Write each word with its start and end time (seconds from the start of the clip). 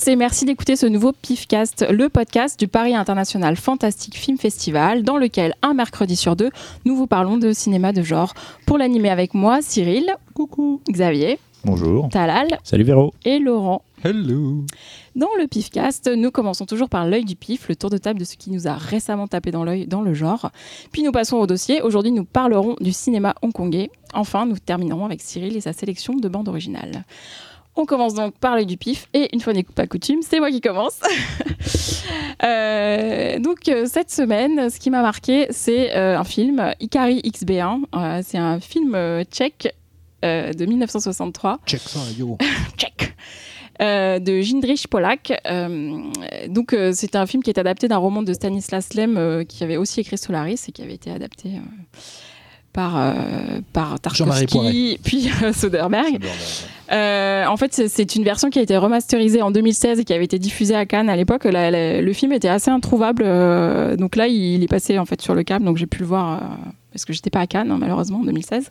tous 0.00 0.08
et 0.08 0.16
merci 0.16 0.44
d'écouter 0.44 0.76
ce 0.76 0.86
nouveau 0.86 1.12
PIFcast, 1.12 1.86
le 1.90 2.08
podcast 2.08 2.58
du 2.58 2.68
Paris 2.68 2.94
International 2.94 3.56
Fantastic 3.56 4.16
Film 4.16 4.38
Festival, 4.38 5.02
dans 5.02 5.16
lequel 5.16 5.54
un 5.62 5.74
mercredi 5.74 6.16
sur 6.16 6.36
deux, 6.36 6.50
nous 6.84 6.96
vous 6.96 7.06
parlons 7.06 7.38
de 7.38 7.52
cinéma 7.52 7.92
de 7.92 8.02
genre. 8.02 8.34
Pour 8.66 8.78
l'animer 8.78 9.10
avec 9.10 9.34
moi, 9.34 9.62
Cyril, 9.62 10.14
coucou, 10.34 10.80
Xavier, 10.88 11.38
Bonjour. 11.64 12.08
Talal 12.08 12.48
Salut 12.62 12.84
Véro. 12.84 13.12
et 13.24 13.38
Laurent. 13.38 13.82
Hello. 14.02 14.64
Dans 15.14 15.28
le 15.38 15.46
PIFcast, 15.46 16.08
nous 16.08 16.30
commençons 16.30 16.64
toujours 16.64 16.88
par 16.88 17.06
l'œil 17.06 17.24
du 17.24 17.36
PIF, 17.36 17.68
le 17.68 17.76
tour 17.76 17.90
de 17.90 17.98
table 17.98 18.18
de 18.18 18.24
ce 18.24 18.36
qui 18.36 18.50
nous 18.50 18.66
a 18.66 18.74
récemment 18.74 19.26
tapé 19.26 19.50
dans 19.50 19.64
l'œil 19.64 19.86
dans 19.86 20.00
le 20.00 20.14
genre. 20.14 20.50
Puis 20.92 21.02
nous 21.02 21.12
passons 21.12 21.36
au 21.36 21.46
dossier. 21.46 21.82
Aujourd'hui, 21.82 22.12
nous 22.12 22.24
parlerons 22.24 22.76
du 22.80 22.92
cinéma 22.92 23.34
hongkongais. 23.42 23.90
Enfin, 24.14 24.46
nous 24.46 24.58
terminerons 24.58 25.04
avec 25.04 25.20
Cyril 25.20 25.54
et 25.56 25.60
sa 25.60 25.74
sélection 25.74 26.14
de 26.14 26.28
bandes 26.28 26.48
originales. 26.48 27.04
On 27.80 27.86
commence 27.86 28.12
donc 28.12 28.34
par 28.34 28.56
l'œil 28.56 28.66
du 28.66 28.76
pif, 28.76 29.08
et 29.14 29.34
une 29.34 29.40
fois 29.40 29.54
n'est 29.54 29.62
pas 29.62 29.86
coutume, 29.86 30.20
c'est 30.20 30.38
moi 30.38 30.50
qui 30.50 30.60
commence. 30.60 31.00
Euh, 32.42 33.38
donc 33.38 33.68
euh, 33.68 33.84
cette 33.84 34.10
semaine, 34.10 34.70
ce 34.70 34.80
qui 34.80 34.88
m'a 34.88 35.02
marqué, 35.02 35.46
c'est 35.50 35.94
euh, 35.94 36.18
un 36.18 36.24
film, 36.24 36.72
Ikari 36.80 37.20
XB1. 37.20 37.82
Euh, 37.94 38.22
c'est 38.24 38.38
un 38.38 38.60
film 38.60 38.96
tchèque 39.30 39.74
de 40.22 40.64
1963 40.64 41.58
Check 41.66 41.80
ça, 41.80 42.00
yo. 42.18 42.38
tchèque 42.78 43.14
euh, 43.82 44.18
de 44.18 44.40
Jindřich 44.40 44.86
Polak. 44.88 45.38
Euh, 45.46 46.02
donc, 46.48 46.72
euh, 46.72 46.92
c'est 46.94 47.14
un 47.14 47.26
film 47.26 47.42
qui 47.42 47.50
est 47.50 47.58
adapté 47.58 47.88
d'un 47.88 47.98
roman 47.98 48.22
de 48.22 48.32
Stanislas 48.32 48.94
Lem 48.94 49.44
qui 49.46 49.62
avait 49.62 49.76
aussi 49.76 50.00
écrit 50.00 50.16
Solaris 50.16 50.64
et 50.68 50.72
qui 50.72 50.82
avait 50.82 50.94
été 50.94 51.10
adapté 51.10 51.50
par, 52.72 52.96
euh, 52.98 53.12
par 53.72 53.98
Tarkovsky, 54.00 54.98
puis 55.04 55.30
euh, 55.42 55.52
Soderbergh. 55.52 56.20
Euh, 56.92 57.46
en 57.46 57.56
fait, 57.56 57.72
c'est- 57.72 58.16
une 58.16 58.24
version 58.24 58.50
qui 58.50 58.58
a 58.58 58.62
été 58.62 58.76
remasterisée 58.76 59.42
en 59.42 59.50
2016 59.50 60.00
et 60.00 60.04
qui 60.04 60.12
avait 60.12 60.24
été 60.24 60.38
diffusée 60.38 60.74
à 60.74 60.86
Cannes 60.86 61.08
à 61.08 61.16
l'époque. 61.16 61.42
Le 61.44 62.12
film 62.12 62.32
était 62.32 62.48
assez 62.48 62.70
introuvable, 62.70 63.22
euh, 63.24 63.96
donc 63.96 64.16
là, 64.16 64.26
il 64.26 64.62
est 64.62 64.68
passé 64.68 64.98
en 64.98 65.04
fait 65.04 65.20
sur 65.22 65.34
le 65.34 65.42
câble, 65.44 65.64
donc 65.64 65.76
j'ai 65.76 65.86
pu 65.86 66.00
le 66.00 66.06
voir 66.06 66.40
parce 66.92 67.04
que 67.04 67.12
j'étais 67.12 67.30
pas 67.30 67.40
à 67.40 67.46
Cannes 67.46 67.70
hein, 67.70 67.78
malheureusement 67.78 68.20
en 68.20 68.24
2016. 68.24 68.70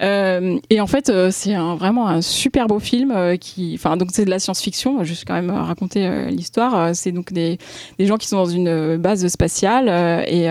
Euh, 0.00 0.58
et 0.70 0.80
en 0.80 0.86
fait, 0.86 1.08
euh, 1.08 1.30
c'est 1.30 1.54
vraiment 1.54 2.08
un 2.08 2.20
super 2.20 2.66
beau 2.66 2.78
film 2.78 3.12
euh, 3.12 3.36
qui, 3.36 3.74
enfin, 3.74 3.96
donc 3.96 4.10
c'est 4.12 4.24
de 4.24 4.30
la 4.30 4.38
science-fiction. 4.38 5.04
Je 5.04 5.12
vais 5.12 5.20
quand 5.26 5.34
même 5.34 5.50
raconter 5.50 6.30
l'histoire. 6.30 6.94
C'est 6.94 7.12
donc 7.12 7.32
des, 7.32 7.58
gens 8.00 8.16
qui 8.16 8.26
sont 8.26 8.36
dans 8.36 8.46
une 8.46 8.96
base 8.96 9.26
spatiale 9.28 9.88
et 10.28 10.48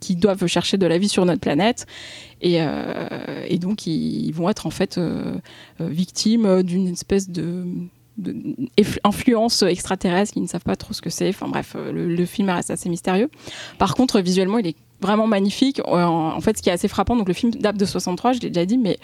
qui 0.00 0.16
doivent 0.16 0.46
chercher 0.46 0.76
de 0.76 0.86
la 0.86 0.98
vie 0.98 1.08
sur 1.08 1.24
notre 1.24 1.40
planète. 1.40 1.86
Et, 2.40 2.60
donc, 3.58 3.86
ils, 3.86 4.26
ils 4.26 4.34
vont 4.34 4.48
être 4.48 4.66
en 4.66 4.70
fait 4.70 5.00
victimes 5.80 6.62
d'une 6.62 6.88
espèce 6.88 7.30
de 7.30 7.64
influence 9.04 9.62
extraterrestre 9.62 10.34
qui 10.34 10.40
ne 10.40 10.46
savent 10.46 10.64
pas 10.64 10.76
trop 10.76 10.92
ce 10.92 11.00
que 11.00 11.10
c'est. 11.10 11.28
Enfin 11.28 11.48
bref, 11.48 11.76
le 11.76 12.24
film 12.26 12.50
reste 12.50 12.70
assez 12.70 12.88
mystérieux. 12.88 13.30
Par 13.78 13.94
contre, 13.94 14.20
visuellement, 14.20 14.58
il 14.58 14.68
est 14.68 14.76
vraiment 15.02 15.26
magnifique. 15.26 15.80
Euh, 15.80 16.04
En, 16.04 16.40
fait, 16.40 16.56
ce 16.56 16.62
qui 16.62 16.70
est 16.70 16.72
assez 16.72 16.88
frappant, 16.88 17.16
donc 17.16 17.28
le 17.28 17.34
film 17.34 17.52
date 17.52 17.76
de 17.76 17.84
63, 17.84 18.32
je 18.32 18.40
l'ai 18.40 18.50
déjà 18.50 18.64
dit, 18.64 18.78
mais 18.78 18.98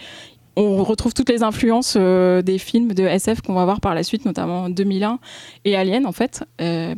on 0.55 0.83
retrouve 0.83 1.13
toutes 1.13 1.29
les 1.29 1.43
influences 1.43 1.95
euh, 1.97 2.41
des 2.41 2.57
films 2.57 2.93
de 2.93 3.03
SF 3.03 3.41
qu'on 3.41 3.53
va 3.53 3.65
voir 3.65 3.79
par 3.79 3.95
la 3.95 4.03
suite, 4.03 4.25
notamment 4.25 4.69
2001 4.69 5.19
et 5.65 5.75
Alien, 5.75 6.05
en 6.05 6.11
fait. 6.11 6.43
Euh, 6.59 6.95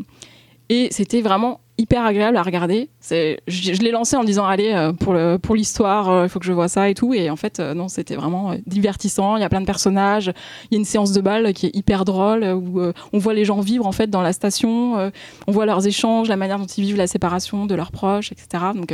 et 0.70 0.88
c'était 0.92 1.22
vraiment 1.22 1.60
hyper 1.82 2.06
agréable 2.06 2.38
à 2.38 2.44
regarder. 2.44 2.90
C'est- 3.00 3.40
Je, 3.48 3.72
l'ai 3.82 3.92
lancé 3.92 4.16
en 4.16 4.24
disant 4.24 4.46
allez 4.46 4.72
euh, 4.72 4.94
pour 4.94 5.14
le 5.14 5.38
pour 5.38 5.56
l'histoire, 5.56 6.10
euh, 6.10 6.26
il 6.26 6.30
faut 6.30 6.40
que 6.40 6.46
je 6.46 6.54
vois 6.54 6.68
ça 6.68 6.90
et 6.90 6.94
tout. 6.94 7.14
Et 7.14 7.30
en 7.30 7.36
fait 7.36 7.60
euh, 7.60 7.74
non, 7.74 7.88
c'était 7.88 8.16
vraiment 8.16 8.56
divertissant. 8.68 9.36
Il 9.38 9.42
y 9.42 9.44
a 9.44 9.50
plein 9.50 9.62
de 9.62 9.66
personnages. 9.66 10.32
Il 10.70 10.76
y 10.76 10.78
a 10.78 10.80
une 10.80 10.86
séance 10.86 11.12
de 11.12 11.22
bal 11.22 11.54
qui 11.54 11.66
est 11.68 11.76
hyper 11.76 12.06
drôle 12.06 12.44
où 12.44 12.82
on 13.14 13.18
voit 13.18 13.34
les 13.34 13.46
gens 13.46 13.60
vivre 13.60 13.88
en 13.88 13.92
fait 13.92 14.10
dans 14.10 14.22
la 14.22 14.34
station. 14.34 15.12
on 15.48 15.52
voit 15.52 15.66
leurs 15.66 15.86
échanges, 15.88 16.30
la 16.30 16.38
manière 16.38 16.60
dont 16.60 16.66
ils 16.66 16.84
vivent 16.84 16.98
la 16.98 17.08
séparation 17.08 17.66
de 17.66 17.76
leurs 17.76 17.92
proches, 17.92 18.32
etc. 18.32 18.64
Donc 18.76 18.94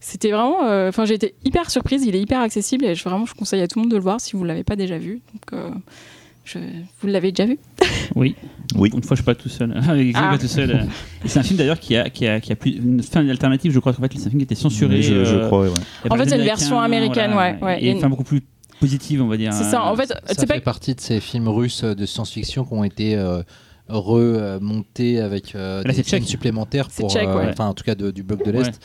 c'était 0.00 0.30
vraiment. 0.30 0.60
Enfin 0.88 1.04
j'ai 1.06 1.14
été 1.14 1.34
hyper 1.44 1.70
surprise. 1.70 2.04
Il 2.04 2.14
est 2.14 2.20
hyper 2.20 2.40
accessible 2.40 2.84
et 2.84 2.94
je, 2.94 3.02
vraiment 3.08 3.26
je 3.26 3.34
conseille 3.34 3.62
à 3.62 3.68
tout 3.68 3.78
le 3.78 3.84
monde 3.84 3.90
de 3.90 3.96
le 3.96 4.02
voir 4.02 4.20
si 4.20 4.36
vous 4.36 4.44
l'avez 4.44 4.64
pas 4.64 4.76
déjà 4.76 4.98
vu. 4.98 5.20
Donc 5.32 5.60
je- 6.48 6.58
vous 7.00 7.06
l'avez 7.08 7.32
déjà 7.32 7.46
vu? 7.46 7.58
Oui. 8.14 8.34
Oui. 8.74 8.90
Une 8.94 9.02
fois, 9.02 9.14
je 9.16 9.20
suis 9.22 9.24
pas 9.26 9.34
tout 9.34 9.48
seul. 9.48 9.70
Exactement, 9.76 10.12
Ah. 10.14 10.30
pas 10.32 10.38
tout 10.38 10.46
seul. 10.48 10.86
c'est 11.24 11.38
un 11.38 11.42
film 11.42 11.58
d'ailleurs 11.58 11.78
qui 11.80 11.96
a, 11.96 12.08
qui, 12.10 12.26
a, 12.26 12.40
qui 12.40 12.52
a 12.52 12.56
plus 12.56 12.72
une 12.76 13.02
fin 13.02 13.26
alternative. 13.28 13.72
Je 13.72 13.78
crois 13.78 13.92
qu'en 13.92 14.02
fait, 14.02 14.12
c'est 14.14 14.26
un 14.26 14.30
film 14.30 14.38
qui 14.38 14.44
était 14.44 14.54
censuré. 14.54 15.02
je, 15.02 15.24
je 15.24 15.34
euh, 15.36 15.46
crois, 15.46 15.62
ouais. 15.62 15.70
En 16.10 16.16
fait, 16.16 16.28
c'est 16.28 16.36
une 16.36 16.42
version 16.44 16.80
américaine, 16.80 17.32
ouais, 17.34 17.58
ouais. 17.62 17.78
Et 17.78 17.82
Il 17.82 17.86
y 17.86 17.90
a 17.90 17.92
une 17.92 18.00
fin 18.00 18.08
beaucoup 18.08 18.24
plus 18.24 18.42
positive, 18.80 19.22
on 19.22 19.26
va 19.28 19.36
dire. 19.36 19.52
C'est 19.52 19.64
ça. 19.64 19.82
En 19.84 19.96
fait 19.96 20.06
Ça 20.06 20.20
c'est 20.26 20.46
pas 20.46 20.54
fait 20.54 20.60
partie 20.60 20.94
de 20.94 21.00
ces 21.00 21.20
films 21.20 21.48
russes 21.48 21.82
de 21.84 22.06
science-fiction 22.06 22.64
qui 22.64 22.72
ont 22.74 22.84
été 22.84 23.16
euh, 23.16 23.42
remontés 23.88 25.20
avec 25.20 25.54
euh, 25.54 25.82
Là, 25.82 25.90
des 25.90 25.96
c'est 26.02 26.02
films 26.06 26.24
supplémentaires 26.24 26.88
pour, 26.88 27.14
euh, 27.16 27.20
ouais. 27.36 27.48
enfin 27.50 27.66
en 27.66 27.74
tout 27.74 27.84
cas 27.84 27.94
de- 27.94 28.10
du 28.10 28.22
bloc 28.22 28.44
de 28.44 28.50
l'Est, 28.50 28.80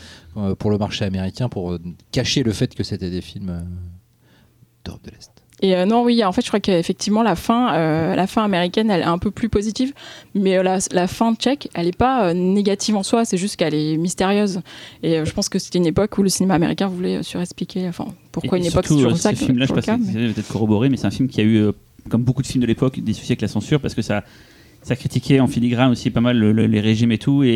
pour 0.59 0.71
le 0.71 0.77
marché 0.77 1.05
américain, 1.05 1.49
pour 1.49 1.77
cacher 2.11 2.43
le 2.43 2.51
fait 2.53 2.73
que 2.73 2.83
c'était 2.83 3.09
des 3.09 3.21
films 3.21 3.65
d'Europe 4.85 5.03
de 5.05 5.11
l'Est. 5.11 5.31
Et 5.63 5.75
euh, 5.75 5.85
non, 5.85 6.03
oui, 6.03 6.23
en 6.25 6.31
fait, 6.33 6.41
je 6.41 6.47
crois 6.49 6.59
qu'effectivement, 6.59 7.23
la 7.23 7.35
fin, 7.37 7.73
euh, 7.73 8.15
la 8.15 8.27
fin 8.27 8.43
américaine, 8.43 8.91
elle 8.91 8.99
est 9.01 9.05
un 9.05 9.17
peu 9.17 9.31
plus 9.31 9.47
positive, 9.47 9.93
mais 10.35 10.57
euh, 10.57 10.63
la, 10.63 10.77
la 10.91 11.07
fin 11.07 11.33
tchèque, 11.35 11.69
elle 11.73 11.85
n'est 11.85 11.93
pas 11.93 12.27
euh, 12.27 12.33
négative 12.33 12.97
en 12.97 13.01
soi, 13.03 13.23
c'est 13.23 13.37
juste 13.37 13.55
qu'elle 13.55 13.73
est 13.73 13.95
mystérieuse. 13.95 14.59
Et 15.03 15.17
euh, 15.19 15.25
je 15.25 15.31
pense 15.33 15.47
que 15.47 15.59
c'était 15.59 15.77
une 15.79 15.85
époque 15.85 16.17
où 16.17 16.21
le 16.23 16.27
cinéma 16.27 16.55
américain 16.55 16.87
voulait 16.87 17.15
euh, 17.19 17.23
surexpliquer, 17.23 17.87
enfin, 17.87 18.07
pourquoi 18.33 18.57
et 18.57 18.61
une 18.61 18.67
époque 18.67 18.87
surtout, 18.87 19.05
euh, 19.05 19.15
ça 19.15 19.29
Ce 19.31 19.35
film-là, 19.45 19.65
je 19.65 19.81
si 19.81 19.89
mais- 19.91 20.27
c'est 20.27 20.33
peut-être 20.33 20.51
corroboré, 20.51 20.89
mais 20.89 20.97
c'est 20.97 21.07
un 21.07 21.11
film 21.11 21.29
qui 21.29 21.39
a 21.39 21.45
eu, 21.45 21.67
comme 22.09 22.23
beaucoup 22.23 22.41
de 22.41 22.47
films 22.47 22.61
de 22.61 22.67
l'époque, 22.67 22.99
des 22.99 23.13
soucis 23.13 23.31
avec 23.31 23.41
la 23.41 23.47
censure 23.47 23.79
parce 23.79 23.95
que 23.95 24.01
ça. 24.01 24.23
Ça 24.83 24.95
critiquait 24.95 25.39
en 25.39 25.47
filigrane 25.47 25.91
aussi 25.91 26.09
pas 26.09 26.19
mal 26.21 26.37
le- 26.37 26.51
le- 26.51 26.65
les 26.67 26.81
régimes 26.81 27.11
et 27.11 27.17
tout, 27.17 27.41
et, 27.43 27.49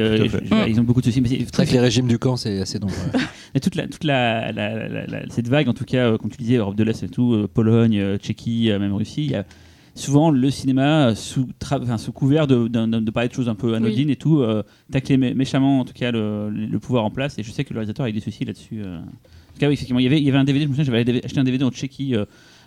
euh, 0.00 0.16
je- 0.16 0.38
je- 0.46 0.54
ils 0.68 0.80
ont 0.80 0.82
beaucoup 0.82 1.00
de 1.00 1.06
soucis. 1.06 1.20
Mais 1.20 1.28
c'est 1.28 1.54
vrai 1.56 1.66
que 1.66 1.72
les 1.72 1.80
régimes 1.80 2.08
du 2.08 2.18
camp, 2.18 2.36
c'est 2.36 2.58
assez 2.60 2.78
dangereux. 2.78 2.96
Et 3.54 3.60
toute 3.60 3.74
la, 3.74 3.86
toute 3.86 4.04
la, 4.04 4.50
la- 4.50 4.88
la- 4.88 5.06
la- 5.06 5.22
cette 5.28 5.46
vague, 5.48 5.68
en 5.68 5.74
tout 5.74 5.84
cas, 5.84 6.06
euh, 6.12 6.18
comme 6.18 6.30
tu 6.30 6.38
disais, 6.38 6.56
Europe 6.56 6.74
de 6.74 6.84
l'Est 6.84 7.02
et 7.02 7.08
tout, 7.08 7.34
euh, 7.34 7.46
Pologne, 7.52 7.98
euh, 7.98 8.16
Tchéquie, 8.16 8.70
euh, 8.70 8.78
même 8.78 8.94
Russie, 8.94 9.24
il 9.26 9.30
y 9.30 9.34
a 9.34 9.44
souvent 9.94 10.30
le 10.30 10.50
cinéma 10.50 11.14
sous, 11.14 11.46
tra- 11.62 11.82
enfin, 11.82 11.98
sous 11.98 12.12
couvert 12.12 12.46
de, 12.46 12.66
d'un- 12.66 12.88
d'un- 12.88 13.02
de 13.02 13.10
parler 13.10 13.28
de 13.28 13.34
choses 13.34 13.50
un 13.50 13.54
peu 13.54 13.74
anodines 13.74 14.08
et 14.10 14.16
tout, 14.16 14.40
euh, 14.40 14.62
tacler 14.90 15.18
mé- 15.18 15.34
méchamment 15.34 15.80
en 15.80 15.84
tout 15.84 15.92
cas 15.92 16.10
le, 16.10 16.48
le 16.50 16.78
pouvoir 16.78 17.04
en 17.04 17.10
place. 17.10 17.38
Et 17.38 17.42
je 17.42 17.50
sais 17.50 17.62
que 17.64 17.74
le 17.74 17.80
réalisateur 17.80 18.06
a 18.06 18.08
eu 18.08 18.12
des 18.12 18.20
soucis 18.20 18.44
là-dessus. 18.46 18.80
euh. 18.82 18.98
En 19.00 19.02
tout 19.54 19.60
cas, 19.60 19.68
oui, 19.68 19.74
effectivement, 19.74 20.00
il 20.00 20.04
y 20.04 20.06
avait, 20.06 20.18
il 20.18 20.24
y 20.24 20.30
avait 20.30 20.38
un 20.38 20.44
DVD, 20.44 20.64
je 20.64 20.70
me 20.70 20.74
souviens, 20.74 20.84
j'avais 21.02 21.22
acheté 21.24 21.38
un 21.38 21.44
DVD 21.44 21.62
en 21.62 21.70
Tchéquie. 21.70 22.14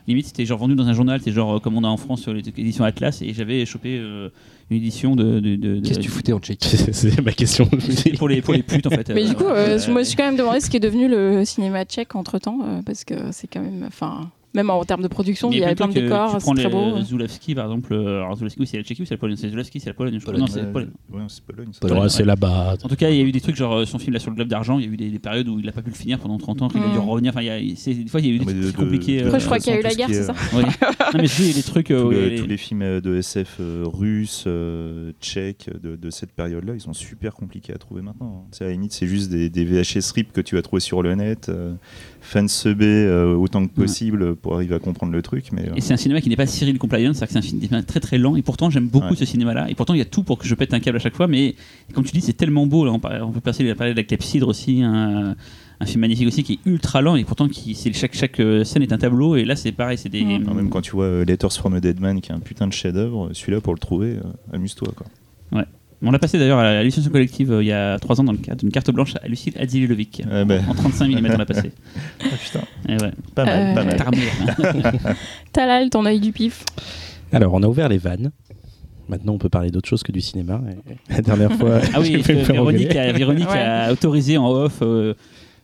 Euh, 0.07 0.11
Limite, 0.11 0.27
c'était 0.27 0.45
genre 0.45 0.59
vendu 0.59 0.75
dans 0.75 0.87
un 0.87 0.93
journal, 0.93 1.19
c'est 1.23 1.31
genre 1.31 1.55
euh, 1.55 1.59
comme 1.59 1.75
on 1.77 1.83
a 1.83 1.87
en 1.87 1.97
France 1.97 2.21
sur 2.21 2.33
les 2.33 2.41
éditions 2.47 2.83
Atlas, 2.83 3.21
et 3.21 3.33
j'avais 3.33 3.65
chopé 3.65 3.97
euh, 3.97 4.29
une 4.69 4.77
édition 4.77 5.15
de. 5.15 5.39
de, 5.39 5.55
de- 5.55 5.79
de- 5.79 5.87
Qu'est-ce 5.87 5.99
que 5.99 6.03
tu 6.03 6.09
foutais 6.09 6.33
en 6.33 6.39
Tchéquie 6.39 6.77
C'est 6.91 7.21
ma 7.21 7.31
question. 7.31 7.67
Pour 8.17 8.27
les, 8.29 8.41
pour 8.41 8.53
les 8.53 8.63
putes 8.63 8.87
en 8.87 8.91
fait. 8.91 9.09
Mais 9.09 9.23
Euh, 9.25 9.29
du 9.29 9.35
coup, 9.35 9.43
euh, 9.45 9.75
euh, 9.75 9.79
je 9.79 9.91
me 9.91 10.03
suis 10.03 10.15
quand 10.15 10.25
même 10.25 10.37
demandé 10.37 10.59
ce 10.59 10.69
qui 10.69 10.77
est 10.77 10.81
devenu 10.81 11.07
le 11.07 11.43
cinéma 11.45 11.85
tchèque 11.85 12.15
entre 12.15 12.39
temps, 12.39 12.59
parce 12.85 13.03
que 13.03 13.13
c'est 13.31 13.47
quand 13.47 13.61
même, 13.61 13.83
enfin, 13.87 14.29
même 14.55 14.69
en 14.69 14.83
termes 14.83 15.01
de 15.03 15.07
production, 15.07 15.51
il 15.51 15.59
y 15.59 15.63
avait 15.63 15.75
plutôt 15.75 15.91
plein 15.91 16.01
de 16.01 16.05
décors, 16.07 16.41
c'est 16.41 16.53
très 16.55 16.69
beau. 16.69 17.01
Zulawski 17.01 17.53
par 17.55 17.65
exemple. 17.65 17.93
euh, 17.93 18.23
Alors 18.23 18.35
Zulawski, 18.37 18.59
oui, 18.61 18.67
c'est 18.67 18.77
la 18.77 18.83
Tchéquie 18.83 19.01
ou 19.01 19.05
c'est 19.05 19.13
la 19.15 19.17
Pologne? 19.19 19.35
C'est 19.37 19.49
Zulawski, 19.49 19.79
c'est 19.79 19.89
la 19.89 19.93
Pologne. 19.93 20.15
je 20.19 20.25
crois. 20.25 20.37
Non, 20.37 20.47
c'est 20.47 20.61
la 20.61 20.67
Pologne. 20.67 20.89
C'est 21.29 21.43
Pologne. 21.81 22.09
c'est 22.09 22.25
là-bas. 22.25 22.75
En 22.83 22.87
tout 22.87 22.95
cas, 22.95 23.09
il 23.09 23.17
y 23.17 23.21
a 23.21 23.23
eu 23.23 23.31
des 23.31 23.41
trucs 23.41 23.55
genre 23.55 23.73
euh, 23.73 23.85
son 23.85 23.99
film 23.99 24.13
là 24.13 24.19
sur 24.19 24.31
le 24.31 24.35
globe 24.35 24.47
d'argent. 24.47 24.79
Il 24.79 24.85
y 24.85 24.89
a 24.89 24.91
eu 24.91 24.97
des, 24.97 25.09
des 25.09 25.19
périodes 25.19 25.47
où 25.49 25.59
il 25.59 25.65
n'a 25.65 25.71
pas 25.71 25.81
pu 25.81 25.89
le 25.89 25.95
finir 25.95 26.19
pendant 26.19 26.37
30 26.37 26.61
ans, 26.63 26.67
qu'il 26.69 26.81
a 26.81 26.87
dû 26.89 26.97
Mm. 26.97 27.09
revenir. 27.09 27.31
Enfin, 27.31 27.41
il 27.41 27.47
y 27.47 27.71
a, 27.71 27.75
c'est- 27.75 27.93
des 27.93 28.07
fois, 28.09 28.19
il 28.21 28.27
y 28.27 28.29
a 28.31 28.33
eu 28.33 28.39
des 28.39 28.45
trucs 28.61 28.75
compliqués. 28.75 29.21
Après, 29.23 29.35
euh, 29.35 29.39
je 29.39 29.45
crois 29.45 29.59
qu'il 29.59 29.73
y 29.73 29.75
a 29.75 29.79
eu 29.79 29.83
la 29.83 29.93
guerre, 29.95 30.07
c'est 30.09 30.15
est, 30.17 30.23
ça? 30.23 30.33
Oui. 30.53 30.63
Non, 31.13 31.21
mais 31.21 31.27
il 31.39 31.47
y 31.47 31.51
a 31.51 31.53
des 31.53 31.63
trucs. 31.63 31.91
euh, 31.91 32.37
Tous 32.37 32.47
les, 32.47 32.57
films 32.57 32.81
euh, 32.81 33.01
de 33.01 33.15
SF 33.17 33.57
euh, 33.59 33.83
russes, 33.85 34.43
euh, 34.47 35.11
tchèques 35.21 35.69
de, 35.81 36.09
cette 36.09 36.31
période-là, 36.31 36.73
ils 36.75 36.81
sont 36.81 36.93
super 36.93 37.33
compliqués 37.33 37.73
à 37.73 37.77
trouver 37.77 38.01
maintenant. 38.01 38.47
sais, 38.51 38.63
à 38.63 38.67
la 38.67 38.73
limite, 38.73 38.93
c'est 38.93 39.07
juste 39.07 39.29
des, 39.29 39.49
VHS 39.65 40.11
RIP 40.13 40.31
que 40.33 40.41
tu 40.41 40.55
vas 40.55 40.61
trouver 40.61 40.79
sur 40.79 41.01
le 41.01 41.15
net, 41.15 41.49
euh, 41.49 41.73
fansubé 42.25 42.85
euh, 42.85 43.35
autant 43.35 43.65
que 43.65 43.73
possible 43.73 44.35
pour 44.35 44.55
arriver 44.55 44.75
à 44.75 44.79
comprendre 44.79 45.13
le 45.13 45.21
truc. 45.21 45.51
Mais, 45.51 45.69
euh, 45.69 45.75
Et 45.75 45.81
c'est 45.81 45.93
un 45.93 45.97
cinéma 45.97 46.21
qui 46.21 46.29
n'est 46.29 46.35
pas 46.35 46.47
Cyril 46.47 46.77
Compliance, 46.77 47.17
c'est-à-dire 47.17 47.27
que 47.27 47.33
c'est 47.33 47.39
un 47.39 47.49
film 47.49 47.61
cinéma 47.61 47.83
très 47.83 47.99
très 47.99 48.17
lent. 48.17 48.35
Et 48.35 48.41
pourtant, 48.41 48.69
j'aime 48.69 48.87
beaucoup 48.87 49.11
Ouais. 49.11 49.15
ce 49.15 49.25
cinéma-là. 49.25 49.69
Et 49.69 49.75
pourtant, 49.75 49.93
il 49.93 49.99
y 49.99 50.01
a 50.01 50.05
tout 50.05 50.23
pour 50.23 50.37
que 50.37 50.47
je 50.47 50.55
pète 50.55 50.73
un 50.73 50.79
câble 50.79 50.97
à 50.97 50.99
chaque 50.99 51.15
fois. 51.15 51.27
Mais 51.27 51.55
comme 51.93 52.03
tu 52.03 52.11
dis, 52.11 52.21
c'est 52.21 52.33
tellement 52.33 52.65
beau. 52.67 52.85
Là, 52.85 52.91
on, 52.91 52.99
peut 53.31 53.41
passer 53.41 53.69
à 53.69 53.75
parler 53.75 53.93
de 53.93 53.97
la 53.97 54.03
Clepsydre 54.03 54.47
aussi, 54.47 54.81
un, 54.81 55.35
un 55.79 55.85
film 55.85 56.01
magnifique 56.01 56.27
aussi 56.27 56.43
qui 56.43 56.53
est 56.53 56.69
ultra 56.69 57.01
lent. 57.01 57.15
Et 57.15 57.23
pourtant, 57.23 57.47
qui, 57.47 57.75
c'est, 57.75 57.93
chaque, 57.93 58.15
chaque 58.15 58.39
euh, 58.39 58.63
scène 58.63 58.81
est 58.81 58.91
un 58.93 58.97
tableau. 58.97 59.35
Et 59.35 59.45
là, 59.45 59.55
c'est 59.55 59.71
pareil. 59.71 59.97
C'est 59.97 60.09
des. 60.09 60.23
Mm. 60.23 60.43
non, 60.43 60.53
même 60.53 60.69
quand 60.69 60.81
tu 60.81 60.91
vois 60.91 61.23
Letters 61.23 61.53
from 61.53 61.75
a 61.75 61.79
Dead 61.79 61.99
Man, 61.99 62.21
qui 62.21 62.31
est 62.31 62.35
un 62.35 62.39
putain 62.39 62.67
de 62.67 62.73
chef-d'œuvre, 62.73 63.29
celui-là 63.33 63.61
pour 63.61 63.73
le 63.73 63.79
trouver, 63.79 64.13
euh, 64.13 64.53
amuse-toi. 64.53 64.91
Quoi. 64.95 65.05
On 66.07 66.11
l'a 66.11 66.19
passé 66.19 66.37
d'ailleurs 66.37 66.59
à 66.59 66.63
la 66.63 66.83
licence 66.83 67.07
collective 67.09 67.51
euh, 67.51 67.63
il 67.63 67.67
y 67.67 67.71
a 67.71 67.97
3 67.99 68.21
ans 68.21 68.23
dans 68.23 68.31
le 68.31 68.37
cadre 68.37 68.57
d'une 68.59 68.71
carte 68.71 68.91
blanche 68.91 69.13
à 69.23 69.27
Lucille 69.27 69.53
Adzilevic. 69.59 70.21
Ouais, 70.29 70.45
ben. 70.45 70.63
En 70.69 70.73
35 70.73 71.07
mm, 71.09 71.25
on 71.33 71.37
l'a 71.37 71.45
passé. 71.45 71.71
Ah, 72.21 72.25
putain, 72.43 72.61
Et 72.87 73.01
ouais. 73.03 73.11
pas 73.33 73.45
mal, 73.45 73.59
Euh, 73.59 73.73
pas 73.75 73.83
mal. 73.83 73.95
Tarmé. 73.97 74.17
Talal, 75.51 75.89
ton 75.89 76.05
œil 76.05 76.19
du 76.19 76.31
pif. 76.31 76.63
Alors, 77.31 77.53
on 77.53 77.63
a 77.63 77.67
ouvert 77.67 77.89
les 77.89 77.97
vannes. 77.97 78.31
Maintenant, 79.07 79.33
on 79.33 79.37
peut 79.37 79.49
parler 79.49 79.69
d'autre 79.71 79.87
chose 79.87 80.01
que 80.03 80.11
du 80.11 80.21
cinéma. 80.21 80.61
Et 81.09 81.13
La 81.13 81.21
dernière 81.21 81.51
fois, 81.53 81.79
Ah 81.93 81.99
oui, 81.99 82.21
fait 82.23 82.33
me 82.35 82.43
faire 82.43 82.55
Véronique, 82.55 82.87
engueuler. 82.91 82.99
a, 83.09 83.11
Véronique 83.13 83.49
Ouais. 83.49 83.59
a 83.59 83.91
autorisé 83.91 84.37
en 84.37 84.49
off 84.49 84.79
euh, 84.81 85.13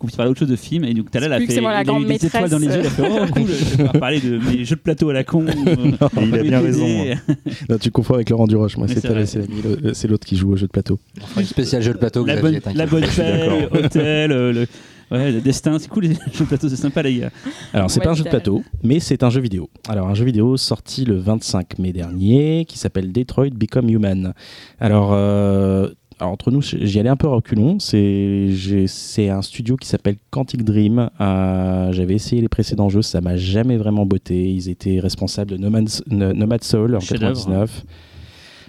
qu'on 0.01 0.07
puisse 0.07 0.17
parler 0.17 0.31
autre 0.31 0.39
chose 0.39 0.49
de 0.49 0.55
film. 0.55 0.83
Et 0.83 0.93
donc, 0.93 1.11
tout 1.11 1.17
à 1.17 1.21
l'heure, 1.21 1.31
elle 1.33 1.43
a 1.43 1.45
fait 1.45 1.61
la 1.61 1.83
grande 1.83 2.05
des 2.07 2.25
étoiles 2.25 2.49
dans 2.49 2.57
les 2.57 2.65
yeux. 2.65 2.71
Elle 2.73 2.87
a 2.87 2.89
fait 2.89 3.03
Oh, 3.07 3.25
cool, 3.31 3.47
je 3.47 3.77
vais 3.77 3.99
parler 3.99 4.19
de 4.19 4.37
mes 4.39 4.65
jeux 4.65 4.75
de 4.75 4.81
plateau 4.81 5.09
à 5.09 5.13
la 5.13 5.23
con. 5.23 5.45
euh, 5.47 5.53
Et 5.53 6.25
il 6.25 6.35
a 6.35 6.43
bien 6.43 6.59
raison. 6.59 6.87
Là, 7.69 7.77
tu 7.77 7.91
confonds 7.91 8.15
avec 8.15 8.29
Laurent 8.31 8.47
Duroche. 8.47 8.77
Moi, 8.77 8.87
c'est 8.87 10.07
l'autre 10.07 10.25
qui 10.25 10.35
joue 10.35 10.51
au 10.51 10.55
jeu 10.55 10.65
de 10.65 10.71
plateau. 10.71 10.99
Fera 11.19 11.41
une 11.41 11.47
spéciale 11.47 11.83
jeu 11.83 11.93
de 11.93 11.99
plateau. 11.99 12.25
La 12.25 12.41
bonne, 12.41 12.59
la 12.73 12.85
d'accord. 12.87 13.71
hôtel, 13.73 14.31
euh, 14.31 14.51
le, 14.53 14.67
ouais, 15.11 15.31
le 15.31 15.41
destin, 15.41 15.77
c'est 15.77 15.87
cool 15.87 16.05
les 16.05 16.13
jeux 16.15 16.19
de 16.41 16.45
plateau, 16.45 16.67
c'est 16.67 16.75
sympa 16.75 17.03
les 17.03 17.19
gars. 17.19 17.29
Alors, 17.73 17.91
c'est 17.91 17.99
Ouais, 17.99 18.05
pas 18.05 18.11
un 18.11 18.15
jeu 18.15 18.23
de 18.23 18.29
plateau, 18.29 18.63
mais 18.83 18.99
c'est 18.99 19.21
un 19.23 19.29
jeu 19.29 19.41
vidéo. 19.41 19.69
Alors, 19.87 20.07
un 20.07 20.15
jeu 20.15 20.25
vidéo 20.25 20.57
sorti 20.57 21.05
le 21.05 21.17
25 21.17 21.77
mai 21.77 21.93
dernier 21.93 22.65
qui 22.67 22.79
s'appelle 22.79 23.11
Detroit 23.11 23.51
Become 23.53 23.89
Human. 23.89 24.33
Alors, 24.79 25.11
euh, 25.13 25.89
alors, 26.21 26.33
entre 26.33 26.51
nous, 26.51 26.61
j'y 26.61 26.99
allais 26.99 27.09
un 27.09 27.15
peu 27.15 27.25
à 27.25 27.31
reculons. 27.31 27.79
C'est 27.79 29.29
un 29.29 29.41
studio 29.41 29.75
qui 29.75 29.87
s'appelle 29.87 30.17
Quantic 30.29 30.63
Dream. 30.63 31.09
Euh, 31.19 31.91
J'avais 31.91 32.13
essayé 32.13 32.43
les 32.43 32.47
précédents 32.47 32.89
jeux, 32.89 33.01
ça 33.01 33.21
m'a 33.21 33.37
jamais 33.37 33.75
vraiment 33.75 34.05
botté. 34.05 34.51
Ils 34.51 34.69
étaient 34.69 34.99
responsables 34.99 35.49
de 35.49 35.57
Nomad, 35.57 35.89
Nomad 36.11 36.63
Soul 36.63 36.95
en 36.95 36.99
Chef-d'œuvre. 36.99 37.33
99, 37.33 37.85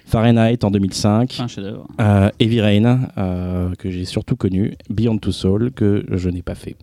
Fahrenheit 0.07 0.65
en 0.65 0.71
2005. 0.71 1.31
Enfin, 1.31 1.45
un 1.45 1.47
chef-d'œuvre. 1.47 1.87
Euh, 2.01 2.31
Heavy 2.41 2.63
Rain, 2.63 3.01
euh, 3.19 3.75
que 3.79 3.91
j'ai 3.91 4.07
surtout 4.07 4.37
connu, 4.37 4.73
Beyond 4.89 5.19
Two 5.19 5.33
Soul, 5.33 5.73
que 5.73 6.07
je 6.11 6.31
n'ai 6.31 6.43
pas 6.43 6.55
fait. 6.55 6.75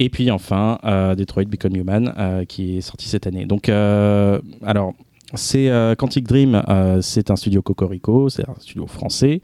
Et 0.00 0.10
puis 0.10 0.32
enfin, 0.32 0.80
euh, 0.82 1.14
Detroit 1.14 1.44
Become 1.44 1.76
Human, 1.76 2.12
qui 2.48 2.78
est 2.78 2.80
sorti 2.80 3.08
cette 3.08 3.28
année. 3.28 3.46
Donc, 3.46 3.68
alors, 3.68 4.94
c'est 5.34 5.68
euh, 5.68 5.94
Quantic 5.94 6.26
Dream, 6.26 6.62
euh, 6.68 7.00
c'est 7.02 7.30
un 7.30 7.36
studio 7.36 7.60
Cocorico, 7.62 8.28
c'est 8.28 8.48
un 8.48 8.54
studio 8.60 8.86
français. 8.86 9.40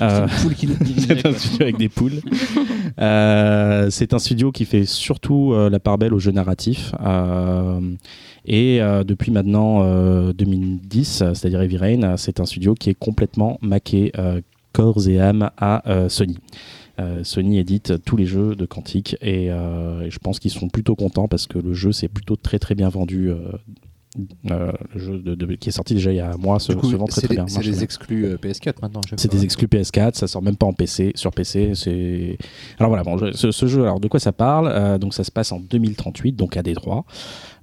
Euh, 0.00 0.26
C'est 0.26 0.36
une 0.36 0.42
poule 0.42 0.54
qui 0.54 0.66
nous 0.66 0.74
dirigeait, 0.80 1.16
c'est 1.16 1.26
un 1.26 1.32
studio 1.32 1.62
avec 1.62 1.76
des 1.76 1.88
poules. 1.88 2.20
C'est 3.90 4.14
un 4.14 4.18
studio 4.18 4.52
qui 4.52 4.64
fait 4.64 4.84
surtout 4.84 5.54
la 5.54 5.78
part 5.78 5.98
belle 5.98 6.14
aux 6.14 6.18
jeux 6.18 6.32
narratifs. 6.32 6.92
Euh, 7.04 7.80
et 8.44 8.80
depuis 9.06 9.30
maintenant 9.30 9.82
euh, 9.82 10.32
2010, 10.32 11.22
euh, 11.22 11.34
c'est-à-dire 11.34 11.60
Heavy 11.62 11.76
Rain, 11.76 12.16
c'est 12.16 12.40
un 12.40 12.46
studio 12.46 12.74
qui 12.74 12.90
est 12.90 12.98
complètement 12.98 13.58
maqué 13.60 14.12
corps 14.72 15.06
et 15.08 15.20
âme 15.20 15.50
à 15.58 15.82
Sony. 16.08 16.38
Euh, 17.00 17.22
Sony 17.22 17.58
édite 17.58 18.02
tous 18.04 18.16
les 18.16 18.26
jeux 18.26 18.56
de 18.56 18.66
Quantic 18.66 19.16
et, 19.20 19.50
euh, 19.50 20.00
et 20.00 20.10
je 20.10 20.18
pense 20.18 20.40
qu'ils 20.40 20.50
sont 20.50 20.68
plutôt 20.68 20.96
contents 20.96 21.28
parce 21.28 21.46
que 21.46 21.58
le 21.58 21.72
jeu 21.72 21.92
s'est 21.92 22.08
plutôt 22.08 22.34
très 22.34 22.58
très 22.58 22.74
bien 22.74 22.88
vendu. 22.88 23.30
euh, 23.30 23.38
euh, 24.50 24.72
le 24.94 25.00
jeu 25.00 25.18
de- 25.18 25.34
de- 25.34 25.54
qui 25.54 25.68
est 25.68 25.72
sorti 25.72 25.94
déjà 25.94 26.10
il 26.12 26.16
y 26.16 26.20
a 26.20 26.32
un 26.32 26.36
mois 26.36 26.58
se, 26.58 26.72
coup, 26.72 26.90
se 26.90 26.96
vend 26.96 27.04
très 27.06 27.20
très 27.20 27.28
des, 27.28 27.34
bien. 27.36 27.46
c'est 27.46 27.60
des 27.60 27.82
exclus 27.82 28.24
euh, 28.26 28.36
PS4 28.36 28.74
maintenant. 28.82 29.00
C'est 29.16 29.30
des 29.30 29.44
exclus 29.44 29.66
PS4, 29.66 30.14
ça 30.14 30.26
sort 30.26 30.42
même 30.42 30.56
pas 30.56 30.66
en 30.66 30.72
PC, 30.72 31.12
sur 31.14 31.30
PC. 31.32 31.72
C'est 31.74 32.38
alors 32.78 32.88
voilà, 32.90 33.04
bon, 33.04 33.18
je- 33.18 33.32
ce, 33.32 33.50
ce 33.50 33.66
jeu, 33.66 33.82
alors 33.82 34.00
de 34.00 34.08
quoi 34.08 34.18
ça 34.20 34.32
parle 34.32 34.68
Euh, 34.72 34.98
Donc 34.98 35.14
ça 35.14 35.24
se 35.24 35.30
passe 35.30 35.52
en 35.52 35.60
2038, 35.60 36.32
donc 36.32 36.56
à 36.56 36.62
Détroit. 36.62 37.04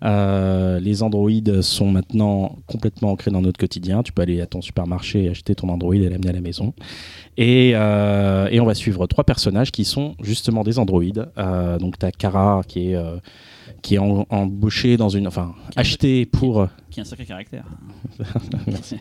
Les 0.04 1.02
androïdes 1.04 1.62
sont 1.62 1.90
maintenant 1.90 2.58
complètement 2.68 3.12
ancrés 3.12 3.32
dans 3.32 3.42
notre 3.42 3.58
quotidien. 3.58 4.04
Tu 4.04 4.12
peux 4.12 4.22
aller 4.22 4.40
à 4.42 4.46
ton 4.46 4.62
supermarché 4.62 5.24
et 5.26 5.30
acheter 5.30 5.56
ton 5.56 5.70
androïde 5.70 6.04
et 6.04 6.10
l'amener 6.10 6.30
à 6.30 6.34
la 6.34 6.42
maison. 6.42 6.74
Et, 7.38 7.70
et 7.72 8.60
on 8.60 8.66
va 8.66 8.76
suivre 8.76 9.08
trois 9.08 9.24
personnages 9.24 9.72
qui 9.72 9.84
sont 9.84 10.16
justement 10.22 10.64
des 10.64 10.78
androïdes. 10.80 11.28
Donc 11.80 11.98
tu 11.98 12.06
as 12.06 12.12
Kara 12.12 12.62
qui 12.68 12.92
est 12.92 12.98
qui 13.86 13.96
est 13.96 14.00
en- 14.00 14.26
embauchée 14.32 14.98
dans 14.98 15.10
une, 15.10 15.28
enfin 15.28 15.54
achetée 15.76 16.26
pour. 16.26 16.68
Qui 16.90 17.00
a 17.00 17.04
un 17.04 17.06
sacré 17.06 17.26
caractère. 17.26 17.66
Merci. 18.68 18.98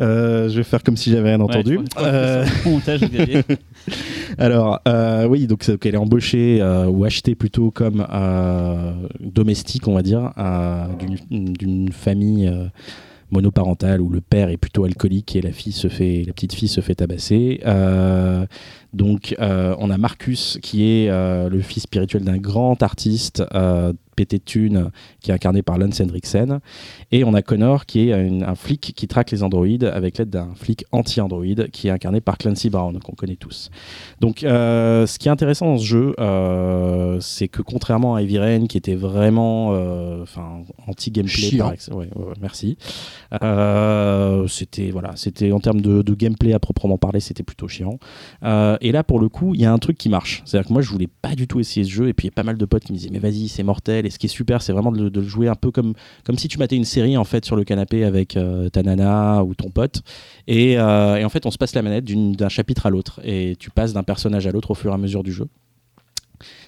Euh, 0.00 0.48
je 0.48 0.56
vais 0.58 0.62
faire 0.62 0.84
comme 0.84 0.96
si 0.96 1.10
j'avais 1.10 1.30
rien 1.30 1.40
entendu. 1.40 1.78
Ouais, 1.78 1.84
crois- 1.92 2.06
Euh, 2.06 2.46
un 2.66 2.70
montage. 2.70 3.00
Alors, 4.38 4.80
euh, 4.86 5.26
oui, 5.26 5.48
donc 5.48 5.64
c'est 5.64 5.76
qu'elle 5.76 5.96
est 5.96 5.98
embauchée 5.98 6.58
euh, 6.60 6.86
ou 6.86 7.04
achetée 7.04 7.34
plutôt 7.34 7.72
comme 7.72 8.06
euh, 8.12 8.92
domestique, 9.18 9.88
on 9.88 9.94
va 9.94 10.02
dire, 10.02 10.30
euh, 10.38 10.84
d'une- 11.30 11.90
famille 11.90 12.46
euh, 12.46 12.66
monoparentale 13.32 14.00
où 14.00 14.08
le 14.08 14.20
père 14.20 14.50
est 14.50 14.56
plutôt 14.56 14.84
alcoolique 14.84 15.34
et 15.34 15.40
la 15.42 15.50
fille 15.50 15.72
se 15.72 15.88
fait, 15.88 16.22
la 16.26 16.32
petite 16.32 16.54
fille 16.54 16.68
se 16.68 16.80
fait 16.80 16.94
tabasser. 16.94 17.60
Donc, 18.94 19.34
euh, 19.38 19.74
on 19.78 19.90
a 19.90 19.98
Marcus 19.98 20.58
qui 20.62 20.84
est 20.84 21.10
euh, 21.10 21.48
le 21.48 21.60
fils 21.60 21.82
spirituel 21.82 22.24
d'un 22.24 22.38
grand 22.38 22.82
artiste 22.82 23.42
euh, 23.54 23.92
pété 24.16 24.38
de 24.38 24.42
thunes, 24.42 24.90
qui 25.20 25.30
est 25.30 25.34
incarné 25.34 25.62
par 25.62 25.78
Lance 25.78 26.00
Hendricksen. 26.00 26.58
Et 27.12 27.22
on 27.22 27.34
a 27.34 27.42
Connor 27.42 27.86
qui 27.86 28.08
est 28.10 28.26
une- 28.26 28.42
un 28.42 28.56
flic 28.56 28.80
qui 28.96 29.06
traque 29.06 29.30
les 29.30 29.44
androïdes 29.44 29.84
avec 29.84 30.18
l'aide 30.18 30.30
d'un 30.30 30.48
flic 30.56 30.84
anti-androïde 30.90 31.70
qui 31.70 31.86
est 31.86 31.90
incarné 31.92 32.20
par 32.20 32.36
Clancy 32.36 32.68
Brown, 32.68 32.98
qu'on 32.98 33.12
connaît 33.12 33.36
tous. 33.36 33.70
Donc, 34.20 34.42
euh, 34.42 35.06
ce 35.06 35.20
qui 35.20 35.28
est 35.28 35.30
intéressant 35.30 35.66
dans 35.66 35.78
ce 35.78 35.84
jeu, 35.84 36.14
euh, 36.18 37.18
c'est 37.20 37.46
que 37.46 37.62
contrairement 37.62 38.16
à 38.16 38.22
Heavy 38.22 38.38
Rain, 38.40 38.66
qui 38.66 38.76
était 38.76 38.96
vraiment 38.96 39.68
euh, 39.74 40.24
anti-gameplay, 40.88 41.30
Chiant. 41.50 41.64
par 41.66 41.74
ex- 41.74 41.88
ouais, 41.88 42.08
ouais, 42.16 42.24
ouais, 42.24 42.34
merci. 42.40 42.76
C'était 44.48 44.90
voilà, 44.90 45.12
c'était 45.16 45.52
en 45.52 45.60
termes 45.60 45.80
de, 45.80 46.02
de 46.02 46.14
gameplay 46.14 46.52
à 46.54 46.58
proprement 46.58 46.98
parler, 46.98 47.20
c'était 47.20 47.42
plutôt 47.42 47.68
chiant. 47.68 47.98
Et 48.80 48.92
là, 48.92 49.02
pour 49.04 49.20
le 49.20 49.28
coup, 49.28 49.54
il 49.54 49.60
y 49.60 49.64
a 49.64 49.72
un 49.72 49.78
truc 49.78 49.98
qui 49.98 50.08
marche. 50.08 50.42
C'est-à-dire 50.44 50.68
que 50.68 50.72
moi, 50.72 50.82
je 50.82 50.90
voulais 50.90 51.08
pas 51.22 51.34
du 51.34 51.46
tout 51.46 51.60
essayer 51.60 51.84
ce 51.84 51.90
jeu, 51.90 52.08
et 52.08 52.12
puis 52.14 52.26
il 52.26 52.30
y 52.30 52.32
a 52.32 52.34
pas 52.34 52.42
mal 52.42 52.56
de 52.58 52.64
potes 52.64 52.84
qui 52.84 52.92
me 52.92 52.96
disaient 52.98 53.10
mais 53.12 53.18
vas-y, 53.18 53.48
c'est 53.48 53.62
mortel. 53.62 54.06
Et 54.06 54.10
ce 54.10 54.18
qui 54.18 54.26
est 54.26 54.28
super, 54.28 54.62
c'est 54.62 54.72
vraiment 54.72 54.92
de, 54.92 55.08
le- 55.08 55.22
jouer 55.22 55.48
un 55.48 55.54
peu 55.54 55.70
comme 55.70 55.94
comme 56.24 56.36
si 56.38 56.48
tu 56.48 56.58
matais 56.58 56.76
une 56.76 56.84
série 56.84 57.16
en 57.16 57.24
fait 57.24 57.44
sur 57.44 57.56
le 57.56 57.64
canapé 57.64 58.04
avec 58.04 58.36
euh, 58.36 58.68
ta 58.68 58.82
nana 58.82 59.42
ou 59.44 59.54
ton 59.54 59.70
pote. 59.70 60.02
Et, 60.46 60.78
euh, 60.78 61.16
et 61.16 61.24
en 61.24 61.28
fait, 61.28 61.46
on 61.46 61.50
se 61.50 61.58
passe 61.58 61.74
la 61.74 61.82
manette 61.82 62.04
d'un 62.04 62.48
chapitre 62.48 62.86
à 62.86 62.90
l'autre, 62.90 63.20
et 63.24 63.56
tu 63.58 63.70
passes 63.70 63.92
d'un 63.92 64.02
personnage 64.02 64.46
à 64.46 64.50
l'autre 64.52 64.70
au 64.70 64.74
fur 64.74 64.90
et 64.90 64.94
à 64.94 64.98
mesure 64.98 65.22
du 65.22 65.32
jeu. 65.32 65.46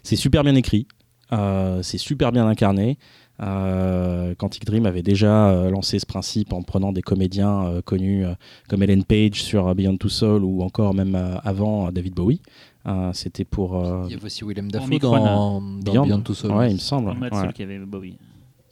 C'est 0.02 0.16
super 0.16 0.42
bien 0.42 0.54
écrit, 0.54 0.86
euh, 1.32 1.82
c'est 1.82 1.98
super 1.98 2.32
bien 2.32 2.46
incarné. 2.46 2.98
Euh, 3.42 4.34
Quantic 4.36 4.64
Dream 4.66 4.86
avait 4.86 5.02
déjà 5.02 5.48
euh, 5.50 5.70
lancé 5.70 5.98
ce 5.98 6.06
principe 6.06 6.52
en 6.52 6.62
prenant 6.62 6.92
des 6.92 7.02
comédiens 7.02 7.64
euh, 7.64 7.82
connus 7.82 8.26
euh, 8.26 8.34
comme 8.68 8.82
Ellen 8.82 9.04
Page 9.04 9.42
sur 9.42 9.74
Beyond 9.74 9.96
Two 9.96 10.10
Soul 10.10 10.44
ou 10.44 10.62
encore 10.62 10.92
même 10.94 11.14
euh, 11.14 11.36
avant 11.42 11.90
David 11.90 12.14
Bowie. 12.14 12.40
Euh, 12.86 13.10
C'était 13.14 13.44
pour 13.44 13.76
euh, 13.76 14.02
Il 14.06 14.12
y 14.12 14.14
avait 14.14 14.24
aussi 14.26 14.44
Willem 14.44 14.70
Dafoe 14.70 14.86
Omicron, 14.86 15.16
dans, 15.16 15.60
dans 15.60 15.92
Beyond. 15.92 16.06
Beyond, 16.06 16.20
Two 16.20 16.34
Souls. 16.34 16.52
Ouais, 16.52 16.70
il 16.70 16.74
me 16.74 16.78
semble. 16.78 17.14
Dans 17.14 17.20
Ouais. 17.40 17.52
Qui 17.54 17.62
avait 17.62 17.78
Bowie. 17.78 18.16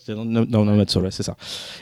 C'est 0.09 0.15
dans, 0.15 0.25
dans, 0.25 0.65
Nomad 0.65 0.89
Soul, 0.89 1.07
c'est 1.11 1.23
ça. 1.23 1.37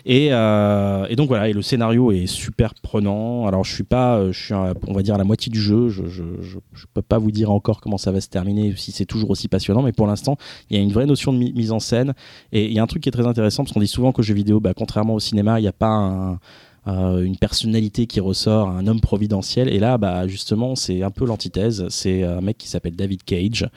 Et, 0.05 0.31
euh, 0.33 1.07
et 1.09 1.15
donc 1.15 1.29
voilà, 1.29 1.49
et 1.49 1.53
le 1.53 1.63
scénario 1.63 2.11
est 2.11 2.27
super 2.27 2.75
prenant. 2.75 3.47
Alors 3.47 3.63
je 3.63 3.73
suis 3.73 3.85
pas, 3.85 4.17
euh, 4.17 4.33
je 4.33 4.45
suis, 4.47 4.53
à- 4.53 4.75
on 4.89 4.95
va 4.95 5.03
dire 5.03 5.15
à 5.15 5.19
la 5.19 5.23
moitié 5.23 5.49
du 5.53 5.61
jeu. 5.61 5.91
Je, 5.91 6.09
je, 6.09 6.25
je, 6.41 6.59
je 6.75 6.87
peux 6.93 7.03
pas 7.03 7.19
vous 7.19 7.31
dire 7.31 7.53
encore 7.53 7.81
comment 7.81 7.99
ça 7.99 8.11
va 8.11 8.21
se 8.21 8.27
terminer, 8.29 8.75
si 8.77 8.91
c'est 8.91 9.05
toujours 9.07 9.31
aussi 9.31 9.47
passionnant. 9.47 9.83
Mais 9.83 9.93
pour 9.93 10.09
l'instant, 10.09 10.39
il 10.71 10.77
y 10.77 10.81
a 10.81 10.83
une 10.83 10.91
vraie 10.91 11.07
notion 11.07 11.33
de 11.33 11.39
mi- 11.39 11.53
mise 11.53 11.71
en 11.71 11.79
scène. 11.79 12.15
Et 12.51 12.67
il 12.67 12.73
y 12.73 12.81
a 12.81 12.83
un 12.83 12.89
truc 12.89 13.01
qui 13.05 13.09
est 13.09 13.13
très 13.13 13.27
intéressant 13.29 13.63
parce 13.63 13.73
qu'on 13.73 13.79
dit 13.79 13.87
souvent 13.87 14.11
qu'au 14.11 14.23
jeu 14.23 14.35
vidéo, 14.35 14.59
bah, 14.59 14.75
contrairement 14.77 15.15
au 15.15 15.21
cinéma, 15.21 15.61
il 15.61 15.63
n'y 15.63 15.69
a 15.69 15.73
pas 15.73 15.87
un- 15.87 16.41
une 16.87 17.37
personnalité 17.37 18.07
qui 18.07 18.21
ressort, 18.21 18.69
un 18.69 18.87
homme 18.87 19.01
providentiel. 19.01 19.69
Et 19.69 19.79
là, 19.79 19.99
bah, 19.99 20.27
justement, 20.29 20.77
c'est 20.77 21.03
un 21.03 21.11
peu 21.11 21.27
l'antithèse. 21.27 21.87
C'est 21.89 22.23
un 22.23 22.41
mec 22.41 22.59
qui 22.59 22.69
s'appelle 22.69 22.95
David 22.95 23.25
Cage, 23.25 23.69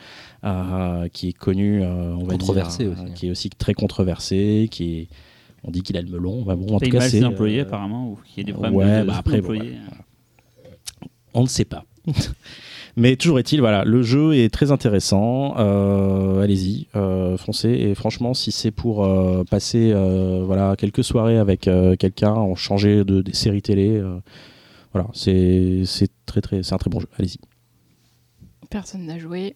euh, 0.44 1.08
qui 1.10 1.30
est 1.30 1.34
connu, 1.34 1.82
euh, 1.84 2.14
on 2.16 2.24
va 2.26 2.34
Controversé 2.34 2.84
dire, 2.86 2.94
aussi. 2.94 3.02
euh, 3.02 3.14
qui 3.14 3.28
est 3.28 3.32
aussi 3.32 3.50
très 3.50 3.74
controversé, 3.74 4.68
qui 4.70 5.00
est, 5.00 5.08
on 5.64 5.72
dit 5.72 5.82
qu'il 5.82 5.98
a 5.98 6.02
le 6.02 6.10
melon. 6.10 6.44
Bah 6.44 6.56
bon, 6.56 6.76
en 6.76 6.80
tout 6.80 6.90
cas, 6.90 7.02
c'est 7.02 7.24
euh, 7.24 7.62
apparemment, 7.62 8.12
ou 8.12 8.20
qu'il 8.28 8.38
y 8.38 8.42
a 8.42 8.44
des 8.46 8.54
problèmes 8.54 8.76
ouais, 8.76 9.02
de, 9.02 9.06
bah, 9.08 9.14
de 9.14 9.18
après, 9.18 9.42
bon, 9.42 9.54
employés. 9.54 9.78
on 11.34 11.42
ne 11.42 11.48
sait 11.48 11.66
pas. 11.66 11.86
Mais 12.98 13.16
toujours 13.16 13.40
est-il, 13.40 13.60
voilà, 13.62 13.86
le 13.86 14.02
jeu 14.02 14.34
est 14.36 14.50
très 14.54 14.72
intéressant. 14.72 15.56
euh, 15.58 16.42
Allez-y, 16.42 16.88
euh, 16.96 17.38
foncez. 17.38 17.70
Et 17.70 17.96
franchement, 17.96 18.34
si 18.34 18.52
c'est 18.52 18.72
pour 18.72 19.06
euh, 19.06 19.44
passer 19.50 19.94
voilà 20.46 20.76
quelques 20.78 21.04
soirées 21.04 21.38
avec 21.38 21.70
quelqu'un, 22.00 22.34
en 22.34 22.56
changer 22.56 23.04
de 23.06 23.22
des 23.22 23.34
séries 23.34 23.62
télé, 23.62 24.02
voilà, 24.94 25.08
c'est 25.14 25.84
c'est 25.86 26.10
très 26.26 26.42
très, 26.42 26.64
c'est 26.64 26.74
un 26.74 26.78
très 26.78 26.90
bon 26.90 27.00
jeu. 27.00 27.08
Allez-y. 27.18 27.38
Personne 28.70 29.08
n'a 29.08 29.18
joué. 29.18 29.56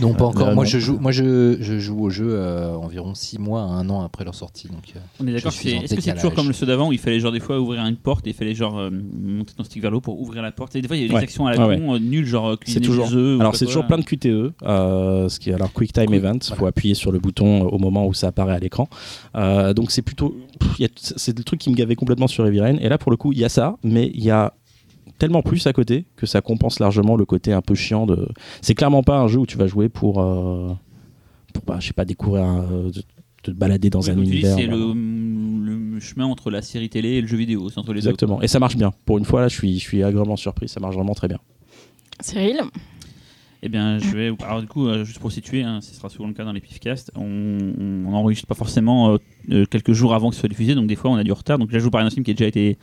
Non, 0.00 0.14
pas 0.14 0.24
encore. 0.24 0.48
Euh, 0.48 0.54
moi, 0.54 0.64
non. 0.64 0.70
je 0.70 0.78
joue, 0.78 0.98
moi 0.98 1.12
je, 1.12 1.58
je 1.60 1.78
joue 1.78 2.00
au 2.02 2.08
jeu 2.08 2.28
euh, 2.30 2.72
environ 2.74 3.14
6 3.14 3.38
mois 3.38 3.60
à 3.62 3.66
1 3.66 3.90
an 3.90 4.00
après 4.02 4.24
leur 4.24 4.34
sortie. 4.34 4.68
Donc, 4.68 4.84
euh, 4.96 5.00
On 5.20 5.26
est 5.26 5.32
d'accord 5.34 5.52
c'est. 5.52 5.68
Est-ce 5.72 5.94
que 5.94 6.00
c'est 6.00 6.14
toujours 6.14 6.32
comme 6.34 6.46
le 6.48 6.54
ceux 6.54 6.64
d'avant 6.64 6.88
où 6.88 6.92
il 6.92 6.98
fallait 6.98 7.20
genre 7.20 7.30
des 7.32 7.40
fois 7.40 7.60
ouvrir 7.60 7.84
une 7.84 7.96
porte 7.96 8.26
et 8.26 8.30
il 8.30 8.32
fallait 8.34 8.54
genre 8.54 8.78
euh, 8.78 8.90
monter 8.90 9.52
ton 9.54 9.64
stick 9.64 9.82
vers 9.82 9.90
l'eau 9.90 10.00
pour 10.00 10.18
ouvrir 10.18 10.42
la 10.42 10.50
porte 10.50 10.74
Et 10.76 10.80
des 10.80 10.88
fois 10.88 10.96
il 10.96 11.00
y 11.00 11.02
avait 11.02 11.10
des 11.10 11.14
Ouais. 11.16 11.22
actions 11.22 11.46
à 11.46 11.54
la 11.54 11.66
Ouais, 11.66 11.78
con, 11.78 11.94
euh, 11.94 11.98
nulles, 11.98 12.24
genre 12.24 12.56
C'est 12.64 12.80
toujours. 12.80 13.08
des 13.08 13.14
œufs. 13.16 13.36
ou 13.36 13.40
Alors 13.40 13.54
c'est 13.54 13.66
toujours 13.66 13.86
plein 13.86 13.98
de 13.98 14.04
QTE, 14.04 14.52
euh, 14.62 15.28
ce 15.28 15.38
qui 15.38 15.50
est 15.50 15.54
alors 15.54 15.70
Quick 15.72 15.92
Time 15.92 16.06
Quick- 16.06 16.14
Event. 16.16 16.38
Il 16.48 16.54
faut 16.56 16.66
appuyer 16.66 16.94
sur 16.94 17.12
le 17.12 17.18
bouton 17.18 17.62
au 17.66 17.78
moment 17.78 18.06
où 18.06 18.14
ça 18.14 18.28
apparaît 18.28 18.54
à 18.54 18.58
l'écran. 18.58 18.88
Euh, 19.36 19.74
donc 19.74 19.90
c'est 19.90 20.02
plutôt, 20.02 20.34
pff, 20.58 20.70
il 20.78 20.82
y 20.82 20.86
a- 20.86 20.90
c'est 20.96 21.36
le 21.36 21.44
truc 21.44 21.60
qui 21.60 21.68
me 21.70 21.74
gavait 21.76 21.96
complètement 21.96 22.28
sur 22.28 22.46
Heavy 22.46 22.60
Rain. 22.60 22.76
Et 22.80 22.88
là 22.88 22.96
pour 22.96 23.10
le 23.10 23.18
coup 23.18 23.32
il 23.32 23.38
y 23.38 23.44
a 23.44 23.50
ça, 23.50 23.76
mais 23.84 24.10
il 24.14 24.24
y 24.24 24.30
a 24.30 24.54
tellement 25.22 25.42
plus 25.42 25.64
à 25.68 25.72
côté 25.72 26.04
que 26.16 26.26
ça 26.26 26.40
compense 26.40 26.80
largement 26.80 27.14
le 27.16 27.24
côté 27.24 27.52
un 27.52 27.62
peu 27.62 27.74
chiant 27.76 28.06
de. 28.06 28.28
C'est 28.60 28.74
clairement 28.74 29.02
pas 29.04 29.18
un 29.20 29.28
jeu 29.28 29.38
où 29.38 29.46
tu 29.46 29.56
vas 29.56 29.68
jouer 29.68 29.88
pour, 29.88 30.20
euh, 30.20 30.72
pour 31.54 31.64
bah, 31.64 31.76
je 31.80 31.86
sais 31.86 31.92
pas 31.92 32.04
découvrir, 32.04 32.42
un- 32.44 32.64
euh, 32.72 32.90
te- 33.44 33.52
balader 33.52 33.88
dans 33.88 34.00
Oui, 34.00 34.10
un 34.10 34.18
univers. 34.18 34.56
c'est 34.56 34.66
le, 34.66 34.92
le 35.94 36.00
chemin 36.00 36.26
entre 36.26 36.50
la 36.50 36.60
série 36.60 36.88
télé 36.88 37.10
et 37.10 37.20
le 37.20 37.28
jeu 37.28 37.36
vidéo. 37.36 37.68
C'est 37.70 37.78
entre 37.78 37.92
les 37.92 38.00
deux. 38.00 38.08
Exactement. 38.08 38.42
Et 38.42 38.48
ça 38.48 38.58
marche 38.58 38.76
bien. 38.76 38.92
Pour 39.06 39.18
une 39.18 39.24
fois 39.24 39.40
là, 39.42 39.48
je 39.48 39.54
suis, 39.54 39.74
je 39.78 39.84
suis 39.84 40.02
agréablement 40.02 40.36
surpris. 40.36 40.68
Ça 40.68 40.80
marche 40.80 40.96
vraiment 40.96 41.14
très 41.14 41.28
bien. 41.28 41.38
Cyril? 42.20 42.60
Eh 43.62 43.68
bien, 43.68 43.98
je 44.00 44.08
vais. 44.16 44.32
Alors, 44.44 44.60
du 44.60 44.66
coup, 44.66 44.88
euh, 44.88 45.04
juste 45.04 45.20
pour 45.20 45.30
situer, 45.30 45.62
hein, 45.62 45.80
ce 45.82 45.94
sera 45.94 46.08
souvent 46.08 46.26
le 46.26 46.34
cas 46.34 46.42
dans 46.44 46.50
les 46.52 46.60
Pifcast, 46.60 47.12
on, 47.14 47.58
on 48.08 48.12
enregistre 48.12 48.48
pas 48.48 48.56
forcément 48.56 49.16
euh, 49.50 49.64
quelques 49.66 49.92
jours 49.92 50.14
avant 50.14 50.30
que 50.30 50.34
ce 50.34 50.40
soit 50.40 50.48
diffusé, 50.48 50.74
donc 50.74 50.88
des 50.88 50.96
fois 50.96 51.12
on 51.12 51.14
a 51.16 51.22
du 51.22 51.30
retard. 51.30 51.58
Donc 51.60 51.72
là, 51.72 51.78
je 51.78 51.84
vous 51.84 51.90
parle 51.90 52.02
d'un 52.04 52.10
film 52.10 52.24
qui 52.24 52.32
a 52.32 52.34
déjà 52.34 52.48
été 52.48 52.76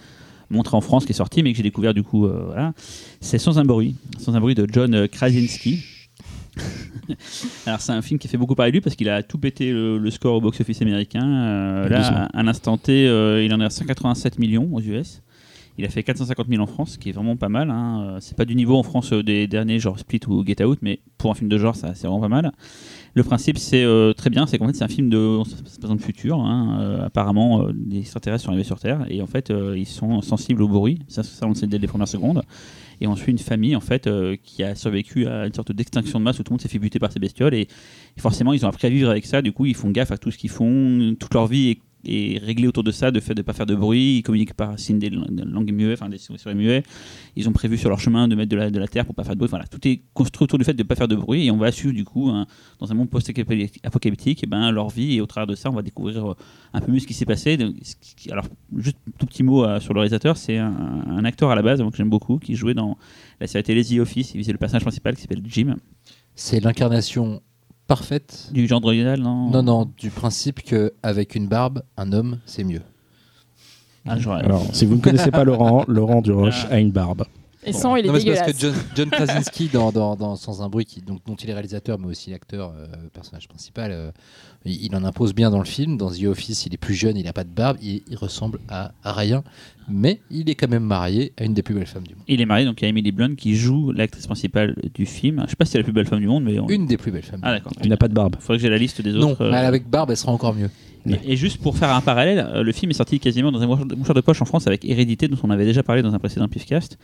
montré 0.49 0.75
en 0.77 0.81
France, 0.81 1.05
qui 1.05 1.11
est 1.11 1.15
sorti, 1.15 1.43
mais 1.43 1.51
que 1.51 1.57
j'ai 1.57 1.63
découvert 1.63 1.93
du 1.93 2.03
coup. 2.03 2.25
euh, 2.25 2.43
voilà. 2.47 2.73
C'est 3.21 3.37
Sans 3.37 3.59
un 3.59 3.65
bruit. 3.65 3.95
Sans 4.17 4.35
un 4.35 4.39
bruit 4.39 4.55
de 4.55 4.67
John 4.71 4.93
euh, 4.93 5.07
Krasinski. 5.07 5.83
Alors, 7.65 7.79
c'est 7.79 7.91
un 7.91 8.01
film 8.01 8.19
qui 8.19 8.27
fait 8.27 8.37
beaucoup 8.37 8.55
parler 8.55 8.71
de 8.71 8.77
lui 8.77 8.81
parce 8.81 8.95
qu'il 8.95 9.09
a 9.09 9.23
tout 9.23 9.37
pété 9.37 9.71
le, 9.71 9.97
le 9.97 10.11
score 10.11 10.35
au 10.35 10.41
box-office 10.41 10.81
américain. 10.81 11.25
Euh, 11.25 11.89
là, 11.89 12.25
à, 12.33 12.39
à 12.39 12.43
l'instant 12.43 12.77
T, 12.77 13.07
euh, 13.07 13.43
il 13.43 13.53
en 13.53 13.61
est 13.61 13.65
à 13.65 13.69
187 13.69 14.39
millions 14.39 14.69
aux 14.71 14.81
US. 14.81 15.21
Il 15.77 15.85
a 15.85 15.89
fait 15.89 16.03
450 16.03 16.47
000 16.49 16.61
en 16.61 16.67
France, 16.67 16.91
ce 16.93 16.97
qui 16.97 17.09
est 17.09 17.13
vraiment 17.13 17.37
pas 17.37 17.47
mal. 17.47 17.69
Hein. 17.71 18.17
C'est 18.19 18.35
pas 18.35 18.43
du 18.43 18.53
niveau 18.55 18.75
en 18.75 18.83
France 18.83 19.13
des 19.13 19.47
derniers, 19.47 19.79
genre 19.79 19.97
Split 19.97 20.19
ou 20.27 20.45
Get 20.45 20.61
Out, 20.63 20.79
mais 20.81 20.99
pour 21.17 21.31
un 21.31 21.35
film 21.35 21.49
de 21.49 21.57
genre, 21.57 21.73
ça 21.75 21.93
c'est 21.95 22.05
vraiment 22.05 22.19
pas 22.19 22.27
mal. 22.27 22.51
Le 23.15 23.23
principe, 23.23 23.57
c'est 23.57 23.83
euh, 23.83 24.13
très 24.13 24.29
bien, 24.29 24.45
c'est 24.45 24.57
qu'en 24.57 24.67
fait, 24.67 24.75
c'est 24.75 24.83
un 24.83 24.89
film 24.89 25.09
de, 25.09 25.39
ça 25.65 25.87
dans 25.87 25.93
le 25.93 25.99
futur. 25.99 26.39
hein. 26.39 26.79
Euh, 26.81 27.05
apparemment, 27.05 27.63
euh, 27.63 27.71
des 27.73 27.99
extraterrestres 27.99 28.43
sont 28.43 28.49
arrivés 28.49 28.63
sur 28.63 28.79
Terre 28.79 29.05
et 29.09 29.21
en 29.21 29.27
fait, 29.27 29.51
ils 29.75 29.87
sont 29.87 30.21
sensibles 30.21 30.61
au 30.61 30.67
bruit. 30.67 30.99
Ça, 31.07 31.23
ça 31.23 31.45
on 31.45 31.49
le 31.49 31.55
sait 31.55 31.67
dès 31.67 31.77
les 31.77 31.87
premières 31.87 32.07
secondes. 32.07 32.43
Et 33.01 33.07
on 33.07 33.15
suit 33.15 33.31
une 33.31 33.37
famille 33.39 33.75
en 33.77 33.79
fait 33.79 34.09
qui 34.43 34.61
a 34.61 34.75
survécu 34.75 35.25
à 35.25 35.47
une 35.47 35.53
sorte 35.53 35.71
d'extinction 35.71 36.19
de 36.19 36.25
masse 36.25 36.37
où 36.39 36.43
tout 36.43 36.51
le 36.51 36.55
monde 36.55 36.61
s'est 36.61 36.67
fait 36.67 36.79
buter 36.79 36.99
par 36.99 37.11
ces 37.11 37.19
bestioles 37.19 37.53
et, 37.53 37.67
forcément, 38.17 38.51
ils 38.51 38.65
ont 38.65 38.69
appris 38.69 38.87
à 38.87 38.89
vivre 38.89 39.09
avec 39.09 39.25
ça. 39.25 39.41
Du 39.41 39.53
coup, 39.53 39.65
ils 39.65 39.75
font 39.75 39.89
gaffe 39.89 40.11
à 40.11 40.17
tout 40.17 40.31
ce 40.31 40.37
qu'ils 40.37 40.49
font. 40.49 41.15
Toute 41.17 41.33
leur 41.33 41.47
vie 41.47 41.79
est 42.05 42.37
réglée 42.39 42.67
autour 42.67 42.83
de 42.83 42.91
ça, 42.91 43.11
de 43.11 43.19
fait 43.19 43.35
de 43.35 43.41
pas 43.41 43.53
faire 43.53 43.65
de 43.65 43.75
bruit. 43.75 44.17
Ils 44.17 44.23
communiquent 44.23 44.53
par 44.53 44.77
signe 44.79 44.99
des 44.99 45.09
lang- 45.09 45.27
des 45.29 45.43
langues 45.43 45.71
muets, 45.71 45.93
enfin 45.93 46.09
des 46.09 46.17
sur 46.17 46.35
les 46.47 46.55
muets. 46.55 46.83
Ils 47.35 47.47
ont 47.49 47.53
prévu 47.53 47.77
sur 47.77 47.89
leur 47.89 47.99
chemin 47.99 48.27
de 48.27 48.35
mettre 48.35 48.49
de 48.49 48.55
la, 48.55 48.69
de 48.71 48.79
la 48.79 48.87
terre 48.87 49.05
pour 49.05 49.15
pas 49.15 49.23
faire 49.23 49.33
de 49.35 49.39
bruit. 49.39 49.49
Voilà, 49.49 49.65
tout 49.65 49.85
est 49.87 50.01
construit 50.13 50.45
autour 50.45 50.59
du 50.59 50.65
fait 50.65 50.73
de 50.73 50.83
pas 50.83 50.95
faire 50.95 51.07
de 51.07 51.15
bruit. 51.15 51.47
Et 51.47 51.51
on 51.51 51.57
va 51.57 51.71
suivre 51.71 51.93
du 51.93 52.05
coup 52.05 52.31
dans 52.79 52.91
un 52.91 52.93
monde 52.95 53.09
post-apocalyptique, 53.09 54.43
et 54.43 54.47
ben 54.47 54.71
leur 54.71 54.89
vie 54.89 55.15
et 55.15 55.21
au 55.21 55.25
travers 55.25 55.47
de 55.47 55.55
ça, 55.55 55.69
on 55.69 55.73
va 55.73 55.81
découvrir 55.81 56.31
euh, 56.31 56.35
un 56.73 56.81
peu 56.81 56.91
mieux 56.91 56.99
ce 56.99 57.07
qui 57.07 57.13
s'est 57.13 57.25
passé. 57.25 57.57
Donc, 57.57 57.75
Alors, 58.29 58.45
juste 58.77 58.97
un 59.07 59.11
tout 59.17 59.25
petit 59.25 59.43
mot 59.43 59.63
euh, 59.63 59.79
sur 59.79 59.93
le 59.93 59.99
réalisateur, 59.99 60.37
c'est 60.37 60.57
un, 60.57 61.23
acteur 61.25 61.49
à 61.51 61.55
la 61.55 61.61
base 61.61 61.79
que 61.79 61.97
j'aime 61.97 62.09
beaucoup, 62.09 62.37
qui 62.37 62.55
jouait 62.55 62.73
dans 62.73 62.97
la 63.39 63.47
série 63.47 63.63
télé 63.63 63.83
The 63.83 63.99
Office. 63.99 64.33
Il 64.33 64.41
faisait 64.41 64.51
le 64.51 64.57
personnage 64.57 64.83
principal 64.83 65.15
qui 65.15 65.21
s'appelle 65.21 65.41
Jim, 65.45 65.75
C'est 66.35 66.59
l'incarnation 66.59 67.41
parfaite. 67.89 68.50
du 68.53 68.67
genre 68.67 68.84
original, 68.86 69.19
non 69.19 69.50
Non, 69.50 69.63
non, 69.63 69.91
du 69.98 70.10
principe 70.12 70.63
que 70.63 70.93
avec 71.03 71.36
une 71.36 71.48
barbe, 71.48 71.81
un 71.98 72.13
homme, 72.13 72.38
c'est 72.46 72.63
mieux. 72.63 72.81
Ah, 74.08 74.15
Alors, 74.38 74.63
si 74.74 74.86
vous 74.86 74.96
ne 74.96 75.01
connaissez 75.01 75.31
pas 75.31 75.43
Laurent, 75.43 75.84
Laurent 75.88 76.22
Duroche 76.22 76.65
a 76.72 76.79
une 76.79 76.91
barbe. 76.91 77.25
Et 77.65 77.73
sans, 77.73 77.95
il 77.97 78.05
est 78.05 78.07
Non, 78.07 78.13
mais 78.13 78.19
c'est 78.19 78.25
dégueulasse. 78.25 78.45
parce 78.45 78.57
que 78.57 78.61
John, 78.67 78.75
John 78.95 79.09
Krasinski, 79.09 79.67
dans, 79.73 79.91
dans, 79.91 80.15
dans 80.15 80.35
Sans 80.37 80.61
un 80.61 80.69
bruit, 80.69 80.85
qui, 80.85 81.01
donc, 81.01 81.19
dont 81.25 81.35
il 81.35 81.49
est 81.49 81.53
réalisateur, 81.53 81.99
mais 81.99 82.07
aussi 82.07 82.29
l'acteur, 82.29 82.73
euh, 82.77 82.87
personnage 83.13 83.47
principal, 83.49 83.91
euh, 83.91 84.11
il, 84.65 84.85
il 84.85 84.95
en 84.95 85.03
impose 85.03 85.33
bien 85.33 85.49
dans 85.49 85.59
le 85.59 85.65
film. 85.65 85.97
Dans 85.97 86.09
The 86.09 86.23
Office, 86.23 86.65
il 86.65 86.73
est 86.73 86.77
plus 86.77 86.93
jeune, 86.93 87.17
il 87.17 87.25
n'a 87.25 87.33
pas 87.33 87.43
de 87.43 87.49
barbe, 87.49 87.77
il, 87.81 88.01
il 88.09 88.15
ressemble 88.15 88.59
à, 88.69 88.93
à 89.03 89.11
rien, 89.11 89.43
mais 89.89 90.21
il 90.31 90.49
est 90.49 90.55
quand 90.55 90.69
même 90.69 90.83
marié 90.83 91.33
à 91.37 91.43
une 91.43 91.53
des 91.53 91.61
plus 91.63 91.75
belles 91.75 91.85
femmes 91.85 92.07
du 92.07 92.15
monde. 92.15 92.23
Il 92.29 92.39
est 92.39 92.45
marié 92.45 92.65
donc 92.65 92.81
à 92.81 92.87
Emily 92.87 93.11
Blunt 93.11 93.35
qui 93.35 93.55
joue 93.55 93.91
l'actrice 93.91 94.25
principale 94.25 94.75
du 94.93 95.05
film. 95.05 95.41
Je 95.45 95.49
sais 95.49 95.55
pas 95.57 95.65
si 95.65 95.71
c'est 95.73 95.77
la 95.79 95.83
plus 95.83 95.93
belle 95.93 96.05
femme 96.07 96.19
du 96.21 96.27
monde, 96.27 96.43
mais 96.45 96.59
on- 96.59 96.67
Une 96.69 96.85
des 96.85 96.97
plus 96.97 97.11
belles 97.11 97.23
femmes. 97.23 97.41
ah 97.43 97.51
d'accord. 97.51 97.73
Il 97.83 97.89
n'a 97.89 97.97
pas 97.97 98.07
de 98.07 98.13
barbe. 98.13 98.35
Faudrait 98.39 98.57
que 98.57 98.61
j'ai 98.61 98.69
la 98.69 98.77
liste 98.77 99.01
des 99.01 99.15
autres. 99.15 99.27
Non, 99.27 99.35
euh, 99.41 99.51
mais 99.51 99.57
avec 99.57 99.89
barbe, 99.89 100.11
elle 100.11 100.17
sera 100.17 100.31
encore 100.31 100.53
mieux. 100.55 100.69
Et, 101.07 101.33
et 101.33 101.35
juste 101.35 101.61
pour 101.61 101.77
faire 101.77 101.93
un 101.93 102.01
parallèle, 102.01 102.47
euh, 102.53 102.63
le 102.63 102.71
film 102.71 102.91
est 102.91 102.95
sorti 102.95 103.19
quasiment 103.19 103.51
dans 103.51 103.61
un 103.61 103.67
mouchoir 103.67 103.85
de- 104.15 104.21
poche 104.21 104.41
en 104.41 104.45
France 104.45 104.67
avec 104.67 104.83
Hérédité, 104.85 105.27
dont 105.27 105.37
on 105.43 105.49
avait 105.49 105.65
déjà 105.65 105.83
parlé 105.83 106.01
dans 106.01 106.13
un 106.13 106.19
précédent 106.19 106.47
Pifcast. 106.47 106.97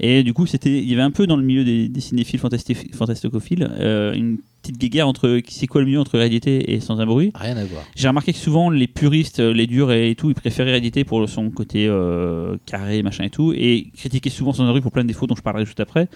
Et 0.00 0.22
du 0.22 0.32
coup, 0.32 0.46
c'était, 0.46 0.78
il 0.78 0.88
y 0.88 0.92
avait 0.94 1.02
un 1.02 1.10
peu 1.10 1.26
dans 1.26 1.36
le 1.36 1.42
milieu 1.42 1.64
des, 1.64 1.88
des 1.88 2.00
cinéphiles 2.00 2.40
fantasticophiles 2.40 3.68
euh, 3.78 4.14
une 4.14 4.38
petite 4.62 4.78
guéguerre 4.78 5.08
entre 5.08 5.40
c'est 5.48 5.66
quoi 5.66 5.80
le 5.80 5.86
milieu 5.88 5.98
entre 6.00 6.14
Hérédité 6.14 6.72
et 6.72 6.80
Sans 6.80 7.00
un 7.00 7.06
bruit? 7.06 7.32
Rien 7.34 7.56
à 7.56 7.64
voir. 7.64 7.82
J'ai 7.96 8.08
remarqué 8.08 8.32
que 8.32 8.38
souvent 8.38 8.70
les 8.70 8.86
puristes, 8.86 9.40
euh, 9.40 9.52
les 9.52 9.66
durs 9.66 9.92
et, 9.92 10.14
tout, 10.14 10.30
ils 10.30 10.34
préféraient 10.34 10.70
Hérédité 10.70 11.04
pour 11.04 11.28
son 11.28 11.50
côté 11.50 11.86
euh, 11.88 12.56
carré, 12.66 13.02
machin 13.02 13.24
et 13.24 13.30
tout, 13.30 13.52
et 13.52 13.88
critiquaient 13.96 14.30
souvent 14.30 14.52
Sans 14.52 14.64
un 14.64 14.70
bruit 14.70 14.80
pour 14.82 14.92
plein 14.92 15.02
de 15.02 15.08
défauts 15.08 15.26
dont 15.26 15.34
je 15.36 15.42
parlerai 15.42 15.64
juste 15.64 15.80
après. 15.80 16.08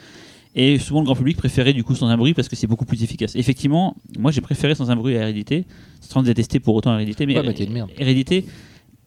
Et 0.58 0.78
souvent 0.78 1.00
le 1.00 1.04
grand 1.04 1.14
public 1.14 1.36
préférait 1.36 1.74
du 1.74 1.84
coup 1.84 1.94
Sans 1.94 2.08
un 2.08 2.16
bruit 2.16 2.32
parce 2.34 2.48
que 2.48 2.56
c'est 2.56 2.66
beaucoup 2.66 2.86
plus 2.86 3.02
efficace. 3.04 3.36
Effectivement, 3.36 3.94
moi 4.18 4.32
j'ai 4.32 4.40
préféré 4.40 4.74
Sans 4.74 4.90
un 4.90 4.96
bruit 4.96 5.16
à 5.16 5.20
Hérédité, 5.20 5.66
sans 6.00 6.22
détester 6.22 6.58
pour 6.60 6.74
autant 6.74 6.94
Hérédité, 6.94 7.26
mais, 7.26 7.38
Ouais, 7.38 7.66
merde. 7.70 7.90
Hérédité 7.98 8.46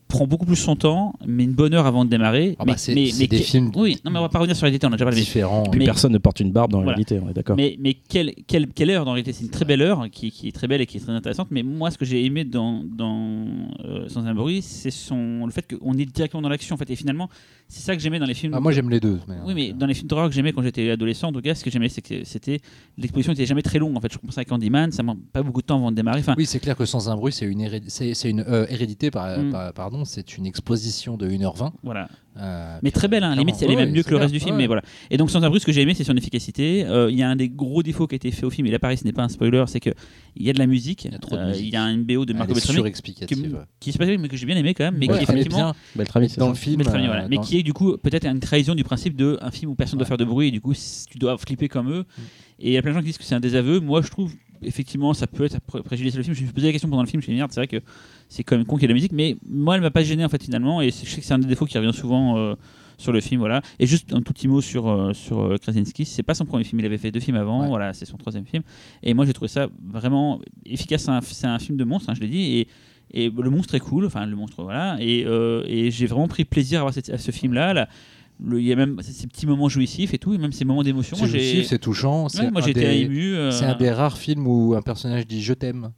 prend 0.09 0.25
beaucoup 0.27 0.45
plus 0.45 0.55
son 0.57 0.75
temps, 0.75 1.13
mais 1.25 1.43
une 1.45 1.53
bonne 1.53 1.73
heure 1.73 1.85
avant 1.85 2.03
de 2.03 2.09
démarrer. 2.09 2.55
Ah 2.59 2.65
bah, 2.65 2.71
mais, 2.73 2.77
c'est- 2.77 2.95
mais, 2.95 3.11
c'est 3.11 3.21
mais 3.21 3.27
des 3.27 3.37
que- 3.37 3.43
films 3.43 3.71
Oui, 3.75 3.97
non 4.03 4.09
mais 4.11 4.17
on 4.19 4.23
va 4.23 4.29
pas 4.29 4.39
revenir 4.39 4.55
sur 4.55 4.65
Hérédité, 4.65 4.85
on 4.87 4.89
a 4.89 4.93
déjà 4.93 5.05
parlé. 5.05 5.17
mais- 5.17 5.23
Différent. 5.23 5.63
Puis 5.69 5.79
Mais- 5.79 5.85
personne 5.85 6.11
ne 6.11 6.17
porte 6.17 6.39
une 6.39 6.51
barbe 6.51 6.71
dans 6.71 6.79
la 6.79 6.85
Voilà. 6.85 6.95
réalité, 6.97 7.19
on 7.23 7.29
est 7.29 7.33
d'accord. 7.33 7.55
mais, 7.55 7.77
mais 7.79 7.93
quelle, 7.93 8.33
quelle, 8.47 8.67
quelle 8.73 8.89
heure 8.89 9.05
dans 9.05 9.11
réalité? 9.11 9.33
C'est 9.33 9.43
une 9.45 9.51
très 9.51 9.65
belle 9.65 9.81
heure 9.83 10.07
qui, 10.11 10.31
qui 10.31 10.47
est 10.47 10.51
très 10.51 10.67
belle 10.67 10.81
et 10.81 10.87
qui 10.87 10.97
est 10.97 10.99
très 10.99 11.11
intéressante. 11.13 11.47
Mais 11.51 11.61
moi, 11.63 11.91
ce 11.91 11.97
que 11.99 12.05
j'ai 12.05 12.25
aimé 12.25 12.43
dans, 12.43 12.83
dans 12.83 13.45
euh, 13.85 14.09
Sans 14.09 14.25
un 14.25 14.33
bruit, 14.33 14.61
c'est 14.63 14.89
son, 14.91 15.45
le 15.45 15.51
fait 15.51 15.65
qu'on 15.77 15.93
est 15.93 16.05
directement 16.05 16.41
dans 16.41 16.49
l'action. 16.49 16.73
En 16.73 16.77
fait. 16.77 16.89
Et 16.89 16.95
finalement, 16.95 17.29
c'est 17.67 17.81
ça 17.81 17.95
que 17.95 18.01
j'aimais 18.01 18.17
dans 18.19 18.25
les 18.25 18.33
films. 18.33 18.53
Ah, 18.55 18.59
moi, 18.59 18.71
j'aime 18.71 18.89
les 18.89 18.99
deux. 18.99 19.19
mais- 19.27 19.35
oui, 19.45 19.53
mais 19.53 19.73
dans 19.73 19.85
les 19.85 19.93
films 19.93 20.07
d'horreur 20.07 20.27
que 20.29 20.33
j'aimais 20.33 20.53
quand 20.53 20.63
j'étais 20.63 20.89
adolescent, 20.89 21.27
en 21.29 21.31
tout 21.31 21.41
cas, 21.41 21.53
ce 21.53 21.63
que 21.63 21.69
j'aimais, 21.69 21.89
c'est 21.89 22.01
que 22.01 22.23
c'était 22.23 22.59
l'exposition 22.97 23.31
n'était 23.33 23.45
jamais 23.45 23.61
très 23.61 23.77
longue. 23.77 23.95
En 23.95 24.01
fait, 24.01 24.11
je 24.11 24.17
commençais 24.17 24.41
à 24.41 24.45
Candyman, 24.45 24.91
ça 24.91 25.03
m'a 25.03 25.13
pas 25.33 25.43
beaucoup 25.43 25.61
de 25.61 25.67
temps 25.67 25.77
avant 25.77 25.91
de 25.91 25.95
démarrer. 25.95 26.21
Enfin, 26.21 26.33
Oui, 26.35 26.47
c'est 26.47 26.59
clair 26.59 26.75
que 26.75 26.85
sans 26.85 27.09
un 27.09 27.15
bruit, 27.15 27.31
c'est 27.31 27.45
une, 27.45 27.69
c'est, 27.87 28.15
c'est 28.15 28.29
une 28.31 28.39
euh, 28.47 28.65
hérédité, 28.69 29.11
par, 29.11 29.37
Mm. 29.39 29.51
par- 29.51 29.73
pardon, 29.73 29.98
c'est 30.05 30.37
une 30.37 30.45
exposition 30.45 31.17
de 31.17 31.27
1h20. 31.29 31.71
voilà. 31.83 32.07
euh, 32.37 32.77
Mais 32.83 32.91
très 32.91 33.07
belle, 33.07 33.23
hein. 33.23 33.35
limite, 33.35 33.55
elle 33.61 33.71
est 33.71 33.75
même 33.75 33.91
mieux 33.91 34.03
que 34.03 34.11
le 34.11 34.17
reste 34.17 34.33
du 34.33 34.39
film. 34.39 34.51
Ouais. 34.55 34.61
Mais 34.63 34.67
voilà. 34.67 34.81
Et 35.09 35.17
donc, 35.17 35.29
Sans 35.31 35.43
un 35.43 35.49
bruit, 35.49 35.59
ce 35.59 35.65
que 35.65 35.71
j'ai 35.71 35.81
aimé, 35.81 35.93
c'est 35.93 36.03
son 36.03 36.15
efficacité. 36.15 36.85
Euh, 36.85 37.09
Il 37.11 37.17
y 37.17 37.23
a 37.23 37.29
un 37.29 37.35
des 37.35 37.49
gros 37.49 37.83
défauts 37.83 38.07
qui 38.07 38.15
a 38.15 38.17
été 38.17 38.31
fait 38.31 38.45
au 38.45 38.49
film, 38.49 38.67
et 38.67 38.71
là, 38.71 38.79
pareil, 38.79 38.97
ce 38.97 39.03
n'est 39.05 39.11
pas 39.13 39.23
un 39.23 39.29
spoiler, 39.29 39.63
c'est 39.67 39.79
qu'il 39.79 39.93
y 40.37 40.49
a 40.49 40.53
de 40.53 40.59
la 40.59 40.67
musique. 40.67 41.05
Il 41.05 41.11
y 41.11 41.15
a 41.15 41.19
trop 41.19 41.35
de 41.35 41.41
Euh, 41.41 41.47
musique. 41.49 41.65
Il 41.67 41.73
y 41.73 41.75
a 41.75 41.83
une 41.89 42.03
BO 42.03 42.25
de 42.25 42.33
Marco 42.33 42.53
Beltrami 42.53 42.77
qui, 42.77 42.81
ouais. 42.81 42.91
qui 43.79 43.89
est 43.89 43.97
pas 43.97 44.05
terrible, 44.05 44.21
mais 44.23 44.29
que 44.29 44.37
j'ai 44.37 44.45
bien 44.45 44.57
aimé 44.57 44.73
quand 44.73 44.83
même, 44.85 44.97
mais 44.97 45.09
Ouais, 45.09 45.17
qui 45.17 45.23
effectivement 45.23 45.57
bien 45.57 45.73
Beltrami, 45.95 46.29
c'est 46.29 46.39
dans 46.39 46.47
ça 46.47 46.51
le 46.51 46.57
film. 46.57 46.77
Beltrami, 46.77 47.05
voilà. 47.07 47.27
mais 47.27 47.37
qui 47.39 47.57
est 47.59 47.63
du 47.63 47.73
coup 47.73 47.97
peut-être 47.97 48.25
une 48.25 48.39
trahison 48.39 48.75
du 48.75 48.83
principe 48.83 49.15
de 49.15 49.37
un 49.41 49.51
film 49.51 49.71
où 49.71 49.75
personne 49.75 49.97
ne 49.97 49.99
doit 49.99 50.07
faire 50.07 50.17
de 50.17 50.25
bruit 50.25 50.47
et 50.47 50.51
du 50.51 50.61
coup 50.61 50.73
tu 50.73 51.17
dois 51.17 51.37
flipper 51.37 51.67
comme 51.67 51.89
eux. 51.91 52.01
Mm. 52.17 52.21
Et 52.61 52.67
il 52.69 52.73
y 52.73 52.77
a 52.77 52.81
plein 52.81 52.91
de 52.91 52.95
gens 52.95 53.01
qui 53.01 53.07
disent 53.07 53.17
que 53.17 53.23
c'est 53.23 53.35
un 53.35 53.39
désaveu. 53.39 53.79
Moi, 53.79 54.01
je 54.01 54.09
trouve 54.09 54.33
effectivement 54.63 55.13
ça 55.13 55.27
peut 55.27 55.45
être 55.45 55.59
pré- 55.61 55.81
préjudice 55.83 56.15
le 56.15 56.23
film. 56.23 56.33
Je 56.35 56.41
me 56.41 56.45
suis 56.45 56.53
posé 56.53 56.67
la 56.67 56.71
question 56.73 56.89
pendant 56.89 57.03
le 57.03 57.07
film. 57.07 57.21
Je 57.21 57.25
me 57.25 57.29
suis 57.29 57.33
dit 57.33 57.37
merde, 57.39 57.51
c'est 57.51 57.59
vrai 57.59 57.67
que 57.67 57.81
c'est 58.27 58.43
quand 58.43 58.57
même 58.57 58.65
con 58.65 58.75
qu'il 58.75 58.83
y 58.83 58.85
ait 58.85 58.87
de 58.87 58.93
la 58.93 58.95
musique, 58.95 59.11
mais 59.13 59.37
moi, 59.49 59.75
elle 59.75 59.81
m'a 59.81 59.91
pas 59.91 60.03
gêné 60.03 60.23
en 60.25 60.29
fait 60.29 60.43
finalement. 60.43 60.81
Et 60.81 60.89
je 60.91 61.05
sais 61.05 61.21
que 61.21 61.25
c'est 61.25 61.33
un 61.33 61.39
des 61.39 61.47
défauts 61.47 61.65
qui 61.65 61.77
revient 61.77 61.93
souvent. 61.93 62.37
euh, 62.37 62.55
sur 62.97 63.13
le 63.13 63.21
film, 63.21 63.39
voilà. 63.39 63.61
Et 63.79 63.85
juste 63.87 64.11
un 64.11 64.21
tout 64.21 64.33
petit 64.33 64.49
mot 64.49 64.59
sur, 64.59 64.89
euh, 64.89 65.13
sur 65.13 65.39
euh, 65.39 65.55
Krasinski. 65.55 66.03
C'est 66.03 66.21
pas 66.21 66.33
son 66.33 66.43
premier 66.43 66.65
film, 66.65 66.81
il 66.81 66.85
avait 66.85 66.97
fait 66.97 67.11
deux 67.11 67.21
films 67.21 67.37
avant, 67.37 67.61
Ouais. 67.61 67.67
voilà, 67.69 67.93
c'est 67.93 68.03
son 68.03 68.17
troisième 68.17 68.45
film. 68.45 68.61
Et 69.03 69.13
moi, 69.13 69.25
j'ai 69.25 69.31
trouvé 69.31 69.47
ça 69.47 69.69
vraiment 69.87 70.41
efficace. 70.65 71.09
C'est 71.21 71.47
un, 71.47 71.59
film 71.59 71.77
de 71.77 71.85
monstre, 71.85 72.09
hein, 72.09 72.13
je 72.13 72.19
l'ai 72.19 72.27
dit. 72.27 72.57
Et, 72.57 72.67
et 73.13 73.29
le 73.29 73.49
monstre 73.49 73.73
est 73.75 73.79
cool, 73.79 74.05
enfin 74.05 74.25
le 74.25 74.35
monstre, 74.35 74.61
voilà. 74.63 74.97
Et, 74.99 75.23
euh, 75.25 75.63
et 75.65 75.91
j'ai 75.91 76.07
vraiment 76.07 76.27
pris 76.27 76.43
plaisir 76.43 76.79
à 76.79 76.81
voir 76.81 76.93
cette- 76.93 77.09
à 77.09 77.17
ce 77.17 77.31
film-là. 77.31 77.73
là. 77.73 77.87
Il 78.41 78.61
y 78.63 78.71
a 78.71 78.75
même 78.75 78.97
ces 79.01 79.27
petits 79.27 79.45
moments 79.45 79.67
jouissifs 79.67 80.13
et 80.13 80.17
tout, 80.17 80.33
et 80.33 80.37
même 80.37 80.53
ces 80.53 80.63
moments 80.65 80.83
d'émotion. 80.83 81.17
C'est 81.17 81.27
jouissif, 81.27 81.67
c'est 81.67 81.79
touchant. 81.79 82.27
ouais, 82.43 82.51
moi 82.51 82.61
des- 82.73 83.01
ému. 83.01 83.33
euh, 83.35 83.51
C'est 83.51 83.65
un 83.65 83.75
des 83.75 83.91
rares 83.91 84.17
films 84.17 84.47
où 84.47 84.75
un 84.75 84.81
personnage 84.81 85.27
dit 85.27 85.41
je 85.41 85.53
t'aime 85.53 85.91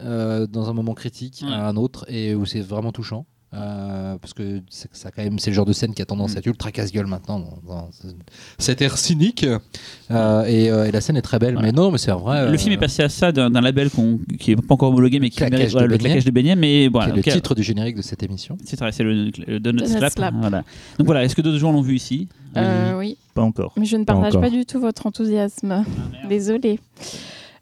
euh, 0.00 0.46
dans 0.46 0.70
un 0.70 0.72
moment 0.72 0.94
critique 0.94 1.42
Ouais. 1.44 1.52
à 1.52 1.66
un 1.66 1.76
autre 1.76 2.04
et 2.08 2.34
où 2.36 2.46
c'est 2.46 2.60
vraiment 2.60 2.92
touchant. 2.92 3.26
Euh, 3.54 4.16
parce 4.20 4.34
que 4.34 4.60
c'est 4.68 4.94
ça 4.94 5.10
quand 5.10 5.22
même 5.22 5.38
c'est 5.38 5.48
le 5.48 5.54
genre 5.54 5.64
de 5.64 5.72
scène 5.72 5.94
qui 5.94 6.02
a 6.02 6.04
tendance 6.04 6.32
Mm. 6.32 6.36
à 6.36 6.38
être 6.40 6.46
ultra 6.46 6.70
casse-gueule 6.70 7.06
maintenant 7.06 7.38
dans, 7.38 7.58
dans 7.66 7.88
cet 8.58 8.82
air 8.82 8.98
cynique 8.98 9.46
Euh, 10.10 10.44
et, 10.44 10.70
euh, 10.70 10.84
et 10.86 10.90
la 10.90 11.00
scène 11.00 11.16
est 11.16 11.22
très 11.22 11.38
belle 11.38 11.54
Voilà. 11.54 11.68
mais 11.68 11.72
non 11.72 11.90
mais 11.90 11.96
c'est 11.96 12.10
un 12.10 12.16
vrai 12.16 12.50
Le 12.50 12.58
film 12.58 12.72
est 12.74 12.78
passé 12.78 13.02
à 13.02 13.08
ça 13.08 13.32
d'un 13.32 13.48
label 13.62 13.88
qui 14.38 14.52
est 14.52 14.56
pas 14.56 14.74
encore 14.74 14.90
homologué, 14.90 15.18
mais 15.18 15.30
qui 15.30 15.38
Claquage 15.38 15.58
mérite 15.58 15.68
de 15.68 15.72
voilà, 15.78 15.86
le 15.86 15.96
claquage 15.98 16.24
de 16.26 16.30
beignet. 16.30 16.56
Mais 16.56 16.68
qui 16.84 16.88
voilà, 16.88 17.14
est 17.14 17.16
le 17.16 17.22
titre 17.22 17.54
du 17.54 17.62
générique 17.62 17.96
de 17.96 18.02
cette 18.02 18.22
émission 18.22 18.58
c'est 18.66 18.78
vrai, 18.78 18.92
c'est 18.92 19.02
le, 19.02 19.30
le 19.46 19.60
Donut 19.60 19.78
Donut 19.80 19.86
Slap. 19.86 20.12
Slap. 20.12 20.34
Voilà. 20.38 20.58
Donc 20.98 21.06
voilà, 21.06 21.24
est-ce 21.24 21.34
que 21.34 21.40
d'autres 21.40 21.56
gens 21.58 21.72
l'ont 21.72 21.80
vu 21.80 21.94
ici? 21.96 22.28
Euh, 22.56 22.98
oui, 22.98 23.16
Pas 23.34 23.42
encore. 23.42 23.72
mais 23.78 23.86
je 23.86 23.96
ne 23.96 24.04
partage 24.04 24.38
pas 24.38 24.50
du 24.50 24.66
tout 24.66 24.78
votre 24.80 25.06
enthousiasme. 25.06 25.84
Désolée. 26.28 26.80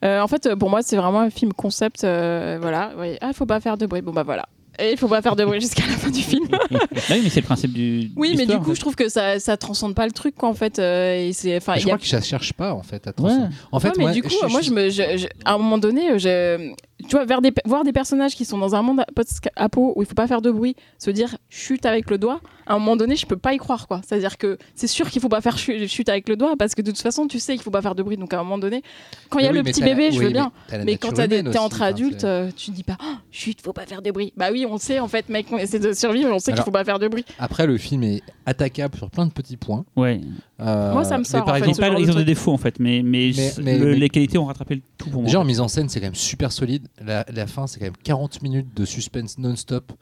Euh, 0.04 0.20
en 0.20 0.26
fait, 0.28 0.54
pour 0.56 0.68
moi, 0.70 0.82
c'est 0.82 0.96
vraiment 0.96 1.20
un 1.20 1.30
film 1.30 1.52
concept. 1.52 2.02
euh, 2.04 2.58
voilà. 2.60 2.92
Oui. 2.98 3.16
Ah, 3.20 3.28
il 3.28 3.34
faut 3.34 3.46
pas 3.46 3.60
faire 3.60 3.76
de 3.78 3.86
bruit. 3.86 4.02
Bon, 4.02 4.12
bah 4.12 4.22
voilà. 4.24 4.46
Et 4.78 4.92
il 4.92 4.98
faut 4.98 5.08
pas 5.08 5.22
faire 5.22 5.36
de 5.36 5.44
bruit 5.44 5.60
jusqu'à 5.60 5.86
la 5.86 5.94
fin 5.96 6.10
du 6.10 6.22
film. 6.22 6.46
Bah 6.70 6.78
oui, 7.10 7.20
mais 7.24 7.30
c'est 7.30 7.40
le 7.40 7.46
principe 7.46 7.72
du. 7.72 8.10
Oui, 8.16 8.34
mais 8.36 8.46
du 8.46 8.52
en 8.52 8.58
coup, 8.60 8.70
fait. 8.70 8.74
je 8.76 8.80
trouve 8.80 8.94
que 8.96 9.08
ça, 9.08 9.38
ça 9.38 9.56
transcende 9.56 9.94
pas 9.94 10.04
le 10.06 10.12
truc, 10.12 10.34
quoi, 10.36 10.48
en 10.48 10.54
fait. 10.54 10.78
euh, 10.78 11.28
et 11.28 11.32
c'est, 11.32 11.56
enfin, 11.56 11.74
je 11.74 11.80
il 11.80 11.82
y 11.82 11.84
a 11.84 11.94
crois 11.94 11.98
que 11.98 12.06
ça 12.06 12.20
cherche 12.20 12.52
pas 12.52 12.74
en 12.74 12.82
fait 12.82 13.06
à 13.06 13.10
Ouais. 13.10 13.14
transcender. 13.14 13.48
en 13.72 13.80
fait 13.80 13.88
Ouais, 13.88 13.94
mais 13.98 14.02
moi, 14.04 14.12
du 14.12 14.22
coup, 14.22 14.34
moi, 14.50 14.60
je 14.60 14.70
me, 14.70 14.90
je- 14.90 15.16
je- 15.18 15.26
à 15.44 15.54
un 15.54 15.58
moment 15.58 15.78
donné, 15.78 16.18
je, 16.18 16.72
tu 17.02 17.10
vois, 17.16 17.24
vers 17.24 17.42
des, 17.42 17.52
voir 17.66 17.84
des 17.84 17.92
personnages 17.92 18.34
qui 18.34 18.44
sont 18.44 18.58
dans 18.58 18.74
un 18.74 18.82
monde 18.82 19.02
post-apo 19.14 19.92
où 19.96 20.02
il 20.02 20.06
faut 20.06 20.14
pas 20.14 20.26
faire 20.26 20.40
de 20.42 20.50
bruit, 20.50 20.74
se 20.98 21.10
dire 21.10 21.36
chute 21.50 21.84
avec 21.86 22.10
le 22.10 22.18
doigt, 22.18 22.40
à 22.66 22.74
un 22.74 22.78
moment 22.78 22.96
donné, 22.96 23.16
je 23.16 23.26
peux 23.26 23.36
pas 23.36 23.52
y 23.54 23.58
croire, 23.58 23.86
quoi. 23.86 24.00
C'est-à-dire 24.06 24.38
que 24.38 24.58
c'est 24.74 24.86
sûr 24.86 25.10
qu'il 25.10 25.20
faut 25.22 25.28
pas 25.28 25.40
faire 25.40 25.58
chu- 25.58 25.86
chute 25.88 26.08
avec 26.08 26.28
le 26.28 26.36
doigt 26.36 26.54
parce 26.58 26.74
que 26.74 26.82
de 26.82 26.90
toute 26.90 27.00
façon, 27.00 27.26
tu 27.28 27.38
sais 27.38 27.52
qu'il 27.54 27.62
faut 27.62 27.70
pas 27.70 27.82
faire 27.82 27.94
de 27.94 28.02
bruit. 28.02 28.16
Donc 28.16 28.32
à 28.32 28.40
un 28.40 28.42
moment 28.42 28.58
donné, 28.58 28.82
quand 29.28 29.38
il 29.38 29.44
y 29.44 29.48
a 29.48 29.50
Oui, 29.52 29.58
le 29.58 29.62
petit 29.62 29.80
la- 29.80 29.86
bébé, 29.86 30.10
je 30.10 30.18
oui, 30.18 30.24
veux 30.26 30.30
bien. 30.32 30.50
Mais 30.84 30.96
quand 30.96 31.12
t'as 31.12 31.26
des- 31.26 31.36
humaine 31.40 31.52
t'es 31.52 31.58
aussi, 31.58 31.66
entre 31.66 31.82
adultes, 31.82 32.24
euh, 32.24 32.50
tu 32.56 32.70
dis 32.70 32.82
pas 32.82 32.96
oh, 33.02 33.14
chut, 33.30 33.60
faut 33.60 33.72
pas 33.72 33.86
faire 33.86 34.02
de 34.02 34.10
bruit. 34.10 34.32
Bah 34.36 34.48
oui, 34.50 34.66
on 34.68 34.78
sait 34.78 34.98
en 34.98 35.08
fait, 35.08 35.28
mec, 35.28 35.46
on 35.52 35.58
essaie 35.58 35.78
de 35.78 35.92
survivre, 35.92 36.30
on 36.32 36.38
sait 36.38 36.52
qu'il 36.54 36.62
faut 36.62 36.70
pas 36.70 36.84
faire 36.84 36.98
de 36.98 37.08
bruit. 37.08 37.24
après 37.38 37.66
le 37.66 37.76
film 37.78 38.02
est 38.02 38.22
attaquable 38.46 38.96
sur 38.96 39.10
plein 39.10 39.26
de 39.26 39.32
petits 39.32 39.56
points 39.56 39.84
Ouais. 39.96 40.20
Euh, 40.60 40.92
Moi, 40.92 41.04
ça 41.04 41.14
me 41.18 41.18
mais 41.18 41.24
sort, 41.24 41.44
par 41.44 41.54
en 41.54 41.58
fait, 41.58 41.66
Ils 41.66 41.70
ont, 41.70 41.74
pas- 41.74 41.98
ils 42.00 42.14
des 42.14 42.24
défauts 42.24 42.52
en 42.52 42.56
fait, 42.56 42.80
mais, 42.80 43.02
mais, 43.04 43.30
Mais- 43.36 43.50
c- 43.50 43.60
mais- 43.62 43.78
le- 43.78 43.90
mais- 43.90 43.96
les 43.96 44.08
qualités 44.08 44.38
ont 44.38 44.46
rattrapé 44.46 44.76
le 44.76 44.80
tout 44.96 45.10
pour 45.10 45.20
moi. 45.20 45.26
Déjà 45.26 45.40
en 45.40 45.44
mise 45.44 45.60
en 45.60 45.68
scène, 45.68 45.88
c'est 45.90 46.00
quand 46.00 46.06
même 46.06 46.14
super 46.14 46.50
solide. 46.50 46.88
La, 47.04 47.26
la 47.32 47.46
fin, 47.46 47.66
c'est 47.66 47.78
quand 47.78 47.84
même 47.86 47.96
40 48.02 48.40
minutes 48.42 48.74
de 48.74 48.84
suspense 48.86 49.36
non-stop, 49.38 49.92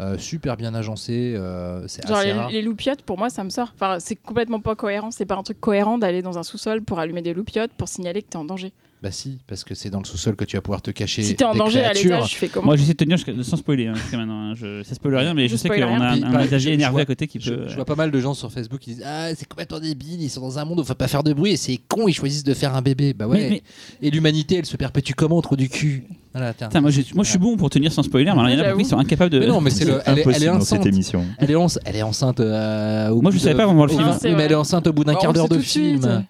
euh, 0.00 0.16
super 0.16 0.56
bien 0.56 0.74
agencé. 0.74 1.34
euh, 1.36 1.86
c'est 1.88 2.06
Genre 2.08 2.16
assez 2.18 2.26
les, 2.28 2.32
rare. 2.32 2.50
les 2.50 2.62
loupiottes, 2.62 3.02
pour 3.02 3.18
moi, 3.18 3.28
ça 3.28 3.44
me 3.44 3.50
sort. 3.50 3.72
Enfin, 3.74 3.98
c'est 4.00 4.16
complètement 4.16 4.60
pas 4.60 4.74
cohérent. 4.76 5.10
C'est 5.10 5.26
pas 5.26 5.36
un 5.36 5.42
truc 5.42 5.60
cohérent 5.60 5.98
d'aller 5.98 6.22
dans 6.22 6.38
un 6.38 6.42
sous-sol 6.42 6.80
pour 6.82 6.98
allumer 7.00 7.20
des 7.20 7.34
loupiottes 7.34 7.72
pour 7.76 7.88
signaler 7.88 8.22
que 8.22 8.28
t'es 8.28 8.36
en 8.38 8.44
danger. 8.46 8.72
Bah 9.00 9.12
si, 9.12 9.38
parce 9.46 9.62
que 9.62 9.76
c'est 9.76 9.90
dans 9.90 10.00
le 10.00 10.04
sous-sol 10.04 10.34
que 10.34 10.44
tu 10.44 10.56
vas 10.56 10.60
pouvoir 10.60 10.82
te 10.82 10.90
cacher. 10.90 11.22
Si 11.22 11.36
t'es 11.36 11.44
en 11.44 11.52
des 11.52 11.58
danger 11.60 11.78
à 11.84 11.90
créatures. 11.90 12.10
l'étage, 12.16 12.30
tu 12.30 12.36
fais 12.36 12.48
comment 12.48 12.66
Moi 12.66 12.76
j'essaie 12.76 12.94
de 12.94 12.96
tenir 12.96 13.16
jusqu'à- 13.16 13.32
sans 13.44 13.56
spoiler, 13.56 13.86
hein, 13.86 13.94
maintenant. 14.12 14.50
hein. 14.50 14.54
Je, 14.56 14.82
ça 14.82 14.96
spoil 14.96 15.14
rien, 15.14 15.34
mais 15.34 15.46
je, 15.46 15.52
Je 15.52 15.56
sais 15.56 15.68
qu'on 15.68 15.74
a 15.80 15.86
un, 15.86 16.22
un 16.22 16.42
je- 16.48 16.58
je 16.58 16.68
énervé 16.70 16.92
vois- 16.94 17.02
à 17.02 17.04
côté 17.04 17.28
qui 17.28 17.38
Je, 17.40 17.52
peut. 17.54 17.68
je 17.68 17.76
vois 17.76 17.84
pas 17.84 17.94
mal 17.94 18.10
de 18.10 18.18
gens 18.20 18.34
sur 18.34 18.50
Facebook 18.50 18.80
qui 18.80 18.94
disent 18.94 19.04
Ah, 19.06 19.28
c'est 19.36 19.46
complètement 19.48 19.78
débile, 19.78 20.20
ils 20.20 20.28
sont 20.30 20.40
dans 20.40 20.58
un 20.58 20.64
monde 20.64 20.80
où 20.80 20.84
faut 20.84 20.94
pas 20.94 21.06
faire 21.06 21.22
de 21.22 21.32
bruit 21.32 21.52
et 21.52 21.56
c'est 21.56 21.78
con, 21.86 22.08
ils 22.08 22.12
choisissent 22.12 22.42
de 22.42 22.54
faire 22.54 22.74
un 22.74 22.82
bébé. 22.82 23.14
Bah 23.14 23.28
ouais. 23.28 23.38
Mais- 23.38 23.50
mais- 23.50 24.08
Et 24.08 24.10
l'humanité, 24.10 24.56
elle 24.56 24.66
se 24.66 24.76
perpétue 24.76 25.12
comment 25.16 25.40
trop 25.42 25.54
du 25.54 25.68
cul 25.68 26.02
Voilà, 26.32 26.52
tiens. 26.52 26.68
Moi, 26.80 26.90
j'ai- 26.90 27.06
moi 27.14 27.22
je 27.22 27.30
suis 27.30 27.38
bon 27.38 27.56
pour 27.56 27.70
tenir 27.70 27.92
sans 27.92 28.02
spoiler, 28.02 28.24
mais 28.26 28.30
alors, 28.32 28.48
il 28.48 28.58
y 28.58 28.60
en 28.60 28.64
a 28.64 28.68
beaucoup 28.70 28.82
qui 28.82 28.88
sont 28.88 28.98
incapables 28.98 29.30
de. 29.30 29.38
Mais 29.38 29.46
non, 29.46 29.60
mais 29.60 29.70
c'est 29.70 29.84
le. 29.84 30.00
Elle, 30.06 30.18
est- 30.18 30.22
elle 30.22 30.28
Impossible 30.28 30.42
est 30.44 30.46
dans 30.48 30.60
cette 30.60 30.78
enceinte. 30.80 30.86
émission. 30.86 31.24
Elle 31.38 31.50
est, 31.52 31.54
ence- 31.54 31.78
elle 31.84 31.94
est 31.96 32.02
enceinte. 32.02 32.40
euh, 32.40 33.10
au 33.10 33.22
Moi, 33.22 33.30
je 33.30 33.36
bout 33.36 33.42
savais 33.42 33.54
de- 33.54 33.58
pas 33.58 33.66
voir 33.72 33.86
le 33.86 33.92
film. 33.92 34.04
Ah, 34.04 34.18
mais 34.24 34.42
elle 34.42 34.52
est 34.52 34.54
enceinte 34.56 34.86
au 34.88 34.92
bout 34.92 35.04
d'un 35.04 35.12
Bah, 35.12 35.18
quart 35.22 35.32
d'heure 35.32 35.48
de 35.48 35.58
film. 35.60 36.24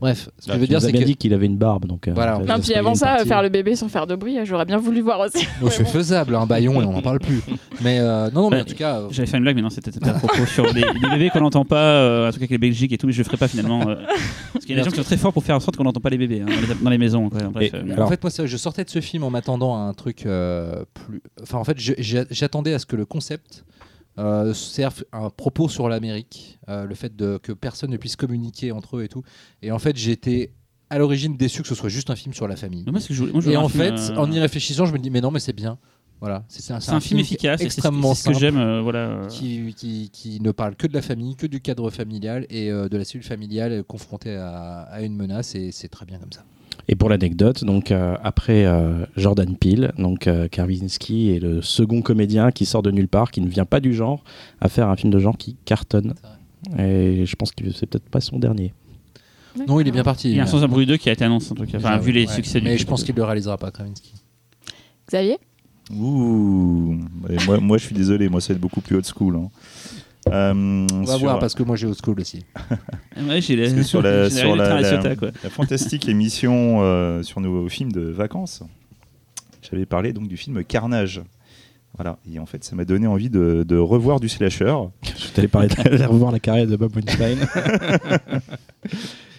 Bref, 0.00 0.28
ce 0.38 0.46
que 0.46 0.52
Ah, 0.52 0.54
je 0.54 0.60
veux 0.60 0.66
dire, 0.68 0.80
c'est 0.80 0.88
avais 0.90 0.98
que 1.00 1.04
dit 1.04 1.16
qu'il 1.16 1.34
avait 1.34 1.46
une 1.46 1.56
barbe, 1.56 1.86
donc. 1.86 2.06
euh, 2.06 2.12
Voilà. 2.14 2.38
Non, 2.38 2.60
puis 2.60 2.72
avant 2.74 2.94
ça, 2.94 3.06
partie. 3.16 3.26
faire 3.28 3.42
le 3.42 3.48
bébé 3.48 3.74
sans 3.74 3.88
faire 3.88 4.06
de 4.06 4.14
bruit, 4.14 4.38
j'aurais 4.44 4.64
bien 4.64 4.78
voulu 4.78 5.00
voir 5.00 5.18
aussi. 5.20 5.44
oh, 5.62 5.68
c'est 5.70 5.82
bon. 5.82 5.88
faisable, 5.88 6.36
un 6.36 6.46
baillon 6.46 6.80
et 6.80 6.84
on 6.84 6.92
n'en 6.92 7.02
parle 7.02 7.18
plus. 7.18 7.40
Mais 7.80 7.98
euh, 7.98 8.30
non, 8.30 8.42
non, 8.42 8.50
mais 8.50 8.60
en 8.60 8.64
tout 8.64 8.76
cas, 8.76 8.98
euh, 9.00 9.08
J'avais 9.10 9.26
fait 9.26 9.36
une 9.38 9.42
blague, 9.42 9.56
mais 9.56 9.62
non, 9.62 9.70
c'était 9.70 9.90
à 10.08 10.12
propos 10.14 10.46
sur 10.46 10.72
les, 10.72 10.82
les 10.82 11.10
bébés 11.10 11.30
qu'on 11.30 11.40
n'entend 11.40 11.64
pas, 11.64 11.76
euh, 11.82 12.28
en 12.28 12.30
tout 12.30 12.36
cas 12.38 12.42
avec 12.42 12.50
les 12.50 12.58
Belgiques 12.58 12.92
et 12.92 12.98
tout, 12.98 13.06
mais 13.08 13.12
je 13.12 13.18
le 13.18 13.24
ferai 13.24 13.36
pas 13.38 13.48
finalement. 13.48 13.88
euh, 13.88 13.96
parce 14.52 14.64
qu'il 14.64 14.76
y 14.76 14.78
a 14.78 14.82
des 14.82 14.84
gens 14.88 14.92
qui 14.92 14.98
sont 14.98 15.02
très 15.04 15.16
forts 15.16 15.32
pour 15.32 15.42
faire 15.42 15.56
en 15.56 15.60
sorte 15.60 15.76
qu'on 15.76 15.84
n'entend 15.84 16.00
pas 16.00 16.10
les 16.10 16.18
bébés 16.18 16.42
hein, 16.42 16.46
dans, 16.46 16.74
les, 16.74 16.80
dans 16.84 16.90
les 16.90 16.98
maisons. 16.98 17.28
Quoi. 17.28 17.40
Bref, 17.52 17.74
Et- 17.74 17.76
euh, 17.76 17.92
Alors- 17.92 18.06
en 18.06 18.10
fait, 18.10 18.22
moi, 18.22 18.30
je 18.44 18.56
sortais 18.56 18.84
de 18.84 18.90
ce 18.90 19.00
film 19.00 19.24
en 19.24 19.30
m'attendant 19.30 19.74
à 19.74 19.80
un 19.80 19.94
truc 19.94 20.26
euh, 20.26 20.84
plus. 20.94 21.20
Enfin, 21.42 21.58
en 21.58 21.64
fait, 21.64 21.76
j'attendais 21.78 22.72
à 22.72 22.78
ce 22.78 22.86
que 22.86 22.94
le 22.96 23.04
concept 23.04 23.64
euh, 24.18 24.52
serve 24.52 25.04
un 25.12 25.30
propos 25.30 25.68
sur 25.68 25.88
l'Amérique, 25.88 26.58
euh, 26.68 26.84
le 26.84 26.94
fait 26.94 27.14
de, 27.16 27.38
que 27.42 27.52
personne 27.52 27.90
ne 27.90 27.96
puisse 27.96 28.16
communiquer 28.16 28.72
entre 28.72 28.98
eux 28.98 29.04
et 29.04 29.08
tout. 29.08 29.22
Et 29.62 29.70
en 29.72 29.78
fait, 29.78 29.96
j'étais 29.96 30.52
à 30.90 30.98
l'origine 30.98 31.36
déçu 31.36 31.62
que 31.62 31.68
ce 31.68 31.74
soit 31.74 31.88
juste 31.88 32.10
un 32.10 32.16
film 32.16 32.34
sur 32.34 32.48
la 32.48 32.56
famille. 32.56 32.84
que 32.84 33.14
je 33.14 33.24
moi, 33.24 33.40
je 33.40 33.50
Et 33.50 33.56
en 33.56 33.68
fait, 33.68 33.92
euh, 33.92 34.16
en 34.16 34.30
y 34.30 34.40
réfléchissant, 34.40 34.86
je 34.86 34.92
me 34.92 34.98
dis, 34.98 35.10
mais 35.10 35.20
non, 35.20 35.30
mais 35.30 35.40
c'est 35.40 35.52
bien. 35.52 35.78
Voilà, 36.20 36.44
c'est 36.48 36.72
un, 36.72 36.98
film 36.98 37.20
efficace, 37.20 37.60
ce 37.60 37.62
que- 37.62 37.66
extrêmement 37.66 38.12
c'est 38.12 38.22
ce 38.22 38.28
que 38.30 38.34
simple, 38.34 38.40
j'aime. 38.40 38.56
euh, 38.56 38.80
voilà. 38.80 39.26
Qui, 39.28 39.72
qui, 39.76 40.10
qui 40.10 40.40
ne 40.40 40.50
parle 40.50 40.74
que 40.74 40.88
de 40.88 40.92
la 40.92 41.00
famille, 41.02 41.36
que 41.36 41.46
du 41.46 41.60
cadre 41.60 41.90
familial 41.90 42.44
et 42.50 42.72
euh, 42.72 42.88
de 42.88 42.96
la 42.96 43.04
cellule 43.04 43.24
familiale 43.24 43.84
confrontée 43.84 44.34
à, 44.34 44.80
à 44.80 45.02
une 45.02 45.14
menace, 45.14 45.54
et 45.54 45.70
c'est 45.70 45.86
très 45.86 46.06
bien 46.06 46.18
comme 46.18 46.32
ça. 46.32 46.44
Et 46.90 46.96
pour 46.96 47.10
l'anecdote, 47.10 47.64
donc 47.64 47.90
euh, 47.92 48.16
après 48.24 48.64
euh, 48.64 49.04
Jordan 49.16 49.54
Peele, 49.56 49.92
donc 49.98 50.26
euh, 50.26 50.48
Karwinski 50.48 51.32
est 51.32 51.38
le 51.38 51.60
second 51.60 52.00
comédien 52.00 52.50
qui 52.50 52.64
sort 52.64 52.82
de 52.82 52.90
nulle 52.90 53.08
part, 53.08 53.30
qui 53.30 53.42
ne 53.42 53.48
vient 53.48 53.66
pas 53.66 53.80
du 53.80 53.92
genre, 53.92 54.24
à 54.60 54.68
faire 54.70 54.88
un 54.88 54.96
film 54.96 55.12
de 55.12 55.18
genre 55.18 55.36
qui 55.36 55.56
cartonne. 55.66 56.14
Et 56.78 57.26
je 57.26 57.36
pense 57.36 57.52
que 57.52 57.70
c'est 57.72 57.86
peut-être 57.86 58.08
pas 58.08 58.20
son 58.22 58.38
dernier. 58.38 58.72
Non, 59.66 59.80
il 59.80 59.88
est 59.88 59.92
bien 59.92 60.02
parti. 60.02 60.30
Il 60.30 60.36
y 60.36 60.40
a 60.40 60.44
un. 60.44 60.46
Sans 60.46 60.62
un 60.64 60.68
bruit 60.68 60.86
2 60.86 60.96
qui 60.96 61.08
a 61.10 61.12
été 61.12 61.24
annoncé 61.24 61.52
en 61.52 61.56
tout 61.56 61.66
cas, 61.66 61.76
enfin, 61.78 61.98
vu 61.98 62.10
les 62.12 62.26
ouais. 62.26 62.32
succès 62.32 62.58
du 62.60 62.64
Mais 62.66 62.72
je 62.72 62.78
film. 62.78 62.88
pense 62.90 63.04
qu'il 63.04 63.14
le 63.14 63.22
réalisera 63.24 63.58
pas, 63.58 63.70
Kravinsky. 63.70 64.14
Xavier? 65.08 65.36
Ouh, 65.94 66.96
Et 67.30 67.36
moi, 67.46 67.58
moi, 67.60 67.78
je 67.78 67.84
suis 67.84 67.94
désolé, 67.94 68.28
moi, 68.28 68.40
ça 68.40 68.48
va 68.52 68.54
être 68.56 68.60
beaucoup 68.60 68.80
plus 68.80 68.96
old 68.96 69.06
school. 69.06 69.36
hein. 69.36 69.48
Euh, 70.32 70.86
On 70.92 71.00
va 71.02 71.06
sur- 71.12 71.18
voir 71.20 71.38
parce 71.38 71.54
que 71.54 71.62
moi 71.62 71.76
j'ai 71.76 71.86
old 71.86 71.96
school 72.02 72.20
aussi. 72.20 72.44
Ouais, 73.16 73.40
j'ai 73.40 73.56
les- 73.56 73.82
sur 73.82 74.02
la, 74.02 74.28
sur 74.30 74.56
la, 74.56 74.80
la- 74.80 75.30
fantastique 75.50 76.08
émission 76.08 76.78
euh, 76.82 77.22
sur 77.22 77.40
nos 77.40 77.68
films 77.68 77.92
de 77.92 78.02
vacances, 78.02 78.62
j'avais 79.62 79.86
parlé 79.86 80.12
donc 80.12 80.28
du 80.28 80.36
film 80.36 80.62
Carnage. 80.64 81.22
Voilà, 81.96 82.18
et 82.32 82.38
en 82.38 82.46
fait, 82.46 82.62
ça 82.62 82.76
m'a 82.76 82.84
donné 82.84 83.06
envie 83.06 83.30
de, 83.30 83.64
de 83.66 83.76
revoir 83.76 84.20
du 84.20 84.28
slasher. 84.28 84.74
Je 85.02 85.32
t'allais 85.32 85.48
parler 85.48 85.68
de 85.68 86.04
revoir 86.04 86.30
la 86.30 86.38
carrière 86.38 86.66
de 86.66 86.76
Bob 86.76 86.94
Weinstein. 86.94 87.38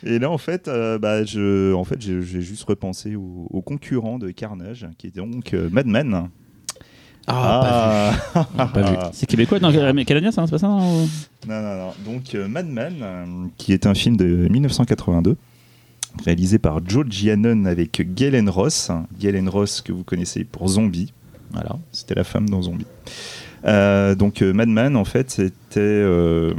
Et 0.03 0.17
là, 0.19 0.29
en 0.31 0.37
fait, 0.37 0.67
euh, 0.67 0.97
bah, 0.97 1.23
je, 1.25 1.73
en 1.73 1.83
fait, 1.83 2.01
j'ai 2.01 2.21
juste 2.21 2.63
repensé 2.63 3.15
au, 3.15 3.47
au 3.49 3.61
concurrent 3.61 4.17
de 4.17 4.31
Carnage, 4.31 4.87
qui 4.97 5.07
était 5.07 5.19
donc 5.19 5.53
euh, 5.53 5.69
Mad 5.69 5.85
Men. 7.27 7.35
Ah, 7.35 8.13
pas 8.73 8.81
vu. 8.81 8.97
C'est 9.13 9.25
québécois, 9.27 9.59
non, 9.59 9.71
mais 9.93 10.05
canadien, 10.05 10.31
ça, 10.31 10.45
c'est 10.45 10.51
pas 10.51 10.57
ça 10.57 10.67
non 10.67 11.07
Non, 11.47 11.61
non, 11.61 11.75
non. 11.77 11.93
Donc, 12.05 12.35
euh, 12.35 12.47
Mad 12.47 12.67
Men, 12.67 12.95
euh, 13.01 13.25
qui 13.57 13.73
est 13.73 13.85
un 13.85 13.93
film 13.93 14.17
de 14.17 14.47
1982, 14.49 15.35
réalisé 16.23 16.59
par 16.59 16.79
Joe 16.85 17.05
Giannon 17.09 17.65
avec 17.65 18.13
Galen 18.15 18.49
Ross. 18.49 18.91
Galen 19.19 19.47
Ross, 19.49 19.81
que 19.81 19.91
vous 19.91 20.03
connaissez 20.03 20.43
pour 20.43 20.67
Zombie. 20.67 21.13
Voilà, 21.51 21.77
c'était 21.91 22.15
la 22.15 22.23
femme 22.23 22.49
dans 22.49 22.61
Zombie. 22.61 22.85
Euh, 23.65 24.15
donc, 24.15 24.41
euh, 24.41 24.53
Mad 24.53 24.69
Men, 24.69 24.95
en 24.95 25.05
fait, 25.05 25.29
c'était, 25.29 25.79
euh, 25.79 26.53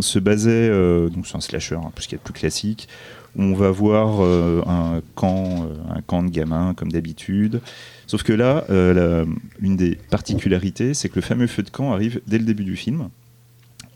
se 0.00 0.18
basait 0.18 0.50
euh, 0.50 1.08
donc 1.08 1.26
sur 1.26 1.36
un 1.36 1.40
slasher, 1.40 1.76
hein, 1.76 1.90
tout 1.94 2.02
ce 2.02 2.08
qui 2.08 2.14
est 2.14 2.18
plus 2.18 2.34
classique. 2.34 2.88
On 3.38 3.54
va 3.54 3.70
voir 3.70 4.22
euh, 4.22 4.62
un 4.66 5.00
camp, 5.14 5.64
euh, 5.64 5.74
un 5.96 6.02
camp 6.02 6.22
de 6.22 6.28
gamins 6.30 6.74
comme 6.74 6.92
d'habitude. 6.92 7.60
Sauf 8.06 8.22
que 8.22 8.32
là, 8.32 8.64
euh, 8.68 9.24
une 9.60 9.76
des 9.76 9.94
particularités, 10.10 10.92
c'est 10.92 11.08
que 11.08 11.14
le 11.16 11.22
fameux 11.22 11.46
feu 11.46 11.62
de 11.62 11.70
camp 11.70 11.92
arrive 11.92 12.20
dès 12.26 12.38
le 12.38 12.44
début 12.44 12.64
du 12.64 12.76
film. 12.76 13.08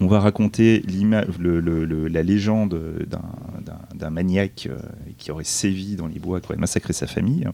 On 0.01 0.07
va 0.07 0.21
raconter 0.21 0.83
la 1.11 2.23
légende 2.23 2.79
d'un- 3.95 4.11
maniaque 4.11 4.69
qui 5.19 5.31
aurait 5.31 5.45
sévi 5.45 5.97
dans 5.97 6.07
les 6.07 6.19
bois, 6.19 6.41
qui 6.41 6.49
aurait 6.49 6.57
massacré 6.59 6.93
sa 6.93 7.07
famille. 7.07 7.47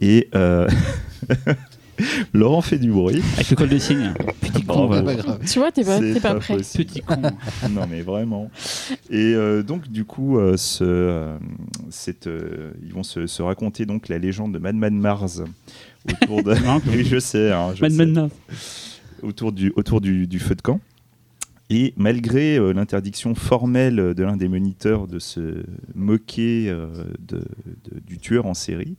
Et 0.00 0.28
Laurent 2.32 2.60
fait 2.60 2.78
du 2.78 2.90
bruit. 2.90 3.22
Avec 3.36 3.50
le 3.50 3.56
col 3.56 3.68
de 3.68 3.78
cygne. 3.78 4.12
Petit 4.40 4.62
con, 4.64 4.86
Bravo. 4.86 4.88
va. 4.88 5.02
pas 5.02 5.14
grave. 5.14 5.38
Tu 5.50 5.58
vois, 5.58 5.70
t'es 5.72 5.84
pas, 5.84 5.98
t'es 6.00 6.20
pas 6.20 6.34
prêt. 6.36 6.56
possible. 6.56 6.84
Petit 6.84 7.00
con. 7.00 7.20
non 7.70 7.86
mais 7.90 8.02
vraiment. 8.02 8.50
Et 9.10 9.34
euh, 9.34 9.62
donc 9.62 9.88
du 9.88 10.04
coup, 10.04 10.38
euh, 10.38 10.56
ce, 10.56 10.84
euh, 10.84 11.36
cette, 11.90 12.26
euh, 12.26 12.72
ils 12.84 12.92
vont 12.92 13.02
se, 13.02 13.26
se 13.26 13.42
raconter 13.42 13.86
donc 13.86 14.08
la 14.08 14.18
légende 14.18 14.52
de 14.54 14.58
Madman 14.58 14.98
Mars 14.98 15.42
autour 16.10 16.42
de. 16.42 16.54
Non, 16.64 16.80
oui, 16.88 17.04
je 17.04 17.18
sais. 17.18 17.52
hein, 17.52 17.72
je 17.74 17.82
Mad 17.82 17.90
sais. 17.92 17.96
Men 17.98 18.12
Now. 18.12 18.30
autour 19.22 19.52
du, 19.52 19.72
autour 19.76 20.00
du, 20.00 20.26
du 20.26 20.38
feu 20.38 20.54
de 20.54 20.62
camp. 20.62 20.80
Et 21.72 21.94
malgré 21.96 22.56
euh, 22.58 22.72
l'interdiction 22.72 23.36
formelle 23.36 24.14
de 24.16 24.22
l'un 24.24 24.36
des 24.36 24.48
moniteurs 24.48 25.06
de 25.06 25.20
se 25.20 25.62
moquer 25.94 26.68
euh, 26.68 26.88
de- 27.20 27.44
de- 27.84 28.00
du 28.04 28.18
tueur 28.18 28.46
en 28.46 28.54
série, 28.54 28.96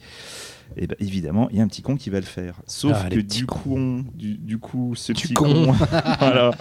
et 0.78 0.88
ben, 0.88 0.96
évidemment, 1.00 1.48
il 1.52 1.58
y 1.58 1.60
a 1.60 1.64
un 1.64 1.68
petit 1.68 1.82
con 1.82 1.96
qui 1.98 2.10
va 2.10 2.20
le 2.20 2.26
faire. 2.26 2.56
Sauf 2.66 2.98
Ah, 3.06 3.10
que 3.10 3.20
du 3.20 3.46
coup, 3.46 3.78
du, 4.16 4.36
du 4.38 4.58
coup, 4.58 4.94
ce 4.96 5.12
Du 5.14 5.24
petit 5.24 5.34
con. 5.34 5.46
con, 5.68 5.72
voilà, 6.20 6.52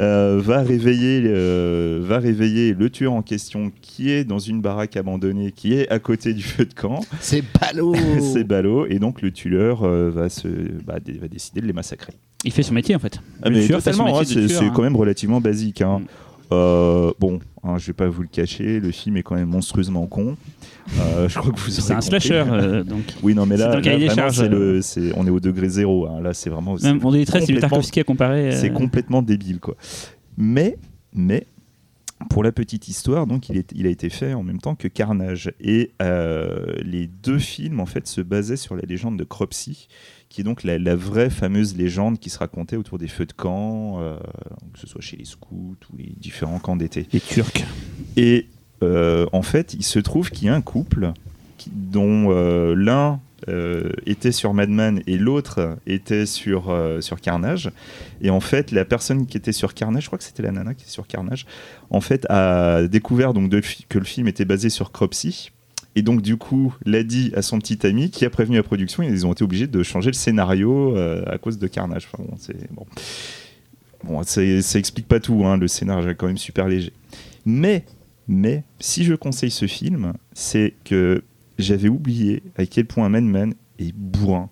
euh, 0.00 0.40
va 0.42 0.62
réveiller, 0.62 1.22
euh, 1.26 2.00
va 2.02 2.18
réveiller 2.18 2.74
le 2.74 2.90
tueur 2.90 3.12
en 3.12 3.22
question 3.22 3.72
qui 3.80 4.10
est 4.10 4.24
dans 4.24 4.38
une 4.38 4.60
baraque 4.60 4.96
abandonnée, 4.96 5.52
qui 5.52 5.74
est 5.74 5.88
à 5.88 5.98
côté 5.98 6.34
du 6.34 6.42
feu 6.42 6.64
de 6.64 6.74
camp. 6.74 7.00
C'est 7.20 7.42
ballot. 7.60 7.94
C'est 8.20 8.44
ballot, 8.44 8.86
et 8.86 8.98
donc 8.98 9.22
le 9.22 9.30
tueur 9.32 9.82
euh, 9.84 10.10
va, 10.10 10.28
se, 10.28 10.48
bah, 10.84 11.00
dé- 11.00 11.18
va 11.18 11.28
décider 11.28 11.60
de 11.60 11.66
les 11.66 11.72
massacrer. 11.72 12.12
Il 12.44 12.52
fait 12.52 12.62
son 12.62 12.74
métier 12.74 12.94
en 12.94 13.00
fait. 13.00 13.20
Ah, 13.42 13.50
mais 13.50 13.64
tueur 13.66 13.80
fait 13.80 13.92
son 13.92 14.04
totalement, 14.04 14.20
hein, 14.20 14.24
c'est 14.24 14.64
hein. 14.64 14.72
quand 14.74 14.82
même 14.82 14.96
relativement 14.96 15.40
basique. 15.40 15.82
hein. 15.82 16.00
Mm. 16.00 16.06
Euh, 16.50 17.12
bon, 17.18 17.40
hein, 17.62 17.76
je 17.76 17.88
vais 17.88 17.92
pas 17.92 18.08
vous 18.08 18.22
le 18.22 18.28
cacher, 18.28 18.80
le 18.80 18.90
film 18.90 19.18
est 19.18 19.22
quand 19.22 19.34
même 19.34 19.48
monstrueusement 19.50 20.06
con. 20.06 20.36
Euh, 20.98 21.28
je 21.28 21.38
crois 21.38 21.52
que 21.52 21.58
vous 21.60 21.70
C'est 21.70 21.92
un 21.92 22.00
slasher, 22.00 22.44
euh, 22.50 22.82
donc. 22.84 23.02
Oui, 23.22 23.34
non, 23.34 23.46
mais 23.46 23.56
là, 23.56 23.74
là, 23.74 23.80
des 23.80 23.90
vraiment, 24.06 24.14
charges, 24.14 24.40
euh. 24.40 24.48
le, 24.48 25.12
on 25.16 25.26
est 25.26 25.30
au 25.30 25.40
degré 25.40 25.68
zéro. 25.68 26.06
hein. 26.06 26.20
Là, 26.20 26.34
c'est 26.34 26.50
vraiment. 26.50 26.76
Même 26.82 27.00
on 27.04 27.24
très, 27.24 27.40
c'est 27.44 27.54
Tarkovsky 27.58 28.00
à 28.00 28.04
comparer. 28.04 28.52
C'est 28.52 28.70
complètement 28.72 29.22
débile, 29.22 29.60
quoi. 29.60 29.76
Mais, 30.36 30.78
mais, 31.12 31.46
pour 32.30 32.42
la 32.42 32.52
petite 32.52 32.88
histoire, 32.88 33.26
donc, 33.26 33.48
il, 33.48 33.56
est- 33.58 33.72
il 33.74 33.86
a 33.86 33.90
été 33.90 34.08
fait 34.10 34.34
en 34.34 34.42
même 34.42 34.60
temps 34.60 34.74
que 34.74 34.88
Carnage. 34.88 35.52
Et 35.60 35.92
euh, 36.02 36.74
les 36.82 37.06
deux 37.06 37.38
films, 37.38 37.80
en 37.80 37.86
fait, 37.86 38.06
se 38.08 38.20
basaient 38.20 38.56
sur 38.56 38.74
la 38.74 38.82
légende 38.82 39.18
de 39.18 39.24
Cropsy, 39.24 39.88
qui 40.28 40.40
est 40.40 40.44
donc 40.44 40.62
la, 40.64 40.78
la 40.78 40.96
vraie 40.96 41.30
fameuse 41.30 41.76
légende 41.76 42.18
qui 42.18 42.28
se 42.30 42.38
racontait 42.38 42.76
autour 42.76 42.98
des 42.98 43.08
feux 43.08 43.26
de 43.26 43.32
camp, 43.32 44.00
euh, 44.00 44.16
que 44.72 44.78
ce 44.78 44.86
soit 44.86 45.00
chez 45.00 45.16
les 45.16 45.24
scouts 45.24 45.76
ou 45.92 45.96
les 45.96 46.12
différents 46.16 46.58
camps 46.58 46.76
d'été. 46.76 47.06
Les 47.12 47.20
Turcs. 47.20 47.64
Et 48.16 48.46
en 48.82 49.42
fait, 49.42 49.74
il 49.74 49.84
se 49.84 49.98
trouve 49.98 50.30
qu'il 50.30 50.46
y 50.46 50.50
a 50.50 50.54
un 50.54 50.60
couple 50.60 51.12
dont 51.72 52.28
euh, 52.30 52.74
l'un 52.76 53.20
euh, 53.48 53.92
était 54.04 54.32
sur 54.32 54.52
Mad 54.52 54.68
Men 54.68 55.02
et 55.06 55.16
l'autre 55.16 55.76
était 55.86 56.26
sur, 56.26 56.70
euh, 56.70 57.00
sur 57.00 57.20
Carnage. 57.20 57.70
Et 58.20 58.30
en 58.30 58.40
fait, 58.40 58.72
la 58.72 58.84
personne 58.84 59.26
qui 59.26 59.36
était 59.36 59.52
sur 59.52 59.74
Carnage, 59.74 60.04
je 60.04 60.08
crois 60.08 60.18
que 60.18 60.24
c'était 60.24 60.42
la 60.42 60.50
nana 60.50 60.74
qui 60.74 60.82
était 60.82 60.92
sur 60.92 61.06
Carnage, 61.06 61.46
en 61.90 62.00
fait, 62.00 62.26
a 62.30 62.86
découvert 62.88 63.34
donc 63.34 63.50
que 63.88 63.98
le 63.98 64.04
film 64.04 64.28
était 64.28 64.44
basé 64.44 64.70
sur 64.70 64.92
Cropsy. 64.92 65.50
Et 65.94 66.02
donc, 66.02 66.20
du 66.20 66.36
coup, 66.36 66.74
l'a 66.84 67.02
dit 67.02 67.32
à 67.34 67.42
son 67.42 67.58
petit 67.58 67.86
ami 67.86 68.10
qui 68.10 68.24
a 68.24 68.30
prévenu 68.30 68.56
la 68.56 68.62
production 68.62 69.02
et 69.02 69.06
ils 69.06 69.26
ont 69.26 69.32
été 69.32 69.42
obligés 69.42 69.66
de 69.66 69.82
changer 69.82 70.10
le 70.10 70.16
scénario 70.16 70.96
euh, 70.96 71.24
à 71.26 71.38
cause 71.38 71.58
de 71.58 71.66
Carnage. 71.66 72.08
Enfin, 72.12 72.24
bon, 72.28 72.36
c'est 72.38 72.72
bon. 72.72 72.86
Bon, 74.04 74.22
ça 74.22 74.42
explique 74.42 75.08
pas 75.08 75.18
tout, 75.18 75.44
hein, 75.44 75.56
le 75.56 75.66
scénario 75.66 76.08
est 76.08 76.14
quand 76.14 76.28
même 76.28 76.38
super 76.38 76.68
léger. 76.68 76.92
Mais 77.44 77.84
Mais 78.28 78.64
si 78.78 79.04
je 79.04 79.14
conseille 79.14 79.50
ce 79.50 79.66
film, 79.66 80.12
c'est 80.32 80.74
que 80.84 81.24
j'avais 81.58 81.88
oublié 81.88 82.42
à 82.56 82.66
quel 82.66 82.84
point 82.84 83.08
Man 83.08 83.26
Man 83.26 83.54
est 83.78 83.92
bourrin. 83.94 84.50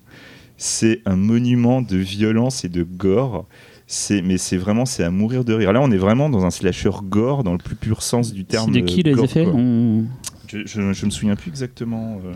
C'est 0.57 1.01
un 1.05 1.15
monument 1.15 1.81
de 1.83 1.97
violence 1.97 2.65
et 2.65 2.69
de 2.69 2.81
gore. 2.83 3.47
C'est, 3.85 4.21
mais 4.21 4.37
c'est 4.37 4.57
vraiment 4.57 4.85
c'est 4.85 5.03
à 5.03 5.11
mourir 5.11 5.45
de 5.45 5.53
rire. 5.53 5.71
Là, 5.71 5.81
on 5.81 5.91
est 5.91 5.97
vraiment 5.97 6.29
dans 6.29 6.43
un 6.45 6.49
slasher 6.49 6.89
gore 7.03 7.43
dans 7.43 7.51
le 7.53 7.57
plus 7.59 7.75
pur 7.75 8.01
sens 8.03 8.33
du 8.33 8.43
terme. 8.43 8.73
C'est 8.73 8.81
de 8.81 8.85
qui 8.85 8.99
euh, 9.01 9.03
les 9.05 9.13
gore, 9.13 9.25
effets. 9.25 9.45
On- 9.45 10.05
je, 10.49 10.59
je, 10.65 10.93
je 10.93 11.05
me 11.05 11.11
souviens 11.11 11.35
plus 11.35 11.49
exactement. 11.49 12.19
euh, 12.25 12.33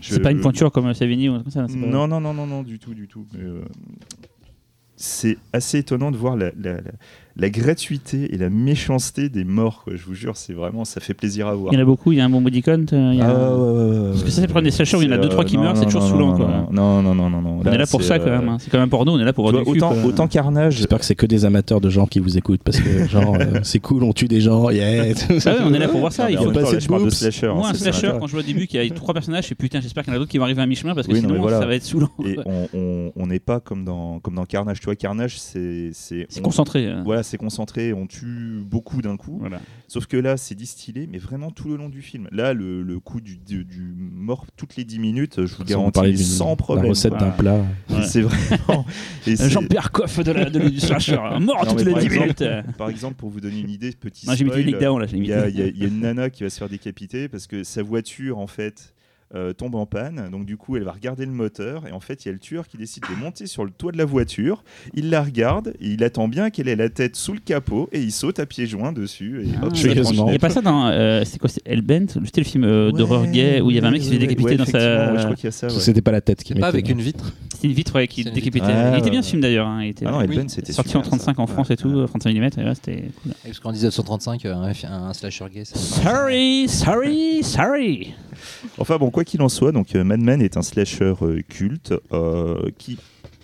je- 0.00 0.14
C'est 0.14 0.20
pas 0.20 0.30
une 0.30 0.40
pointure 0.40 0.72
comme 0.72 0.92
Savini 0.94 1.28
ou 1.28 1.38
comme 1.42 1.50
ça 1.50 1.66
pas- 1.66 1.72
non, 1.74 2.08
non, 2.08 2.20
non, 2.20 2.32
non, 2.32 2.46
non, 2.46 2.62
du 2.62 2.78
tout, 2.78 2.94
du 2.94 3.06
tout. 3.08 3.26
Euh, 3.36 3.62
c'est 4.96 5.36
assez 5.52 5.78
étonnant 5.78 6.10
de 6.10 6.16
voir 6.16 6.36
la, 6.36 6.50
la- 6.60 6.74
la- 6.80 6.92
la 7.38 7.50
gratuité 7.50 8.34
et 8.34 8.36
la 8.38 8.50
méchanceté 8.50 9.28
des 9.28 9.44
morts. 9.44 9.82
quoi. 9.84 9.94
Je 9.96 10.04
vous 10.04 10.14
jure, 10.14 10.36
c'est 10.36 10.52
vraiment, 10.52 10.84
ça 10.84 11.00
fait 11.00 11.14
plaisir 11.14 11.46
à 11.46 11.54
voir. 11.54 11.72
Il 11.72 11.76
y 11.76 11.78
en 11.78 11.82
a 11.82 11.86
beaucoup, 11.86 12.10
il 12.12 12.18
y 12.18 12.20
a 12.20 12.24
un 12.24 12.28
bon 12.30 12.40
body 12.40 12.62
count. 12.62 12.86
euh, 12.92 13.10
il 13.12 13.18
y 13.18 13.22
a- 13.22 13.28
Ah, 13.30 13.56
ouais, 13.56 13.62
ouais, 13.62 13.98
ouais, 14.00 14.08
Parce 14.10 14.24
que 14.24 14.30
ça, 14.30 14.40
c'est 14.42 14.48
pour 14.48 14.60
des 14.62 14.70
slashers 14.72 14.96
où 14.96 15.02
il 15.02 15.06
y 15.06 15.08
en 15.08 15.12
a 15.12 15.14
C'est, 15.16 15.22
deux, 15.22 15.28
trois 15.28 15.44
qui 15.44 15.56
euh, 15.56 15.60
meurent, 15.60 15.76
c'est 15.76 15.84
toujours 15.84 16.02
non, 16.02 16.08
saoulant, 16.08 16.28
non, 16.30 16.36
quoi. 16.36 16.68
Non, 16.72 17.02
non, 17.02 17.14
non, 17.14 17.30
non. 17.30 17.60
On 17.64 17.72
est 17.72 17.78
là 17.78 17.86
pour 17.86 18.02
ça 18.02 18.18
quand 18.18 18.26
euh, 18.26 18.38
même. 18.40 18.48
hein. 18.48 18.56
C'est 18.58 18.70
quand 18.70 18.78
même 18.78 18.88
porno, 18.90 19.12
on 19.12 19.18
est 19.20 19.24
là 19.24 19.32
pour 19.32 19.48
voir 19.50 19.62
du 19.64 19.70
autant, 19.70 19.92
autant 20.04 20.26
Carnage. 20.26 20.76
J'espère 20.76 20.98
que 20.98 21.04
c'est 21.04 21.14
que 21.14 21.26
des 21.26 21.44
amateurs 21.44 21.80
de 21.80 21.88
gens 21.90 22.06
qui 22.06 22.18
vous 22.18 22.36
écoutent 22.36 22.62
parce 22.64 22.80
que 22.80 23.06
genre 23.08 23.36
euh, 23.38 23.60
c'est 23.62 23.78
cool, 23.78 24.02
on 24.02 24.12
tue 24.12 24.26
des 24.28 24.40
gens, 24.40 24.70
yeah. 24.70 24.88
Ah 25.46 25.50
ouais, 25.50 25.54
on 25.64 25.72
est 25.74 25.78
là 25.78 25.88
pour 25.88 26.00
voir 26.00 26.12
ça. 26.12 26.26
Mais 26.26 26.32
Il 26.32 26.38
faut 26.38 26.44
même 26.46 26.54
pas 26.54 26.62
temps, 26.62 26.76
assez 26.76 26.88
là, 26.88 26.98
de 27.04 27.10
slasher. 27.10 27.46
hein, 27.46 27.54
Moi, 27.54 27.68
un 27.70 27.74
slasher, 27.74 28.12
quand 28.18 28.26
je 28.26 28.32
vois 28.32 28.40
au 28.40 28.44
début 28.46 28.66
qu'il 28.66 28.82
y 28.82 28.86
a 28.86 28.90
trois 28.94 29.14
personnages, 29.14 29.44
je 29.44 29.48
fais 29.48 29.54
putain, 29.54 29.80
j'espère 29.80 30.02
qu'il 30.02 30.12
y 30.12 30.14
en 30.14 30.16
a 30.16 30.18
d'autres 30.18 30.30
qui 30.30 30.38
vont 30.38 30.44
arriver 30.44 30.62
à 30.62 30.66
mi-chemin 30.66 30.94
parce 30.94 31.06
que 31.06 31.14
sinon 31.14 31.48
ça 31.48 31.66
va 31.66 31.74
être 31.74 31.84
saoulant. 31.84 32.10
Et 32.24 32.36
on- 32.74 33.26
n'est 33.28 33.38
pas 33.40 33.60
comme 33.60 33.84
dans, 33.84 34.20
comme 34.20 34.34
dans 34.36 34.46
Carnage. 34.46 34.80
Tu 34.80 34.86
vois, 34.86 34.96
Carnage, 34.96 35.38
c'est. 35.38 35.90
C'est 35.92 36.26
C'est 36.30 36.40
on- 36.40 36.44
concentré. 36.44 36.86
euh. 36.86 37.02
Voilà, 37.04 37.22
c'est 37.28 37.38
concentré, 37.38 37.92
on 37.92 38.06
tue 38.06 38.60
beaucoup 38.64 39.02
d'un 39.02 39.16
coup. 39.16 39.38
Voilà. 39.40 39.60
Sauf 39.86 40.06
que 40.06 40.16
là, 40.16 40.36
c'est 40.36 40.54
distillé, 40.54 41.06
mais 41.10 41.18
vraiment 41.18 41.50
tout 41.50 41.68
le 41.68 41.76
long 41.76 41.88
du 41.88 42.02
film. 42.02 42.28
Là, 42.32 42.52
le, 42.54 42.82
le 42.82 42.98
coup 43.00 43.20
du, 43.20 43.36
du, 43.36 43.64
du 43.64 43.94
mort 43.96 44.46
toutes 44.56 44.76
les 44.76 44.84
10 44.84 44.98
minutes, 44.98 45.46
je 45.46 45.54
vous 45.56 45.64
garantis, 45.64 46.18
sans 46.18 46.50
la 46.50 46.56
problème. 46.56 46.86
recette 46.90 47.10
quoi. 47.12 47.20
d'un 47.20 47.30
plat. 47.30 47.64
Ouais. 47.90 48.04
C'est 48.06 48.22
vraiment. 48.22 48.84
Jean-Pierre 49.26 49.90
Coff 49.92 50.18
de 50.20 50.32
la, 50.32 50.50
de, 50.50 50.68
du 50.68 50.80
slasher. 50.80 51.16
Mort 51.16 51.40
Non, 51.40 51.54
toutes 51.68 51.84
les 51.84 51.92
par 51.92 52.00
10 52.00 52.06
exemple- 52.06 52.22
minutes. 52.22 52.76
Par 52.76 52.90
exemple, 52.90 53.14
pour 53.14 53.30
vous 53.30 53.40
donner 53.40 53.60
une 53.60 53.70
idée, 53.70 53.92
petit 53.92 54.26
Non, 54.26 54.34
j'ai 54.34 54.44
mis 54.44 54.50
du 54.64 54.72
Down 54.72 55.00
là. 55.00 55.06
j'ai 55.06 55.18
mis 55.18 55.28
il 55.28 55.50
y, 55.50 55.58
y 55.60 55.78
y 55.80 55.84
a 55.84 55.86
une 55.88 56.00
nana 56.00 56.30
qui 56.30 56.42
va 56.42 56.50
se 56.50 56.58
faire 56.58 56.68
décapiter 56.68 57.28
parce 57.28 57.46
que 57.46 57.62
sa 57.64 57.82
voiture, 57.82 58.38
en 58.38 58.46
fait, 58.46 58.94
euh, 59.34 59.52
tombe 59.52 59.74
en 59.74 59.84
panne. 59.86 60.28
Donc, 60.30 60.46
du 60.46 60.56
coup, 60.56 60.76
elle 60.76 60.84
va 60.84 60.92
regarder 60.92 61.26
le 61.26 61.32
moteur. 61.32 61.86
Et 61.86 61.92
en 61.92 62.00
fait, 62.00 62.24
il 62.24 62.28
y 62.28 62.30
a 62.30 62.32
le 62.32 62.38
tueur 62.38 62.66
qui 62.66 62.76
décide 62.78 63.02
de 63.10 63.14
monter 63.22 63.46
sur 63.46 63.64
le 63.64 63.70
toit 63.70 63.92
de 63.92 63.98
la 63.98 64.04
voiture. 64.04 64.64
Il 64.94 65.10
la 65.10 65.22
regarde 65.22 65.74
et 65.80 65.88
il 65.88 66.02
attend 66.04 66.28
bien 66.28 66.50
qu'elle 66.50 66.68
ait 66.68 66.76
la 66.76 66.88
tête 66.88 67.16
sous 67.16 67.32
le 67.34 67.40
capot 67.40 67.88
et 67.92 68.00
il 68.00 68.12
saute 68.12 68.38
à 68.38 68.46
pieds 68.46 68.66
joints 68.66 68.92
dessus. 68.92 69.42
Et 69.44 69.48
Ah. 69.60 69.66
hop, 69.66 69.76
ça 69.76 69.82
Curieusement. 69.82 70.12
tranche 70.12 70.26
Il 70.28 70.30
n'y 70.30 70.36
a 70.36 70.38
pas 70.38 70.50
ça 70.50 70.60
dans. 70.62 70.86
euh, 70.88 71.22
c'est 71.26 71.38
quoi 71.38 71.48
C'est 71.48 71.62
Hellbent 71.66 72.08
C'était 72.24 72.40
le 72.40 72.46
film 72.46 72.64
euh, 72.64 72.90
d'horreur 72.92 73.26
gay 73.26 73.60
où 73.60 73.70
il 73.70 73.74
y 73.76 73.78
avait 73.78 73.86
un 73.86 73.90
mec 73.90 74.00
qui 74.00 74.06
se 74.06 74.12
fait 74.12 74.16
ouais, 74.18 74.26
décapiter 74.26 74.50
ouais, 74.50 74.56
dans 74.56 74.64
sa. 74.64 74.78
ouais, 75.12 75.18
je 75.18 75.22
crois 75.24 75.34
qu'il 75.36 75.44
y 75.44 75.48
a 75.48 75.50
ça. 75.52 75.66
ouais. 75.66 75.72
C'était 75.80 76.00
pas 76.02 76.12
la 76.12 76.20
tête 76.20 76.42
qui 76.42 76.54
Pas 76.54 76.60
mettait. 76.60 76.68
avec 76.68 76.88
une 76.88 77.00
vitre. 77.00 77.32
C'était 77.52 77.68
une 77.68 77.74
vitre 77.74 77.94
ouais, 77.96 78.08
qui 78.08 78.24
décapitait. 78.24 78.50
vitre. 78.66 78.68
il 78.68 78.98
était 78.98 79.06
Ah, 79.06 79.10
bien 79.10 79.12
ouais. 79.18 79.22
ce 79.22 79.30
film 79.30 79.42
d'ailleurs. 79.42 79.66
hein, 79.66 79.82
il 79.82 79.88
était 79.90 80.06
Ah 80.06 80.12
non, 80.12 80.18
Oui. 80.26 80.38
C'était 80.48 80.72
sorti 80.72 80.90
super, 80.90 81.00
en 81.00 81.08
35 81.10 81.36
ça. 81.36 81.42
en 81.42 81.46
France 81.46 81.68
Ouais. 81.68 81.74
et 81.74 81.76
tout, 81.76 82.06
35 82.06 82.30
mm. 82.34 82.36
et 82.36 82.40
ouais, 82.64 82.74
c'était 82.74 83.04
cool. 83.22 83.32
Parce 83.44 83.60
qu'en 83.60 83.72
1935, 83.72 84.44
euh, 84.46 84.54
un, 84.54 84.92
un 85.08 85.12
slasher 85.12 85.44
gay, 85.52 85.64
Sorry, 85.64 86.68
sorry, 86.68 87.42
sorry. 87.42 88.14
Enfin 88.78 88.96
bon, 88.98 89.10
quoi 89.18 89.24
qu'il 89.24 89.42
en 89.42 89.48
soit, 89.48 89.72
donc 89.72 89.96
euh, 89.96 90.04
Mad 90.04 90.20
Men 90.20 90.40
est 90.40 90.56
un 90.56 90.62
slasher 90.62 91.14
euh, 91.22 91.40
culte 91.48 91.92
euh, 92.12 92.70
qui, 92.78 93.00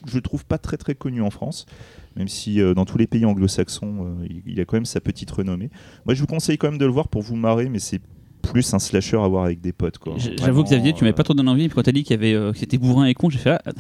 je 0.06 0.20
trouve, 0.20 0.44
pas 0.44 0.56
très 0.56 0.76
très 0.76 0.94
connu 0.94 1.20
en 1.20 1.30
France, 1.30 1.66
même 2.14 2.28
si 2.28 2.60
dans 2.76 2.84
tous 2.84 2.96
les 2.96 3.08
pays 3.08 3.24
anglo-saxons, 3.24 4.18
il 4.46 4.60
a 4.60 4.64
quand 4.66 4.76
même 4.76 4.84
sa 4.84 5.00
petite 5.00 5.32
renommée. 5.32 5.70
Moi, 6.06 6.14
je 6.14 6.20
vous 6.20 6.28
conseille 6.28 6.58
quand 6.58 6.70
même 6.70 6.78
de 6.78 6.84
le 6.84 6.92
voir 6.92 7.08
pour 7.08 7.22
vous 7.22 7.34
marrer, 7.34 7.68
mais 7.68 7.80
c'est 7.80 8.00
plus 8.46 8.72
un 8.74 8.78
slasher 8.78 9.16
à 9.16 9.26
voir 9.28 9.44
avec 9.44 9.60
des 9.60 9.72
potes. 9.72 9.98
quoi. 9.98 10.14
J'avoue, 10.18 10.62
Xavier, 10.64 10.92
tu 10.92 11.04
m'avais 11.04 11.14
pas 11.14 11.22
trop 11.24 11.34
donné 11.34 11.50
envie. 11.50 11.68
puis 11.68 11.74
Quand 11.74 11.82
t'as 11.82 11.92
dit 11.92 12.02
qu'il 12.04 12.12
y 12.16 12.18
avait, 12.18 12.34
euh, 12.34 12.52
que 12.52 12.58
c'était 12.58 12.78
bourrin 12.78 13.06
et 13.06 13.14
con, 13.14 13.30
j'ai 13.30 13.38
fait. 13.38 13.50
ah, 13.66 13.72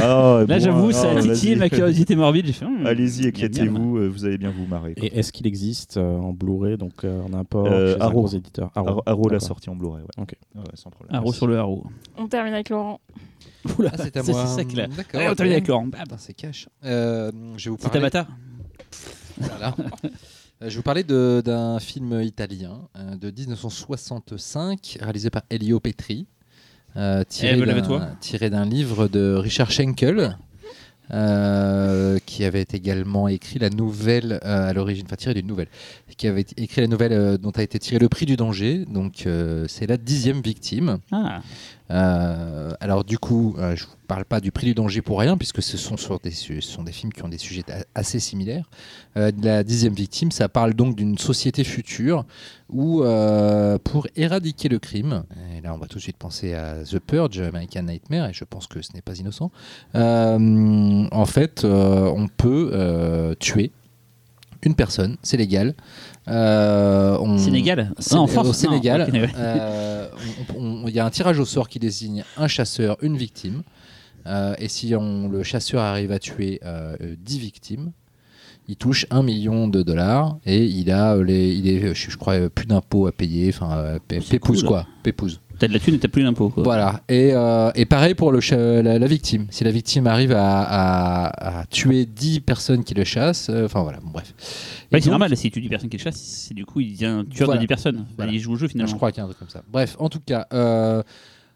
ah, 0.00 0.44
là, 0.48 0.58
j'avoue, 0.58 0.90
ah, 0.90 0.92
ça 0.92 1.10
a 1.10 1.20
titillé 1.20 1.54
vas-y. 1.54 1.58
ma 1.58 1.68
curiosité 1.68 2.16
morbide. 2.16 2.46
J'ai 2.46 2.52
fait. 2.52 2.64
hmm, 2.66 2.86
Allez-y, 2.86 3.26
éclatez-vous, 3.26 3.98
euh, 3.98 4.08
vous 4.08 4.24
allez 4.24 4.38
bien 4.38 4.50
vous 4.50 4.66
marrer. 4.66 4.94
quoi. 4.94 5.04
Et 5.06 5.18
est-ce 5.18 5.32
qu'il 5.32 5.46
existe 5.46 5.96
euh, 5.96 6.18
en 6.18 6.32
Blu-ray, 6.32 6.76
donc 6.76 7.04
euh, 7.04 7.22
en 7.22 7.32
import 7.32 7.66
Euh, 7.66 7.94
chez 7.96 8.00
Arrow. 8.02 8.12
gros 8.22 8.28
éditeur? 8.28 8.70
Arrow, 8.74 9.02
Arrow 9.06 9.28
l'a 9.28 9.40
sorti 9.40 9.70
en 9.70 9.74
Blu-ray. 9.76 10.02
Ouais. 10.02 10.22
Ok. 10.22 10.34
Ouais, 10.54 10.62
sans 10.74 10.90
problème. 10.90 11.14
Arrow 11.16 11.32
sur 11.32 11.46
le 11.46 11.58
Arrow. 11.58 11.84
On 12.16 12.26
termine 12.28 12.54
avec 12.54 12.68
Laurent. 12.70 13.00
Oula, 13.78 13.90
Ah, 13.92 13.96
c'est 14.02 14.16
à 14.16 14.22
moi. 14.22 14.46
c'est 14.46 14.54
ça 14.56 14.64
qu'il 14.64 14.80
a. 14.80 14.86
D'accord. 14.86 15.20
On 15.30 15.34
termine 15.34 15.52
avec 15.52 15.68
Laurent. 15.68 15.86
C'est 16.18 16.32
cash. 16.34 16.68
Euh, 16.84 17.30
je 17.56 17.64
vais 17.64 17.70
vous 17.70 17.76
C'est 17.80 17.88
parler. 17.88 17.98
Avatar 17.98 18.26
Voilà. 19.38 19.74
Euh, 20.62 20.66
Je 20.66 20.70
vais 20.70 20.76
vous 20.76 20.82
parler 20.82 21.04
de- 21.04 21.42
d'un 21.44 21.78
film 21.80 22.20
italien 22.22 22.80
euh, 22.96 23.16
de 23.16 23.30
1965 23.30 24.98
réalisé 25.00 25.30
par 25.30 25.42
Elio 25.50 25.80
Petri, 25.80 26.26
euh, 26.96 27.24
tiré 27.28 27.52
Ève, 27.52 27.60
d'un- 27.60 27.74
lève-toi. 27.74 28.08
tiré 28.20 28.50
d'un 28.50 28.64
livre 28.66 29.08
de 29.08 29.34
Richard 29.34 29.70
Schenkel. 29.70 30.36
euh, 31.12 32.20
qui 32.24 32.44
avait 32.44 32.64
également 32.72 33.26
écrit 33.26 33.58
la 33.58 33.68
nouvelle 33.68 34.38
à 34.42 34.72
l'origine, 34.72 35.06
enfin 35.06 35.16
tiré 35.16 35.34
d'une 35.34 35.48
nouvelle, 35.48 35.66
qui 36.16 36.28
avait 36.28 36.46
écrit 36.56 36.82
la 36.82 36.86
nouvelle 36.86 37.36
dont 37.38 37.50
a 37.50 37.62
été 37.64 37.80
tiré 37.80 37.98
le 37.98 38.08
prix 38.08 38.26
du 38.26 38.36
danger. 38.36 38.84
Donc 38.84 39.26
c'est 39.66 39.88
la 39.88 39.96
dixième 39.96 40.40
victime. 40.40 40.98
Ah, 41.10 41.42
Euh, 41.90 42.72
alors 42.80 43.04
du 43.04 43.18
coup, 43.18 43.56
euh, 43.58 43.74
je 43.74 43.84
vous 43.84 43.90
parle 44.06 44.24
pas 44.24 44.40
du 44.40 44.52
prix 44.52 44.66
du 44.66 44.74
danger 44.74 45.02
pour 45.02 45.18
rien, 45.18 45.36
puisque 45.36 45.62
ce 45.62 45.76
sont, 45.76 45.96
des, 46.22 46.30
films 46.30 47.12
qui 47.12 47.22
ont 47.22 47.28
des 47.28 47.38
sujets 47.38 47.64
assez 47.94 48.20
similaires. 48.20 48.68
Euh, 49.16 49.32
la 49.42 49.64
dixième 49.64 49.94
victime, 49.94 50.30
ça 50.30 50.48
parle 50.48 50.74
donc 50.74 50.96
d'une 50.96 51.18
société 51.18 51.64
future 51.64 52.24
où, 52.68 53.02
pour 53.84 54.06
éradiquer 54.14 54.68
le 54.68 54.78
crime, 54.78 55.24
et 55.56 55.60
là 55.60 55.74
on 55.74 55.78
va 55.78 55.86
tout 55.86 55.98
de 55.98 56.02
suite 56.02 56.16
penser 56.16 56.54
à 56.54 56.84
The 56.84 57.00
Purge, 57.00 57.40
American 57.40 57.82
Nightmare, 57.82 58.28
et 58.28 58.32
je 58.32 58.44
pense 58.44 58.68
que 58.68 58.80
ce 58.80 58.92
n'est 58.94 59.02
pas 59.02 59.16
innocent, 59.18 59.50
en 59.94 61.26
fait, 61.26 61.64
on 61.64 62.28
peut 62.28 63.36
tuer 63.40 63.72
une 64.62 64.74
personne, 64.74 65.16
c'est 65.22 65.36
légal. 65.36 65.74
Euh, 66.28 67.16
on- 67.20 67.38
Sénégal 67.38 67.92
Non, 68.12 68.18
en 68.20 68.26
France 68.26 68.46
Au 68.48 68.52
Sénégal, 68.52 69.10
euh, 69.36 70.06
il 70.86 70.90
y 70.94 70.98
a 71.00 71.06
un 71.06 71.10
tirage 71.10 71.38
au 71.38 71.44
sort 71.44 71.68
qui 71.68 71.78
désigne 71.78 72.24
un 72.36 72.46
chasseur, 72.48 72.96
une 73.02 73.16
victime. 73.16 73.62
Euh, 74.26 74.54
et 74.58 74.68
si 74.68 74.94
on, 74.94 75.28
le 75.28 75.42
chasseur 75.42 75.80
arrive 75.82 76.12
à 76.12 76.18
tuer 76.18 76.60
euh, 76.64 76.94
euh, 77.00 77.14
10 77.18 77.38
victimes, 77.38 77.92
il 78.68 78.76
touche 78.76 79.06
1 79.10 79.22
million 79.22 79.66
de 79.66 79.82
dollars 79.82 80.36
et 80.44 80.64
il 80.64 80.90
a 80.92 81.16
les, 81.16 81.54
il 81.54 81.66
est, 81.68 81.94
je, 81.94 82.10
je 82.10 82.16
crois, 82.16 82.50
plus 82.50 82.66
d'impôts 82.66 83.06
à 83.06 83.12
payer. 83.12 83.48
Enfin, 83.48 83.96
pé- 84.06 84.20
pépouze 84.20 84.60
cool. 84.60 84.68
quoi, 84.68 84.86
pépouze. 85.02 85.40
T'as 85.60 85.68
de 85.68 85.72
la 85.74 85.78
thune 85.78 85.94
et 85.94 85.98
t'as 85.98 86.08
plus 86.08 86.22
d'impôts. 86.24 86.48
quoi. 86.48 86.62
Voilà. 86.64 87.02
Et, 87.08 87.30
euh, 87.32 87.70
et 87.76 87.84
pareil 87.84 88.14
pour 88.14 88.32
le 88.32 88.40
la, 88.82 88.98
la 88.98 89.06
victime. 89.06 89.46
Si 89.50 89.62
la 89.62 89.70
victime 89.70 90.06
arrive 90.08 90.32
à, 90.32 90.62
à- 90.62 91.60
à 91.60 91.66
tuer 91.66 92.06
10 92.06 92.40
personnes 92.40 92.82
qui 92.82 92.94
le 92.94 93.04
chassent, 93.04 93.48
euh, 93.50 93.66
enfin 93.66 93.82
voilà, 93.82 94.00
bon, 94.00 94.10
bref. 94.10 94.34
C'est 94.90 94.98
donc- 95.00 95.06
normal, 95.06 95.36
si 95.36 95.50
tu 95.50 95.60
dis 95.60 95.68
personne 95.68 95.88
qui 95.90 95.98
le 95.98 96.02
chasse, 96.02 96.16
c'est 96.16 96.54
du 96.54 96.64
coup 96.64 96.80
il 96.80 96.92
devient 96.94 97.24
tueur 97.30 97.46
Voilà. 97.46 97.58
de 97.60 97.64
10 97.64 97.66
personnes. 97.68 98.06
Voilà. 98.16 98.32
Il 98.32 98.40
joue 98.40 98.52
au 98.54 98.56
jeu 98.56 98.66
finalement. 98.68 98.90
Je 98.90 98.96
crois 98.96 99.12
qu'il 99.12 99.18
y 99.18 99.20
a 99.20 99.24
un 99.24 99.28
truc 99.28 99.38
comme 99.38 99.48
ça. 99.50 99.62
Bref, 99.70 99.96
en 99.98 100.08
tout 100.08 100.20
cas, 100.20 100.46
euh, 100.52 101.02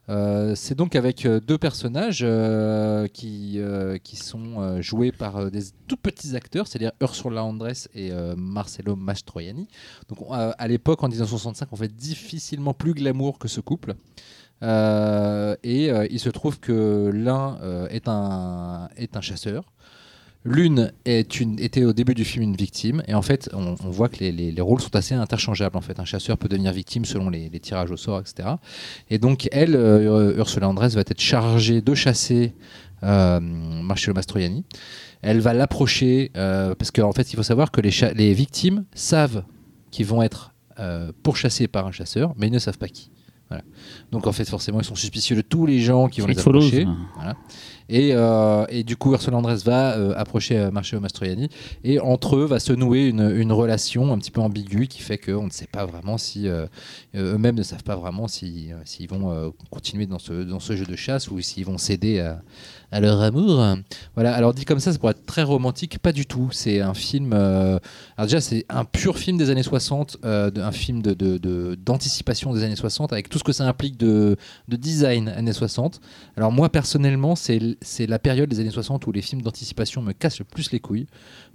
euh, 0.08 0.54
c'est 0.54 0.74
donc 0.74 0.96
avec 0.96 1.24
euh, 1.24 1.40
deux 1.40 1.56
personnages 1.58 2.20
euh, 2.22 3.06
qui, 3.08 3.58
qui 4.02 4.16
sont 4.16 4.80
joués 4.82 5.12
par 5.12 5.50
des 5.50 5.62
tout 5.86 5.96
petits 5.96 6.36
acteurs, 6.36 6.66
c'est-à-dire 6.66 6.92
Ursula 7.00 7.42
Andress 7.44 7.88
et 7.94 8.10
Marcello 8.36 8.96
Mastroianni. 8.96 9.68
Donc 10.08 10.22
on- 10.22 10.32
à 10.32 10.68
l'époque, 10.68 11.02
en 11.02 11.08
1965, 11.08 11.68
on 11.72 11.76
fait 11.76 11.94
difficilement 11.94 12.74
plus 12.74 12.94
glamour 12.94 13.38
que 13.38 13.48
ce 13.48 13.60
couple. 13.60 13.94
Et 14.62 15.90
il 16.10 16.20
se 16.20 16.28
trouve 16.30 16.58
que 16.60 17.10
l'un 17.12 17.58
est, 17.90 18.08
un, 18.08 18.88
est 18.96 19.16
un 19.16 19.20
chasseur. 19.20 19.64
L'une 20.46 20.92
est 21.06 21.40
une, 21.40 21.58
était 21.58 21.84
au 21.84 21.94
début 21.94 22.12
du 22.14 22.24
film 22.24 22.42
une 22.44 22.54
victime, 22.56 23.02
et 23.08 23.14
en 23.14 23.22
fait, 23.22 23.48
on, 23.54 23.76
on 23.82 23.90
voit 23.90 24.10
que 24.10 24.18
les, 24.20 24.30
les- 24.30 24.52
les 24.52 24.60
rôles 24.60 24.80
sont 24.82 24.94
assez 24.94 25.14
interchangeables. 25.14 25.76
En 25.76 25.80
fait, 25.80 25.98
un 26.00 26.04
chasseur 26.04 26.36
peut 26.36 26.48
devenir 26.48 26.70
victime 26.72 27.06
selon 27.06 27.30
les, 27.30 27.48
les 27.48 27.60
tirages 27.60 27.90
au 27.90 27.96
sort, 27.96 28.20
etc. 28.20 28.50
Et 29.08 29.16
donc, 29.18 29.48
elle, 29.52 29.74
euh, 29.74 30.36
Ursula 30.36 30.68
Andress, 30.68 30.94
va 30.94 31.00
être 31.00 31.18
chargée 31.18 31.80
de 31.80 31.94
chasser 31.94 32.52
euh, 33.02 33.40
Marcello 33.40 34.12
Mastroianni. 34.14 34.64
Elle 35.22 35.40
va 35.40 35.54
l'approcher 35.54 36.30
euh, 36.36 36.74
parce 36.74 36.90
qu'en 36.90 37.12
fait, 37.12 37.32
il 37.32 37.36
faut 37.36 37.42
savoir 37.42 37.70
que 37.70 37.80
les, 37.80 38.34
victimes 38.34 38.84
savent 38.94 39.44
qu'ils 39.90 40.04
vont 40.06 40.22
être 40.22 40.52
euh, 40.78 41.10
pourchassés 41.22 41.68
par 41.68 41.86
un 41.86 41.92
chasseur, 41.92 42.34
mais 42.36 42.48
ils 42.48 42.52
ne 42.52 42.58
savent 42.58 42.76
pas 42.78 42.88
qui. 42.88 43.10
Voilà. 43.48 43.62
Donc 44.10 44.26
en 44.26 44.32
fait, 44.32 44.46
forcément, 44.48 44.80
ils 44.80 44.84
sont 44.84 44.94
suspicieux 44.94 45.36
de 45.36 45.40
tous 45.42 45.64
les 45.66 45.80
gens 45.80 46.08
qui 46.08 46.20
vont 46.20 46.26
les 46.26 46.34
follows. 46.34 46.60
approcher. 46.66 46.86
Voilà. 47.16 47.34
Et, 47.88 48.10
euh, 48.12 48.64
et 48.68 48.82
du 48.82 48.96
coup, 48.96 49.12
Ursula 49.12 49.36
Andress 49.36 49.64
va 49.64 49.96
euh, 49.96 50.14
approcher 50.16 50.58
euh, 50.58 50.70
Marcello 50.70 51.00
Mastroianni 51.00 51.48
et 51.82 52.00
entre 52.00 52.36
eux 52.36 52.44
va 52.46 52.58
se 52.58 52.72
nouer 52.72 53.06
une, 53.06 53.52
relation 53.52 54.12
un 54.12 54.18
petit 54.18 54.30
peu 54.30 54.40
ambiguë 54.40 54.88
qui 54.88 55.00
fait 55.00 55.18
qu'on 55.18 55.44
ne 55.44 55.50
sait 55.50 55.66
pas 55.66 55.84
vraiment 55.84 56.18
si 56.18 56.48
eux-mêmes 57.14 57.54
ne 57.54 57.62
savent 57.62 57.84
pas 57.84 57.94
vraiment 57.94 58.26
si, 58.26 58.72
euh, 58.72 58.76
s'ils 58.84 59.08
vont 59.08 59.52
continuer 59.70 60.06
dans 60.06 60.18
ce, 60.18 60.32
dans 60.32 60.60
ce 60.60 60.74
jeu 60.76 60.86
de 60.86 60.96
chasse 60.96 61.30
ou 61.30 61.40
s'ils 61.40 61.64
vont 61.64 61.78
céder 61.78 62.18
à, 62.18 63.00
leur 63.00 63.20
amour. 63.20 63.64
Voilà, 64.14 64.34
alors 64.34 64.54
dit 64.54 64.64
comme 64.64 64.78
ça, 64.78 64.92
ça 64.92 64.98
pourrait 64.98 65.12
être 65.12 65.26
très 65.26 65.42
romantique, 65.42 65.98
pas 65.98 66.12
du 66.12 66.26
tout. 66.26 66.50
C'est 66.52 66.80
un 66.80 66.94
film. 66.94 67.32
alors 67.32 67.80
déjà, 68.22 68.40
c'est 68.40 68.64
un 68.68 68.84
pur 68.84 69.18
film 69.18 69.36
des 69.36 69.50
années 69.50 69.62
60, 69.62 70.18
euh, 70.24 70.50
de- 70.50 70.60
un 70.60 70.72
film 70.72 71.02
d'anticipation 71.02 72.52
des 72.52 72.62
années 72.62 72.76
60, 72.76 73.12
avec 73.12 73.28
tout 73.28 73.38
ce 73.38 73.44
que 73.44 73.52
ça 73.52 73.66
implique 73.66 73.96
de, 73.96 74.36
de 74.68 74.76
design 74.76 75.28
années 75.28 75.52
60. 75.52 76.00
Alors 76.36 76.52
moi, 76.52 76.68
personnellement, 76.68 77.36
c'est, 77.36 77.58
c'est 77.82 78.06
la 78.06 78.18
période 78.18 78.48
des 78.48 78.60
années 78.60 78.70
60 78.70 79.06
où 79.06 79.12
les 79.12 79.22
films 79.22 79.42
d'anticipation 79.42 80.02
me 80.02 80.12
cassent 80.12 80.38
le 80.38 80.44
plus 80.44 80.70
les 80.72 80.80
couilles, 80.80 81.06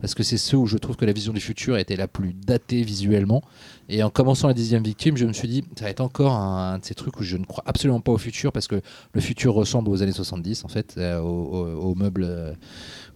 parce 0.02 0.14
que 0.16 0.24
c'est 0.24 0.38
ceux 0.38 0.58
où 0.58 0.66
je 0.66 0.78
trouve 0.78 0.96
que 0.96 1.06
la 1.06 1.14
vision 1.14 1.34
du 1.34 1.40
futur 1.40 1.78
était 1.78 1.96
la 1.96 2.08
plus 2.08 2.34
datée 2.34 2.84
visuellement. 2.84 3.42
Et 3.90 4.04
en 4.04 4.10
commençant 4.10 4.48
la 4.48 4.54
dixième 4.54 4.84
victime, 4.84 5.18
je 5.18 5.26
me 5.26 5.34
suis 5.34 5.48
dit, 5.48 5.64
ça 5.78 5.86
va 5.86 5.92
être 5.92 6.02
encore 6.02 6.34
un, 6.34 6.74
un 6.74 6.78
de 6.80 6.86
ces 6.86 6.94
trucs 6.96 7.20
où 7.20 7.24
je 7.24 7.38
ne 7.38 7.46
crois 7.46 7.64
absolument 7.66 8.00
pas 8.02 8.12
au 8.12 8.18
futur, 8.18 8.52
parce 8.52 8.68
que 8.68 8.82
le 9.14 9.22
futur 9.22 9.54
ressemble 9.54 9.90
aux 9.90 10.02
années 10.04 10.12
70, 10.12 10.66
en 10.66 10.68
fait, 10.68 10.96
euh, 10.98 11.20
aux, 11.20 11.96
meubles... 11.96 12.24
euh, 12.28 12.54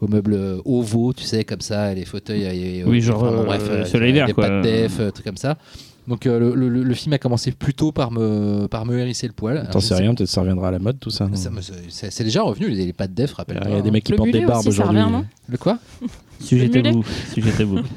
aux 0.01 0.07
meubles 0.07 0.33
euh, 0.33 0.61
ovaux, 0.65 1.13
tu 1.13 1.23
sais, 1.23 1.43
comme 1.45 1.61
ça, 1.61 1.93
les 1.93 2.03
fauteuils. 2.05 2.43
et- 2.43 2.83
Oui, 2.83 2.99
genre, 3.01 3.23
enfin, 3.23 3.35
bon, 3.37 3.43
bref, 3.45 3.61
euh, 3.69 3.85
quoi. 4.33 4.47
pas 4.47 4.57
de 4.57 4.61
def, 4.63 4.99
trucs 5.13 5.25
comme 5.25 5.37
ça. 5.37 5.57
Donc 6.07 6.25
euh, 6.27 6.37
le, 6.55 6.67
le- 6.69 6.83
le 6.83 6.93
film 6.93 7.13
a 7.13 7.17
commencé 7.17 7.51
plutôt 7.51 7.91
par 7.91 8.11
me, 8.11 8.67
par 8.67 8.85
me 8.85 8.97
hérisser 8.99 9.25
le 9.27 9.33
poil. 9.33 9.67
T'en 9.71 9.79
sais 9.79 9.95
rien, 9.95 10.13
peut-être 10.13 10.29
ça 10.29 10.41
reviendra 10.41 10.67
à 10.67 10.71
la 10.71 10.79
mode 10.79 10.99
tout 10.99 11.09
ça. 11.09 11.29
ça 11.33 11.49
C'est 12.09 12.23
déjà 12.25 12.41
revenu, 12.41 12.67
les, 12.69 12.85
les 12.87 12.93
pas 12.93 13.07
de 13.07 13.13
def, 13.13 13.31
Il 13.31 13.35
rappelle-toi. 13.35 13.69
y 13.71 13.75
a 13.75 13.81
des 13.81 13.91
mecs 13.91 14.03
qui 14.03 14.11
Le 14.11 14.17
portent 14.17 14.31
des 14.31 14.45
barbes 14.45 14.67
aujourd'hui. 14.67 14.99
Le 15.49 15.57
quoi? 15.57 15.79
Sujet 16.39 16.69
tabou. 16.69 17.03
Sujet 17.33 17.51
tabou. 17.51 17.79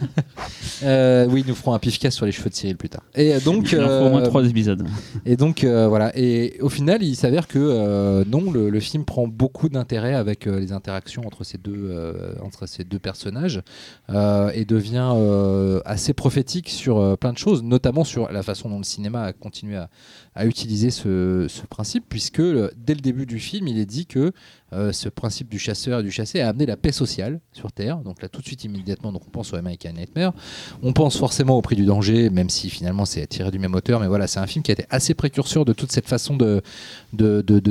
Euh, 0.83 1.27
Oui, 1.31 1.42
nous 1.49 1.55
ferons 1.55 1.72
un 1.72 1.79
pif 1.79 1.99
sur 2.11 2.27
les 2.27 2.33
cheveux 2.33 2.51
de 2.51 2.55
Cyril 2.55 2.77
plus 2.77 2.90
tard. 2.90 3.03
Et 3.14 3.35
euh, 3.35 3.40
donc, 3.40 3.72
Il 3.72 3.81
en 3.81 3.87
faut 3.88 4.07
au 4.07 4.11
moins 4.11 4.22
euh, 4.22 4.27
trois 4.27 4.46
épisodes. 4.46 4.87
Et 5.25 5.37
donc 5.37 5.64
euh, 5.64 5.88
voilà. 5.88 6.12
Et 6.18 6.59
au 6.61 6.68
final, 6.68 7.03
il 7.03 7.16
s'avère 7.16 7.46
que 7.49 7.59
euh, 7.59 8.25
non, 8.27 8.51
le, 8.51 8.68
le 8.68 8.81
film 8.81 9.07
prend 9.07 9.27
beaucoup 9.27 9.70
d'intérêt 9.70 10.14
avec 10.14 10.46
euh, 10.46 10.61
les 10.61 10.72
interactions 10.72 11.22
entre 11.27 11.44
ces 11.44 11.57
deux 11.57 11.72
euh, 11.90 12.35
entre 12.42 12.66
ces 12.66 12.85
deux 12.85 12.99
personnages 12.99 13.62
euh, 14.11 14.51
et 14.55 14.66
devient 14.66 15.12
euh, 15.14 15.81
assez 15.87 16.12
prophétique 16.12 16.68
sur 16.68 16.99
euh, 16.99 17.16
plein 17.16 17.33
de 17.33 17.38
choses, 17.38 17.62
notamment 17.62 18.05
sur 18.05 18.31
la 18.31 18.42
façon 18.42 18.68
dont 18.68 18.79
le 18.79 18.85
cinéma 18.85 19.22
a 19.22 19.33
continué 19.33 19.77
à, 19.77 19.88
à 20.37 20.44
utiliser 20.44 20.90
ce, 20.90 21.49
principe, 21.70 22.05
puisque 22.09 22.40
euh, 22.40 22.70
dès 22.77 22.94
le 22.94 23.01
début 23.01 23.25
du 23.25 23.38
film, 23.38 23.66
il 23.68 23.79
est 23.79 23.87
dit 23.87 24.05
que 24.05 24.33
euh, 24.72 24.92
ce 24.92 25.09
principe 25.09 25.49
du 25.49 25.59
chasseur 25.59 26.01
et 26.01 26.03
du 26.03 26.11
chassé 26.11 26.40
a 26.40 26.49
amené 26.49 26.66
la 26.66 26.77
paix 26.77 26.92
sociale 26.92 27.40
sur 27.53 27.72
Terre. 27.72 27.99
Donc 27.99 28.20
là, 28.20 28.29
tout 28.29 28.42
de 28.42 28.46
suite, 28.46 28.62
immédiatement, 28.64 29.12
donc 29.12 29.22
on 29.27 29.31
pense 29.31 29.55
au 29.55 29.57
American 29.57 29.92
Nightmare. 29.92 30.35
On 30.83 30.92
pense 30.92 31.16
forcément 31.16 31.57
au 31.57 31.62
prix 31.62 31.75
du 31.75 31.87
danger, 31.87 32.29
même 32.29 32.51
si 32.51 32.68
finalement 32.68 33.07
c'est 33.07 33.27
tiré 33.27 33.51
du 33.51 33.59
même 33.59 33.75
auteur. 33.75 33.99
Mais 33.99 34.09
voilà, 34.09 34.27
c'est 34.27 34.38
un 34.38 34.46
film 34.46 34.62
qui 34.62 34.70
a 34.72 34.75
été 34.75 34.85
assez 34.90 35.14
précurseur 35.14 35.64
de 35.64 35.72
toute 35.72 35.90
cette 35.90 36.07
façon 36.07 36.37
de, 36.37 36.62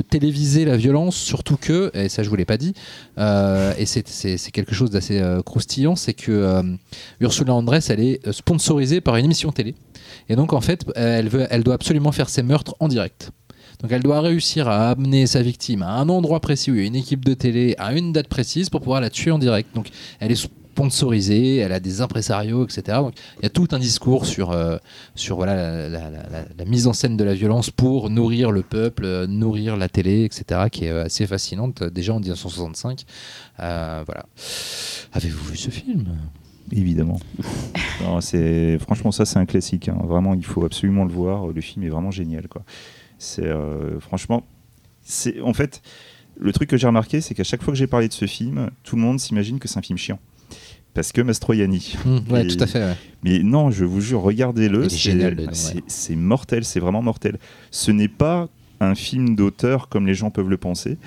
téléviser 0.09 0.65
la 0.65 0.75
violence, 0.75 1.15
surtout 1.15 1.57
que, 1.57 1.91
et 1.93 2.09
ça 2.09 2.23
je 2.23 2.29
vous 2.29 2.35
l'ai 2.35 2.45
pas 2.45 2.57
dit, 2.57 2.73
euh, 3.19 3.73
et 3.77 3.85
c'est- 3.85 4.51
quelque 4.51 4.73
chose 4.73 4.89
d'assez 4.89 5.21
croustillant, 5.45 5.95
c'est 5.95 6.13
que 6.13 6.61
Ursula 7.19 7.53
Andress, 7.53 7.89
elle 7.89 7.99
est 7.99 8.31
sponsorisée 8.31 9.01
par 9.01 9.17
une 9.17 9.25
émission 9.25 9.51
télé. 9.51 9.75
Et 10.29 10.35
donc 10.35 10.53
en 10.53 10.61
fait, 10.61 10.85
elle, 10.95 11.29
veut, 11.29 11.47
elle 11.49 11.63
doit 11.63 11.75
absolument 11.75 12.11
faire 12.11 12.29
ses 12.29 12.43
meurtres 12.43 12.75
en 12.79 12.87
direct. 12.87 13.31
Donc 13.81 13.91
elle 13.91 14.03
doit 14.03 14.21
réussir 14.21 14.67
à 14.67 14.91
amener 14.91 15.27
sa 15.27 15.41
victime 15.41 15.83
à 15.83 15.91
un 15.91 16.09
endroit 16.09 16.39
précis 16.39 16.71
où 16.71 16.75
il 16.75 16.81
y 16.81 16.83
a 16.83 16.87
une 16.87 16.95
équipe 16.95 17.25
de 17.25 17.33
télé 17.33 17.75
à 17.77 17.93
une 17.93 18.13
date 18.13 18.27
précise 18.27 18.69
pour 18.69 18.81
pouvoir 18.81 19.01
la 19.01 19.09
tuer 19.09 19.31
en 19.31 19.39
direct. 19.39 19.75
Donc 19.75 19.89
elle 20.19 20.31
est 20.31 20.47
sponsorisée, 20.75 21.57
elle 21.57 21.71
a 21.71 21.79
des 21.79 22.01
impresarios, 22.01 22.65
etc. 22.65 22.97
Donc 22.99 23.13
il 23.39 23.43
y 23.43 23.45
a 23.45 23.49
tout 23.49 23.67
un 23.71 23.79
discours 23.79 24.25
sur, 24.25 24.51
euh, 24.51 24.77
sur 25.15 25.37
voilà, 25.37 25.87
la, 25.87 26.65
mise 26.65 26.87
en 26.87 26.93
scène 26.93 27.15
de 27.15 27.23
la 27.23 27.33
violence 27.33 27.69
pour 27.69 28.09
nourrir 28.09 28.51
le 28.51 28.61
peuple, 28.61 29.05
euh, 29.05 29.25
nourrir 29.25 29.77
la 29.77 29.87
télé, 29.87 30.25
etc. 30.25 30.65
qui 30.69 30.85
est 30.85 30.89
euh, 30.89 31.05
assez 31.05 31.25
fascinante 31.27 31.83
déjà 31.83 32.13
en 32.13 32.19
1965. 32.19 33.05
Euh, 33.61 34.03
voilà. 34.05 34.25
Avez-vous 35.13 35.51
vu 35.51 35.57
ce 35.57 35.69
film? 35.69 36.07
Évidemment. 36.71 37.19
Non, 38.03 38.19
c'est 38.19 38.77
franchement 38.79 39.11
ça 39.11 39.25
c'est 39.25 39.39
un 39.39 39.45
classique. 39.45 39.87
hein. 39.87 39.97
Vraiment, 40.03 40.33
il 40.33 40.43
faut 40.45 40.65
absolument 40.65 41.05
le 41.05 41.11
voir. 41.11 41.47
Le 41.47 41.61
film 41.61 41.83
est 41.85 41.89
vraiment 41.89 42.11
génial. 42.11 42.47
Quoi. 42.49 42.63
C'est 43.17 43.45
euh, 43.47 43.99
franchement, 44.01 44.43
c'est 45.01 45.39
en 45.41 45.53
fait 45.53 45.81
le 46.37 46.51
truc 46.51 46.69
que 46.69 46.75
j'ai 46.77 46.85
remarqué, 46.87 47.21
c'est 47.21 47.33
qu'à 47.33 47.45
chaque 47.45 47.63
fois 47.63 47.71
que 47.73 47.77
j'ai 47.79 47.87
parlé 47.87 48.09
de 48.09 48.13
ce 48.13 48.25
film, 48.25 48.69
tout 48.83 48.97
le 48.97 49.01
monde 49.01 49.19
s'imagine 49.19 49.59
que 49.59 49.67
c'est 49.69 49.79
un 49.79 49.81
film 49.81 49.97
chiant. 49.97 50.19
Parce 50.93 51.13
que 51.13 51.21
Mastroianni. 51.21 51.95
Mmh, 52.05 52.17
Ouais, 52.31 52.43
Et- 52.45 52.47
tout 52.47 52.61
à 52.63 52.67
fait. 52.67 52.79
ouais. 52.83 52.95
Mais 53.23 53.39
non, 53.39 53.71
je 53.71 53.85
vous 53.85 54.01
jure, 54.01 54.21
regardez-le. 54.21 54.87
Ouais. 55.75 55.81
c'est 55.87 56.15
mortel, 56.15 56.65
c'est 56.65 56.81
vraiment 56.81 57.01
mortel. 57.01 57.39
Ce 57.71 57.91
n'est 57.91 58.09
pas 58.09 58.49
un 58.81 58.93
film 58.93 59.35
d'auteur 59.37 59.87
comme 59.87 60.05
les 60.05 60.13
gens 60.15 60.29
peuvent 60.31 60.49
le 60.49 60.57
penser. 60.57 60.97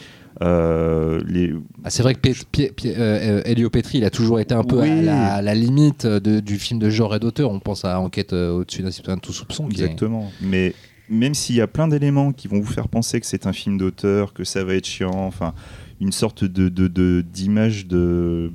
Euh, 0.43 1.21
les, 1.27 1.53
Ah, 1.85 1.91
c'est 1.91 2.03
vrai 2.03 2.15
que 2.15 2.21
Pé- 2.21 2.35
Pé- 2.53 2.71
Pé- 2.71 2.95
euh, 2.97 3.39
euh, 3.39 3.43
Elio 3.45 3.71
Petri, 3.71 3.99
il 3.99 4.05
a 4.05 4.11
toujours 4.11 4.39
été 4.41 4.55
un 4.55 4.63
peu 4.65 4.81
Oui. 4.81 4.89
à, 4.91 5.03
la, 5.03 5.35
à 5.35 5.43
la 5.43 5.55
limite 5.55 6.07
de- 6.07 6.41
du 6.41 6.59
film 6.59 6.79
de 6.79 6.91
genre 6.91 7.15
et 7.15 7.19
d'auteur. 7.19 7.51
On 7.51 7.59
pense 7.61 7.85
à 7.85 7.99
Enquête 8.01 8.33
au-dessus 8.33 8.83
d'un 8.83 8.91
citoyen 8.93 9.17
de 9.17 9.21
tout 9.23 9.33
soupçon. 9.33 9.65
est- 9.69 9.73
Exactement. 9.73 10.31
Mais 10.41 10.75
même 11.09 11.35
s'il 11.35 11.57
y 11.57 11.61
a 11.61 11.67
plein 11.67 11.89
d'éléments 11.89 12.33
qui 12.33 12.47
vont 12.49 12.61
vous 12.61 12.73
faire 12.73 12.89
penser 12.89 13.19
que 13.21 13.27
c'est 13.27 13.47
un 13.47 13.53
film 13.53 13.79
d'auteur, 13.79 14.33
que 14.33 14.45
ça 14.45 14.63
va 14.63 14.75
être 14.75 14.87
chiant, 14.87 15.11
enfin, 15.27 15.55
une 16.01 16.13
sorte 16.13 16.45
de 16.45 16.69
de- 16.69 16.87
de- 16.87 17.25
d'image 17.33 17.87
de, 17.87 18.53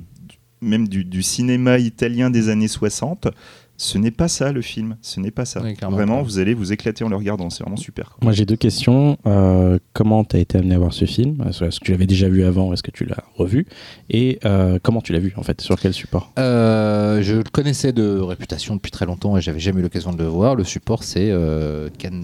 même 0.62 0.88
du, 0.88 1.04
du 1.04 1.22
cinéma 1.22 1.78
italien 1.78 2.30
des 2.30 2.48
années 2.48 2.68
60, 2.68 3.28
ce 3.76 3.98
n'est 3.98 4.10
pas 4.12 4.28
ça 4.28 4.52
le 4.52 4.62
film. 4.62 4.96
Ce 5.02 5.18
n'est 5.20 5.30
pas 5.30 5.44
ça. 5.44 5.60
Vraiment, 5.90 6.22
vous 6.22 6.38
allez 6.38 6.54
vous 6.54 6.72
éclater 6.72 7.02
en 7.04 7.08
le 7.08 7.16
regardant. 7.16 7.50
C'est 7.50 7.62
vraiment 7.64 7.76
super. 7.76 8.10
quoi. 8.10 8.18
Moi 8.22 8.32
j'ai 8.32 8.46
deux 8.46 8.56
questions. 8.56 9.18
Euh, 9.26 9.78
comment 9.92 10.22
t'as 10.24 10.38
été 10.38 10.58
amené 10.58 10.74
à 10.74 10.78
voir 10.78 10.92
ce 10.92 11.04
film? 11.06 11.44
Est-ce 11.48 11.80
que 11.80 11.84
tu 11.84 11.90
l'avais 11.92 12.06
déjà 12.06 12.28
vu 12.28 12.44
avant 12.44 12.72
Est-ce 12.72 12.82
que 12.82 12.90
tu 12.92 13.04
l'as 13.04 13.24
revu? 13.36 13.66
Et 14.10 14.38
euh, 14.44 14.78
comment 14.82 15.00
tu 15.00 15.12
l'as 15.12 15.18
vu 15.18 15.32
en 15.36 15.42
fait? 15.42 15.60
Sur 15.60 15.78
quel 15.80 15.92
support? 15.92 16.32
Euh, 16.38 17.20
je 17.22 17.36
le 17.36 17.42
connaissais 17.44 17.92
de 17.92 18.18
réputation 18.20 18.76
depuis 18.76 18.90
très 18.92 19.06
longtemps 19.06 19.36
et 19.36 19.40
j'avais 19.40 19.60
jamais 19.60 19.80
eu 19.80 19.82
l'occasion 19.82 20.12
de 20.12 20.18
le 20.18 20.28
voir. 20.28 20.54
Le 20.54 20.64
support, 20.64 21.02
c'est 21.02 21.30
euh, 21.30 21.88
Can- 22.00 22.20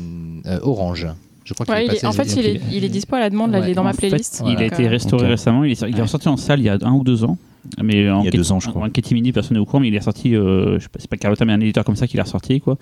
euh, 0.47 0.59
Orange. 0.63 1.09
Je 1.45 1.55
crois 1.55 1.67
Ouais, 1.69 1.87
il 1.87 1.95
est- 1.95 2.05
en 2.05 2.13
fait, 2.13 2.37
il 2.37 2.47
est, 2.47 2.61
il 2.71 2.85
est 2.85 2.89
dispo 2.89 3.17
à 3.17 3.21
la 3.21 3.29
demande, 3.31 3.51
là, 3.51 3.59
il 3.59 3.69
est 3.71 3.75
dans 3.75 3.83
ma 3.83 3.93
fait, 3.93 4.09
playlist. 4.09 4.43
il 4.47 4.57
a 4.59 4.67
été 4.67 4.87
restauré 4.87 5.27
récemment. 5.27 5.65
Il 5.65 5.73
est, 5.73 5.81
il 5.81 5.89
est 5.89 5.95
Ouais. 5.95 6.03
ressorti 6.03 6.29
en 6.29 6.37
salle 6.37 6.61
il 6.61 6.67
y 6.67 6.69
a 6.69 6.79
un 6.83 6.93
ou 6.93 7.03
deux 7.03 7.25
ans. 7.25 7.39
Mais 7.83 8.09
en 8.11 8.21
Il 8.23 8.25
y 8.25 8.29
a 8.29 8.31
deux 8.31 8.53
ans, 8.53 8.61
je 8.61 8.69
crois. 8.71 8.87
En 8.87 8.91
catimini, 8.91 9.33
personne 9.33 9.57
n'est 9.57 9.61
au 9.61 9.65
courant, 9.67 9.81
mais 9.81 9.89
il 9.89 9.95
est 9.95 9.99
ressorti. 9.99 10.35
Euh, 10.35 10.79
je 10.79 10.85
sais 10.85 10.89
pas, 10.89 10.99
c'est 10.99 11.11
pas 11.11 11.17
Carlotta, 11.17 11.45
mais 11.45 11.53
un 11.53 11.61
éditeur 11.61 11.85
comme 11.85 11.97
ça 11.97 12.07
qui 12.07 12.17
l'a 12.17 12.23
ressorti, 12.25 12.61
quoi. 12.61 12.79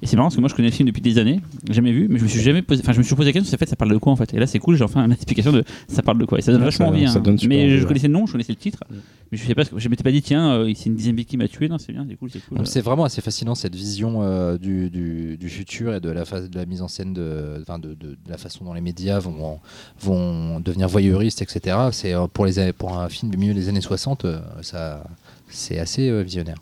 Et 0.00 0.06
c'est 0.06 0.16
marrant 0.16 0.26
parce 0.28 0.34
que 0.36 0.40
moi 0.40 0.48
je 0.48 0.54
connais 0.56 0.68
le 0.68 0.74
film 0.74 0.88
depuis 0.88 1.00
des 1.02 1.18
années, 1.18 1.40
jamais 1.70 1.92
vu, 1.92 2.08
mais 2.10 2.18
je 2.18 2.24
me 2.24 2.28
suis 2.28 2.40
jamais 2.40 2.62
posé. 2.62 2.80
Enfin, 2.82 2.92
je 2.92 2.98
me 2.98 3.04
suis 3.04 3.14
posé 3.14 3.28
la 3.28 3.32
question, 3.34 3.48
c'est 3.48 3.56
fait, 3.56 3.68
ça 3.68 3.76
parle 3.76 3.92
de 3.92 3.98
quoi 3.98 4.12
en 4.12 4.16
fait? 4.16 4.34
Et 4.34 4.38
là, 4.38 4.48
c'est 4.48 4.58
cool, 4.58 4.76
j'ai 4.76 4.82
enfin 4.82 5.04
une 5.04 5.12
explication 5.12 5.52
de 5.52 5.62
ça 5.86 6.02
parle 6.02 6.18
de 6.18 6.24
quoi? 6.24 6.38
Et 6.38 6.42
ça 6.42 6.50
donne 6.50 6.60
Ouais, 6.62 6.66
vachement 6.66 6.86
ça- 6.86 6.92
envie. 6.92 7.06
ça 7.08 7.18
hein. 7.18 7.22
donne 7.22 7.38
super 7.38 7.56
mais 7.56 7.64
envie, 7.64 7.76
je 7.76 7.82
ouais. 7.82 7.86
connaissais 7.86 8.08
le 8.08 8.12
nom, 8.14 8.26
je 8.26 8.32
connaissais 8.32 8.50
le 8.52 8.56
titre, 8.56 8.82
mais 9.30 9.38
je 9.38 9.46
sais 9.46 9.54
pas, 9.54 9.62
je 9.76 9.88
m'étais 9.88 10.02
pas 10.02 10.10
dit, 10.10 10.20
tiens, 10.20 10.54
euh, 10.54 10.72
c'est 10.74 10.86
une 10.86 10.96
dixième 10.96 11.14
victime 11.14 11.40
à 11.42 11.46
tuer. 11.48 11.68
Non, 11.68 11.78
c'est 11.78 11.92
bien, 11.92 12.04
c'est 12.08 12.16
cool, 12.16 12.30
c'est 12.32 12.44
cool. 12.44 12.58
Donc, 12.58 12.66
C'est 12.66 12.80
vraiment 12.80 13.04
assez 13.04 13.20
fascinant 13.22 13.54
cette 13.54 13.76
vision 13.76 14.22
euh, 14.24 14.58
du, 14.58 14.90
du- 14.90 15.36
du 15.38 15.48
futur 15.48 15.94
et 15.94 16.00
de 16.00 16.10
la, 16.10 16.24
phase, 16.24 16.50
de 16.50 16.58
la 16.58 16.66
mise 16.66 16.82
en 16.82 16.88
scène 16.88 17.12
de, 17.14 17.58
enfin, 17.62 17.78
de, 17.78 17.90
de- 17.90 17.94
de 17.94 18.16
la 18.28 18.38
façon 18.38 18.64
dont 18.64 18.74
les 18.74 18.80
médias 18.80 19.20
vont, 19.20 19.60
vont 20.00 20.58
devenir 20.58 20.88
voyeuristes, 20.88 21.42
etc. 21.42 21.76
C'est 21.92 22.12
euh, 22.12 22.26
pour, 22.26 22.46
les, 22.46 22.72
pour 22.72 22.98
un 22.98 23.08
film 23.08 23.30
du 23.30 23.38
milieu 23.38 23.54
des 23.54 23.68
années 23.68 23.80
60, 23.80 24.21
euh, 24.24 24.40
ça, 24.62 25.04
c'est 25.48 25.78
assez 25.78 26.08
euh, 26.08 26.22
visionnaire. 26.22 26.58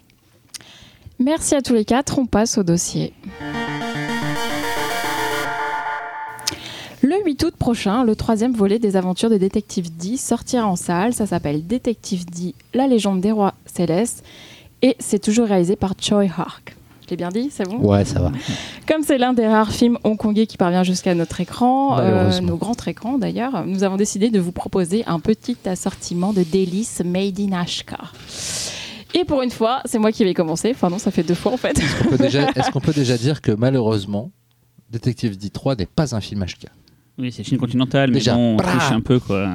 Merci 1.18 1.54
à 1.54 1.62
tous 1.62 1.74
les 1.74 1.84
quatre, 1.84 2.18
on 2.18 2.26
passe 2.26 2.58
au 2.58 2.62
dossier. 2.62 3.12
Le 7.02 7.16
8 7.24 7.44
août 7.44 7.54
prochain, 7.58 8.04
le 8.04 8.14
troisième 8.14 8.52
volet 8.52 8.78
des 8.78 8.96
aventures 8.96 9.30
de 9.30 9.38
Détective 9.38 9.96
D 9.96 10.16
sortira 10.16 10.66
en 10.66 10.76
salle. 10.76 11.14
Ça 11.14 11.26
s'appelle 11.26 11.66
Détective 11.66 12.26
D, 12.26 12.54
la 12.74 12.86
légende 12.86 13.20
des 13.20 13.32
rois 13.32 13.54
célestes. 13.66 14.24
Et 14.82 14.96
c'est 14.98 15.18
toujours 15.18 15.46
réalisé 15.46 15.76
par 15.76 15.94
Choi 16.00 16.24
Hark. 16.36 16.76
L'ai 17.10 17.16
bien 17.16 17.28
dit, 17.30 17.48
c'est 17.50 17.64
bon 17.68 17.78
Ouais, 17.78 18.04
ça 18.04 18.20
va. 18.20 18.32
Comme 18.88 19.02
c'est 19.02 19.18
l'un 19.18 19.32
des 19.32 19.46
rares 19.46 19.72
films 19.72 19.98
hongkongais 20.04 20.46
qui 20.46 20.56
parvient 20.56 20.82
jusqu'à 20.84 21.14
notre 21.14 21.40
écran, 21.40 21.98
euh, 21.98 22.40
nos 22.40 22.56
grands 22.56 22.76
écrans 22.86 23.18
d'ailleurs, 23.18 23.66
nous 23.66 23.82
avons 23.82 23.96
décidé 23.96 24.30
de 24.30 24.38
vous 24.38 24.52
proposer 24.52 25.04
un 25.06 25.18
petit 25.20 25.56
assortiment 25.66 26.32
de 26.32 26.42
délices 26.42 27.02
made 27.04 27.40
in 27.40 27.52
Ashka. 27.52 27.98
Et 29.14 29.24
pour 29.24 29.42
une 29.42 29.50
fois, 29.50 29.80
c'est 29.86 29.98
moi 29.98 30.12
qui 30.12 30.22
vais 30.24 30.34
commencer. 30.34 30.70
Enfin 30.72 30.88
non, 30.88 30.98
ça 30.98 31.10
fait 31.10 31.24
deux 31.24 31.34
fois 31.34 31.52
en 31.52 31.56
fait. 31.56 31.80
On 32.06 32.10
peut 32.10 32.18
déjà- 32.18 32.48
Est-ce 32.54 32.70
qu'on 32.70 32.80
peut 32.80 32.92
déjà 32.92 33.16
dire 33.18 33.40
que 33.40 33.50
malheureusement, 33.50 34.30
Detective 34.90 35.36
D3 35.36 35.78
n'est 35.78 35.86
pas 35.86 36.14
un 36.14 36.20
film 36.20 36.44
HK 36.44 36.66
Oui, 37.18 37.32
c'est 37.32 37.42
Chine 37.44 37.58
continentale, 37.58 38.10
mais 38.10 38.18
Déjà, 38.18 38.34
bon, 38.34 38.54
on 38.54 38.56
triche 38.56 38.92
un 38.92 39.00
peu, 39.00 39.18
quoi. 39.20 39.48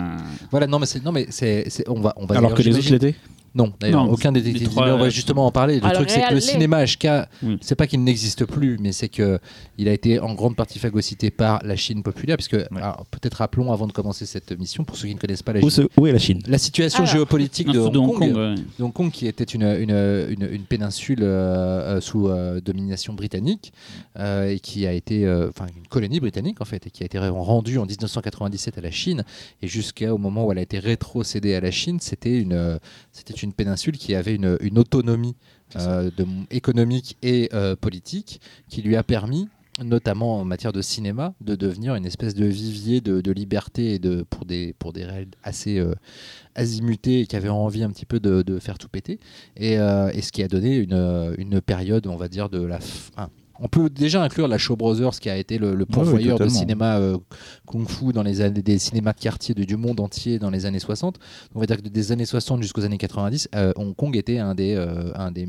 Voilà, 0.52 0.68
non, 0.68 0.80
mais 0.80 0.86
c'est, 0.86 1.04
non, 1.04 1.12
mais 1.12 1.28
c'est, 1.30 1.68
on 1.88 2.00
va, 2.02 2.14
on 2.18 2.26
va 2.26 2.36
Alors 2.38 2.52
d'ailleurs, 2.52 2.58
que 2.58 2.64
les 2.64 2.78
autres 2.78 2.92
l'étaient 2.92 3.16
Non, 3.56 3.72
d'ailleurs, 3.80 4.06
Non, 4.06 4.12
aucun 4.12 4.32
les 4.32 4.42
détective 4.42 4.70
trois, 4.70 4.84
Diller. 4.84 4.96
On 4.96 5.00
va 5.00 5.06
euh, 5.06 5.10
justement 5.10 5.46
en 5.46 5.52
parler. 5.52 5.80
Le 5.80 5.86
Alors, 5.86 5.94
truc, 6.02 6.10
c'est 6.10 6.28
que 6.28 6.34
le 6.34 6.40
cinéma 6.42 6.84
HK, 6.86 7.08
Oui. 7.42 7.58
c'est 7.62 7.76
pas 7.76 7.88
qu'il 7.88 8.04
n'existe 8.04 8.46
plus, 8.46 8.78
mais 8.80 8.92
c'est 8.92 9.08
que 9.08 9.40
il 9.78 9.88
a 9.88 9.94
été 9.94 10.20
en 10.20 10.34
grande 10.34 10.56
partie 10.56 10.78
phagocyté 10.78 11.32
par 11.32 11.62
la 11.64 11.76
Chine 11.76 12.04
populaire. 12.04 12.36
Puisque, 12.38 12.58
peut-être 12.58 13.36
rappelons 13.36 13.72
avant 13.72 13.88
de 13.88 13.94
commencer 13.94 14.26
cette 14.26 14.52
mission, 14.60 14.84
pour 14.84 14.98
ceux 14.98 15.08
qui 15.08 15.16
ne 15.16 15.20
connaissent 15.20 15.42
pas 15.44 15.54
la 15.54 15.62
Où, 15.62 15.70
Chine, 15.70 15.88
où 15.98 16.06
est 16.06 16.12
la 16.12 16.20
Chine? 16.20 16.42
La 16.48 16.58
situation 16.58 17.04
Alors. 17.04 17.14
géopolitique 17.14 17.72
de, 17.72 17.80
Hong 17.80 17.94
de 17.94 17.98
Kong, 18.00 18.22
ouais. 18.36 18.56
de 18.80 18.84
Hong 18.84 18.94
Kong, 18.94 19.10
qui 19.12 19.26
était 19.28 19.44
une, 19.46 19.64
une, 19.64 19.92
une, 19.92 20.50
une 20.52 20.64
péninsule 20.64 21.20
euh, 21.22 21.96
euh, 21.98 22.02
sous 22.02 22.28
euh, 22.28 22.60
domination 22.60 23.14
britannique 23.14 23.72
euh, 24.20 24.50
et 24.50 24.60
qui 24.60 24.86
a 24.86 24.92
été, 24.92 25.30
enfin, 25.50 25.68
une 25.76 25.88
colonie 25.88 26.20
britannique 26.20 26.60
en 26.62 26.66
fait, 26.66 26.88
et 26.88 26.90
qui 26.90 27.04
a 27.04 27.06
été 27.06 27.18
rendue 27.20 27.78
en 27.78 27.86
1997 27.86 28.78
à 28.78 28.82
la 28.82 28.92
Chine. 28.92 29.24
Et 29.62 29.68
jusqu'au 29.68 30.18
moment 30.18 30.46
où 30.46 30.52
elle 30.52 30.58
a 30.58 30.62
été 30.62 30.80
rétrocédée 30.80 31.56
à 31.56 31.62
la 31.62 31.72
Chine, 31.72 32.00
c'était 32.02 32.38
une, 32.38 32.80
c'était 33.16 33.34
une 33.34 33.54
péninsule 33.54 33.98
qui 33.98 34.14
avait 34.14 34.36
une, 34.36 34.58
une 34.60 34.78
autonomie 34.78 35.38
euh, 35.78 36.12
de, 36.18 36.26
économique 36.52 37.18
et 37.24 37.50
euh, 37.54 37.76
politique 37.78 38.42
qui 38.68 38.82
lui 38.82 38.98
a 38.98 39.04
permis 39.04 39.48
notamment 39.84 40.40
en 40.40 40.46
matière 40.46 40.72
de 40.72 40.82
cinéma, 40.82 41.34
de 41.42 41.56
devenir 41.56 41.96
une 41.96 42.06
espèce 42.06 42.34
de 42.34 42.46
vivier 42.46 43.02
de, 43.02 43.20
de 43.20 43.32
liberté 43.34 43.94
et 43.94 44.00
de, 44.00 44.24
pour, 44.24 44.46
des, 44.46 44.74
pour 44.80 44.94
des 44.94 45.04
règles 45.04 45.32
assez 45.44 45.80
euh, 45.80 45.94
azimutées 46.56 47.22
et 47.22 47.28
qui 47.28 47.36
avaient 47.36 47.50
envie 47.50 47.84
un 47.84 47.90
petit 47.90 48.06
peu 48.06 48.22
de, 48.22 48.42
de 48.42 48.60
faire 48.60 48.78
tout 48.78 48.88
péter. 48.88 49.20
Et, 49.58 49.74
et 49.74 50.22
ce 50.22 50.32
qui 50.32 50.44
a 50.44 50.48
donné 50.48 50.78
une, 50.78 51.36
une 51.38 51.60
période, 51.60 52.08
on 52.08 52.16
va 52.16 52.30
dire, 52.30 52.50
de 52.50 52.62
la 52.62 52.80
fin. 52.80 53.30
On 53.60 53.68
peut 53.68 53.90
déjà 53.90 54.22
inclure 54.24 54.48
la 54.48 54.58
Show 54.58 54.76
Brothers, 54.76 55.20
qui 55.20 55.30
a 55.30 55.38
été 55.38 55.58
le, 55.58 55.76
le 55.76 55.86
pourvoyeur 55.86 56.38
de 56.40 56.48
cinéma 56.50 56.98
euh, 56.98 57.18
kung-fu 57.66 58.12
dans 58.14 58.24
les 58.24 58.42
années, 58.42 58.62
des 58.62 58.78
cinémas 58.78 59.14
de 59.14 59.20
quartier 59.20 59.56
de- 59.56 59.64
du 59.64 59.78
monde 59.78 60.00
entier 60.00 60.40
dans 60.40 60.50
les 60.50 60.66
années 60.66 60.80
60. 60.80 61.20
On 61.54 61.60
va 61.60 61.66
dire 61.66 61.78
que 61.78 61.88
des 61.88 62.12
années 62.12 62.26
60 62.26 62.62
jusqu'aux 62.62 62.84
années 62.84 62.98
90, 62.98 63.50
euh, 63.56 63.72
Hong 63.78 63.96
Kong 63.96 64.16
était 64.18 64.40
un 64.40 64.56
des, 64.56 64.76
euh, 64.76 65.12
un, 65.16 65.32
des 65.32 65.48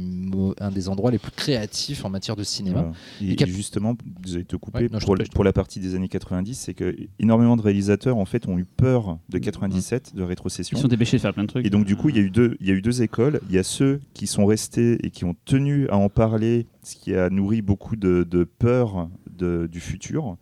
un 0.60 0.70
des 0.70 0.88
endroits 0.88 1.10
les 1.10 1.18
plus 1.18 1.32
créatifs 1.32 2.04
en 2.04 2.10
matière 2.10 2.36
de 2.36 2.44
cinéma. 2.44 2.82
Voilà. 2.82 3.32
Et, 3.34 3.42
Et 3.42 3.46
justement, 3.46 3.96
désolé 4.22 4.44
de 4.44 4.48
te 4.48 4.56
couper, 4.56 4.84
Ouais, 4.84 4.88
non, 4.92 4.98
je 5.00 5.04
pour, 5.04 5.16
la- 5.16 5.24
prie. 5.24 5.30
pour 5.34 5.44
la 5.44 5.52
partie 5.52 5.80
des 5.80 5.94
années 5.94 6.08
90, 6.08 6.54
c'est 6.58 6.74
que 6.74 6.94
énormément 7.18 7.56
de 7.56 7.62
réalisateurs 7.62 8.16
en 8.18 8.24
fait 8.24 8.46
ont 8.48 8.58
eu 8.58 8.64
peur 8.64 9.18
de 9.28 9.38
97, 9.38 10.14
de 10.14 10.20
Ils 10.20 10.24
rétrocession. 10.24 10.78
sont 10.78 10.88
dépêchés 10.88 11.16
de 11.16 11.22
faire 11.22 11.34
plein 11.34 11.42
de 11.44 11.48
trucs. 11.48 11.66
Et 11.66 11.70
donc 11.70 11.84
du 11.84 11.96
coup, 11.96 12.08
il 12.08 12.16
y 12.16 12.18
a 12.18 12.22
eu 12.22 12.30
deux, 12.30 12.56
il 12.60 12.68
y 12.68 12.70
a 12.70 12.74
eu 12.74 12.82
deux 12.82 13.02
écoles. 13.02 13.40
Il 13.48 13.54
y 13.54 13.58
a 13.58 13.62
ceux 13.64 14.00
qui 14.14 14.26
sont 14.26 14.46
restés 14.46 14.98
et 15.04 15.10
qui 15.10 15.24
ont 15.24 15.34
tenu 15.44 15.88
à 15.88 15.96
en 15.96 16.08
parler, 16.08 16.66
ce 16.86 16.96
qui 16.96 17.14
a 17.14 17.30
nourri 17.30 17.62
beaucoup 17.62 17.96
de, 17.96 18.22
de 18.28 18.44
peur 18.44 19.08
de- 19.30 19.68
du 19.70 19.80
futur. 19.80 20.36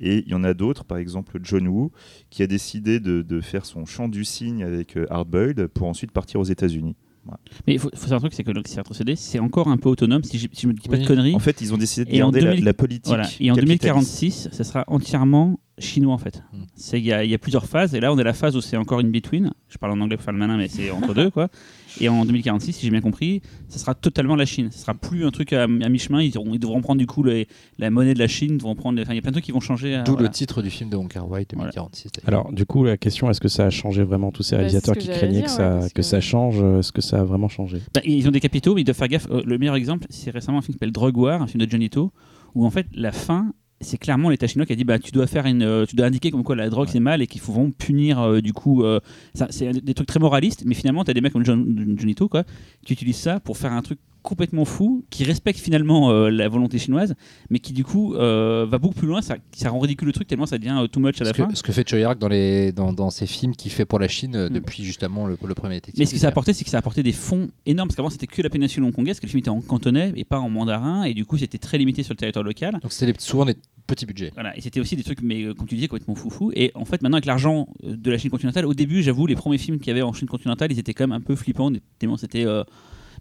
Et 0.00 0.18
il 0.26 0.28
y 0.28 0.34
en 0.34 0.44
a 0.44 0.54
d'autres, 0.54 0.84
par 0.84 0.96
exemple 0.98 1.38
John 1.42 1.68
Woo, 1.68 1.92
qui 2.30 2.42
a 2.42 2.46
décidé 2.46 3.00
de, 3.00 3.22
de 3.22 3.40
faire 3.40 3.66
son 3.66 3.84
chant 3.84 4.08
du 4.08 4.24
cygne 4.24 4.62
avec 4.64 4.96
euh, 4.96 5.06
Hard 5.10 5.28
Boiled 5.28 5.66
pour 5.66 5.86
ensuite 5.88 6.10
partir 6.10 6.40
aux 6.40 6.44
États-unis. 6.44 6.96
Mais 7.66 7.74
il 7.74 7.78
faut, 7.78 7.90
faut 7.90 7.96
savoir 8.04 8.16
un 8.16 8.20
truc, 8.20 8.32
c'est 8.32 8.44
que 8.44 8.50
le 8.50 8.62
c'est 8.64 8.76
rétrocédé, 8.76 9.14
c'est 9.14 9.38
encore 9.38 9.68
un 9.68 9.76
peu 9.76 9.90
autonome, 9.90 10.24
si 10.24 10.38
je, 10.38 10.48
si 10.52 10.62
je 10.62 10.68
me 10.68 10.72
dis 10.72 10.88
pas 10.88 10.96
Oui. 10.96 11.02
de 11.02 11.06
conneries. 11.06 11.34
En 11.34 11.38
fait, 11.38 11.60
ils 11.60 11.72
ont 11.74 11.76
décidé 11.76 12.10
de 12.10 12.16
Et 12.16 12.22
en 12.22 12.30
garder 12.30 12.40
la- 12.40 12.50
2000 12.52 12.64
la, 12.64 12.72
politique. 12.74 13.06
Voilà. 13.08 13.24
Et 13.38 13.50
en 13.50 13.54
capitaliste. 13.54 13.82
2046, 13.84 14.48
ça 14.52 14.64
sera 14.64 14.84
entièrement 14.86 15.60
chinois 15.78 16.14
en 16.14 16.18
fait. 16.18 16.42
Mm. 16.52 16.62
C'est 16.74 16.98
il 16.98 17.04
y, 17.04 17.12
a- 17.12 17.22
il 17.22 17.30
y 17.30 17.34
a 17.34 17.38
plusieurs 17.38 17.66
phases 17.66 17.94
et 17.94 18.00
là 18.00 18.10
on 18.12 18.16
est 18.16 18.22
à 18.22 18.24
la 18.24 18.32
phase 18.32 18.56
où 18.56 18.62
c'est 18.62 18.78
encore 18.78 19.00
une 19.00 19.10
between. 19.10 19.52
Je 19.68 19.76
parle 19.76 19.92
en 19.92 20.00
anglais 20.00 20.16
pour 20.16 20.24
faire 20.24 20.32
le 20.32 20.38
malin, 20.38 20.56
mais 20.56 20.68
c'est 20.68 20.90
entre 20.90 21.12
deux 21.12 21.30
quoi. 21.30 21.48
Et 22.00 22.08
en 22.08 22.24
2046, 22.24 22.72
si 22.74 22.84
j'ai 22.86 22.90
bien 22.90 23.00
compris, 23.00 23.42
ça 23.68 23.78
sera 23.78 23.94
totalement 23.94 24.36
la 24.36 24.44
Chine. 24.46 24.68
Ce 24.70 24.78
sera 24.80 24.94
plus 24.94 25.24
un 25.24 25.30
truc 25.30 25.52
à, 25.52 25.64
à 25.64 25.66
mi-chemin. 25.66 26.22
Ils, 26.22 26.32
ils 26.52 26.58
devront 26.58 26.80
prendre 26.82 26.98
du 26.98 27.06
coup 27.06 27.22
les- 27.22 27.48
la 27.78 27.90
monnaie 27.90 28.14
de 28.14 28.18
la 28.18 28.28
Chine. 28.28 28.58
Devront 28.58 28.74
prendre. 28.74 28.96
les- 28.96 29.02
Enfin, 29.02 29.12
il 29.12 29.16
y 29.16 29.18
a 29.18 29.22
plein 29.22 29.30
de 29.30 29.34
trucs 29.34 29.44
qui 29.44 29.52
vont 29.52 29.60
changer. 29.60 30.00
D'où 30.04 30.12
voilà. 30.12 30.28
le 30.28 30.32
titre 30.32 30.62
du 30.62 30.70
film 30.70 30.90
de 30.90 30.96
Wong 30.96 31.08
Kar 31.08 31.28
Wai 31.28 31.46
2046. 31.48 32.12
d'ailleurs. 32.12 32.40
Alors, 32.42 32.52
du 32.52 32.64
coup, 32.66 32.84
la 32.84 32.96
question, 32.96 33.30
est-ce 33.30 33.40
que 33.40 33.48
ça 33.48 33.66
a 33.66 33.70
changé 33.70 34.02
vraiment 34.04 34.30
tous 34.30 34.42
ces 34.42 34.52
Bah, 34.54 34.58
réalisateurs 34.58 34.94
ce 34.94 35.00
qui 35.00 35.08
craignaient 35.08 35.32
dire, 35.40 35.44
que, 35.44 35.50
ça, 35.50 35.80
que- 35.94 36.02
ça 36.02 36.20
change 36.20 36.62
Est-ce 36.78 36.92
que 36.92 37.00
ça 37.00 37.20
a 37.20 37.24
vraiment 37.24 37.48
changé? 37.48 37.78
Bah, 37.94 38.00
ils 38.04 38.26
ont 38.28 38.32
des 38.32 38.40
capitaux, 38.40 38.74
mais 38.74 38.82
ils 38.82 38.84
doivent 38.84 38.96
faire 38.96 39.08
gaffe. 39.08 39.26
Euh, 39.30 39.42
le 39.44 39.58
meilleur 39.58 39.74
exemple, 39.74 40.06
c'est 40.10 40.30
récemment 40.30 40.58
un 40.58 40.62
film 40.62 40.74
qui 40.74 40.78
s'appelle 40.78 40.92
Drug 40.92 41.16
War, 41.16 41.42
un 41.42 41.46
film 41.46 41.64
de 41.64 41.70
Johnny 41.70 41.90
To, 41.90 42.12
où 42.54 42.64
en 42.66 42.70
fait 42.70 42.86
la 42.94 43.12
fin, 43.12 43.52
c'est 43.80 43.98
clairement 43.98 44.28
l'État 44.28 44.46
chinois 44.46 44.66
qui 44.66 44.72
a 44.72 44.76
dit 44.76 44.84
bah 44.84 44.98
tu 44.98 45.10
dois 45.10 45.26
faire 45.26 45.46
une, 45.46 45.62
euh, 45.62 45.86
tu 45.86 45.96
dois 45.96 46.06
indiquer 46.06 46.30
comme 46.30 46.42
quoi 46.44 46.54
la 46.56 46.68
drogue 46.68 46.88
c'est 46.90 47.00
mal 47.00 47.22
et 47.22 47.26
qu'il 47.26 47.40
faut 47.40 47.52
vraiment 47.52 47.70
punir 47.70 48.18
euh, 48.20 48.40
du 48.40 48.52
coup. 48.52 48.82
euh, 48.84 49.00
c'est 49.50 49.72
des 49.72 49.94
trucs 49.94 50.08
très 50.08 50.20
moralistes, 50.20 50.62
mais 50.66 50.74
finalement 50.74 51.04
tu 51.04 51.10
as 51.10 51.14
des 51.14 51.20
mecs 51.20 51.32
comme 51.32 51.44
John, 51.44 51.94
Johnny 51.98 52.14
To 52.14 52.28
quoi, 52.28 52.44
qui 52.84 52.92
utilisent 52.92 53.16
ça 53.16 53.40
pour 53.40 53.56
faire 53.56 53.72
un 53.72 53.82
truc 53.82 53.98
complètement 54.22 54.66
fou, 54.66 55.02
qui 55.08 55.24
respecte 55.24 55.58
finalement 55.58 56.12
la 56.12 56.46
volonté 56.46 56.78
chinoise, 56.78 57.14
mais 57.48 57.58
qui 57.58 57.72
du 57.72 57.84
coup 57.84 58.12
va 58.12 58.66
beaucoup 58.78 58.96
plus 58.96 59.08
loin. 59.08 59.22
Ça, 59.22 59.36
ça 59.52 59.70
rend 59.70 59.78
ridicule 59.78 60.08
le 60.08 60.12
truc 60.12 60.28
tellement 60.28 60.44
ça 60.44 60.58
devient 60.58 60.86
too 60.92 61.00
much 61.00 61.18
à 61.22 61.24
la 61.24 61.30
Ce 61.30 61.34
que, 61.38 61.42
fin. 61.44 61.54
ce 61.54 61.62
que 61.62 61.72
fait 61.72 61.88
Choi 61.88 62.00
Hark 62.04 62.18
dans, 62.18 62.28
les, 62.28 62.70
dans, 62.70 62.92
dans 62.92 63.08
ses 63.08 63.24
films 63.26 63.56
qu'il 63.56 63.72
fait 63.72 63.86
pour 63.86 63.98
la 63.98 64.08
Chine 64.08 64.36
Mm. 64.36 64.52
depuis 64.52 64.84
justement 64.84 65.26
le, 65.26 65.38
le 65.42 65.54
premier. 65.54 65.80
Mais 65.96 66.04
ce 66.04 66.12
que 66.12 66.18
ça 66.20 66.26
a 66.26 66.30
apporté, 66.30 66.52
c'est 66.52 66.64
que 66.64 66.70
ça 66.70 66.76
a 66.76 66.80
apporté 66.80 67.02
des 67.02 67.12
fonds 67.12 67.48
énormes, 67.64 67.88
parce 67.88 67.96
qu'avant 67.96 68.10
c'était 68.10 68.26
que 68.26 68.42
la 68.42 68.50
péninsule 68.50 68.84
hongkongaise, 68.84 69.20
que 69.20 69.24
le 69.26 69.30
film 69.30 69.38
était 69.38 69.48
en 69.48 69.62
cantonais 69.62 70.12
et 70.16 70.24
pas 70.24 70.38
en 70.38 70.50
mandarin, 70.50 71.04
et 71.04 71.14
du 71.14 71.24
coup 71.24 71.38
c'était 71.38 71.56
très 71.56 71.78
limité 71.78 72.02
sur 72.02 72.12
le 72.12 72.18
territoire 72.18 72.44
local. 72.44 72.78
Donc 72.82 72.92
c'était 72.92 73.18
souvent 73.18 73.46
des 73.46 73.56
petits 73.90 74.06
budgets. 74.06 74.30
Voilà, 74.34 74.56
et 74.56 74.60
c'était 74.60 74.80
aussi 74.80 74.96
des 74.96 75.02
trucs, 75.02 75.22
mais 75.22 75.42
euh, 75.42 75.54
comme 75.54 75.66
tu 75.66 75.74
disais, 75.74 75.88
complètement 75.88 76.14
foufou. 76.14 76.50
Et 76.54 76.70
en 76.74 76.84
fait, 76.84 77.02
maintenant, 77.02 77.16
avec 77.16 77.26
l'argent 77.26 77.68
euh, 77.84 77.96
de 77.96 78.10
la 78.10 78.18
Chine 78.18 78.30
continentale, 78.30 78.66
au 78.66 78.74
début, 78.74 79.02
j'avoue, 79.02 79.26
les 79.26 79.36
premiers 79.36 79.58
films 79.58 79.78
qu'il 79.78 79.88
y 79.88 79.90
avait 79.90 80.02
en 80.02 80.12
Chine 80.12 80.28
continentale, 80.28 80.72
ils 80.72 80.78
étaient 80.78 80.94
quand 80.94 81.06
même 81.06 81.16
un 81.16 81.20
peu 81.20 81.36
flippants, 81.36 81.70
tellement 81.98 82.16
c'était. 82.16 82.46
euh, 82.46 82.64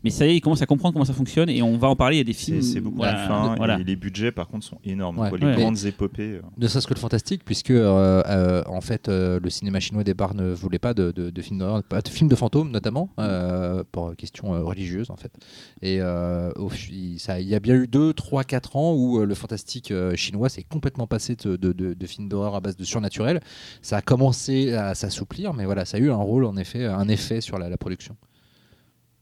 Mais 0.03 0.11
ça 0.11 0.25
y 0.25 0.29
est, 0.29 0.37
ils 0.37 0.41
commencent 0.41 0.61
à 0.61 0.65
comprendre 0.65 0.93
comment 0.93 1.03
ça 1.05 1.13
fonctionne, 1.13 1.49
et 1.49 1.61
on 1.61 1.77
va 1.77 1.89
en 1.89 1.95
parler. 1.95 2.15
Il 2.15 2.19
y 2.19 2.21
a 2.21 2.25
des 2.25 2.33
films. 2.33 2.61
C'est 2.61 2.79
beaucoup 2.79 2.95
voilà, 2.97 3.13
plus 3.19 3.27
fin 3.27 3.55
voilà. 3.57 3.79
et 3.79 3.83
les 3.83 3.95
budgets 3.97 4.31
par 4.31 4.47
contre 4.47 4.65
sont 4.65 4.77
énormes. 4.85 5.19
Ouais. 5.19 5.29
quoi. 5.29 5.37
Les 5.37 5.45
Ouais. 5.47 5.55
grandes 5.55 5.83
épopées. 5.85 6.35
euh. 6.37 6.41
Ne 6.57 6.67
serait-ce 6.67 6.87
que 6.87 6.93
le 6.93 6.99
fantastique, 6.99 7.43
puisque 7.43 7.71
euh, 7.71 8.23
euh, 8.27 8.63
en 8.67 8.79
fait 8.81 9.09
euh, 9.09 9.39
le 9.43 9.49
cinéma 9.49 9.79
chinois 9.81 10.01
au 10.01 10.03
départ 10.05 10.35
ne 10.35 10.51
voulait 10.53 10.79
pas 10.79 10.93
de, 10.93 11.11
de, 11.11 11.29
de 11.29 11.41
films 11.41 11.59
d'horreur, 11.59 11.83
pas 11.83 12.01
de 12.01 12.07
films 12.07 12.29
de 12.29 12.35
fantômes 12.35 12.71
notamment, 12.71 13.09
euh, 13.19 13.83
pour 13.91 14.15
questions 14.15 14.53
euh, 14.53 14.63
religieuses 14.63 15.09
en 15.11 15.15
fait. 15.17 15.31
Et 15.81 15.97
euh, 15.99 16.51
au 16.55 16.69
fi- 16.69 17.19
ça, 17.19 17.39
il 17.41 17.47
y 17.49 17.55
a 17.55 17.59
bien 17.59 17.75
eu 17.75 17.87
2, 17.87 18.13
3, 18.13 18.43
4 18.45 18.75
ans 18.77 18.93
où 18.93 19.19
euh, 19.19 19.25
le 19.25 19.35
fantastique 19.35 19.91
euh, 19.91 20.15
chinois 20.15 20.47
s'est 20.49 20.63
complètement 20.63 21.07
passé 21.07 21.35
de, 21.35 21.57
de, 21.57 21.73
de- 21.73 21.93
de 21.93 22.05
films 22.05 22.29
d'horreur 22.29 22.55
à 22.55 22.61
base 22.61 22.77
de 22.77 22.83
surnaturel. 22.85 23.41
Ça 23.81 23.97
a 23.97 24.01
commencé 24.01 24.73
à 24.73 24.95
s'assouplir, 24.95 25.53
mais 25.53 25.65
voilà, 25.65 25.83
ça 25.83 25.97
a 25.97 25.99
eu 25.99 26.09
un 26.09 26.15
rôle 26.15 26.45
en 26.45 26.55
effet, 26.55 26.85
un 26.85 27.07
effet 27.09 27.41
sur 27.41 27.57
la, 27.59 27.67
la 27.69 27.77
production. 27.77 28.15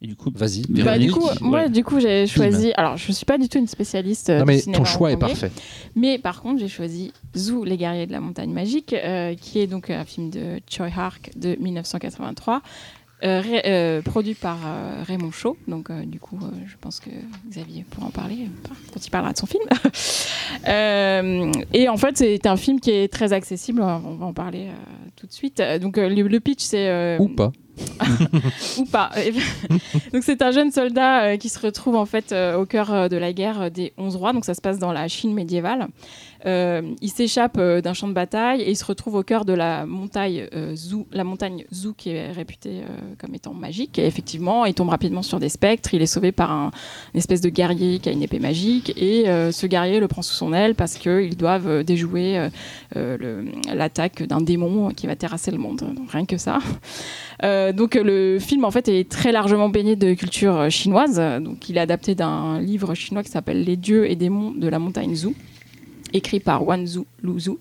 Et 0.01 0.07
du 0.07 0.15
coup, 0.15 0.31
Vas-y. 0.33 0.61
Bah, 0.69 0.99
du 0.99 1.11
coup, 1.11 1.27
moi, 1.41 1.61
ouais. 1.61 1.69
du 1.69 1.83
coup, 1.83 1.99
j'ai 1.99 2.27
choisi. 2.27 2.71
Alors, 2.77 2.97
je 2.97 3.11
suis 3.11 3.25
pas 3.25 3.39
du 3.39 3.49
tout 3.49 3.57
une 3.57 3.67
spécialiste. 3.67 4.29
euh, 4.29 4.39
non 4.39 4.45
du 4.45 4.47
mais 4.51 4.59
cinéma 4.59 4.77
ton 4.77 4.85
choix 4.85 5.11
est 5.11 5.17
parfait. 5.17 5.51
Mais 5.95 6.19
par 6.19 6.41
contre, 6.43 6.59
j'ai 6.59 6.67
choisi 6.67 7.13
Zoo, 7.35 7.63
les 7.63 7.77
guerriers 7.77 8.05
de 8.05 8.11
la 8.11 8.19
montagne 8.19 8.51
magique, 8.51 8.93
euh, 8.93 9.33
qui 9.33 9.59
est 9.59 9.65
donc 9.67 9.89
un 9.89 10.05
film 10.05 10.29
de 10.29 10.59
Choi 10.69 10.89
Hark 10.95 11.31
de 11.35 11.55
1983. 11.59 12.61
Euh, 13.23 13.41
ré- 13.41 13.61
euh, 13.65 14.01
produit 14.01 14.35
par 14.35 14.57
euh, 14.65 15.03
Raymond 15.05 15.31
Shaw, 15.31 15.57
donc 15.67 15.91
du 16.05 16.19
coup, 16.19 16.39
je 16.67 16.75
pense 16.79 16.99
que 16.99 17.09
Xavier 17.49 17.83
pourra 17.89 18.07
en 18.07 18.11
parler 18.11 18.47
quand 18.93 19.05
il 19.05 19.09
parlera 19.09 19.33
de 19.33 19.37
son 19.37 19.47
film. 19.47 19.63
Et 21.73 21.89
en 21.89 21.97
fait, 21.97 22.17
c'est 22.17 22.45
un 22.45 22.57
film 22.57 22.79
qui 22.79 22.91
est 22.91 23.11
très 23.11 23.33
accessible. 23.33 23.81
On 23.81 24.15
va 24.15 24.25
en 24.25 24.33
parler 24.33 24.67
tout 25.15 25.27
de 25.27 25.33
suite. 25.33 25.61
Donc, 25.81 25.97
le, 25.97 26.09
le 26.09 26.39
pitch, 26.39 26.61
c'est 26.63 27.17
Ou 27.19 27.27
pas. 27.29 27.51
ou 28.79 28.85
pas. 28.85 29.11
donc 30.13 30.23
c'est 30.23 30.41
un 30.41 30.49
jeune 30.49 30.71
soldat 30.71 31.37
qui 31.37 31.47
se 31.47 31.59
retrouve 31.59 31.95
en 31.95 32.07
fait 32.07 32.33
au 32.57 32.65
cœur 32.65 33.07
de 33.07 33.17
la 33.17 33.33
guerre 33.33 33.69
des 33.69 33.93
Onze 33.99 34.15
Rois. 34.15 34.33
Donc 34.33 34.45
ça 34.45 34.55
se 34.55 34.61
passe 34.61 34.79
dans 34.79 34.91
la 34.91 35.07
Chine 35.07 35.33
médiévale. 35.35 35.87
Euh, 36.45 36.81
il 37.01 37.09
s'échappe 37.09 37.57
euh, 37.57 37.81
d'un 37.81 37.93
champ 37.93 38.07
de 38.07 38.13
bataille 38.13 38.61
et 38.61 38.69
il 38.69 38.75
se 38.75 38.85
retrouve 38.85 39.15
au 39.15 39.23
cœur 39.23 39.45
de 39.45 39.53
la 39.53 39.85
montagne 39.85 40.47
euh, 40.53 40.75
Zhou, 40.75 41.07
la 41.11 41.23
montagne 41.23 41.65
Zhou 41.73 41.93
qui 41.93 42.11
est 42.11 42.31
réputée 42.31 42.81
comme 43.17 43.33
étant 43.33 43.53
magique. 43.53 43.97
Et 43.99 44.05
effectivement, 44.05 44.65
il 44.65 44.73
tombe 44.73 44.89
rapidement 44.89 45.21
sur 45.21 45.39
des 45.39 45.49
spectres. 45.49 45.93
Il 45.93 46.01
est 46.01 46.07
sauvé 46.07 46.31
par 46.31 46.51
un 46.51 46.71
une 47.13 47.17
espèce 47.17 47.41
de 47.41 47.49
guerrier 47.49 47.99
qui 47.99 48.09
a 48.09 48.11
une 48.11 48.21
épée 48.21 48.39
magique 48.39 48.93
et 48.97 49.25
ce 49.25 49.65
guerrier 49.65 49.99
le 49.99 50.07
prend 50.07 50.21
sous 50.21 50.33
son 50.33 50.53
aile 50.53 50.75
parce 50.75 50.95
qu'ils 50.95 51.37
doivent 51.37 51.83
déjouer 51.83 52.49
l'attaque 52.93 54.23
d'un 54.23 54.41
démon 54.41 54.89
qui 54.89 55.07
va 55.07 55.15
terrasser 55.15 55.51
le 55.51 55.57
monde. 55.57 55.83
Rien 56.09 56.25
que 56.25 56.37
ça. 56.37 56.59
Donc 57.43 57.95
le 57.95 58.39
film 58.39 58.65
en 58.65 58.71
fait 58.71 58.87
est 58.89 59.09
très 59.09 59.31
largement 59.31 59.69
baigné 59.69 59.95
de 59.95 60.13
culture 60.13 60.69
chinoise. 60.69 61.21
Donc 61.41 61.69
il 61.69 61.77
est 61.77 61.81
adapté 61.81 62.15
d'un 62.15 62.59
livre 62.59 62.93
chinois 62.93 63.23
qui 63.23 63.31
s'appelle 63.31 63.63
Les 63.63 63.77
dieux 63.77 64.09
et 64.09 64.15
démons 64.15 64.51
de 64.51 64.67
la 64.67 64.79
montagne 64.79 65.15
Zhou, 65.15 65.33
écrit 66.13 66.39
par 66.39 66.65
Wan 66.65 66.85
Zhu 66.85 67.01
Lu 67.21 67.39
Zhu. 67.39 67.57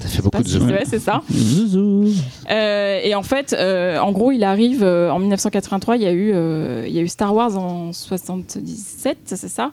Ça 0.00 0.08
fait 0.08 0.22
beaucoup 0.22 0.42
de 0.42 0.48
zoom. 0.48 0.66
si- 0.68 0.72
ouais, 0.74 0.82
c'est 0.86 0.98
ça. 0.98 1.22
Zouzou. 1.30 2.08
Euh, 2.50 3.00
et 3.02 3.14
en 3.14 3.22
fait, 3.22 3.52
euh, 3.58 3.98
en 3.98 4.12
gros, 4.12 4.32
il 4.32 4.42
arrive 4.44 4.82
euh, 4.82 5.10
en 5.10 5.18
1983. 5.18 5.96
Il 5.96 6.02
y 6.02 6.06
a 6.06 6.12
eu, 6.12 6.32
euh, 6.34 6.84
il 6.86 6.92
y 6.94 6.98
a 6.98 7.02
eu 7.02 7.08
Star 7.08 7.34
Wars 7.34 7.56
en 7.56 7.92
77, 7.92 9.18
c'est 9.24 9.36
ça? 9.48 9.72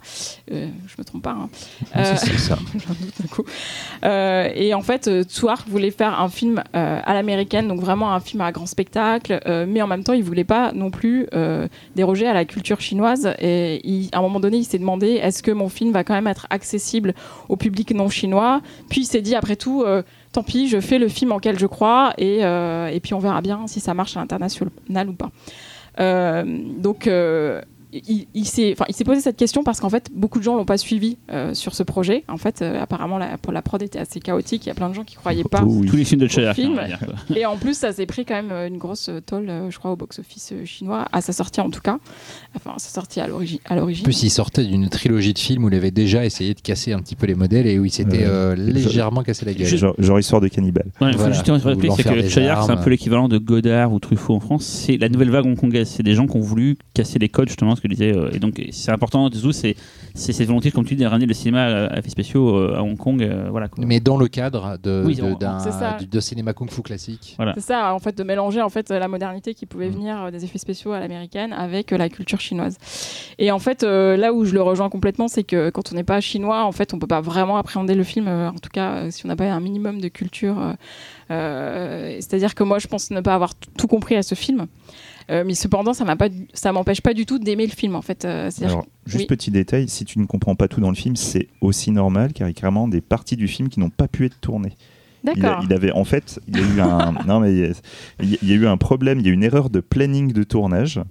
Euh, 0.51 0.67
Je 0.87 0.95
me 0.97 1.03
trompe 1.03 1.23
pas. 1.23 1.31
hein. 1.31 1.49
Euh, 1.95 2.13
C'est 2.17 2.37
ça. 2.37 2.57
J'en 2.73 2.93
doute 2.93 3.13
un 3.23 3.27
coup. 3.27 3.43
Euh, 4.05 4.49
et 4.55 4.73
en 4.73 4.81
fait, 4.81 5.07
euh, 5.07 5.23
Tsouark 5.23 5.67
voulait 5.69 5.91
faire 5.91 6.19
un 6.19 6.29
film 6.29 6.61
euh, 6.75 6.99
à 7.03 7.13
l'américaine, 7.13 7.67
donc 7.67 7.79
vraiment 7.79 8.13
un 8.13 8.19
film 8.19 8.41
à 8.41 8.51
grand 8.51 8.65
spectacle, 8.65 9.39
euh, 9.47 9.65
mais 9.67 9.81
en 9.81 9.87
même 9.87 10.03
temps, 10.03 10.13
il 10.13 10.23
voulait 10.23 10.43
pas 10.43 10.71
non 10.73 10.91
plus 10.91 11.27
euh, 11.33 11.67
déroger 11.95 12.27
à 12.27 12.33
la 12.33 12.45
culture 12.45 12.81
chinoise. 12.81 13.29
Et 13.39 13.81
il- 13.87 14.09
à 14.11 14.19
un 14.19 14.21
moment 14.21 14.39
donné, 14.39 14.57
il 14.57 14.65
s'est 14.65 14.79
demandé 14.79 15.07
est-ce 15.21 15.41
que 15.41 15.51
mon 15.51 15.69
film 15.69 15.91
va 15.91 16.03
quand 16.03 16.13
même 16.13 16.27
être 16.27 16.47
accessible 16.49 17.13
au 17.49 17.55
public 17.55 17.91
non 17.93 18.09
chinois? 18.09 18.61
Puis 18.89 19.01
il 19.01 19.05
s'est 19.05 19.21
dit 19.21 19.35
après 19.35 19.55
tout. 19.55 19.83
Tant 20.37 20.43
pis, 20.43 20.67
je 20.67 20.79
fais 20.79 20.99
le 20.99 21.07
film 21.07 21.31
en 21.31 21.39
quel 21.39 21.57
je 21.57 21.65
crois 21.65 22.13
et, 22.19 22.45
euh, 22.45 22.89
et 22.89 22.99
puis 22.99 23.15
on 23.15 23.17
verra 23.17 23.41
bien 23.41 23.65
si 23.65 23.79
ça 23.79 23.95
marche 23.95 24.15
à 24.17 24.19
l'international 24.19 25.09
ou 25.09 25.13
pas. 25.13 25.31
Euh, 25.99 26.43
donc, 26.77 27.07
euh, 27.07 27.59
il, 27.93 28.27
il 28.33 28.45
s'est 28.45 28.73
enfin, 28.73 28.85
il 28.89 28.95
s'est 28.95 29.03
posé 29.03 29.21
cette 29.21 29.37
question 29.37 29.63
parce 29.63 29.79
qu'en 29.79 29.89
fait, 29.89 30.09
beaucoup 30.13 30.39
de 30.39 30.43
gens 30.43 30.55
l'ont 30.55 30.65
pas 30.65 30.77
suivi 30.77 31.17
euh, 31.31 31.53
sur 31.53 31.73
ce 31.75 31.83
projet. 31.83 32.23
En 32.27 32.37
fait, 32.37 32.61
euh, 32.61 32.81
apparemment, 32.81 33.17
la, 33.17 33.37
pour 33.37 33.53
la 33.53 33.61
prod 33.61 33.81
était 33.81 33.99
assez 33.99 34.19
chaotique. 34.19 34.65
Il 34.65 34.69
y 34.69 34.71
a 34.71 34.75
plein 34.75 34.89
de 34.89 34.93
gens 34.93 35.03
qui 35.03 35.15
croyaient 35.15 35.43
pas. 35.43 35.63
Oh 35.65 35.69
oui. 35.81 35.87
Tous 35.87 35.95
les 35.95 36.03
films 36.05 36.21
de 36.21 36.27
film. 36.27 36.75
dire, 36.85 36.99
quoi. 36.99 37.35
Et 37.37 37.45
en 37.45 37.57
plus, 37.57 37.77
ça 37.77 37.93
s'est 37.93 38.05
pris 38.05 38.25
quand 38.25 38.35
même 38.35 38.51
euh, 38.51 38.67
une 38.67 38.77
grosse 38.77 39.09
tolle, 39.25 39.49
euh, 39.49 39.69
je 39.71 39.77
crois, 39.79 39.91
au 39.91 39.95
box-office 39.95 40.53
chinois, 40.65 41.07
à 41.11 41.21
sa 41.21 41.33
sortie 41.33 41.61
en 41.61 41.69
tout 41.69 41.81
cas. 41.81 41.97
Enfin, 42.55 42.73
à 42.75 42.79
sa 42.79 42.89
sortie 42.89 43.19
à 43.19 43.27
l'origine. 43.27 43.59
à 43.65 43.75
En 43.75 43.85
plus, 44.03 44.23
il 44.23 44.29
sortait 44.29 44.63
d'une 44.65 44.89
trilogie 44.89 45.33
de 45.33 45.39
films 45.39 45.63
où 45.63 45.69
il 45.69 45.75
avait 45.75 45.91
déjà 45.91 46.25
essayé 46.25 46.53
de 46.53 46.61
casser 46.61 46.93
un 46.93 46.99
petit 46.99 47.15
peu 47.15 47.25
les 47.25 47.35
modèles 47.35 47.67
et 47.67 47.79
où 47.79 47.85
il 47.85 47.91
s'était 47.91 48.23
Euh, 48.23 48.53
euh, 48.53 48.55
légèrement 48.55 49.23
cassé 49.23 49.45
la 49.45 49.53
gueule. 49.53 49.67
Genre, 49.67 49.95
genre 49.97 50.19
histoire 50.19 50.41
de 50.41 50.47
cannibale. 50.47 50.87
Ouais, 51.01 51.11
Voilà. 51.15 51.35
rappeler, 51.37 51.89
c'est 51.95 52.03
que 52.03 52.21
des 52.21 52.29
Chayar, 52.29 52.65
c'est 52.65 52.71
un 52.71 52.77
peu 52.77 52.89
l'équivalent 52.89 53.27
de 53.27 53.37
Godard 53.37 53.93
ou 53.93 53.99
Truffaut 53.99 54.35
en 54.35 54.39
France. 54.39 54.65
C'est 54.65 54.97
la 54.97 55.09
nouvelle 55.09 55.29
vague 55.29 55.45
hongkongaise. 55.45 55.89
C'est 55.89 56.03
des 56.03 56.13
gens 56.13 56.27
qui 56.27 56.35
ont 56.37 56.41
voulu 56.41 56.77
casser 56.93 57.19
les 57.19 57.29
codes, 57.29 57.47
justement, 57.47 57.75
ce 57.77 57.81
que 57.81 57.87
disait. 57.87 58.13
euh, 58.13 58.29
et 58.33 58.39
donc, 58.39 58.61
c'est 58.71 58.91
important, 58.91 59.29
Zhu, 59.31 59.53
c'est 59.53 59.75
c'est 60.13 60.33
cette 60.33 60.47
volonté, 60.47 60.71
comme 60.71 60.83
tu 60.83 60.95
dis, 60.95 61.03
de 61.03 61.07
ramener 61.07 61.27
le 61.27 61.33
cinéma 61.33 61.63
à 61.63 61.85
à 61.93 61.99
effets 61.99 62.09
spéciaux 62.09 62.57
euh, 62.57 62.75
à 62.75 62.81
Hong 62.83 62.97
Kong. 62.97 63.21
euh, 63.23 63.47
voilà, 63.49 63.67
quoi. 63.69 63.85
Mais 63.85 63.99
dans 63.99 64.17
le 64.17 64.27
cadre 64.27 64.77
de, 64.83 65.03
Oui, 65.05 65.15
de- 65.15 65.23
on- 65.23 65.37
de 65.37 66.19
cinéma 66.19 66.53
kung-fu 66.53 66.81
classique. 66.81 67.35
Voilà. 67.37 67.53
C'est 67.55 67.61
ça, 67.61 67.93
en 67.93 67.99
fait, 67.99 68.17
de 68.17 68.23
mélanger 68.23 68.61
en 68.61 68.69
fait 68.69 68.89
la 68.89 69.07
modernité 69.07 69.53
qui 69.53 69.65
pouvait 69.65 69.89
Mm. 69.89 69.93
venir 69.93 70.31
des 70.31 70.43
effets 70.43 70.57
spéciaux 70.57 70.91
à 70.91 70.99
l'américaine 70.99 71.53
avec 71.53 71.93
euh, 71.93 71.97
la 71.97 72.09
culture 72.09 72.39
chinoise. 72.41 72.77
Et 73.37 73.51
en 73.51 73.59
fait, 73.59 73.83
euh, 73.83 74.17
là 74.17 74.33
où 74.33 74.43
je 74.43 74.53
le 74.53 74.61
rejoins 74.61 74.89
complètement, 74.89 75.27
c'est 75.27 75.43
que 75.43 75.69
quand 75.69 75.91
on 75.91 75.95
n'est 75.95 76.03
pas 76.03 76.19
chinois, 76.19 76.63
en 76.65 76.71
fait, 76.71 76.93
on 76.93 76.99
peut 76.99 77.07
pas 77.07 77.21
vraiment 77.21 77.57
appréhender 77.57 77.93
le 77.95 78.03
film. 78.03 78.27
euh, 78.27 78.49
en 78.49 78.53
tout 78.55 78.69
cas, 78.73 78.93
euh, 78.95 79.11
si 79.11 79.23
on 79.25 79.29
n'a 79.29 79.35
pas 79.35 79.45
un 79.51 79.59
minimum 79.59 80.01
de 80.01 80.07
culture. 80.07 80.59
euh, 80.59 80.73
euh, 81.31 82.15
C'est-à-dire 82.19 82.55
que 82.55 82.63
moi, 82.63 82.79
je 82.79 82.87
pense 82.87 83.11
ne 83.11 83.21
pas 83.21 83.33
avoir 83.35 83.53
tout 83.77 83.87
compris 83.87 84.15
à 84.15 84.23
ce 84.23 84.35
film. 84.35 84.67
Euh, 85.29 85.43
mais 85.45 85.53
cependant, 85.55 85.93
ça 85.93 86.05
ça 86.53 86.71
m'empêche 86.71 87.01
pas 87.01 87.13
du 87.13 87.25
tout 87.25 87.37
d'aimer 87.39 87.65
le 87.65 87.71
film. 87.73 87.95
En 87.95 88.01
fait, 88.01 88.23
Euh, 88.25 88.49
juste 89.05 89.23
oui. 89.23 89.25
petit 89.27 89.51
détail, 89.51 89.89
si 89.89 90.05
tu 90.05 90.19
ne 90.19 90.25
comprends 90.25 90.55
pas 90.55 90.67
tout 90.67 90.79
dans 90.79 90.89
le 90.89 90.95
film, 90.95 91.15
c'est 91.15 91.47
aussi 91.61 91.91
normal 91.91 92.31
car 92.33 92.47
il 92.47 92.51
y 92.51 92.55
a 92.57 92.59
carrément 92.59 92.87
des 92.87 93.01
parties 93.01 93.35
du 93.35 93.47
film 93.47 93.67
qui 93.69 93.79
n'ont 93.79 93.89
pas 93.89 94.07
pu 94.07 94.25
être 94.25 94.39
tournées. 94.39 94.73
Il, 95.35 95.45
a- 95.45 95.59
il 95.63 95.73
avait 95.73 95.91
en 95.91 96.05
fait, 96.05 96.39
il 96.47 96.55
y 96.55 96.59
a 96.61 96.75
eu 96.75 96.79
un 96.79 97.11
non 97.27 97.39
mais 97.41 97.51
il 97.53 97.59
y 97.59 97.63
a- 97.65 97.71
il 98.23 98.29
y, 98.29 98.33
a- 98.35 98.37
il 98.41 98.47
y 98.49 98.51
a 98.53 98.55
eu 98.55 98.67
un 98.67 98.77
problème, 98.77 99.19
il 99.19 99.25
y 99.25 99.29
a 99.29 99.31
eu 99.31 99.33
une 99.33 99.43
erreur 99.43 99.69
de 99.69 99.81
planning 99.81 100.31
de 100.31 100.43
tournage 100.43 101.01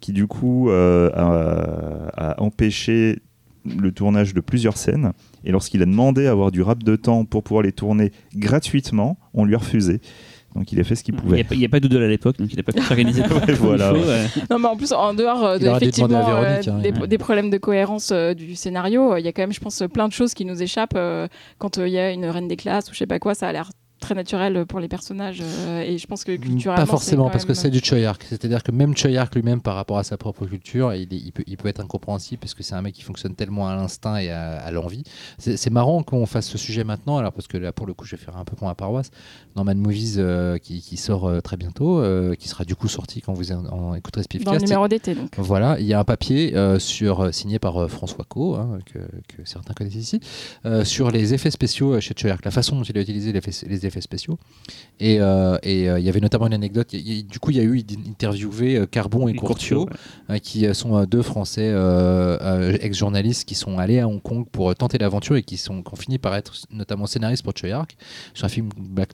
qui 0.00 0.12
du 0.12 0.26
coup 0.26 0.68
euh, 0.68 1.10
a, 1.14 2.32
a 2.32 2.42
empêché 2.42 3.20
le 3.64 3.92
tournage 3.92 4.34
de 4.34 4.40
plusieurs 4.40 4.76
scènes. 4.76 5.12
Et 5.44 5.52
lorsqu'il 5.52 5.80
a 5.82 5.86
demandé 5.86 6.26
à 6.26 6.32
avoir 6.32 6.50
du 6.50 6.60
rap 6.62 6.82
de 6.82 6.96
temps 6.96 7.24
pour 7.24 7.42
pouvoir 7.44 7.62
les 7.62 7.72
tourner 7.72 8.10
gratuitement, 8.34 9.16
on 9.34 9.44
lui 9.44 9.54
a 9.54 9.58
refusé. 9.58 10.00
Donc 10.54 10.70
il 10.70 10.78
a 10.80 10.84
fait 10.84 10.94
ce 10.94 11.02
qu'il 11.02 11.14
Il 11.14 11.16
n'y 11.16 11.22
pouvait. 11.22 11.40
a, 11.40 11.44
pas- 11.44 11.54
il 11.54 11.60
y 11.60 11.64
a 11.64 11.68
pas 11.68 11.80
d'Oudol 11.80 12.02
à 12.02 12.08
l'époque, 12.08 12.36
donc 12.38 12.48
il 12.52 12.56
n'a 12.56 12.62
pas 12.62 12.72
pu 12.72 12.82
s'organiser. 12.82 13.22
faut, 13.24 13.34
ouais. 13.70 14.26
Non, 14.50 14.58
mais 14.58 14.68
en 14.68 14.76
plus, 14.76 14.92
en 14.92 15.14
dehors 15.14 15.44
euh, 15.44 15.58
de, 15.58 15.66
effectivement, 15.66 16.28
euh, 16.28 16.40
Véronique, 16.42 16.68
hein, 16.68 16.78
des, 16.82 16.90
ouais. 17.00 17.08
des 17.08 17.18
problèmes 17.18 17.48
de 17.50 17.58
cohérence 17.58 18.10
euh, 18.12 18.34
du 18.34 18.54
scénario, 18.54 19.14
euh, 19.14 19.20
il 19.20 19.24
y 19.24 19.28
a 19.28 19.32
quand 19.32 19.42
même, 19.42 19.52
je 19.52 19.60
pense, 19.60 19.82
plein 19.92 20.08
de 20.08 20.12
choses 20.12 20.34
qui 20.34 20.44
nous 20.44 20.62
échappent. 20.62 20.94
euh, 20.96 21.26
quand 21.58 21.78
euh, 21.78 21.88
il 21.88 21.94
y 21.94 21.98
a 21.98 22.10
une 22.10 22.26
reine 22.26 22.48
des 22.48 22.56
classes 22.56 22.90
ou 22.90 22.92
je 22.92 22.98
sais 22.98 23.06
pas 23.06 23.18
quoi, 23.18 23.34
ça 23.34 23.48
a 23.48 23.52
l'air 23.52 23.70
très 24.02 24.14
naturel 24.14 24.66
pour 24.66 24.78
les 24.80 24.88
personnages. 24.88 25.40
euh, 25.42 25.80
et 25.80 25.96
je 25.96 26.06
pense 26.06 26.24
que 26.24 26.32
culturellement. 26.36 26.82
Pas 26.84 26.90
forcément, 26.90 27.30
parce 27.30 27.44
que 27.46 27.54
c'est 27.54 27.70
du 27.70 27.80
Choyark. 27.82 28.24
C'est-à-dire 28.28 28.62
que 28.62 28.70
même 28.72 28.94
Choyark 28.96 29.34
lui-même, 29.34 29.60
par 29.62 29.74
rapport 29.76 29.96
à 29.98 30.04
sa 30.04 30.16
propre 30.18 30.44
culture, 30.46 30.92
il, 30.94 31.02
est- 31.14 31.16
il 31.16 31.32
peut, 31.32 31.44
il 31.46 31.56
peut 31.56 31.68
être 31.68 31.80
incompréhensible 31.80 32.40
parce 32.40 32.52
que 32.54 32.62
c'est 32.62 32.74
un 32.74 32.82
mec 32.82 32.92
qui 32.94 33.02
fonctionne 33.02 33.34
tellement 33.34 33.68
à 33.68 33.74
l'instinct 33.76 34.18
et 34.18 34.30
à, 34.30 34.58
à 34.58 34.70
l'envie. 34.70 35.04
C'est 35.38 35.70
marrant 35.70 36.02
qu'on 36.02 36.26
fasse 36.26 36.48
ce 36.48 36.58
sujet 36.58 36.84
maintenant, 36.84 37.16
alors 37.16 37.32
parce 37.32 37.46
que 37.48 37.56
là, 37.56 37.72
pour 37.72 37.86
le 37.86 37.94
coup, 37.94 38.04
je 38.04 38.16
vais 38.16 38.22
faire 38.22 38.36
un 38.36 38.44
peu 38.44 38.54
pour 38.56 38.66
ma 38.68 38.74
paroisse. 38.74 39.10
Norman 39.56 39.74
Movies, 39.76 40.16
euh, 40.18 40.58
qui, 40.58 40.80
qui 40.82 40.96
sort 40.96 41.26
euh, 41.26 41.40
très 41.40 41.56
bientôt, 41.56 42.02
qui 42.38 42.48
sera 42.48 42.64
du 42.64 42.74
coup 42.74 42.88
sorti 42.88 43.20
quand 43.22 43.32
vous 43.32 43.52
en, 43.52 43.64
en 43.66 43.94
écouterez 43.94 44.22
ce 44.30 44.44
Dans 44.44 44.52
le 44.52 44.58
numéro 44.58 44.88
d'été, 44.88 45.14
donc. 45.14 45.30
Voilà, 45.38 45.78
il 45.80 45.86
y 45.86 45.94
a 45.94 45.98
un 46.00 46.04
papier 46.04 46.54
sur, 46.78 47.32
signé 47.32 47.58
par 47.58 47.88
François 47.88 48.24
Co, 48.28 48.56
hein, 48.56 48.78
que, 48.92 48.98
que 48.98 49.44
certains 49.44 49.74
connaissent 49.74 49.94
ici, 49.94 50.20
sur 50.84 51.10
les 51.10 51.34
effets 51.34 51.50
spéciaux 51.50 52.00
chez 52.00 52.14
Choyark, 52.16 52.44
la 52.44 52.50
façon 52.50 52.76
dont 52.76 52.82
il 52.82 52.96
a 52.98 53.00
utilisé 53.00 53.32
les 53.32 53.38
effets, 53.38 53.66
les 53.68 53.86
effets 53.86 53.91
spéciaux. 54.00 54.38
Et 55.00 55.20
euh, 55.20 55.58
et, 55.62 55.88
euh, 55.88 55.98
il 55.98 56.04
y 56.04 56.08
avait 56.08 56.20
notamment 56.20 56.46
une 56.46 56.54
anecdote, 56.54 56.92
y 56.92 57.22
du 57.22 57.38
coup 57.38 57.50
il 57.50 57.56
y 57.56 57.60
a 57.60 57.62
eu 57.62 57.82
interviewé 58.08 58.76
euh, 58.76 58.86
Carbon 58.86 59.28
et 59.28 59.32
Et 59.32 59.36
euh, 60.30 60.38
qui 60.38 60.74
sont 60.74 61.04
deux 61.04 61.22
Français 61.22 61.72
ex-journalistes 62.80 63.44
qui 63.46 63.54
sont 63.54 63.78
allés 63.78 63.98
à 63.98 64.08
Hong 64.08 64.22
Kong 64.22 64.46
pour 64.50 64.74
tenter 64.74 64.98
l'aventure 64.98 65.36
et 65.36 65.42
qui, 65.42 65.56
sont, 65.56 65.82
qui 65.82 65.92
ont 65.92 65.96
fini 65.96 66.18
par 66.18 66.34
être 66.34 66.52
notamment 66.70 67.06
scénaristes 67.06 67.42
pour 67.42 67.52
Choyark, 67.56 67.96
sur 68.34 68.46
un 68.46 68.48
film 68.48 68.68
Black 68.76 69.10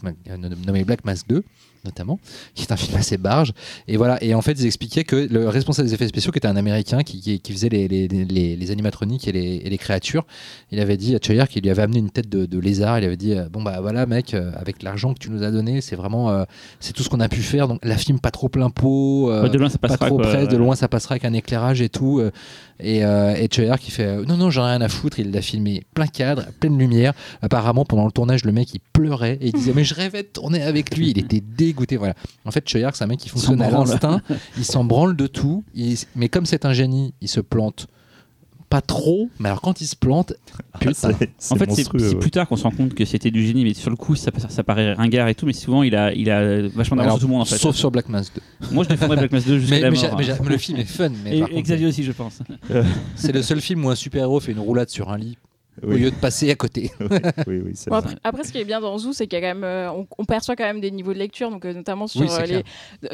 nommé 0.67 0.85
Black 0.85 1.05
Mask 1.05 1.27
2 1.29 1.45
notamment, 1.89 2.19
qui 2.55 2.63
est 2.65 2.73
un 2.73 2.77
film 2.77 2.97
assez 2.97 3.17
barge. 3.19 3.53
Et 3.89 3.97
voilà, 3.97 4.23
et 4.23 4.35
en 4.35 4.43
fait, 4.43 4.53
ils 4.53 4.67
expliquaient 4.67 5.05
que 5.05 5.17
le 5.17 5.49
responsable 5.49 5.89
des 5.89 5.95
effets 5.95 6.09
spéciaux, 6.09 6.33
qui 6.33 6.39
était 6.39 6.49
un 6.49 6.57
Américain 6.57 7.03
qui, 7.03 7.21
qui, 7.21 7.41
qui 7.41 7.53
faisait 7.53 7.69
les, 7.69 7.89
les, 7.89 8.07
les, 8.09 8.57
les 8.57 8.71
animatroniques 8.71 9.27
et 9.29 9.33
les, 9.33 9.57
et 9.65 9.69
les 9.71 9.79
créatures, 9.79 10.25
il 10.71 10.81
avait 10.81 10.97
dit 10.97 11.15
à 11.17 11.19
Choyark 11.25 11.51
qu'il 11.51 11.63
lui 11.63 11.71
avait 11.71 11.83
amené 11.83 11.99
une 11.99 12.11
tête 12.11 12.29
de, 12.29 12.47
de 12.47 12.59
lézard. 12.59 12.99
Il 12.99 13.05
avait 13.05 13.17
dit 13.17 13.33
euh, 13.35 13.49
Bon, 13.51 13.63
bah 13.63 13.79
voilà, 13.81 14.07
mec, 14.07 14.35
euh, 14.35 14.51
avec 14.57 14.83
l'argent 14.83 15.15
que 15.15 15.19
tu 15.19 15.31
nous 15.31 15.43
as 15.43 15.51
donné, 15.51 15.81
c'est 15.81 15.97
vraiment. 15.97 16.31
euh, 16.31 16.45
c'est 16.81 16.93
tout 16.93 17.03
ce 17.03 17.09
qu'on 17.09 17.21
a 17.21 17.29
pu 17.29 17.41
faire. 17.43 17.69
Donc, 17.69 17.81
la 17.83 17.97
film 17.97 18.19
pas 18.21 18.31
trop 18.31 18.49
plein 18.49 18.71
pot. 18.71 19.31
euh, 19.31 19.43
Ouais, 19.45 19.51
de 19.51 19.59
loin, 19.59 19.69
ça 19.69 19.79
pas 19.79 19.89
trop 19.97 20.17
quoi. 20.17 20.27
près, 20.27 20.47
de 20.47 20.57
loin 20.57 20.75
ça 20.77 20.89
passera 20.89 21.15
avec 21.15 21.25
un 21.25 21.33
éclairage 21.33 21.81
et 21.81 21.89
tout. 21.89 22.21
euh, 22.21 22.31
Et, 22.81 23.05
euh, 23.05 23.35
et 23.35 23.49
qui 23.49 23.91
fait 23.91 24.05
euh, 24.05 24.25
non 24.25 24.37
non 24.37 24.51
j'en 24.51 24.65
ai 24.67 24.71
rien 24.71 24.81
à 24.81 24.89
foutre, 24.89 25.19
il 25.19 25.31
l'a 25.33 25.43
filmé 25.43 25.83
plein 25.95 26.07
cadre, 26.07 26.45
pleine 26.61 26.79
lumière. 26.79 27.13
Apparemment 27.43 27.85
pendant 27.85 28.07
le 28.07 28.13
tournage 28.13 28.45
le 28.45 28.53
mec 28.53 28.73
il 28.75 28.81
pleurait 28.93 29.39
et 29.41 29.47
il 29.49 29.53
disait 29.53 29.73
mais 29.75 29.85
je 29.85 29.95
rêvais 29.95 30.23
de 30.23 30.29
tourner 30.29 30.63
avec 30.63 30.97
lui, 30.97 31.11
il 31.11 31.19
était 31.19 31.41
dégoûté 31.41 31.97
voilà. 31.97 32.15
En 32.45 32.51
fait 32.51 32.69
Choyark 32.69 32.95
c'est 32.97 33.05
un 33.05 33.09
mec 33.09 33.19
qui 33.19 33.29
fonctionne 33.29 33.61
à 33.63 33.71
l'instinct, 33.71 34.23
il 34.57 34.65
s'en 34.65 34.85
branle 34.85 35.17
de 35.17 35.27
tout, 35.27 35.65
il- 35.75 35.99
mais 36.15 36.29
comme 36.29 36.47
c'est 36.47 36.65
un 36.65 36.73
génie, 36.73 37.15
il 37.21 37.29
se 37.29 37.41
plante 37.41 37.89
pas 38.71 38.81
trop, 38.83 39.31
mais 39.39 39.49
alors 39.49 39.63
quand 39.63 39.81
il 39.81 39.87
se 39.87 39.97
plante, 39.97 40.35
putain, 40.79 40.93
C'est- 40.95 41.31
c'est 41.39 41.53
En 41.55 41.57
fait, 41.57 41.71
c'est 41.73 41.91
ouais. 41.95 42.15
plus 42.17 42.31
tard 42.31 42.47
qu'on 42.47 42.57
se 42.57 42.65
rend 42.65 42.71
compte 42.71 42.95
que 42.95 43.05
c'était 43.07 43.31
du 43.31 43.47
génie, 43.47 43.65
mais 43.65 43.73
sur 43.73 43.89
le 43.91 43.97
coup, 43.97 44.15
ça, 44.15 44.31
ça 44.49 44.63
paraît 44.63 44.93
ringard 44.93 45.27
et 45.29 45.35
tout, 45.35 45.47
mais 45.47 45.53
souvent, 45.55 45.83
il 45.83 45.97
a, 45.97 46.13
il 46.13 46.31
a 46.31 46.69
vachement 46.69 46.97
d'avance 46.99 47.13
sur 47.15 47.21
tout 47.21 47.27
le 47.29 47.33
monde 47.33 47.43
en 47.43 47.45
fait. 47.47 47.57
sauf 47.57 47.75
sur 47.77 47.91
Black 47.91 48.09
Mass 48.11 48.31
2. 48.35 48.43
Moi, 48.73 48.85
je 48.85 48.91
défendrais 48.91 49.17
Black 49.17 49.33
Mass 49.33 49.47
2 49.47 49.59
jusqu'à 49.59 49.77
Mais, 49.77 49.81
la 49.81 49.91
mais 49.91 49.97
mort. 49.97 50.11
j'a- 50.11 50.17
mais 50.17 50.23
j'a- 50.25 50.39
mais 50.43 50.49
le 50.51 50.59
film 50.59 50.79
est 50.79 50.85
fun, 50.85 51.09
mais 51.25 51.37
Et, 51.37 51.41
par 51.41 51.49
et 51.49 51.53
contre, 51.53 51.65
Xavier 51.65 51.87
aussi, 51.87 52.03
je 52.05 52.13
pense. 52.13 52.41
c'est 53.15 53.33
le 53.33 53.43
seul 53.43 53.61
film 53.61 53.85
où 53.85 53.91
un 53.91 53.95
super-héros 53.95 54.41
fait 54.41 54.53
une 54.53 54.59
roulade 54.61 54.91
sur 54.91 55.11
un 55.11 55.17
lit 55.19 55.39
au 55.83 55.91
lieu 55.93 56.11
de 56.11 56.17
passer 56.17 56.51
à 56.51 56.55
côté. 56.55 56.91
oui, 57.01 57.07
oui, 57.47 57.61
oui, 57.67 57.73
c'est 57.75 57.91
Bon, 57.91 57.99
vrai. 58.01 58.11
après, 58.13 58.21
après, 58.25 58.45
ce 58.45 58.53
qui 58.53 58.59
est 58.59 58.65
bien 58.65 58.81
dans 58.81 58.97
Zoo, 58.99 59.13
c'est 59.13 59.27
qu'il 59.27 59.39
y 59.39 59.43
a 59.43 59.49
quand 59.49 59.55
même, 59.55 59.65
euh, 59.65 59.91
on, 59.91 60.07
on 60.19 60.25
perçoit 60.25 60.57
quand 60.57 60.65
même 60.65 60.81
des 60.81 60.91
niveaux 60.91 61.13
de 61.13 61.19
lecture, 61.19 61.51
donc 61.51 61.65
euh, 61.65 61.73
notamment 61.73 62.07
sur 62.07 62.23
euh, 62.23 62.43
les, 62.47 62.63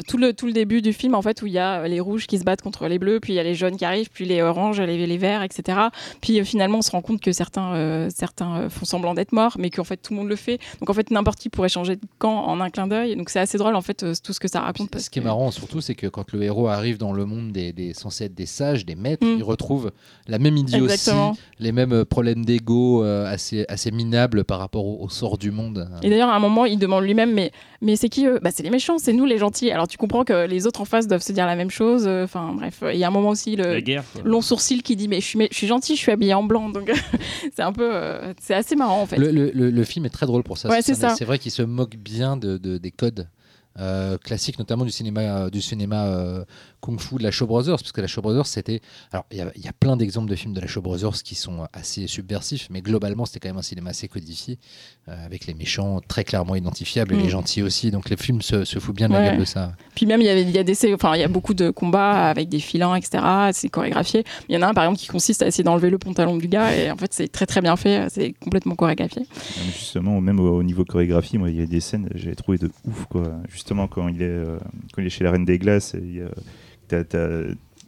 tout 0.07 0.17
le 0.17 0.33
tout 0.33 0.45
le 0.47 0.53
début 0.53 0.81
du 0.81 0.93
film 0.93 1.15
en 1.15 1.21
fait 1.21 1.41
où 1.41 1.47
il 1.47 1.53
y 1.53 1.59
a 1.59 1.87
les 1.87 1.99
rouges 1.99 2.27
qui 2.27 2.37
se 2.39 2.43
battent 2.43 2.61
contre 2.61 2.87
les 2.87 2.99
bleus, 2.99 3.19
puis 3.19 3.33
il 3.33 3.35
y 3.35 3.39
a 3.39 3.43
les 3.43 3.55
jaunes 3.55 3.77
qui 3.77 3.85
arrivent, 3.85 4.09
puis 4.11 4.25
les 4.25 4.41
oranges, 4.41 4.79
les, 4.81 5.05
les 5.07 5.17
verts, 5.17 5.43
etc. 5.43 5.79
Puis 6.21 6.39
euh, 6.39 6.43
finalement, 6.43 6.79
on 6.79 6.81
se 6.81 6.91
rend 6.91 7.01
compte 7.01 7.21
que 7.21 7.31
certains 7.31 7.73
euh, 7.75 8.09
certains 8.13 8.69
font 8.69 8.85
semblant 8.85 9.13
d'être 9.13 9.31
morts, 9.31 9.55
mais 9.59 9.69
qu'en 9.69 9.83
fait 9.83 9.97
tout 9.97 10.13
le 10.13 10.19
monde 10.19 10.29
le 10.29 10.35
fait. 10.35 10.59
Donc 10.79 10.89
en 10.89 10.93
fait, 10.93 11.11
n'importe 11.11 11.39
qui 11.39 11.49
pourrait 11.49 11.69
changer 11.69 11.95
de 11.95 12.01
camp 12.19 12.45
en 12.45 12.61
un 12.61 12.69
clin 12.69 12.87
d'œil. 12.87 13.15
Donc 13.15 13.29
c'est 13.29 13.39
assez 13.39 13.57
drôle 13.57 13.75
en 13.75 13.81
fait 13.81 14.03
euh, 14.03 14.13
tout 14.23 14.33
ce 14.33 14.39
que 14.39 14.47
ça 14.47 14.61
raconte. 14.61 14.89
Parce 14.91 15.05
Ce 15.05 15.09
qui 15.09 15.19
est 15.19 15.23
marrant 15.23 15.51
surtout, 15.51 15.81
c'est 15.81 15.95
que 15.95 16.07
quand 16.07 16.31
le 16.33 16.43
héros 16.43 16.67
arrive 16.67 16.97
dans 16.97 17.13
le 17.13 17.25
monde 17.25 17.51
des, 17.51 17.73
des 17.73 17.93
censés 17.93 18.25
être 18.25 18.35
des 18.35 18.45
sages, 18.45 18.85
des 18.85 18.95
maîtres, 18.95 19.25
Mm. 19.25 19.37
il 19.37 19.43
retrouve 19.43 19.91
la 20.27 20.39
même 20.39 20.57
idiotie, 20.57 20.83
Exactement. 20.83 21.37
les 21.59 21.71
mêmes 21.71 22.05
problèmes 22.05 22.43
d'ego 22.59 23.03
euh, 23.03 23.25
assez, 23.25 23.65
assez 23.69 23.91
minables 23.91 24.43
par 24.43 24.59
rapport 24.59 24.85
au, 24.85 25.03
au 25.03 25.09
sort 25.09 25.37
du 25.37 25.51
monde. 25.51 25.89
Et 26.03 26.09
d'ailleurs, 26.09 26.29
à 26.29 26.35
un 26.35 26.39
moment, 26.39 26.65
il 26.65 26.77
demande 26.79 27.03
lui-même, 27.03 27.33
mais, 27.33 27.51
mais 27.81 27.95
c'est 27.95 28.09
qui 28.09 28.25
eux 28.25 28.39
Bah, 28.41 28.49
c'est 28.53 28.63
les 28.63 28.69
méchants, 28.69 28.97
c'est 28.97 29.13
nous 29.13 29.25
les 29.25 29.37
gentils. 29.37 29.71
Alors 29.71 29.87
tu 29.87 29.97
comprends 29.97 30.23
que 30.23 30.45
les 30.47 30.65
autres 30.67 30.81
en 30.81 30.85
face 30.85 31.07
doivent 31.07 31.21
se 31.21 31.31
dire 31.33 31.45
la 31.45 31.55
même 31.55 31.69
chose. 31.71 32.05
euh, 32.07 32.23
Enfin 32.23 32.53
bref, 32.55 32.83
il 32.93 32.97
y 32.97 33.03
a 33.03 33.07
un 33.07 33.11
moment 33.11 33.29
aussi 33.29 33.55
le 33.55 33.79
guerre. 33.79 34.03
long 34.23 34.41
sourcil 34.41 34.81
qui 34.83 34.95
dit 34.95 35.07
mais 35.07 35.19
je 35.21 35.25
suis, 35.25 35.37
mais 35.39 35.47
je 35.51 35.57
suis 35.57 35.67
gentil, 35.67 35.95
je 35.95 36.01
suis 36.01 36.11
habillé 36.11 36.33
en 36.33 36.43
blanc. 36.43 36.69
Donc 36.69 36.91
c'est 37.55 37.63
un 37.63 37.73
peu, 37.73 37.89
euh, 37.93 38.33
c'est 38.41 38.53
assez 38.55 38.75
marrant 38.75 39.01
en 39.01 39.05
fait. 39.05 39.17
Le, 39.17 39.31
le- 39.31 39.51
le- 39.53 39.69
le 39.71 39.83
film 39.83 40.05
est 40.05 40.09
très 40.09 40.25
drôle 40.25 40.43
pour 40.43 40.57
ça. 40.57 40.69
Ouais, 40.69 40.81
c'est 40.81 41.25
vrai 41.25 41.37
qu'il 41.39 41.51
se 41.51 41.61
moque 41.61 41.95
bien 41.97 42.37
de, 42.37 42.57
de- 42.57 42.77
des 42.77 42.91
codes. 42.91 43.27
Euh, 43.79 44.17
classiques 44.17 44.59
notamment 44.59 44.85
du 44.85 44.91
cinéma 44.91 45.21
euh, 45.21 45.49
du 45.49 45.61
cinéma 45.61 46.05
euh, 46.05 46.45
kung-fu 46.81 47.15
de 47.15 47.23
la 47.23 47.31
Shaw 47.31 47.45
Brothers 47.45 47.77
parce 47.77 47.91
que 47.91 48.01
la 48.01 48.07
Shaw 48.07 48.21
Brothers 48.21 48.47
c'était 48.47 48.81
alors 49.11 49.25
il 49.31 49.37
y 49.37 49.61
y, 49.61 49.67
a 49.67 49.73
plein 49.73 49.97
d'exemples 49.97 50.29
de 50.29 50.35
films 50.35 50.53
de 50.53 50.61
la 50.61 50.67
Shaw 50.67 50.81
Brothers 50.81 51.23
qui 51.23 51.35
sont 51.35 51.67
assez 51.73 52.07
subversifs 52.07 52.69
mais 52.69 52.81
globalement 52.81 53.25
c'était 53.25 53.39
quand 53.39 53.49
même 53.49 53.57
un 53.57 53.63
cinéma 53.63 53.89
assez 53.89 54.07
codifié. 54.07 54.53
euh, 54.53 54.59
avec 55.07 55.45
les 55.45 55.53
méchants 55.53 56.01
très 56.07 56.23
clairement 56.23 56.55
identifiables 56.55 57.13
et 57.13 57.17
Mm. 57.17 57.21
les 57.21 57.29
gentils 57.29 57.61
aussi 57.61 57.91
donc 57.91 58.09
le 58.09 58.15
film 58.15 58.41
se, 58.41 58.65
se 58.65 58.79
fout 58.79 58.95
bien 58.95 59.07
de 59.07 59.13
la 59.13 59.29
gueule 59.29 59.39
de 59.39 59.45
ça 59.45 59.73
Puis 59.95 60.05
même 60.07 60.19
il 60.21 60.25
y 60.25 60.29
avait, 60.29 60.41
il 60.41 60.49
y 60.51 60.57
a 60.57 60.63
des, 60.63 60.75
enfin 60.93 61.13
il 61.15 61.21
y 61.21 61.23
a 61.23 61.27
beaucoup 61.27 61.53
de 61.53 61.69
combats 61.69 62.27
avec 62.29 62.49
des 62.49 62.59
filins, 62.59 62.95
etc. 62.95 63.23
C'est 63.53 63.69
chorégraphié. 63.69 64.23
Il 64.49 64.55
y 64.55 64.57
en 64.57 64.61
a 64.63 64.67
un 64.67 64.73
par 64.73 64.83
exemple 64.85 64.99
qui 64.99 65.07
consiste 65.07 65.43
à 65.43 65.47
essayer 65.47 65.63
d'enlever 65.63 65.89
le 65.91 65.97
pantalon 65.99 66.37
du 66.37 66.47
gars 66.47 66.75
et 66.75 66.89
en 66.89 66.97
fait 66.97 67.13
c'est 67.13 67.27
très 67.31 67.45
très 67.45 67.61
bien 67.61 67.75
fait. 67.75 68.07
C'est 68.09 68.33
complètement 68.33 68.75
chorégraphié. 68.75 69.23
Justement, 69.67 70.19
même 70.21 70.39
au, 70.39 70.57
au 70.57 70.63
niveau 70.63 70.83
chorégraphie, 70.85 71.37
moi, 71.37 71.49
il 71.49 71.57
y 71.59 71.61
a 71.61 71.65
des 71.67 71.79
scènes, 71.81 72.09
j'ai 72.15 72.35
trouvé 72.35 72.57
de 72.57 72.71
ouf, 72.85 73.05
quoi. 73.05 73.23
Justement, 73.51 73.87
quand 73.87 74.07
il 74.07 74.21
est, 74.21 74.25
euh, 74.25 74.57
quand 74.93 75.01
il 75.01 75.05
est 75.07 75.09
chez 75.11 75.23
la 75.23 75.31
Reine 75.31 75.45
des 75.45 75.59
Glaces, 75.59 75.93
et 75.95 75.99
il 76.01 76.15
y 76.15 76.21
a- 76.21 76.29
t'as- 76.87 77.03
t'as- 77.03 77.43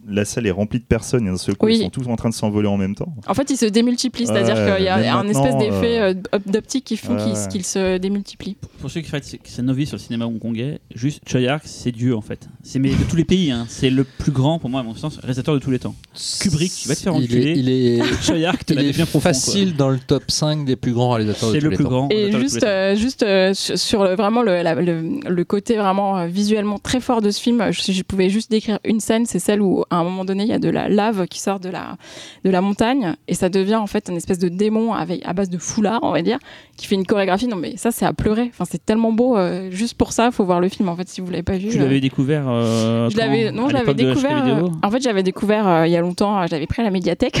la 0.08 0.24
salle 0.24 0.46
est 0.46 0.50
remplie 0.50 0.78
de 0.80 0.84
personnes, 0.84 1.26
et 1.26 1.30
d'un 1.30 1.36
seul 1.36 1.56
coup, 1.56 1.66
Oui. 1.66 1.76
ils 1.78 1.82
sont 1.82 1.90
tous 1.90 2.08
en 2.08 2.16
train 2.16 2.28
de 2.28 2.34
s'envoler 2.34 2.68
en 2.68 2.76
même 2.76 2.94
temps. 2.94 3.14
En 3.26 3.34
fait, 3.34 3.50
il 3.50 3.56
se 3.56 3.66
démultiplie, 3.66 4.26
c'est-à-dire 4.26 4.54
qu'il 4.76 4.84
y 4.84 4.88
a 4.88 5.16
un 5.16 5.28
espèce 5.28 5.56
d'effet 5.56 6.00
euh, 6.00 6.14
op- 6.32 6.48
d'optique 6.50 6.84
qui 6.84 6.96
font 6.96 7.16
qu'il 7.16 7.32
ouais. 7.32 7.48
qu'il 7.50 7.64
se 7.64 7.98
démultiplie. 7.98 8.56
Pour 8.80 8.90
ceux 8.90 9.00
qui 9.00 9.08
font 9.10 9.18
c'est 9.22 9.62
novice 9.62 9.88
sur 9.88 9.96
le 9.96 10.02
cinéma 10.02 10.26
hongkongais, 10.26 10.80
juste 10.94 11.22
Choyark, 11.28 11.62
c'est 11.66 11.92
Dieu 11.92 12.16
en 12.16 12.20
fait. 12.20 12.48
C'est 12.70 12.78
mais 12.78 12.90
de 12.90 13.02
tous 13.08 13.16
les 13.16 13.24
pays, 13.24 13.50
hein. 13.50 13.64
c'est 13.66 13.88
le 13.88 14.04
plus 14.04 14.30
grand 14.30 14.58
pour 14.58 14.68
moi 14.68 14.80
à 14.80 14.82
mon 14.82 14.94
sens 14.94 15.16
réalisateur 15.20 15.54
de 15.54 15.58
tous 15.58 15.70
les 15.70 15.78
temps. 15.78 15.94
Kubrick, 16.40 16.70
tu 16.82 16.86
vas 16.88 16.94
te 16.94 17.00
faire 17.00 17.14
il 17.16 17.24
enculer. 17.24 17.52
est, 17.52 17.56
il 17.58 17.68
est, 17.70 18.02
Choyark, 18.22 18.62
te 18.66 18.74
il 18.74 18.80
est 18.80 18.92
bien 18.94 19.06
profond, 19.06 19.20
facile 19.20 19.74
dans 19.74 19.88
le 19.88 19.98
top 19.98 20.24
5 20.30 20.66
des 20.66 20.76
plus 20.76 20.92
grands 20.92 21.12
réalisateurs 21.12 21.48
de 21.48 21.54
C'est 21.54 21.60
tous 21.60 21.64
le 21.64 21.70
les 21.70 21.76
plus 21.76 21.84
temps. 21.84 21.90
grand. 21.90 22.08
Et 22.10 22.30
juste, 22.32 22.56
les 22.56 22.60
temps. 22.60 22.66
euh, 22.66 22.94
juste 22.94 23.22
euh, 23.22 23.54
sur 23.54 24.04
le, 24.04 24.16
vraiment 24.16 24.42
le, 24.42 24.60
la- 24.62 24.74
le, 24.74 25.18
le 25.26 25.44
côté 25.44 25.76
vraiment 25.78 26.18
euh, 26.18 26.26
visuellement 26.26 26.78
très 26.78 27.00
fort 27.00 27.22
de 27.22 27.30
ce 27.30 27.40
film, 27.40 27.64
je- 27.70 27.80
si 27.80 27.94
je 27.94 28.02
pouvais 28.02 28.28
juste 28.28 28.50
décrire 28.50 28.78
une 28.84 29.00
scène, 29.00 29.24
c'est 29.24 29.38
celle 29.38 29.62
où 29.62 29.84
à 29.88 29.96
un 29.96 30.04
moment 30.04 30.26
donné 30.26 30.42
il 30.42 30.50
y 30.50 30.52
a 30.52 30.58
de 30.58 30.68
la 30.68 30.90
lave 30.90 31.26
qui 31.26 31.40
sort 31.40 31.60
de 31.60 31.70
la, 31.70 31.96
de 32.44 32.50
la 32.50 32.60
montagne 32.60 33.14
et 33.28 33.34
ça 33.34 33.48
devient 33.48 33.76
en 33.76 33.86
fait 33.86 34.08
une 34.10 34.16
espèce 34.18 34.38
de 34.38 34.50
démon 34.50 34.92
avec, 34.92 35.22
à 35.24 35.32
base 35.32 35.48
de 35.48 35.56
foulard, 35.56 36.00
on 36.02 36.12
va 36.12 36.20
dire, 36.20 36.38
qui 36.76 36.86
fait 36.86 36.96
une 36.96 37.06
chorégraphie. 37.06 37.46
Non 37.46 37.56
mais 37.56 37.78
ça 37.78 37.92
c'est 37.92 38.04
à 38.04 38.12
pleurer. 38.12 38.50
Enfin 38.50 38.64
c'est 38.70 38.84
tellement 38.84 39.12
beau. 39.12 39.38
euh, 39.38 39.70
juste 39.70 39.94
pour 39.94 40.12
ça, 40.12 40.30
faut 40.30 40.44
voir 40.44 40.60
le 40.60 40.68
film 40.68 40.90
en 40.90 40.96
fait 40.96 41.08
si 41.08 41.22
vous 41.22 41.30
l'avez 41.30 41.42
pas 41.42 41.56
vu. 41.56 41.70
Tu 41.70 41.78
euh. 41.78 41.82
l'avais 41.82 42.00
découvert 42.00 42.57
euh, 42.58 43.10
Je 43.10 43.16
l'avais, 43.16 43.50
non, 43.52 43.66
À 43.66 43.68
je 43.70 43.74
l'avais 43.74 43.94
découvert. 43.94 44.44
Euh, 44.46 44.68
en 44.82 44.90
fait, 44.90 45.02
j'avais 45.02 45.22
découvert 45.22 45.66
euh, 45.68 45.86
il 45.86 45.92
y 45.92 45.96
a 45.96 46.00
longtemps. 46.00 46.46
je 46.46 46.52
l'avais 46.52 46.66
pris 46.66 46.82
à 46.82 46.84
la 46.84 46.90
médiathèque. 46.90 47.40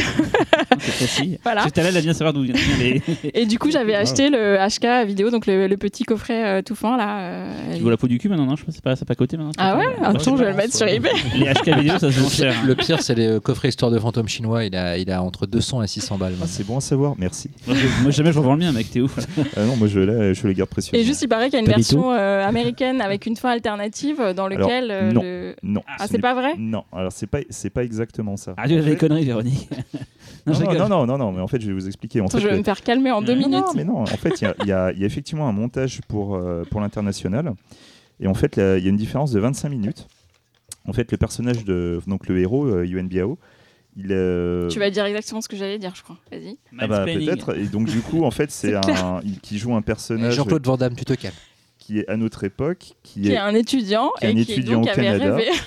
C'est 0.78 0.92
précis. 0.96 1.38
Voilà. 1.44 1.62
Que 1.70 1.80
là, 1.80 1.88
elle 1.88 1.96
a 1.96 2.00
bien 2.00 2.12
savoir 2.14 2.32
d'où 2.32 2.42
les. 2.78 3.02
Et 3.34 3.46
du 3.46 3.58
coup, 3.58 3.70
j'avais 3.70 3.94
Ah. 3.94 4.00
acheté 4.00 4.30
le 4.30 4.56
HK 4.56 5.06
vidéo, 5.06 5.30
donc 5.30 5.46
le, 5.46 5.66
le 5.66 5.76
petit 5.76 6.04
coffret 6.04 6.44
euh, 6.58 6.62
tout 6.62 6.74
fin 6.74 6.96
là. 6.96 7.18
euh, 7.20 7.74
Tu 7.76 7.82
vois 7.82 7.90
la 7.90 7.96
peau 7.96 8.06
du 8.08 8.18
cul 8.18 8.28
maintenant, 8.28 8.46
non 8.46 8.56
Je 8.56 8.64
pense 8.64 8.74
que 8.74 8.76
c'est 8.76 8.84
pas, 8.84 8.96
c'est 8.96 9.04
pas 9.06 9.14
coté 9.14 9.36
maintenant. 9.36 9.52
Ah 9.58 9.76
ouais 9.76 9.84
Attends, 10.02 10.36
je 10.36 10.42
vais 10.44 10.50
le 10.50 10.56
mettre 10.56 10.74
sur 10.74 10.86
eBay. 10.86 11.10
Les 11.36 11.46
HK 11.46 11.78
vidéo, 11.78 11.98
ça 11.98 12.10
se 12.12 12.20
vend 12.20 12.28
cher. 12.28 12.54
Le 12.66 12.74
pire, 12.74 13.00
c'est 13.02 13.14
les 13.14 13.38
coffrets 13.42 13.68
histoire 13.68 13.90
de 13.90 13.98
fantômes 13.98 14.28
chinois. 14.28 14.64
Il 14.64 14.76
a, 14.76 14.96
il 14.98 15.10
a 15.10 15.22
entre 15.22 15.46
200 15.46 15.82
et 15.82 15.86
600 15.86 16.18
balles. 16.18 16.34
Ah, 16.42 16.44
c'est 16.46 16.66
bon 16.66 16.78
à 16.78 16.80
savoir, 16.80 17.14
merci. 17.18 17.50
Moi, 17.66 18.10
jamais 18.10 18.32
je 18.32 18.38
revends 18.38 18.54
le 18.54 18.60
mien, 18.60 18.72
mec, 18.72 18.90
t'es 18.90 19.00
ouf. 19.00 19.16
Ah 19.56 19.64
non, 19.64 19.76
moi 19.76 19.88
je, 19.88 20.00
les 20.46 20.54
garde 20.54 20.70
précieux. 20.70 20.96
Et 20.96 21.04
juste, 21.04 21.22
il 21.22 21.28
paraît 21.28 21.46
qu'il 21.46 21.54
y 21.54 21.56
a 21.56 21.60
une 21.60 21.66
T'as 21.66 21.76
version 21.76 22.12
euh, 22.12 22.46
américaine 22.46 23.00
avec 23.00 23.26
une 23.26 23.36
fin 23.36 23.50
alternative 23.50 24.18
dans 24.36 24.46
Alors, 24.46 24.48
lequel 24.68 25.07
euh, 25.08 25.12
non. 25.12 25.22
le. 25.22 25.56
Non. 25.62 25.82
Ah, 25.86 26.06
ce 26.06 26.12
c'est 26.12 26.18
pas 26.18 26.34
vrai? 26.34 26.54
Non, 26.58 26.84
alors 26.92 27.12
c'est 27.12 27.26
pas, 27.26 27.40
c'est 27.50 27.70
pas 27.70 27.84
exactement 27.84 28.36
ça. 28.36 28.54
Ah, 28.56 28.66
fait- 28.68 28.96
conneries, 28.96 29.24
Véronique. 29.24 29.68
Non, 30.46 30.54
non, 30.58 30.72
non, 30.72 30.88
non, 30.88 31.06
non, 31.06 31.18
non, 31.18 31.32
mais 31.32 31.40
en 31.42 31.46
fait, 31.46 31.60
je 31.60 31.66
vais 31.66 31.74
vous 31.74 31.86
expliquer. 31.88 32.22
En 32.22 32.26
Attends, 32.26 32.38
fait, 32.38 32.42
je 32.42 32.46
vais 32.46 32.52
le- 32.54 32.58
me 32.60 32.64
faire 32.64 32.80
calmer 32.82 33.10
en 33.10 33.20
deux 33.20 33.34
Non, 33.34 33.48
minutes. 33.48 33.64
Non, 33.66 33.72
mais 33.74 33.84
non, 33.84 33.98
en 33.98 34.06
fait, 34.06 34.40
il 34.40 34.44
y 34.44 34.46
a, 34.46 34.54
il 34.60 34.66
y 34.96 35.00
y 35.00 35.04
a 35.04 35.06
effectivement 35.06 35.46
un 35.46 35.52
montage 35.52 36.00
pour, 36.08 36.36
euh, 36.36 36.62
pour 36.70 36.80
l'international. 36.80 37.52
Et 38.20 38.26
en 38.28 38.34
fait, 38.34 38.56
il 38.56 38.82
y 38.82 38.86
a 38.86 38.88
une 38.88 38.96
différence 38.96 39.30
de 39.30 39.40
25 39.40 39.68
minutes. 39.68 40.06
En 40.86 40.92
fait, 40.94 41.10
le 41.12 41.18
personnage 41.18 41.64
de. 41.66 42.00
Donc, 42.06 42.28
le 42.28 42.38
héros, 42.40 42.64
euh, 42.64 42.86
Yuan 42.86 43.06
Biao, 43.08 43.38
il 43.96 44.10
est. 44.10 44.68
Tu 44.70 44.78
vas 44.78 44.88
dire 44.88 45.04
exactement 45.04 45.42
ce 45.42 45.48
que 45.48 45.56
j'allais 45.56 45.78
dire, 45.78 45.92
je 45.94 46.02
crois. 46.02 46.16
Vas-y. 46.32 46.56
Ah 46.78 46.86
bah, 46.86 47.04
peut-être. 47.04 47.54
Et 47.58 47.66
donc, 47.66 47.86
du 47.88 48.00
coup, 48.00 48.24
en 48.24 48.30
fait, 48.30 48.50
c'est 48.50 48.68
C'est 48.68 48.74
un. 48.76 49.20
il- 49.24 49.40
qui 49.40 49.58
joue 49.58 49.74
un 49.74 49.82
personnage 49.82 50.34
Jean-Claude 50.34 50.66
Van 50.66 50.78
Damme, 50.78 50.94
tu 50.94 51.04
te 51.04 51.12
calmes. 51.12 51.34
Qui 51.88 51.98
est 52.00 52.08
à 52.08 52.16
notre 52.18 52.44
époque, 52.44 52.92
qui 53.02 53.22
Qui 53.22 53.28
est. 53.30 53.32
est 53.32 53.36
un 53.38 53.54
étudiant 53.54 54.10
qui 54.18 54.26
est 54.26 54.28
un 54.28 54.32
qui 54.34 54.40
étudiant 54.42 54.80
donc 54.80 54.86
au 54.88 54.90
avait 54.90 55.02
Canada. 55.04 55.36
rêvé. 55.36 55.50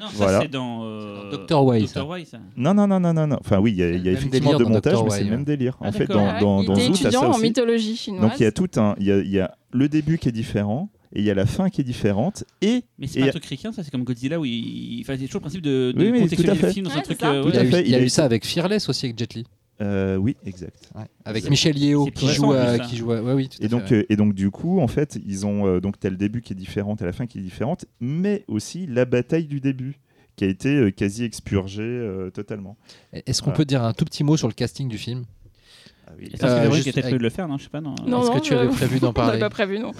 Non, 0.00 0.08
Voilà. 0.14 0.40
c'est 0.42 0.48
dans. 0.50 0.84
euh, 0.84 1.30
Dr. 1.30 1.88
Ça. 1.88 2.00
Dr. 2.04 2.26
Ça. 2.26 2.38
Non, 2.56 2.74
non, 2.74 2.86
non, 2.86 3.00
non, 3.00 3.14
non, 3.14 3.26
non. 3.26 3.36
Enfin, 3.40 3.58
oui, 3.58 3.72
il 3.72 3.78
y 3.78 3.82
a, 3.82 3.88
il 3.90 3.96
y 3.96 4.00
a 4.00 4.02
Même 4.04 4.14
effectivement 4.14 4.56
deux 4.58 4.64
dans 4.64 4.70
montages, 4.70 5.02
mais 5.02 5.10
c'est 5.10 5.24
le 5.24 5.30
même 5.30 5.44
délire. 5.44 5.76
Ah, 5.80 5.88
en 5.88 5.92
fait, 5.92 6.06
dans, 6.06 6.38
dans, 6.40 6.60
il 6.62 6.66
dans 6.66 6.74
était 6.74 6.86
étudiant 6.88 7.10
ça 7.22 7.26
en 7.28 7.30
aussi. 7.30 7.42
mythologie 7.42 7.96
chinoise. 7.96 8.20
Donc, 8.22 8.32
il 8.38 8.42
y 8.42 8.46
a 8.46 8.52
tout 8.52 8.68
un. 8.76 8.94
Il 9.00 9.06
y 9.06 9.12
a, 9.12 9.18
il 9.18 9.30
y 9.30 9.40
a 9.40 9.56
le 9.72 9.88
début 9.88 10.18
qui 10.18 10.28
est 10.28 10.32
différent, 10.32 10.90
et 11.14 11.20
il 11.20 11.24
y 11.24 11.30
a 11.30 11.34
la 11.34 11.46
fin 11.46 11.70
qui 11.70 11.80
est 11.80 11.84
différente, 11.84 12.44
et. 12.60 12.82
Mais 12.98 13.06
c'est 13.06 13.18
Et- 13.20 13.22
pas 13.22 13.28
un 13.28 13.30
truc 13.30 13.46
ricain, 13.46 13.72
ça, 13.72 13.82
c'est 13.82 13.90
comme 13.90 14.04
Godzilla 14.04 14.38
où 14.38 14.44
il. 14.44 15.00
Enfin, 15.02 15.14
c'est 15.18 15.24
toujours 15.26 15.38
le 15.40 15.44
principe 15.44 15.62
de, 15.62 15.92
de 15.96 16.10
Oui, 16.10 16.20
contextualiser 16.20 16.62
le 16.62 16.68
fait. 16.68 16.72
film 16.74 16.86
dans 16.86 16.92
un 16.92 16.96
Ouais, 16.96 17.02
truc. 17.02 17.16
c'est 17.18 17.24
ça. 17.24 17.32
euh, 17.32 17.44
Il 17.48 17.54
y 17.54 17.58
a 17.58 17.64
eu, 17.64 17.70
fait, 17.70 17.80
il 17.80 17.82
y 17.82 17.84
a 17.86 17.88
il 17.88 17.94
a 17.94 17.98
eu 17.98 18.00
été- 18.02 18.08
ça 18.10 18.24
avec 18.24 18.44
Fearless 18.44 18.88
aussi, 18.90 19.06
avec 19.06 19.18
Jet 19.18 19.32
Li. 19.34 19.44
Euh, 19.80 20.16
oui, 20.16 20.36
exact. 20.44 20.90
Avec 21.24 21.48
Michel 21.50 21.78
Yeo 21.78 22.06
qui 22.06 22.28
joue, 22.28 22.52
ça. 22.52 22.78
qui 22.80 22.96
joue. 22.96 23.10
à- 23.12 23.20
Ouais, 23.22 23.32
oui, 23.34 23.48
tout 23.48 23.58
à 23.60 23.64
Et 23.64 23.68
donc, 23.68 23.84
fait, 23.86 23.96
ouais. 23.96 24.00
euh, 24.02 24.12
et 24.12 24.16
donc 24.16 24.34
du 24.34 24.50
coup, 24.50 24.80
en 24.80 24.88
fait, 24.88 25.18
ils 25.26 25.46
ont 25.46 25.66
euh, 25.66 25.80
donc 25.80 25.98
t'as 25.98 26.10
le 26.10 26.16
début 26.16 26.42
qui 26.42 26.52
est 26.52 26.56
différent, 26.56 26.96
t'as 26.96 27.06
la 27.06 27.12
fin 27.12 27.26
qui 27.26 27.38
est 27.38 27.42
différente, 27.42 27.84
mais 28.00 28.44
aussi 28.48 28.86
la 28.86 29.04
bataille 29.04 29.46
du 29.46 29.60
début 29.60 29.98
qui 30.36 30.44
a 30.44 30.48
été 30.48 30.68
euh, 30.76 30.90
quasi 30.90 31.24
expurgée 31.24 31.82
euh, 31.82 32.30
totalement. 32.30 32.76
Est-ce 33.12 33.42
qu'on 33.42 33.52
peut 33.52 33.64
dire 33.64 33.82
un 33.82 33.92
tout 33.92 34.04
petit 34.04 34.24
mot 34.24 34.36
sur 34.36 34.48
le 34.48 34.54
casting 34.54 34.88
du 34.88 34.98
film? 34.98 35.24
Ah 36.06 36.12
oui. 36.18 36.26
Euh, 36.26 36.30
peut-être 36.30 36.44
avec- 36.44 36.92
prévu 37.02 37.18
de 37.18 37.22
le 37.22 37.30
faire, 37.30 37.48
non 37.48 37.56
Je 37.56 37.64
sais 37.64 37.70
pas, 37.70 37.80
non 37.80 37.94
Non, 38.06 38.22
Est-ce 38.22 38.30
que 38.32 38.40
tu 38.44 38.54
avais 38.54 38.68
prévu 38.68 39.00
d'en 39.00 39.12
parler? 39.14 39.38
pas 39.38 39.48
prévu, 39.50 39.78
non. 39.78 39.92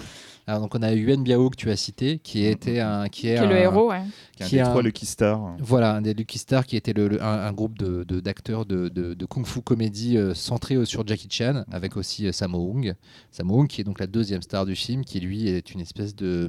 Alors 0.47 0.61
donc 0.61 0.75
on 0.75 0.83
a 0.83 0.93
Yuan 0.93 1.23
Biao 1.23 1.49
que 1.49 1.55
tu 1.55 1.71
as 1.71 1.75
cité, 1.75 2.19
qui 2.19 2.45
était 2.45 2.79
un, 2.79 3.07
qui 3.09 3.27
est, 3.29 3.35
Qui 3.37 3.43
est 3.43 3.47
le 3.47 3.55
un- 3.55 3.59
héros, 3.59 3.89
ouais. 3.89 4.01
Qui 4.37 4.43
est 4.57 4.59
un 4.59 4.63
des 4.65 4.69
trois 4.69 4.81
un- 4.81 4.83
Lucky 4.83 5.05
Star. 5.07 5.55
Voilà, 5.59 5.95
un 5.95 6.01
des 6.03 6.13
Lucky 6.13 6.37
Stars 6.37 6.65
qui 6.67 6.75
était 6.75 6.93
le, 6.93 7.07
le- 7.07 7.23
un, 7.23 7.45
un 7.47 7.51
groupe 7.51 7.77
de- 7.79 8.03
de- 8.03 8.19
d'acteurs 8.19 8.65
de, 8.67 8.87
de, 8.89 9.15
de 9.15 9.25
kung-fu 9.25 9.61
comédie 9.61 10.17
euh, 10.17 10.35
centré 10.35 10.75
euh, 10.75 10.85
sur 10.85 11.05
Jackie 11.07 11.29
Chan, 11.31 11.63
avec 11.71 11.97
aussi 11.97 12.27
euh, 12.27 12.31
Sammo 12.31 12.59
Hung. 12.71 12.93
Sammo 13.31 13.59
Hung 13.59 13.67
qui 13.67 13.81
est 13.81 13.83
donc 13.83 13.99
la 13.99 14.07
deuxième 14.07 14.43
star 14.43 14.65
du 14.67 14.75
film, 14.75 15.03
qui 15.03 15.19
lui 15.19 15.47
est 15.49 15.71
une 15.73 15.79
espèce 15.81 16.15
de 16.15 16.47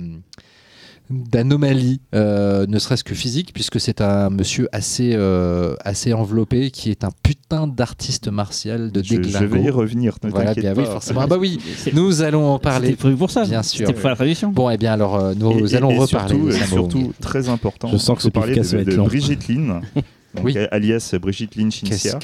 d'anomalie, 1.11 2.01
euh, 2.15 2.67
ne 2.69 2.79
serait-ce 2.79 3.05
que 3.05 3.15
physique, 3.15 3.53
puisque 3.55 3.79
c'est 3.81 4.01
un 4.01 4.31
monsieur 4.31 4.69
assez, 4.73 5.13
euh, 5.15 5.75
assez 5.85 6.13
enveloppé, 6.13 6.71
qui 6.71 6.91
est 6.91 7.05
un 7.05 7.11
putain 7.23 7.67
d'artiste 7.67 8.29
martial 8.29 8.91
de 8.93 9.03
Je, 9.03 9.15
je 9.15 9.21
déglingo. 9.21 9.55
vais 9.55 9.63
y 9.63 9.71
revenir, 9.71 10.17
ne 10.25 10.31
Voilà, 10.31 10.55
t'inquiète 10.55 10.65
bien 10.65 10.75
pas. 10.75 10.81
oui, 10.81 10.87
forcément. 10.87 11.21
Ah 11.23 11.27
bah 11.27 11.37
oui, 11.39 11.59
nous 11.93 12.23
allons 12.23 12.47
en 12.49 12.59
parler. 12.59 12.89
C'était 12.89 12.99
prévu 12.99 13.17
pour 13.17 13.31
ça. 13.31 13.45
Bien 13.45 13.63
sûr. 13.63 13.79
C'était 13.81 13.93
pour 13.93 14.03
faire 14.03 14.11
la 14.11 14.17
tradition. 14.17 14.51
Bon, 14.51 14.69
et 14.71 14.77
bien 14.79 14.93
alors, 14.93 15.17
euh, 15.17 15.35
nous 15.37 15.73
Et- 15.73 15.77
allons 15.77 15.91
et 15.91 15.99
reparler 15.99 16.35
surtout, 16.53 16.67
surtout, 16.67 17.13
très 17.21 17.49
important. 17.49 17.89
Je 17.89 17.97
sens 17.99 18.19
que 18.23 18.29
parler 18.29 18.55
podcast 18.55 18.73
de, 18.73 18.77
va 18.77 18.83
être 18.83 18.89
de. 18.99 19.03
Brigitte 19.03 19.49
Lin, 19.49 19.81
donc, 20.37 20.45
Oui. 20.45 20.57
alias 20.71 21.15
Brigitte 21.21 21.57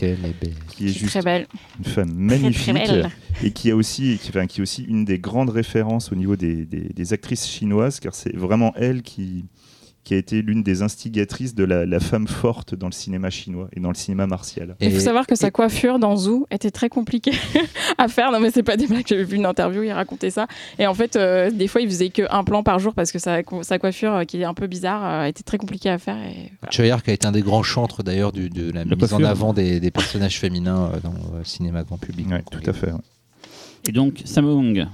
est 0.07 0.17
belle. 0.41 0.53
qui 0.69 0.87
est 0.87 0.91
est 0.91 0.93
juste 0.93 1.11
très 1.11 1.23
belle. 1.23 1.47
une 1.79 1.85
femme 1.85 2.13
magnifique 2.15 2.75
très 2.75 2.87
belle. 2.87 3.11
et 3.43 3.51
qui 3.51 3.71
a 3.71 3.77
aussi, 3.77 4.19
qui, 4.23 4.29
enfin, 4.31 4.47
qui 4.47 4.61
est 4.61 4.63
aussi 4.63 4.85
une 4.85 5.05
des 5.05 5.19
grandes 5.19 5.51
références 5.51 6.13
au 6.13 6.15
niveau 6.15 6.37
des, 6.37 6.65
des- 6.67 6.89
des 6.95 7.13
actrices 7.13 7.47
chinoises, 7.47 7.99
car 8.01 8.15
c'est 8.15 8.35
vraiment 8.37 8.73
elle 8.77 9.03
qui, 9.03 9.45
qui 10.05 10.15
a 10.15 10.17
été 10.17 10.43
l'une 10.43 10.63
des 10.65 10.83
instigatrices 10.83 11.55
de 11.55 11.63
la, 11.65 11.87
la 11.87 12.01
femme 12.01 12.27
forte 12.27 12.75
dans 12.75 12.87
le 12.89 12.93
cinéma 12.93 13.31
chinois 13.31 13.69
et 13.73 13.79
dans 13.81 13.89
le 13.91 13.95
cinéma 13.95 14.27
martial. 14.27 14.75
Il 14.81 14.91
faut 14.91 14.97
Et- 14.97 15.01
savoir 15.01 15.27
que 15.29 15.37
sa 15.37 15.51
coiffure 15.53 15.99
dans 16.01 16.17
Zoo 16.17 16.47
était 16.51 16.71
très 16.73 16.89
compliquée 16.89 17.33
à 17.99 18.09
faire. 18.09 18.33
Non, 18.33 18.41
mais 18.41 18.51
c'est 18.51 18.65
pas 18.65 18.77
des 18.77 18.87
blagues. 18.89 19.07
J'avais 19.07 19.23
vu 19.25 19.37
une 19.37 19.47
interview, 19.47 19.83
il 19.85 19.93
racontait 19.93 20.31
ça. 20.31 20.49
Et 20.81 20.87
en 20.89 20.95
fait, 20.95 21.15
euh, 21.15 21.51
des 21.51 21.69
fois, 21.69 21.81
il 21.83 21.89
faisait 21.89 22.09
qu'un 22.11 22.43
plan 22.43 22.63
par 22.65 22.79
jour 22.81 22.95
parce 22.95 23.13
que 23.13 23.19
sa, 23.21 23.43
sa 23.63 23.79
coiffure, 23.79 24.13
euh, 24.15 24.25
qui 24.25 24.41
est 24.41 24.45
un 24.45 24.55
peu 24.55 24.67
bizarre, 24.67 25.05
euh, 25.23 25.25
était 25.27 25.45
très 25.45 25.59
compliquée 25.59 25.91
à 25.91 25.99
faire. 25.99 26.17
Et 26.17 26.51
voilà. 26.61 26.73
Choyark 26.73 27.09
a 27.09 27.13
été 27.13 27.27
un 27.29 27.33
des 27.33 27.43
grands 27.43 27.63
chantres 27.63 28.03
d'ailleurs 28.03 28.33
de 28.33 28.73
la 28.73 28.85
La 28.85 28.97
mise 28.97 29.13
en 29.15 29.23
avant 29.23 29.53
des, 29.53 29.79
des 29.79 29.91
personnages 29.93 30.39
féminins 30.41 30.91
euh, 30.95 31.01
dans 31.01 31.15
le 31.39 31.45
cinéma 31.45 31.85
grand 31.85 31.99
public. 31.99 32.27
Ouais, 32.29 32.43
tout 32.51 32.69
à 32.69 32.73
fait. 32.73 32.91
ouais. 32.91 32.99
Et 33.89 33.93
donc, 33.93 34.23
Sammo 34.25 34.59
Hung. 34.59 34.87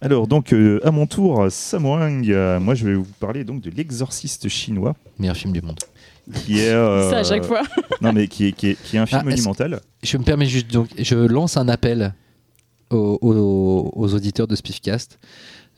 Alors 0.00 0.26
donc 0.26 0.52
euh, 0.52 0.80
à 0.86 0.90
mon 0.90 1.06
tour, 1.06 1.46
Sammo 1.50 1.94
Hung, 1.94 2.30
euh, 2.30 2.60
moi 2.60 2.74
je 2.74 2.86
vais 2.86 2.94
vous 2.94 3.06
parler 3.18 3.44
donc 3.44 3.62
de 3.62 3.70
l'exorciste 3.70 4.48
chinois, 4.48 4.94
Meilleur 5.18 5.36
film 5.36 5.52
du 5.52 5.62
monde. 5.62 5.78
qui 6.44 6.58
est 6.60 6.68
euh, 6.70 7.10
Ça, 7.10 7.18
à 7.18 7.24
chaque 7.24 7.44
fois. 7.44 7.62
non 8.02 8.12
mais 8.12 8.28
qui 8.28 8.46
est, 8.46 8.52
qui 8.52 8.68
est, 8.68 8.82
qui 8.82 8.96
est 8.96 8.98
un 8.98 9.06
film 9.06 9.22
Ah, 9.24 9.28
est-ce- 9.28 9.36
monumental. 9.36 9.80
Je 10.02 10.18
me 10.18 10.22
permets 10.22 10.46
juste 10.46 10.70
donc, 10.70 10.88
je 10.98 11.14
lance 11.16 11.56
un 11.56 11.68
appel 11.68 12.14
aux, 12.90 13.18
aux- 13.22 13.90
aux 13.94 14.14
auditeurs 14.14 14.46
de 14.46 14.54
Spiffcast. 14.54 15.18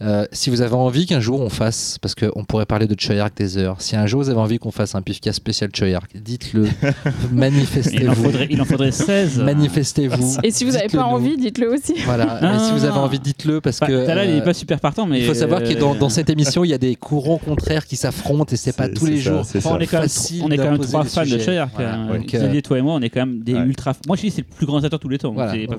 Euh, 0.00 0.26
si 0.30 0.48
vous 0.50 0.60
avez 0.62 0.74
envie 0.74 1.06
qu'un 1.06 1.18
jour 1.18 1.40
on 1.40 1.48
fasse, 1.48 1.98
parce 2.00 2.14
qu'on 2.14 2.44
pourrait 2.44 2.66
parler 2.66 2.86
de 2.86 2.94
Choyark 2.98 3.36
des 3.36 3.58
heures, 3.58 3.80
si 3.80 3.96
un 3.96 4.06
jour 4.06 4.22
vous 4.22 4.30
avez 4.30 4.38
envie 4.38 4.58
qu'on 4.60 4.70
fasse 4.70 4.94
un 4.94 5.02
Pifcast 5.02 5.36
spécial 5.38 5.70
Choyark, 5.74 6.10
dites-le, 6.14 6.66
Il 6.82 6.88
en 6.88 7.34
manifestez-vous. 7.34 8.14
faudrait, 8.14 8.46
il 8.48 8.62
en 8.62 8.64
faudrait 8.64 8.92
16. 8.92 9.38
Manifestez-vous. 9.40 10.36
Et 10.44 10.52
si 10.52 10.64
vous 10.64 10.70
n'avez 10.72 10.86
pas 10.86 10.98
nous. 10.98 11.02
envie, 11.16 11.36
dites-le 11.36 11.72
aussi. 11.72 11.94
Voilà, 12.04 12.38
Ah. 12.42 12.58
si 12.60 12.72
vous 12.72 12.84
avez 12.84 12.96
envie, 12.98 13.18
dites-le 13.18 13.60
parce 13.60 13.80
Bah, 13.80 13.88
que. 13.88 14.06
Talal, 14.06 14.28
il 14.28 14.36
est 14.36 14.40
euh, 14.40 14.44
pas 14.44 14.54
super 14.54 14.78
partant, 14.78 15.04
mais. 15.06 15.18
Il 15.18 15.26
faut 15.26 15.34
savoir 15.34 15.62
que 15.64 15.72
dans, 15.74 15.94
euh, 15.94 15.98
dans 15.98 16.08
cette 16.08 16.30
émission, 16.30 16.62
il 16.62 16.68
y 16.68 16.74
a 16.74 16.78
des 16.78 16.94
courants 16.94 17.38
contraires 17.38 17.84
qui 17.84 17.96
s'affrontent 17.96 18.52
et 18.52 18.56
c'est 18.56 18.76
pas 18.76 18.84
C'est- 18.86 18.94
tous 18.94 19.06
les 19.06 19.16
ça, 19.20 19.30
jours. 19.32 19.40
Enfin, 19.40 19.60
ça. 19.60 19.70
on 19.72 19.78
est 19.80 19.86
quand 19.86 19.98
même, 19.98 20.02
facile 20.08 20.42
on 20.44 20.50
est 20.50 20.56
quand 20.56 20.70
même 20.70 20.78
trois 20.78 21.04
fans 21.04 21.22
de. 21.24 21.38
Choyark. 21.38 21.72
Voilà, 21.74 21.94
hein. 21.96 22.06
donc, 22.06 22.32
euh, 22.34 22.38
Xavier, 22.38 22.62
toi 22.62 22.78
et 22.78 22.82
moi, 22.82 22.94
on 22.94 23.00
est 23.02 23.10
quand 23.10 23.20
même 23.26 23.40
des 23.40 23.54
Ouais. 23.54 23.62
ultra. 23.62 23.94
Moi, 24.06 24.16
je 24.16 24.22
dis 24.22 24.30
c'est 24.30 24.42
le 24.48 24.54
plus 24.56 24.66
grand 24.66 24.80
de 24.80 24.88
tous 24.88 25.08
les 25.08 25.18
temps. 25.18 25.32
Voilà, 25.32 25.52
C'est 25.52 25.66
pas 25.66 25.74
euh, 25.74 25.76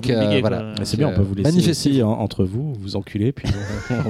bien, 0.96 1.08
on 1.08 1.14
peut 1.14 1.22
vous 1.22 1.34
laisser 1.34 1.50
Manifestez. 1.50 2.02
entre 2.02 2.44
vous, 2.44 2.74
vous 2.80 2.96
enculer, 2.96 3.32
puis 3.32 3.48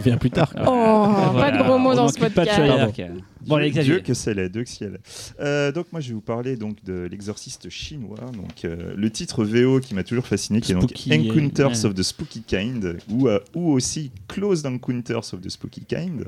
revient 0.00 0.16
plus 0.18 0.30
tard. 0.30 0.52
Oh, 0.66 1.08
pas 1.38 1.50
de 1.50 1.62
gros 1.62 1.78
mots 1.78 1.92
On 1.92 1.94
dans 1.94 2.08
ce 2.08 2.18
n'occupe 2.18 2.34
pas 2.34 2.44
de 2.44 2.50
podcast. 2.50 3.12
Bon, 3.46 3.58
Dieu 3.58 4.00
que 4.00 4.14
c'est 4.14 4.34
laid, 4.34 4.50
Dieu 4.50 4.64
que 4.64 4.68
c'est 4.68 4.86
laid. 4.86 5.00
Euh, 5.40 5.72
donc 5.72 5.86
moi 5.92 6.00
je 6.00 6.08
vais 6.08 6.14
vous 6.14 6.20
parler 6.20 6.56
donc 6.56 6.82
de 6.84 7.08
l'exorciste 7.10 7.70
chinois. 7.70 8.18
Donc 8.34 8.64
euh, 8.64 8.92
le 8.96 9.10
titre 9.10 9.44
VO 9.44 9.80
qui 9.80 9.94
m'a 9.94 10.04
toujours 10.04 10.26
fasciné, 10.26 10.60
qui 10.60 10.72
est 10.72 10.74
donc 10.74 10.90
Spooky, 10.90 11.14
Encounters 11.14 11.70
ouais. 11.70 11.84
of 11.86 11.94
the 11.94 12.02
Spooky 12.02 12.42
Kind 12.42 12.98
ou, 13.10 13.28
euh, 13.28 13.40
ou 13.54 13.72
aussi 13.72 14.10
Close 14.28 14.64
Encounters 14.66 15.32
of 15.32 15.40
the 15.40 15.48
Spooky 15.48 15.82
Kind, 15.82 16.24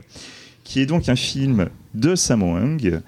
qui 0.64 0.80
est 0.80 0.86
donc 0.86 1.08
un 1.08 1.16
film 1.16 1.68
de 1.94 2.14
Sammo 2.14 2.56
Hung 2.56 3.00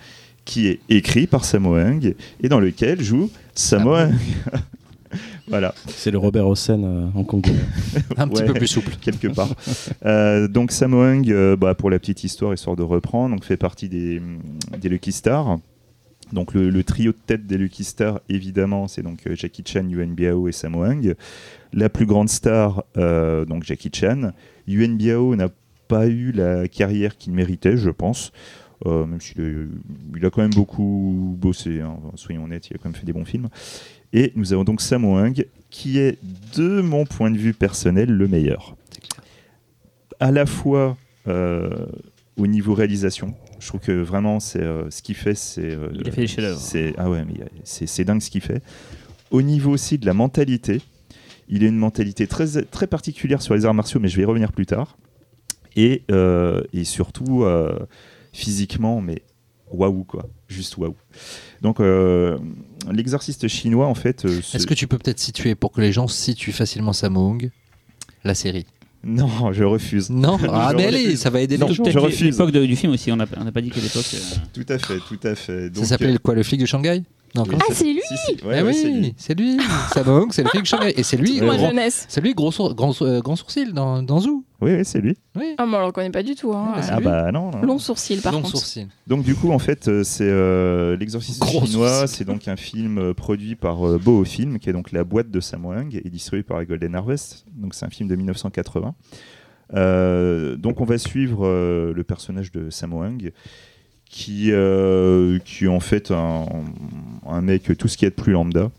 qui 0.45 0.67
est 0.67 0.81
écrit 0.91 1.27
par 1.27 1.45
Sammo 1.45 1.75
Hung 1.75 2.15
et 2.43 2.49
dans 2.49 2.61
lequel 2.61 3.01
joue 3.01 3.31
Sammo 3.55 3.95
Ah 3.95 4.03
Hung. 4.05 4.15
voilà. 5.49 5.74
C'est 5.88 6.11
le 6.11 6.18
Robert 6.18 6.47
Hossein 6.49 6.82
euh, 6.82 7.07
en 7.14 7.24
Congo. 7.24 7.51
Un 8.16 8.28
petit 8.28 8.42
Ouais. 8.42 8.47
peu 8.49 8.55
plus 8.55 8.66
souple. 8.66 8.92
quelque 9.01 9.28
part. 9.28 9.51
Euh, 10.07 10.49
donc 10.49 10.70
Sammo 10.72 11.03
Hung, 11.03 11.30
euh, 11.30 11.57
bah, 11.57 11.74
pour 11.74 11.90
la 11.90 11.99
petite 11.99 12.24
histoire, 12.24 12.55
histoire 12.55 12.76
de 12.76 12.82
reprendre, 12.82 13.34
donc 13.34 13.45
fait 13.45 13.57
partie 13.57 13.88
des, 13.88 14.20
des 14.80 14.88
Lucky 14.88 15.12
Stars. 15.12 15.59
Donc 16.32 16.55
le, 16.55 16.70
le 16.70 16.82
trio 16.84 17.12
de 17.12 17.18
tête 17.26 17.47
des 17.47 17.59
Lucky 17.59 17.84
Stars, 17.84 18.20
évidemment, 18.28 18.88
c'est 18.88 19.03
donc 19.03 19.20
Jackie 19.34 19.62
Chan, 19.66 19.86
Yuan 19.88 20.14
Biao 20.14 20.49
et 20.49 20.53
Sammo 20.53 20.82
Hung. 20.82 21.14
La 21.72 21.88
plus 21.88 22.07
grande 22.07 22.28
star, 22.30 22.84
euh, 22.97 23.45
donc 23.45 23.64
Jackie 23.64 23.90
Chan. 23.95 24.32
Yuan 24.66 24.97
Biao 24.97 25.36
n'a 25.36 25.49
pas 25.86 26.07
eu 26.07 26.32
la 26.32 26.66
carrière 26.66 27.16
qu'il 27.18 27.34
méritait, 27.34 27.76
je 27.76 27.90
pense. 27.90 28.32
euh, 28.86 29.07
même 29.07 29.20
s'il 29.20 29.40
est- 29.40 29.66
il 30.16 30.26
a 30.26 30.30
quand 30.30 30.42
même 30.42 30.51
beaucoup 30.55 31.36
bossé, 31.40 31.80
hein, 31.80 31.97
soyons 32.16 32.45
honnêtes, 32.45 32.68
il 32.70 32.74
a 32.74 32.78
quand 32.78 32.88
même 32.90 32.95
fait 32.97 33.07
des 33.07 33.12
bons 33.14 33.24
films. 33.24 33.49
Et 34.15 34.33
nous 34.37 34.53
avons 34.53 34.65
donc 34.65 34.81
Sammo 34.81 35.17
Hung, 35.19 35.45
qui 35.71 35.99
est, 35.99 36.19
de 36.57 36.81
mon 36.81 37.05
point 37.05 37.31
de 37.33 37.37
vue 37.37 37.53
personnel, 37.53 38.09
le 38.11 38.29
meilleur. 38.29 38.77
À 40.21 40.31
la 40.31 40.47
fois 40.47 40.97
euh, 41.27 41.69
au 42.37 42.47
niveau 42.47 42.75
réalisation, 42.75 43.35
je 43.59 43.67
trouve 43.69 43.81
que 43.81 43.93
vraiment, 43.93 44.39
c'est 44.41 44.61
euh, 44.62 44.89
ce 44.91 45.03
qu'il 45.03 45.17
fait, 45.17 45.35
c'est. 45.35 45.62
euh, 45.75 45.89
Il 45.95 46.09
a 46.09 46.12
fait 46.12 46.21
des 46.23 46.27
chefs-d'œuvre. 46.29 46.59
c'est- 46.61 46.95
Ah 46.97 47.11
ouais, 47.11 47.25
mais 47.25 47.45
c'est 47.65 47.87
c'est 47.87 48.05
dingue 48.05 48.21
ce 48.23 48.31
qu'il 48.31 48.41
fait. 48.41 48.62
Au 49.33 49.43
niveau 49.43 49.73
aussi 49.73 49.99
de 49.99 50.07
la 50.07 50.15
mentalité, 50.15 50.81
il 51.49 51.65
a 51.65 51.67
une 51.67 51.77
mentalité 51.79 52.27
très, 52.29 52.62
très 52.62 52.87
particulière 52.87 53.43
sur 53.43 53.55
les 53.55 53.65
arts 53.67 53.75
martiaux, 53.75 53.99
mais 54.01 54.09
je 54.09 54.17
vais 54.17 54.23
y 54.23 54.27
revenir 54.27 54.53
plus 54.53 54.67
tard. 54.67 54.97
Et, 55.77 56.03
euh, 56.12 56.62
et 56.73 56.85
surtout, 56.85 57.45
physiquement, 58.33 59.01
mais 59.01 59.23
waouh, 59.73 60.05
quoi. 60.05 60.29
Juste 60.47 60.77
waouh. 60.77 60.95
Donc, 61.62 61.81
l'exorciste 62.93 63.49
chinois, 63.49 63.87
en 63.87 63.95
fait. 63.95 64.24
euh, 64.24 64.41
ce- 64.43 64.57
Est-ce 64.57 64.66
que 64.66 64.74
tu 64.74 64.87
peux 64.87 64.99
peut-être 64.99 65.20
situer 65.20 65.55
pour 65.55 65.72
que 65.72 65.80
les 65.80 65.93
gens 65.93 66.07
situent 66.09 66.53
facilement 66.53 66.93
Samung 66.93 67.51
la 68.24 68.35
série? 68.35 68.66
Non, 69.07 69.53
je 69.53 69.64
refuse. 69.64 70.09
Non 70.09 70.39
Ah, 70.49 70.68
Je 70.72 70.76
mais 70.76 70.87
allez, 70.87 71.16
ça 71.16 71.28
va 71.30 71.41
aider 71.43 71.57
les 71.59 71.66
gens. 71.74 71.85
je 71.85 71.99
refuse. 71.99 72.22
l'époque 72.22 72.53
du 72.53 72.74
film 72.76 72.93
aussi, 72.93 73.12
on 73.12 73.16
n'a 73.16 73.26
pas 73.26 73.61
dit 73.61 73.70
quelle 73.70 73.85
époque. 73.85 74.07
euh, 74.14 74.37
Tout 74.55 74.64
à 74.72 74.78
fait, 74.78 74.99
tout 75.09 75.20
à 75.26 75.35
fait. 75.35 75.64
Ça 75.64 75.68
Donc, 75.68 75.85
s'appelait 75.85 76.14
euh, 76.14 76.18
quoi, 76.22 76.35
le 76.35 76.43
flic 76.43 76.61
de 76.61 76.66
Shanghai? 76.66 77.03
Non, 77.37 77.43
Ah, 77.59 77.64
c'est 77.72 77.85
lui 77.93 78.01
Si, 78.07 78.16
si, 78.16 78.45
ouais, 78.47 78.59
Ah 78.61 78.64
ouais, 78.64 78.72
c'est 78.72 78.89
lui. 78.89 79.01
oui, 79.01 79.14
c'est 79.16 79.35
lui. 79.39 79.59
Samung, 79.93 80.28
c'est 80.30 80.45
le 80.45 80.51
flic. 80.51 80.72
Et 80.97 81.03
c'est 81.03 81.16
lui, 81.16 81.41
c'est 82.09 82.20
lui 82.20 82.32
gros, 82.35 82.53
sour- 82.53 82.74
grand, 82.74 82.93
euh, 83.03 83.20
grand 83.20 83.35
sourcil 83.35 83.72
dans, 83.72 84.03
dans 84.03 84.20
Zoo. 84.20 84.45
Oui, 84.61 84.72
oui, 84.74 84.85
c'est 84.85 85.01
lui. 85.01 85.16
Oui. 85.37 85.55
Ah, 85.59 85.66
moi, 85.66 85.82
on 85.82 85.87
le 85.87 85.93
connaît 85.93 86.11
pas 86.11 86.22
du 86.22 86.37
tout. 86.37 86.53
Hein. 86.55 86.74
Ah, 86.76 86.80
Ah 86.93 87.01
bah 87.01 87.32
non. 87.32 87.51
non. 87.51 87.62
Long 87.62 87.78
sourcil, 87.78 88.20
par 88.20 88.32
Long 88.32 88.39
contre. 88.43 88.53
sourcil. 88.57 88.87
Donc 89.09 89.24
du 89.24 89.35
coup, 89.35 89.51
en 89.51 89.59
fait, 89.59 89.89
euh, 89.89 90.05
c'est 90.05 90.28
euh, 90.28 90.97
l'exorciste 90.97 91.41
Gros 91.41 91.66
chinois. 91.66 92.07
C'est 92.07 92.24
donc 92.24 92.47
un 92.47 92.57
film 92.57 92.99
euh, 92.99 93.14
produit 93.14 93.57
par 93.57 93.85
euh, 93.87 93.99
Boho 93.99 94.24
Film, 94.24 94.59
qui 94.61 94.70
est 94.70 94.72
donc 94.72 94.93
la 94.93 95.03
boîte 95.03 95.30
de 95.30 95.41
Hung 95.55 96.01
et 96.05 96.09
distribué 96.09 96.45
par 96.45 96.59
la 96.59 96.64
Golden 96.64 96.95
Harvest. 96.95 97.45
Donc 97.57 97.74
c'est 97.74 97.85
un 97.85 97.91
film 97.91 98.09
de 98.09 98.14
1980. 98.14 98.95
Euh, 99.74 100.57
donc 100.57 100.80
on 100.80 100.85
va 100.85 100.99
suivre 100.99 101.47
euh, 101.47 101.93
le 101.93 102.05
personnage 102.05 102.53
de 102.53 102.68
Hung, 102.93 103.32
qui, 104.15 104.53
euh, 104.53 105.41
qui 105.45 105.65
est 105.65 105.69
en 105.69 105.81
fait 105.81 106.12
un, 106.12 106.47
mec 107.43 107.77
tout 107.77 107.89
ce 107.89 107.97
qui 107.97 108.05
est 108.05 108.11
de 108.11 108.15
plus 108.15 108.31
lambda 108.31 108.71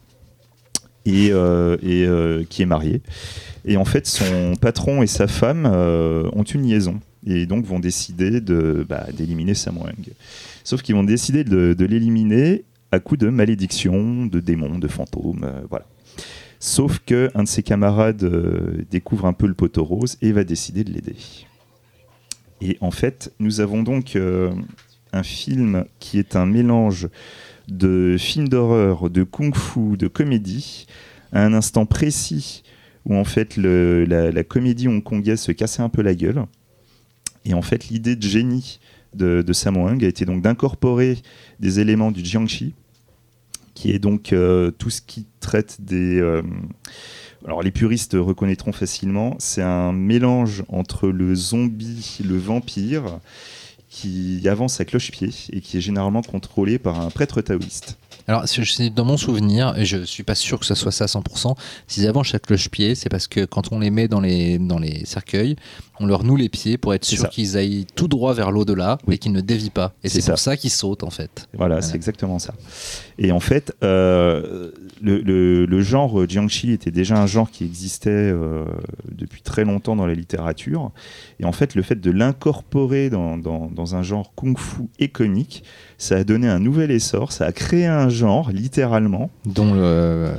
et, 1.06 1.34
euh, 1.34 1.76
et 1.84 2.06
euh, 2.06 2.46
qui 2.50 2.62
est 2.62 2.66
marié. 2.66 3.02
Et 3.66 3.76
en 3.76 3.84
fait, 3.84 4.08
son 4.08 4.54
patron 4.62 5.04
et 5.04 5.08
sa 5.08 5.28
femme 5.28 5.66
ont 5.66 6.44
une 6.44 6.64
liaison 6.64 7.02
et 7.28 7.48
donc 7.48 7.66
vont 7.66 7.80
décider 7.80 8.40
de, 8.40 8.86
bah, 8.88 9.08
d'éliminer 9.12 9.56
Sammo 9.56 9.82
Hung. 9.82 10.14
Sauf 10.64 10.82
qu'ils 10.82 10.96
vont 10.96 11.04
décider 11.04 11.44
de, 11.44 11.76
l'éliminer 11.86 12.64
à 12.94 13.00
coup 13.00 13.18
de 13.18 13.28
malédiction, 13.28 14.28
de 14.28 14.40
démons, 14.40 14.80
de 14.80 14.88
fantômes, 14.88 15.52
voilà. 15.70 15.86
Sauf 16.62 17.00
que 17.06 17.30
un 17.36 17.44
de 17.44 17.48
ses 17.50 17.62
camarades 17.62 18.26
découvre 18.90 19.26
un 19.26 19.34
peu 19.34 19.48
le 19.48 19.54
poteau 19.54 19.84
rose 19.84 20.18
et 20.22 20.32
va 20.32 20.46
décider 20.46 20.86
de 20.86 20.94
l'aider. 20.94 21.18
Et 22.62 22.78
en 22.80 22.92
fait, 22.92 23.34
nous 23.40 23.60
avons 23.60 23.84
donc 23.84 24.18
un 25.16 25.24
film 25.24 25.86
qui 25.99 26.20
est 26.20 26.36
un 26.36 26.45
mélange 26.45 27.09
de 27.68 28.16
film 28.20 28.47
d'horreur, 28.47 29.09
de 29.09 29.24
kung-fu, 29.24 29.97
de 29.97 30.07
comédie, 30.07 30.86
à 31.32 31.43
un 31.43 31.53
instant 31.53 31.86
précis 31.86 32.63
où 33.05 33.16
en 33.16 33.24
fait 33.24 33.57
la 33.57 34.43
comédie 34.43 34.88
hongkongaise 34.88 35.39
se 35.39 35.51
cassait 35.51 35.82
un 35.82 35.89
peu 35.89 36.01
la 36.01 36.16
gueule. 36.16 36.45
Et 37.45 37.53
en 37.53 37.61
fait, 37.61 37.89
l'idée 37.89 38.16
de 38.16 38.24
génie 38.24 38.80
de, 39.13 39.43
de 39.43 39.53
Sammo 39.53 39.88
Hung 39.88 40.03
a 40.03 40.07
été 40.07 40.26
donc 40.26 40.41
d'incorporer 40.41 41.20
des 41.59 41.80
éléments 41.80 42.11
du 42.11 42.26
Jiangxi, 42.26 42.74
qui 43.76 43.91
est 43.91 43.99
donc 43.99 44.34
euh, 44.34 44.72
tout 44.72 44.89
ce 44.89 45.01
qui 45.01 45.28
traite 45.39 45.78
des. 45.80 46.20
euh, 46.20 46.41
alors 47.45 47.61
les 47.61 47.72
puristes 47.72 48.13
reconnaîtront 48.20 48.72
facilement, 48.72 49.36
c'est 49.38 49.61
un 49.61 49.91
mélange 49.91 50.63
entre 50.68 51.07
le 51.07 51.36
zombie, 51.36 52.18
le 52.28 52.38
vampire, 52.38 53.20
qui 53.96 54.46
avance 54.50 54.82
à 54.82 54.86
cloche-pied 54.86 55.30
et 55.54 55.62
qui 55.62 55.78
est 55.78 55.82
généralement 55.82 56.22
contrôlé 56.22 56.78
par 56.78 57.00
un 57.00 57.10
prêtre 57.10 57.39
taoïste. 57.39 57.98
Alors, 58.28 58.44
dans 58.96 59.06
mon 59.06 59.18
souvenir, 59.18 59.78
et 59.78 59.86
je 59.86 60.04
suis 60.04 60.24
pas 60.24 60.34
sûr 60.36 60.60
que 60.60 60.66
ce 60.66 60.74
soit 60.74 60.92
ça 60.92 61.04
à 61.04 61.08
100%, 61.08 61.56
s'ils 61.88 62.08
avancent 62.08 62.28
chaque 62.28 62.44
cloche-pied, 62.48 62.96
c'est 62.96 63.10
parce 63.10 63.28
que 63.28 63.46
quand 63.46 63.72
on 63.72 63.80
les 63.80 63.92
met 63.92 64.08
dans 64.08 64.20
les, 64.20 64.58
dans 64.58 64.80
les 64.80 65.06
cercueils, 65.06 65.56
on 66.00 66.08
leur 66.08 66.24
noue 66.24 66.36
les 66.36 66.50
pieds 66.50 66.78
pour 66.78 66.94
être 66.94 67.06
sûr 67.06 67.30
qu'ils 67.30 67.56
aillent 67.56 67.86
tout 67.96 68.08
droit 68.08 68.34
vers 68.34 68.52
l'au-delà 68.52 68.98
Oui. 69.08 69.16
et 69.16 69.18
qu'ils 69.20 69.32
ne 69.32 69.42
dévient 69.42 69.70
pas. 69.70 69.94
Et 70.04 70.10
C'est 70.10 70.20
pour 70.20 70.38
ça. 70.40 70.52
ça 70.52 70.58
qu'ils 70.58 70.72
sautent, 70.72 71.04
en 71.04 71.10
fait. 71.12 71.48
Voilà, 71.54 71.76
Voilà. 71.76 71.82
c'est 71.84 71.96
exactement 71.96 72.40
ça. 72.40 72.54
Et 73.20 73.32
en 73.32 73.40
fait, 73.40 73.74
euh, 73.84 74.72
le, 75.02 75.20
le- 75.22 75.66
le 75.66 75.82
genre 75.82 76.28
Jiangxi 76.28 76.72
était 76.72 76.92
déjà 76.92 77.22
un 77.22 77.28
genre 77.28 77.50
qui 77.52 77.64
existait 77.64 78.10
euh, 78.10 78.66
depuis 79.10 79.42
très 79.42 79.64
longtemps 79.66 79.96
dans 79.96 80.06
la 80.08 80.16
littérature. 80.16 80.92
Et 81.40 81.46
en 81.46 81.52
fait, 81.54 81.76
le 81.76 81.82
fait 81.82 82.02
de 82.02 82.12
l'incorporer 82.12 83.10
dans, 83.10 83.38
dans- 83.38 83.68
dans 83.70 83.96
un 83.96 84.02
genre 84.04 84.34
kung-fu 84.36 84.84
et 85.00 85.08
comique, 85.10 85.64
ça 86.06 86.18
a 86.18 86.24
donné 86.24 86.47
un 86.47 86.60
nouvel 86.60 86.91
essor, 86.91 87.32
ça 87.32 87.45
a 87.45 87.51
créé 87.51 87.86
un 87.86 88.10
genre, 88.10 88.51
littéralement. 88.51 89.30
Dont 89.45 89.74
le, 89.74 90.30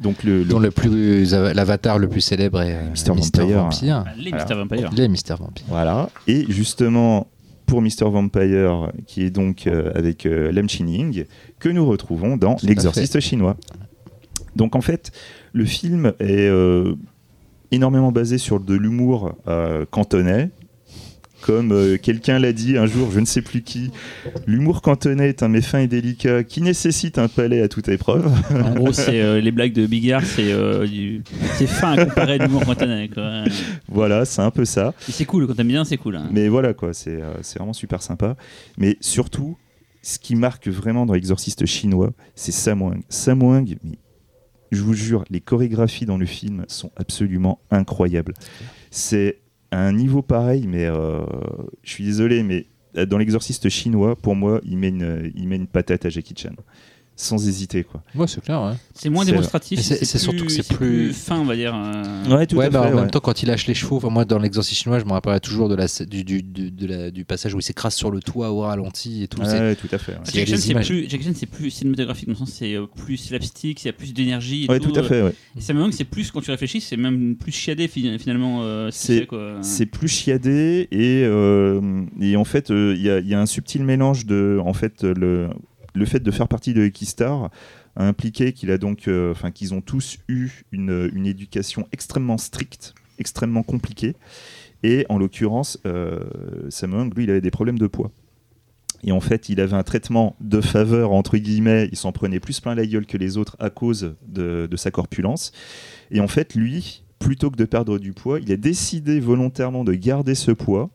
Donc 0.00 0.22
le, 0.22 0.44
dont 0.44 0.58
le 0.58 0.70
plus, 0.70 1.32
l'avatar 1.32 1.98
le 1.98 2.08
plus 2.08 2.20
célèbre 2.20 2.60
est 2.62 2.74
euh, 2.74 2.90
Mr. 2.90 3.14
Mr. 3.14 3.46
Vampire. 3.46 3.62
Vampire. 3.62 4.04
bah, 4.04 4.10
les 4.16 4.30
Voilà. 4.30 4.44
Mr. 4.44 4.54
Vampire. 4.54 4.90
Les 4.94 5.08
Mr. 5.08 5.36
Vampire. 5.38 5.64
Voilà. 5.68 6.10
Et 6.26 6.44
justement, 6.48 7.26
pour 7.66 7.82
Mr. 7.82 8.10
Vampire, 8.10 8.92
qui 9.06 9.22
est 9.22 9.30
donc 9.30 9.66
euh, 9.66 9.90
avec 9.94 10.26
euh, 10.26 10.52
Lam 10.52 10.68
Chining, 10.68 11.24
que 11.58 11.68
nous 11.68 11.86
retrouvons 11.86 12.36
dans 12.36 12.56
L'exorciste 12.62 13.20
chinois. 13.20 13.56
Donc 14.56 14.76
en 14.76 14.80
fait, 14.80 15.10
le 15.52 15.64
film 15.64 16.12
est 16.20 16.48
euh, 16.48 16.94
énormément 17.70 18.12
basé 18.12 18.38
sur 18.38 18.60
de 18.60 18.74
l'humour 18.74 19.34
euh, 19.48 19.84
cantonais. 19.90 20.50
Comme 21.44 21.72
euh, 21.72 21.98
quelqu'un 21.98 22.38
l'a 22.38 22.54
dit 22.54 22.78
un 22.78 22.86
jour, 22.86 23.10
je 23.10 23.20
ne 23.20 23.26
sais 23.26 23.42
plus 23.42 23.60
qui, 23.60 23.90
l'humour 24.46 24.80
cantonais 24.80 25.28
est 25.28 25.42
un 25.42 25.60
fin 25.60 25.80
et 25.80 25.86
délicat 25.86 26.42
qui 26.42 26.62
nécessite 26.62 27.18
un 27.18 27.28
palais 27.28 27.60
à 27.60 27.68
toute 27.68 27.88
épreuve. 27.88 28.32
En 28.64 28.74
gros, 28.74 28.94
c'est 28.94 29.20
euh, 29.20 29.42
les 29.42 29.50
blagues 29.52 29.74
de 29.74 29.86
Bigard, 29.86 30.24
c'est 30.24 30.50
euh, 30.52 30.86
du- 30.86 31.22
c'est 31.56 31.66
fin 31.66 31.92
à 31.98 32.04
comparer 32.06 32.34
à 32.34 32.38
l'humour 32.38 32.64
cantonais. 32.64 33.10
quoi. 33.12 33.44
voilà, 33.88 34.24
c'est 34.24 34.40
un 34.40 34.50
peu 34.50 34.64
ça. 34.64 34.94
C'est 35.00 35.26
cool, 35.26 35.46
quand 35.46 35.52
t'aimes 35.54 35.68
bien, 35.68 35.84
c'est 35.84 35.98
cool. 35.98 36.16
hein. 36.16 36.28
Mais 36.32 36.48
voilà, 36.48 36.72
quoi, 36.72 36.94
c'est 36.94 37.20
vraiment 37.56 37.74
super 37.74 38.00
sympa. 38.00 38.36
Mais 38.78 38.96
surtout, 39.02 39.58
ce 40.00 40.18
qui 40.18 40.36
marque 40.36 40.68
vraiment 40.68 41.04
dans 41.04 41.12
l'exorciste 41.12 41.66
chinois, 41.66 42.12
c'est. 42.34 42.52
Sammo 42.52 43.50
Hung, 43.52 43.76
mais 43.84 43.98
je 44.72 44.80
vous 44.82 44.94
jure, 44.94 45.24
les 45.28 45.40
chorégraphies 45.40 46.06
dans 46.06 46.16
le 46.18 46.24
film 46.26 46.64
sont 46.68 46.90
absolument 46.96 47.60
incroyables. 47.70 48.32
C'est 48.90 49.40
à 49.74 49.80
un 49.80 49.92
niveau 49.92 50.22
pareil, 50.22 50.66
mais 50.68 50.86
euh, 50.86 51.24
je 51.82 51.90
suis 51.90 52.04
désolé, 52.04 52.44
mais 52.44 52.66
dans 53.06 53.18
l'exorciste 53.18 53.68
chinois, 53.68 54.14
pour 54.14 54.36
moi, 54.36 54.60
il 54.64 54.78
met 54.78 54.90
une, 54.90 55.32
il 55.34 55.48
met 55.48 55.56
une 55.56 55.66
patate 55.66 56.06
à 56.06 56.10
Jackie 56.10 56.34
Chan. 56.36 56.54
Sans 57.16 57.46
hésiter, 57.46 57.84
quoi. 57.84 58.02
Ouais, 58.16 58.26
c'est 58.26 58.42
clair. 58.42 58.60
Ouais, 58.60 58.72
C'est 58.92 59.08
moins 59.08 59.24
démonstratif, 59.24 59.80
c'est- 59.80 60.04
surtout 60.18 60.46
que 60.46 60.50
c'est 60.50 60.66
plus- 60.66 61.12
fin, 61.12 61.38
on 61.38 61.44
va 61.44 61.54
dire. 61.54 61.72
euh, 61.72 62.36
Ouais, 62.36 62.44
tout 62.46 62.56
ouais 62.56 62.64
à 62.66 62.70
bah, 62.70 62.82
fait. 62.82 62.88
en 62.88 62.94
ouais. 62.96 63.00
même 63.02 63.10
temps, 63.12 63.20
quand 63.20 63.40
il 63.40 63.46
lâche 63.46 63.68
les 63.68 63.74
chevaux, 63.74 63.98
enfin, 63.98 64.10
moi 64.10 64.24
dans 64.24 64.38
l'exorcisme 64.40 64.82
chinois, 64.82 64.98
je 64.98 65.04
me 65.04 65.12
rappellerai 65.12 65.38
toujours 65.38 65.68
de 65.68 65.76
la, 65.76 65.86
du, 66.08 66.24
du, 66.24 66.42
du, 66.42 66.70
de 66.72 66.86
la- 66.88 67.10
du 67.12 67.24
passage 67.24 67.54
où 67.54 67.60
il 67.60 67.62
s'écrase 67.62 67.94
sur 67.94 68.10
le 68.10 68.18
toit 68.20 68.50
au 68.50 68.60
ralenti 68.60 69.22
et 69.22 69.28
tout. 69.28 69.40
c'est- 69.44 69.60
Ouais, 69.60 69.76
tout 69.76 69.86
à 69.92 69.98
fait. 69.98 70.14
Jackie 70.24 70.56
Chan, 71.22 71.32
c'est 71.36 71.46
plus, 71.46 71.70
cinématographique, 71.70 72.26
dans 72.26 72.32
le 72.32 72.38
sens 72.38 72.50
c'est 72.52 72.74
euh, 72.74 72.86
plus 72.86 73.16
slapstick, 73.16 73.82
il 73.84 73.86
y 73.86 73.90
a 73.90 73.92
plus 73.92 74.12
d'énergie. 74.12 74.64
et 74.64 74.68
Ouais, 74.68 74.80
tout 74.80 74.92
à 74.96 75.02
fait. 75.04 75.22
ouais. 75.22 75.34
Et 75.56 75.60
Samuel 75.60 75.84
Hung, 75.86 75.92
c'est 75.92 76.04
plus, 76.04 76.32
quand 76.32 76.40
tu 76.40 76.50
réfléchis, 76.50 76.80
c'est 76.80 76.96
même 76.96 77.36
plus 77.36 77.52
chiadé 77.52 77.86
fi- 77.86 78.18
finalement. 78.18 78.62
euh, 78.62 78.88
C'est- 78.90 79.20
fait, 79.20 79.86
plus 79.86 80.08
chiadé 80.08 80.88
et, 80.90 81.22
euh, 81.24 81.80
et 82.20 82.34
en 82.36 82.44
fait 82.44 82.70
euh, 82.72 82.94
il 82.96 83.02
y, 83.02 83.28
y 83.30 83.34
a 83.34 83.40
un 83.40 83.46
subtil 83.46 83.84
mélange 83.84 84.26
de 84.26 84.60
en 84.64 84.72
fait 84.72 85.02
le, 85.04 85.48
le 85.94 86.04
fait 86.04 86.20
de 86.20 86.30
faire 86.30 86.48
partie 86.48 86.74
de 86.74 86.82
Equistar 86.82 87.50
a 87.96 88.06
impliqué 88.06 88.52
qu'il 88.52 88.70
a 88.70 88.78
donc 88.78 89.08
euh, 89.08 89.30
enfin 89.30 89.50
qu'ils 89.50 89.74
ont 89.74 89.80
tous 89.80 90.18
eu 90.28 90.64
une, 90.72 91.10
une 91.14 91.26
éducation 91.26 91.86
extrêmement 91.92 92.38
stricte, 92.38 92.94
extrêmement 93.18 93.62
compliquée 93.62 94.16
et 94.82 95.06
en 95.08 95.18
l'occurrence 95.18 95.78
euh, 95.86 96.20
Sam 96.68 96.94
Hung, 96.94 97.14
lui 97.14 97.24
il 97.24 97.30
avait 97.30 97.40
des 97.40 97.50
problèmes 97.50 97.78
de 97.78 97.86
poids. 97.86 98.10
Et 99.06 99.12
en 99.12 99.20
fait, 99.20 99.50
il 99.50 99.60
avait 99.60 99.74
un 99.74 99.82
traitement 99.82 100.34
de 100.40 100.62
faveur, 100.62 101.12
entre 101.12 101.36
guillemets, 101.36 101.90
il 101.92 101.96
s'en 101.96 102.10
prenait 102.10 102.40
plus 102.40 102.60
plein 102.60 102.74
la 102.74 102.86
gueule 102.86 103.04
que 103.04 103.18
les 103.18 103.36
autres 103.36 103.54
à 103.60 103.68
cause 103.68 104.14
de, 104.26 104.66
de 104.70 104.76
sa 104.76 104.90
corpulence. 104.90 105.52
Et 106.10 106.20
en 106.20 106.28
fait, 106.28 106.54
lui, 106.54 107.04
plutôt 107.18 107.50
que 107.50 107.56
de 107.56 107.66
perdre 107.66 107.98
du 107.98 108.14
poids, 108.14 108.40
il 108.40 108.50
a 108.50 108.56
décidé 108.56 109.20
volontairement 109.20 109.84
de 109.84 109.92
garder 109.92 110.34
ce 110.34 110.52
poids 110.52 110.88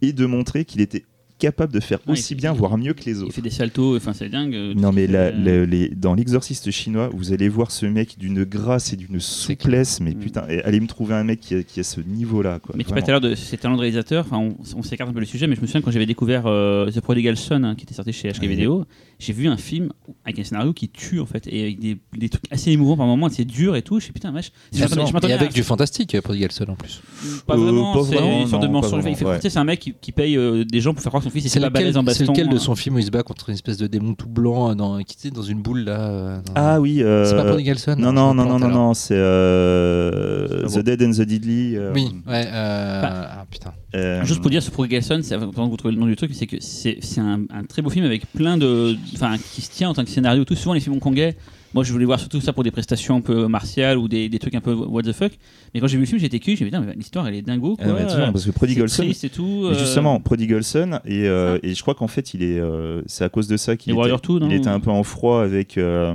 et 0.00 0.12
de 0.12 0.26
montrer 0.26 0.64
qu'il 0.64 0.80
était 0.80 1.04
capable 1.40 1.72
de 1.72 1.80
faire 1.80 1.98
aussi 2.06 2.34
il- 2.34 2.36
bien, 2.36 2.52
voire 2.52 2.78
mieux 2.78 2.92
que 2.94 3.04
les 3.04 3.18
Il 3.18 3.24
autres. 3.24 3.32
fait 3.34 3.40
des 3.42 3.50
saltos, 3.50 3.96
enfin 3.96 4.12
c'est 4.12 4.28
dingue. 4.28 4.54
euh, 4.54 4.74
Non 4.74 4.92
mais 4.92 5.06
la- 5.08 5.30
les- 5.32 5.88
dans 5.88 6.14
l'exorciste 6.14 6.70
chinois, 6.70 7.10
vous 7.12 7.32
allez 7.32 7.48
voir 7.48 7.70
ce 7.72 7.86
mec 7.86 8.16
d'une 8.18 8.44
grâce 8.44 8.92
et 8.92 8.96
d'une 8.96 9.18
souplesse, 9.18 10.00
mais 10.00 10.12
Mm. 10.12 10.18
putain, 10.18 10.44
et 10.48 10.62
allez 10.62 10.78
me 10.80 10.86
trouver 10.86 11.14
un 11.14 11.24
mec 11.24 11.40
qui 11.40 11.54
a, 11.56 11.62
qui 11.62 11.80
a 11.80 11.82
ce 11.82 12.00
niveau-là. 12.00 12.58
Quoi, 12.60 12.74
Mais 12.76 12.84
tu 12.84 12.88
parlais 12.90 13.02
tout 13.02 13.08
à 13.08 13.12
l'heure 13.12 13.20
de 13.20 13.34
ses 13.34 13.56
talents 13.56 13.74
de 13.76 13.80
réalisateur, 13.80 14.24
enfin 14.26 14.38
on, 14.38 14.56
on 14.78 14.82
s'écarte 14.82 15.10
un 15.10 15.12
peu 15.12 15.20
le 15.20 15.26
sujet, 15.26 15.46
mais 15.46 15.56
je 15.56 15.60
me 15.60 15.66
souviens 15.66 15.80
quand 15.80 15.90
j'avais 15.90 16.06
découvert 16.06 16.44
euh, 16.46 16.90
The 16.90 17.00
Prodigal 17.00 17.36
Son, 17.36 17.64
hein, 17.64 17.74
qui 17.74 17.84
était 17.84 17.94
sorti 17.94 18.12
chez 18.12 18.28
HK 18.30 18.42
Ouais. 18.42 18.48
Video, 18.48 18.84
j'ai 19.18 19.32
vu 19.32 19.48
un 19.48 19.56
film 19.56 19.90
avec 20.24 20.38
un 20.38 20.44
scénario 20.44 20.72
qui 20.72 20.88
tue 20.88 21.20
en 21.20 21.26
fait, 21.26 21.46
et 21.46 21.62
avec 21.62 21.78
des, 21.78 21.96
des 22.16 22.28
trucs 22.28 22.44
assez 22.50 22.70
émouvants 22.70 22.96
par 22.96 23.06
moments, 23.06 23.28
c'est 23.30 23.44
dur 23.44 23.76
et 23.76 23.82
tout, 23.82 23.98
je 24.00 24.06
sais 24.06 24.12
putain, 24.12 24.30
vache. 24.32 24.50
Je 24.72 24.80
Et 24.80 25.32
avec 25.32 25.50
à- 25.50 25.52
du 25.52 25.62
fantastique, 25.62 26.14
euh, 26.14 26.20
Prodigal 26.20 26.52
Son 26.52 26.64
en 26.68 26.74
plus. 26.76 27.00
Pas 27.46 27.54
Euh, 27.54 27.58
vraiment, 27.58 27.94
pas 27.94 28.04
c'est 28.04 28.16
une 28.42 28.46
sorte 28.48 28.62
de 28.62 28.66
non, 28.66 28.74
mensonge. 28.74 29.04
Il 29.06 29.16
tu 29.16 29.24
sais, 29.24 29.50
C'est 29.50 29.58
un 29.58 29.64
mec 29.64 29.80
qui, 29.80 29.94
qui 30.00 30.12
paye 30.12 30.36
euh, 30.36 30.64
des 30.64 30.80
gens 30.80 30.92
pour 30.94 31.02
faire 31.02 31.10
croire 31.10 31.22
que 31.22 31.29
son 31.30 31.34
fils 31.34 31.42
C'est 31.50 31.58
était 31.58 31.60
pas 31.60 31.66
lequel, 31.78 31.82
balèze 31.92 31.96
en 31.96 32.00
c'est 32.00 32.06
baston. 32.06 32.32
lequel 32.32 32.48
de 32.48 32.56
hein. 32.56 32.58
son 32.58 32.74
film 32.74 32.96
où 32.96 32.98
il 32.98 33.04
se 33.04 33.10
bat 33.10 33.22
contre 33.22 33.48
une 33.48 33.54
espèce 33.54 33.76
de 33.78 33.86
démon 33.86 34.14
tout 34.14 34.28
blanc 34.28 34.70
euh, 34.70 34.74
dans, 34.74 34.98
qui 35.02 35.16
était 35.18 35.34
dans 35.34 35.42
une 35.42 35.62
boule 35.62 35.84
là 35.84 36.00
euh, 36.00 36.36
dans- 36.44 36.52
Ah 36.54 36.80
oui. 36.80 37.02
euh, 37.02 37.24
C'est 37.24 37.36
pas 37.36 37.44
Prodigal 37.44 37.78
Son 37.78 37.92
Non, 37.96 38.08
je 38.10 38.14
non, 38.14 38.34
non, 38.34 38.44
non, 38.44 38.58
non, 38.58 38.68
non, 38.68 38.94
c'est 38.94 39.14
euh, 39.16 40.66
The. 40.66 40.78
Dead 40.80 41.02
and 41.02 41.10
the 41.12 41.22
Deadly. 41.22 41.76
euh, 41.76 41.92
Oui, 41.94 42.08
ouais. 42.26 42.44
euh, 42.46 43.02
Ah 43.04 43.44
putain. 43.50 43.72
euh, 43.94 44.24
Juste 44.24 44.40
pour 44.40 44.50
dire, 44.50 44.62
ce 44.62 44.70
Prodigal 44.70 45.02
Son, 45.02 45.20
c'est 45.22 45.36
pendant 45.38 45.66
que 45.66 45.70
vous 45.70 45.76
trouvez 45.76 45.94
le 45.94 46.00
nom 46.00 46.06
du 46.06 46.16
truc, 46.16 46.30
c'est 46.34 46.46
que 46.46 46.56
c'est 46.60 46.98
c'est 47.00 47.20
un, 47.20 47.40
un 47.52 47.64
très 47.64 47.82
beau 47.82 47.90
film 47.90 48.04
avec 48.04 48.30
plein 48.32 48.56
de. 48.58 48.96
Enfin, 49.14 49.36
qui 49.52 49.60
se 49.62 49.70
tient 49.70 49.88
en 49.90 49.94
tant 49.94 50.04
que 50.04 50.10
scénario. 50.10 50.44
Tout 50.44 50.54
souvent, 50.56 50.74
les 50.74 50.80
films 50.80 50.96
hongkongais, 50.96 51.36
moi 51.74 51.84
je 51.84 51.92
voulais 51.92 52.04
voir 52.04 52.18
surtout 52.18 52.40
ça 52.40 52.52
pour 52.52 52.64
des 52.64 52.70
prestations 52.70 53.16
un 53.16 53.20
peu 53.20 53.46
martiales 53.46 53.98
ou 53.98 54.08
des, 54.08 54.28
des 54.28 54.38
trucs 54.38 54.54
un 54.54 54.60
peu 54.60 54.74
what 54.74 55.02
the 55.02 55.12
fuck. 55.12 55.32
Mais 55.72 55.80
quand 55.80 55.86
j'ai 55.86 55.96
vu 55.96 56.02
le 56.02 56.06
film, 56.06 56.18
j'étais 56.20 56.38
cul, 56.40 56.56
j'ai 56.56 56.68
dit, 56.70 56.76
l'histoire 56.96 57.26
elle 57.28 57.34
est 57.36 57.42
dingo 57.42 57.76
quoi. 57.76 57.86
ah, 57.88 57.92
mais 57.94 58.00
attends, 58.02 58.32
parce 58.32 58.44
que 58.44 58.50
Prodigal 58.50 58.88
Son, 58.88 59.02
triste 59.02 59.24
et 59.24 59.30
tout. 59.30 59.64
Euh, 59.64 59.74
justement, 59.74 60.20
Prodigal 60.20 60.64
Son, 60.64 61.00
et, 61.04 61.28
euh, 61.28 61.58
et 61.62 61.74
je 61.74 61.82
crois 61.82 61.94
qu'en 61.94 62.08
fait, 62.08 62.34
il 62.34 62.42
est, 62.42 62.58
euh, 62.58 63.02
c'est 63.06 63.24
à 63.24 63.28
cause 63.28 63.46
de 63.46 63.56
ça 63.56 63.76
qu'il 63.76 63.92
était, 63.92 64.02
2, 64.28 64.38
non 64.40 64.48
il 64.48 64.54
était 64.54 64.68
un 64.68 64.80
peu 64.80 64.90
en 64.90 65.02
froid 65.02 65.42
avec. 65.42 65.78
euh, 65.78 66.14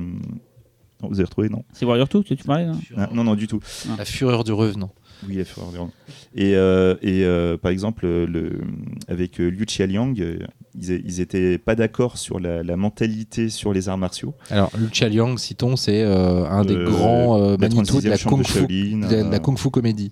non, 1.01 1.09
vous 1.09 1.15
avez 1.15 1.25
retrouvé, 1.25 1.49
non? 1.49 1.63
C'est 1.73 1.85
Warrior 1.85 2.07
2 2.07 2.23
que 2.23 2.33
tu 2.33 2.43
parlais 2.45 2.65
là 2.65 2.73
Ah, 2.97 3.09
Non, 3.13 3.23
non, 3.23 3.35
du 3.35 3.47
tout. 3.47 3.59
La 3.97 4.05
fureur 4.05 4.43
du 4.45 4.53
revenant. 4.53 4.91
Oui, 5.27 5.35
il 5.37 5.45
faut 5.45 5.61
revenir. 5.61 5.87
Et, 6.35 6.55
euh, 6.55 6.95
et 7.01 7.23
euh, 7.23 7.57
par 7.57 7.71
exemple, 7.71 8.05
le, 8.05 8.61
avec 9.07 9.39
euh, 9.39 9.47
Liu 9.49 9.65
Chialiang, 9.67 10.13
euh, 10.19 10.39
ils, 10.79 10.91
é- 10.91 11.01
ils 11.05 11.19
étaient 11.21 11.57
pas 11.57 11.75
d'accord 11.75 12.17
sur 12.17 12.39
la, 12.39 12.63
la 12.63 12.75
mentalité 12.77 13.49
sur 13.49 13.73
les 13.73 13.87
arts 13.89 13.97
martiaux. 13.97 14.33
Alors, 14.49 14.71
Lucha 14.77 15.07
Liang, 15.09 15.37
citons, 15.37 15.75
c'est 15.75 16.01
euh, 16.03 16.45
un 16.49 16.63
des 16.65 16.75
grands 16.85 17.57
Manitou 17.57 18.01
de 18.01 18.09
la 18.09 18.15
36e 18.17 18.19
chambre 18.19 18.35
Kung 18.37 18.43
de 18.43 18.47
Fu, 18.47 18.59
Shaolin, 18.59 19.07
de 19.07 19.15
la- 19.15 19.23
de 19.23 19.31
la 19.31 19.39
Kung 19.39 19.57
Fu 19.57 19.69
comédie. 19.69 20.11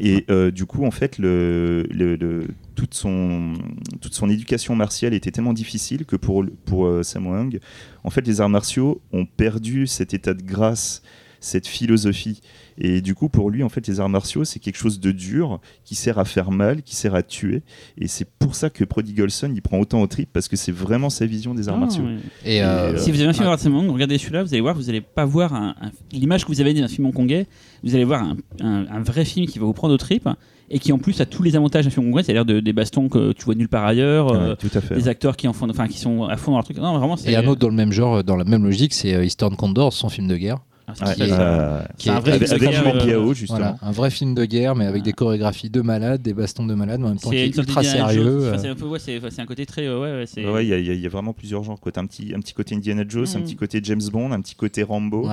Et 0.00 0.24
euh, 0.30 0.52
du 0.52 0.64
coup, 0.64 0.84
en 0.84 0.92
fait, 0.92 1.18
le, 1.18 1.82
le- 1.90 2.14
le- 2.14 2.46
toute, 2.76 2.94
son, 2.94 3.54
toute 4.00 4.14
son 4.14 4.30
éducation 4.30 4.76
martiale 4.76 5.12
était 5.12 5.32
tellement 5.32 5.52
difficile 5.52 6.04
que 6.04 6.14
pour, 6.14 6.44
pour 6.66 6.86
euh, 6.86 7.02
Sammo 7.02 7.32
Hung, 7.34 7.58
en 8.04 8.10
fait, 8.10 8.24
les 8.24 8.40
arts 8.40 8.48
martiaux 8.48 9.00
ont 9.12 9.26
perdu 9.26 9.88
cet 9.88 10.14
état 10.14 10.34
de 10.34 10.42
grâce, 10.44 11.02
cette 11.40 11.66
philosophie. 11.66 12.40
Et 12.80 13.00
du 13.00 13.14
coup, 13.14 13.28
pour 13.28 13.50
lui, 13.50 13.62
en 13.64 13.68
fait, 13.68 13.86
les 13.88 13.98
arts 14.00 14.08
martiaux, 14.08 14.44
c'est 14.44 14.60
quelque 14.60 14.76
chose 14.76 15.00
de 15.00 15.10
dur, 15.10 15.60
qui 15.84 15.94
sert 15.96 16.18
à 16.18 16.24
faire 16.24 16.50
mal, 16.52 16.82
qui 16.82 16.94
sert 16.94 17.14
à 17.14 17.22
tuer. 17.22 17.62
Et 17.98 18.06
c'est 18.06 18.28
pour 18.38 18.54
ça 18.54 18.70
que 18.70 18.84
Prodigal 18.84 19.30
Son, 19.30 19.52
il 19.52 19.62
prend 19.62 19.78
autant 19.78 20.00
au 20.00 20.06
trip, 20.06 20.28
parce 20.32 20.46
que 20.48 20.56
c'est 20.56 20.70
vraiment 20.72 21.10
sa 21.10 21.26
vision 21.26 21.54
des 21.54 21.68
arts 21.68 21.74
Ah, 21.76 21.80
martiaux. 21.80 22.04
ouais. 22.04 22.16
Et, 22.44 22.62
euh, 22.62 22.92
euh, 22.94 22.96
Si 22.98 23.10
vous 23.10 23.20
avez 23.20 23.28
un 23.30 23.32
film 23.32 23.48
ouais. 23.74 23.80
Hung, 23.80 23.90
regardez 23.90 24.16
celui-là, 24.18 24.42
vous 24.44 24.52
allez 24.54 24.60
voir, 24.60 24.74
vous 24.76 24.84
n'allez 24.84 25.00
pas 25.00 25.24
voir 25.24 25.54
un- 25.54 25.74
un- 25.80 25.90
l'image 26.12 26.44
que 26.44 26.48
vous 26.52 26.60
avez 26.60 26.72
d'un 26.74 26.86
film 26.88 27.06
hongkongais, 27.06 27.46
vous 27.82 27.94
allez 27.94 28.04
voir 28.04 28.22
un, 28.22 28.36
un- 28.60 28.86
un 28.88 29.00
vrai 29.02 29.24
film 29.24 29.46
qui 29.46 29.58
va 29.58 29.64
vous 29.66 29.72
prendre 29.72 29.94
au 29.94 29.98
trip 29.98 30.28
et 30.70 30.78
qui 30.78 30.92
en 30.92 30.98
plus 30.98 31.20
a 31.20 31.26
tous 31.26 31.42
les 31.42 31.56
avantages 31.56 31.84
d'un 31.84 31.90
film 31.90 32.06
hongkongais, 32.08 32.22
c'est-à-dire 32.24 32.44
de- 32.44 32.60
des 32.60 32.72
bastons 32.72 33.08
que 33.08 33.32
tu 33.32 33.44
vois 33.44 33.54
nulle 33.56 33.68
part 33.68 33.84
ailleurs, 33.86 34.28
euh, 34.32 34.50
Ouais, 34.50 34.56
tout 34.56 34.70
à 34.74 34.80
fait. 34.80 34.94
des 34.94 35.08
acteurs 35.08 35.36
qui 35.36 35.48
en 35.48 35.52
font, 35.52 35.68
enfin 35.68 35.88
qui 35.88 35.98
sont 35.98 36.24
à 36.24 36.36
fond 36.36 36.52
dans 36.52 36.58
leur 36.58 36.64
truc. 36.64 36.76
Non, 36.78 36.96
vraiment, 36.96 37.16
c'est 37.16 37.32
et 37.32 37.36
un 37.36 37.46
autre 37.46 37.60
dans 37.60 37.68
le 37.70 37.74
même 37.74 37.90
genre, 37.92 38.22
dans 38.22 38.36
la 38.36 38.44
même 38.44 38.62
logique, 38.64 38.94
c'est 38.94 39.14
euh, 39.14 39.24
Eastern 39.24 39.56
Condor, 39.56 39.92
son 39.92 40.08
film 40.08 40.28
de 40.28 40.36
guerre. 40.36 40.58
Ah, 40.88 41.14
c'est 41.14 41.22
Ouais, 41.22 41.28
euh, 41.32 41.80
qui 41.98 42.08
est 42.08 42.12
un 42.12 42.20
vrai 42.20 42.32
avec 42.32 42.48
film 42.48 42.58
de 42.60 42.64
avec 42.64 42.70
guerre, 42.70 42.84
Juliette 42.92 43.04
Biao, 43.06 43.34
justement. 43.34 43.58
Voilà, 43.58 43.76
un 43.82 43.90
vrai 43.90 44.10
film 44.10 44.34
de 44.34 44.44
guerre, 44.46 44.74
mais 44.74 44.86
avec 44.86 45.02
Ah. 45.02 45.04
des 45.04 45.12
chorégraphies 45.12 45.68
de 45.68 45.80
malades, 45.82 46.22
des 46.22 46.32
bastons 46.32 46.64
de 46.64 46.74
malades, 46.74 47.00
mais 47.00 47.06
en 47.06 47.08
même 47.10 47.18
temps 47.18 47.28
qui 47.30 47.36
C'est 47.36 47.44
est 47.46 47.56
ultra 47.56 47.82
sérieux. 47.82 48.38
Enfin, 48.48 48.56
euh. 48.56 48.58
c'est 48.58 48.68
un 48.68 48.74
peu, 48.74 48.86
ouais, 48.86 48.98
c'est 48.98 49.20
c'est 49.30 49.42
un 49.42 49.46
côté 49.46 49.66
très, 49.66 49.86
euh, 49.86 50.00
ouais, 50.00 50.24
ouais, 50.50 50.64
il 50.64 50.68
y, 50.68 50.72
a- 50.72 50.78
il 50.78 50.86
y 50.86 50.90
a- 50.90 50.94
il 50.94 51.00
y 51.00 51.06
a 51.06 51.08
vraiment 51.10 51.32
plusieurs 51.34 51.62
genres. 51.62 51.78
quoi. 51.78 51.92
Un 51.96 52.06
petit, 52.06 52.32
un 52.34 52.40
petit 52.40 52.54
côté 52.54 52.74
Indiana 52.74 53.04
Jones, 53.06 53.26
un 53.34 53.40
petit 53.40 53.56
côté 53.56 53.80
James 53.82 54.00
Bond, 54.10 54.32
un 54.32 54.40
petit 54.40 54.54
côté 54.54 54.82
Rambo. 54.82 55.28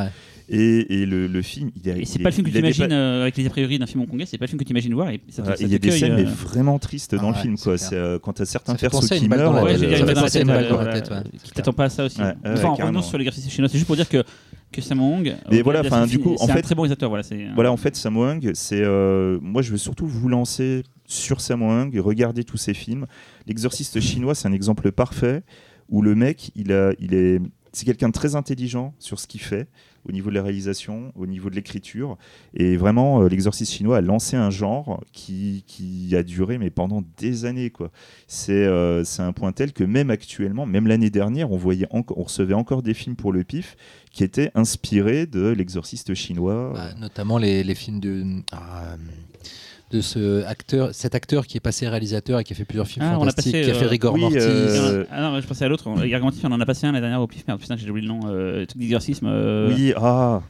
Et, 0.47 1.01
et 1.01 1.05
le, 1.07 1.25
le 1.27 1.41
film, 1.41 1.71
il 1.83 1.89
a, 1.89 1.97
Et 1.97 2.05
c'est 2.05 2.19
pas 2.19 2.29
le 2.29 2.35
film 2.35 2.45
que 2.45 2.51
tu 2.51 2.59
imagines 2.59 2.91
euh, 2.91 3.23
avec 3.23 3.35
les 3.35 3.47
a 3.47 3.49
priori 3.49 3.79
d'un 3.79 3.87
film 3.87 4.03
hongkongais, 4.03 4.25
c'est 4.27 4.37
pas 4.37 4.45
le 4.45 4.49
film 4.49 4.59
que 4.59 4.63
tu 4.63 4.71
imagines 4.71 4.93
voir. 4.93 5.09
Et 5.09 5.19
ça 5.29 5.37
te- 5.37 5.41
Voilà, 5.41 5.57
ça 5.57 5.63
il 5.63 5.71
y 5.71 5.75
a 5.75 5.79
des 5.79 5.89
scènes 5.91 6.11
euh, 6.11 6.15
mais 6.17 6.23
vraiment 6.23 6.77
tristes 6.77 7.15
dans 7.15 7.31
Ah 7.31 7.35
le 7.35 7.41
film. 7.41 7.57
Quoi. 7.57 7.75
euh, 7.93 8.19
quand 8.19 8.33
t'as 8.33 8.45
certains 8.45 8.75
fait 8.75 8.89
persos 8.89 9.09
qui 9.09 9.27
meurent, 9.27 9.63
Ouais, 9.63 9.73
euh, 9.73 9.77
fait 9.77 10.43
tête, 10.93 11.09
ouais. 11.11 11.17
Qui 11.43 11.51
t'attend 11.51 11.73
pas 11.73 11.85
à 11.85 11.89
ça 11.89 12.05
aussi. 12.05 12.19
Ouais, 12.21 12.27
ouais, 12.27 12.33
Une 12.51 12.57
fois, 12.57 12.69
en 12.69 12.75
carrément. 12.75 12.99
revenant 12.99 13.01
sur 13.01 13.17
l'exercice 13.17 13.49
chinois, 13.49 13.69
c'est 13.69 13.77
juste 13.77 13.87
pour 13.87 13.95
dire 13.95 14.07
que 14.09 14.23
que 14.71 14.81
Sammo 14.81 15.05
Hung, 15.15 15.33
Mais 15.49 15.61
voilà, 15.61 15.79
enfin, 15.81 16.03
du 16.05 16.13
film, 16.13 16.23
coup, 16.23 16.33
en 16.33 16.45
c'est 16.45 16.51
un 16.51 16.55
fait- 16.55 16.61
très 16.61 16.75
bon 16.75 16.81
réalisateur. 16.81 17.07
Voilà, 17.09 17.23
c'est. 17.23 17.45
Voilà, 17.55 17.71
en 17.71 17.77
fait, 17.77 17.95
Sammo 17.95 18.23
Hung, 18.25 18.51
c'est. 18.55 18.81
euh, 18.81 19.39
moi, 19.41 19.61
je 19.61 19.71
veux 19.71 19.77
surtout 19.77 20.05
vous 20.05 20.27
lancer 20.27 20.83
sur 21.05 21.39
Sammo 21.39 21.69
Hung, 21.71 21.95
regarder 21.97 22.43
tous 22.43 22.57
ses 22.57 22.73
films. 22.73 23.05
L'exorciste 23.47 23.99
chinois, 24.01 24.35
c'est 24.35 24.47
un 24.47 24.53
exemple 24.53 24.91
parfait 24.91 25.43
où 25.87 26.01
le 26.01 26.13
mec, 26.15 26.51
il, 26.55 26.71
a, 26.73 26.91
il 26.99 27.13
est. 27.13 27.39
C'est 27.75 27.85
quelqu'un 27.85 28.07
de 28.07 28.13
très 28.13 28.35
intelligent 28.35 28.93
sur 28.99 29.19
ce 29.19 29.27
qu'il 29.27 29.41
fait, 29.41 29.67
au 30.07 30.13
niveau 30.13 30.29
de 30.29 30.35
la 30.35 30.43
réalisation, 30.43 31.11
au 31.13 31.27
niveau 31.27 31.49
de 31.49 31.55
l'écriture. 31.55 32.17
Et 32.53 32.77
vraiment, 32.77 33.21
euh, 33.21 33.27
l'exorciste 33.27 33.73
chinois 33.73 33.97
a 33.97 34.01
lancé 34.01 34.37
un 34.37 34.49
genre 34.49 35.03
qui, 35.11 35.65
a 36.13 36.23
duré 36.23 36.57
mais 36.57 36.69
pendant 36.69 37.03
des 37.17 37.43
années. 37.43 37.71
quoi. 37.71 37.91
C'est 38.27 38.53
euh, 38.53 39.03
c'est 39.03 39.23
un 39.23 39.33
point 39.33 39.51
tel 39.51 39.73
que 39.73 39.83
même 39.83 40.09
actuellement, 40.09 40.65
même 40.65 40.87
l'année 40.87 41.09
dernière, 41.09 41.51
on, 41.51 41.57
voyait 41.57 41.87
on 41.91 42.23
recevait 42.23 42.53
encore 42.53 42.81
des 42.81 42.93
films 42.93 43.17
pour 43.17 43.33
le 43.33 43.43
PIF 43.43 43.75
qui 44.09 44.23
étaient 44.23 44.51
inspirés 44.55 45.25
de 45.25 45.49
l'exorciste 45.49 46.13
chinois. 46.13 46.71
Bah, 46.73 46.93
notamment 46.97 47.37
les, 47.37 47.75
films 47.75 47.99
de, 47.99 48.23
ah, 48.53 48.95
de 49.91 50.01
ce 50.01 50.43
acteur, 50.45 50.89
cet 50.93 51.13
acteur 51.15 51.45
qui 51.47 51.57
est 51.57 51.61
passé 51.61 51.87
réalisateur 51.87 52.39
et 52.39 52.43
qui 52.43 52.53
a 52.53 52.55
fait 52.55 52.65
plusieurs 52.65 52.87
films 52.87 53.05
Ah, 53.07 53.15
on 53.17 53.19
fantastiques, 53.19 53.53
passé, 53.53 53.63
qui 53.65 53.71
a 53.71 53.73
fait 53.75 53.85
euh, 53.85 53.89
Rigor 53.89 54.13
oui, 54.15 54.21
Mortis. 54.21 54.37
euh, 54.39 55.05
Ah 55.11 55.21
non, 55.21 55.39
je 55.39 55.45
pensais 55.47 55.65
à 55.65 55.67
l'autre. 55.67 55.89
Rigor 55.91 56.21
Mortis, 56.21 56.41
on 56.43 56.51
en 56.51 56.59
a 56.59 56.65
passé 56.65 56.87
un 56.87 56.91
la 56.91 57.01
dernière 57.01 57.21
au 57.21 57.27
pif. 57.27 57.43
Merde, 57.47 57.59
putain, 57.61 57.75
j'ai 57.77 57.89
oublié 57.89 58.07
le 58.07 58.13
nom. 58.13 58.19
Euh, 58.27 58.59
le 58.61 58.67
truc 58.67 58.79
d'exorcisme. 58.81 59.27
euh, 59.29 59.69
Oui, 59.73 59.93
ah 59.95 60.41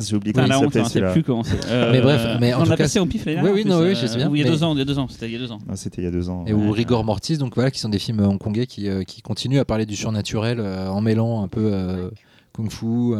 J'ai 0.00 0.16
oublié 0.16 0.32
comment 0.34 0.46
il 0.46 0.52
s'appelait 0.52 0.80
on 0.80 0.84
sait 0.84 0.90
celui-là. 0.90 1.12
plus 1.12 1.22
comment 1.22 1.42
c'est. 1.42 1.58
Euh, 1.68 1.90
Mais 1.92 2.00
bref, 2.00 2.36
mais 2.40 2.52
en 2.54 2.60
on 2.60 2.64
tout 2.64 2.70
l'a 2.70 2.76
passé 2.76 2.98
au 3.00 3.06
pif 3.06 3.24
l'année 3.24 3.40
oui, 3.42 3.50
oui, 3.54 3.64
en 3.64 3.68
non, 3.68 3.80
oui, 3.80 3.86
euh, 3.88 3.94
je 3.94 4.06
sais 4.06 4.16
bien, 4.16 4.30
Il 4.32 4.38
y 4.40 4.44
a 4.44 4.46
deux 4.50 4.62
ans, 4.62 4.74
il 4.74 4.78
y 4.78 4.82
a 4.82 4.84
deux 4.84 4.98
ans, 4.98 5.06
c'était 5.08 5.26
il 5.26 5.32
y 5.32 5.36
a 5.36 5.38
deux 5.38 5.52
ans. 5.52 5.58
Ah, 5.70 5.76
C'était 5.76 6.02
il 6.02 6.04
y 6.04 6.08
a 6.08 6.10
deux 6.10 6.28
ans. 6.28 6.44
Et 6.46 6.52
ou 6.52 6.66
ouais. 6.66 6.70
Rigor 6.72 7.02
Mortis, 7.04 7.38
donc 7.38 7.54
voilà, 7.54 7.70
qui 7.70 7.78
sont 7.80 7.88
des 7.88 7.98
films 7.98 8.20
hongkongais 8.20 8.66
qui, 8.66 8.88
euh, 8.88 9.04
qui 9.04 9.22
continuent 9.22 9.58
à 9.60 9.64
parler 9.64 9.86
du 9.86 9.96
surnaturel 9.96 10.58
euh, 10.60 10.88
en 10.88 11.00
mêlant 11.00 11.42
un 11.42 11.48
peu 11.48 11.70
euh, 11.72 12.10
kung-fu. 12.52 13.14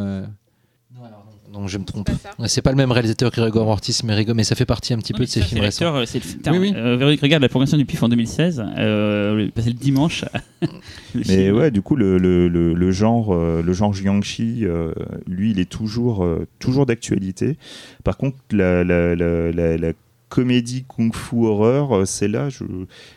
Donc 1.52 1.68
je 1.68 1.78
me 1.78 1.84
trompe. 1.84 2.10
C'est 2.46 2.60
pas 2.62 2.70
le 2.70 2.76
même 2.76 2.92
réalisateur 2.92 3.30
que 3.30 3.40
Rigor 3.40 3.64
Mortis, 3.66 3.98
mais, 4.04 4.14
Rigor, 4.14 4.34
mais 4.34 4.44
ça 4.44 4.54
fait 4.54 4.66
partie 4.66 4.92
un 4.92 4.98
petit 4.98 5.12
Non, 5.12 5.18
peu 5.18 5.24
de 5.24 5.30
ses 5.30 5.40
films 5.42 5.60
récents. 5.62 5.94
euh, 5.96 6.04
c'est 6.06 6.18
le- 6.22 6.52
Oui, 6.52 6.58
oui. 6.58 6.72
euh, 6.76 6.96
Véronique 6.96 7.20
regarde 7.20 7.42
la 7.42 7.48
progression 7.48 7.76
du 7.78 7.84
PIF 7.86 8.02
en 8.02 8.08
2016, 8.08 8.64
euh, 8.78 9.48
passé 9.54 9.68
le 9.68 9.74
dimanche. 9.74 10.24
le 10.62 10.68
Mais 11.14 11.22
film. 11.24 11.56
ouais, 11.56 11.70
du 11.70 11.82
coup, 11.82 11.96
le, 11.96 12.18
le, 12.18 12.48
le, 12.48 12.74
le 12.74 12.90
genre, 12.90 13.32
euh, 13.34 13.62
le 13.64 13.72
genre 13.72 13.92
Jiangxi, 13.94 14.60
euh, 14.64 14.92
lui, 15.26 15.52
il 15.52 15.60
est 15.60 15.68
toujours, 15.70 16.24
euh, 16.24 16.46
toujours 16.58 16.84
d'actualité. 16.86 17.56
Par 18.04 18.16
contre, 18.16 18.36
la, 18.52 18.84
la, 18.84 19.14
la, 19.14 19.50
la, 19.52 19.76
la 19.76 19.92
comédie 20.36 20.84
kung-fu 20.86 21.46
horreur, 21.46 21.96
euh, 21.96 22.04
celle-là, 22.04 22.50
je... 22.50 22.62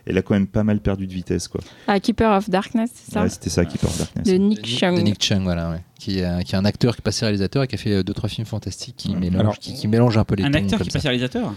elle 0.05 0.17
a 0.17 0.21
quand 0.21 0.33
même 0.35 0.47
pas 0.47 0.63
mal 0.63 0.79
perdu 0.79 1.05
de 1.05 1.13
vitesse. 1.13 1.49
Quoi. 1.49 1.59
Ah, 1.87 1.99
Keeper 1.99 2.31
of 2.37 2.49
Darkness, 2.49 2.91
c'est 2.93 3.11
ça? 3.11 3.23
Ouais, 3.23 3.29
C'était 3.29 3.49
ça 3.49 3.65
qui 3.65 3.77
porte 3.77 3.97
Darkness. 3.97 4.25
De 4.25 4.33
Nick 4.37 4.65
Chung. 4.65 4.95
de 4.95 5.01
Nick 5.01 5.21
Chung, 5.21 5.43
voilà, 5.43 5.69
ouais. 5.71 5.81
qui, 5.99 6.19
est, 6.19 6.23
euh, 6.25 6.39
qui 6.41 6.55
est 6.55 6.57
un 6.57 6.63
acteur 6.63 6.95
qui 6.95 7.01
est 7.01 7.03
passé 7.03 7.25
réalisateur 7.25 7.63
et 7.63 7.67
qui 7.67 7.75
a 7.75 7.77
fait 7.77 7.91
euh, 7.93 8.03
deux 8.03 8.13
trois 8.13 8.29
films 8.29 8.47
fantastiques 8.47 8.95
qui, 8.95 9.09
Ouais. 9.09 9.19
mélange, 9.19 9.39
Alors, 9.41 9.59
qui, 9.59 9.73
qui 9.73 9.87
mélange 9.89 10.17
un 10.17 10.23
peu 10.23 10.35
les 10.35 10.43
un 10.45 10.51
tons 10.51 10.59
acteur 10.59 10.79
qui 10.79 10.89
passe 10.91 11.03
réalisateur? 11.03 11.53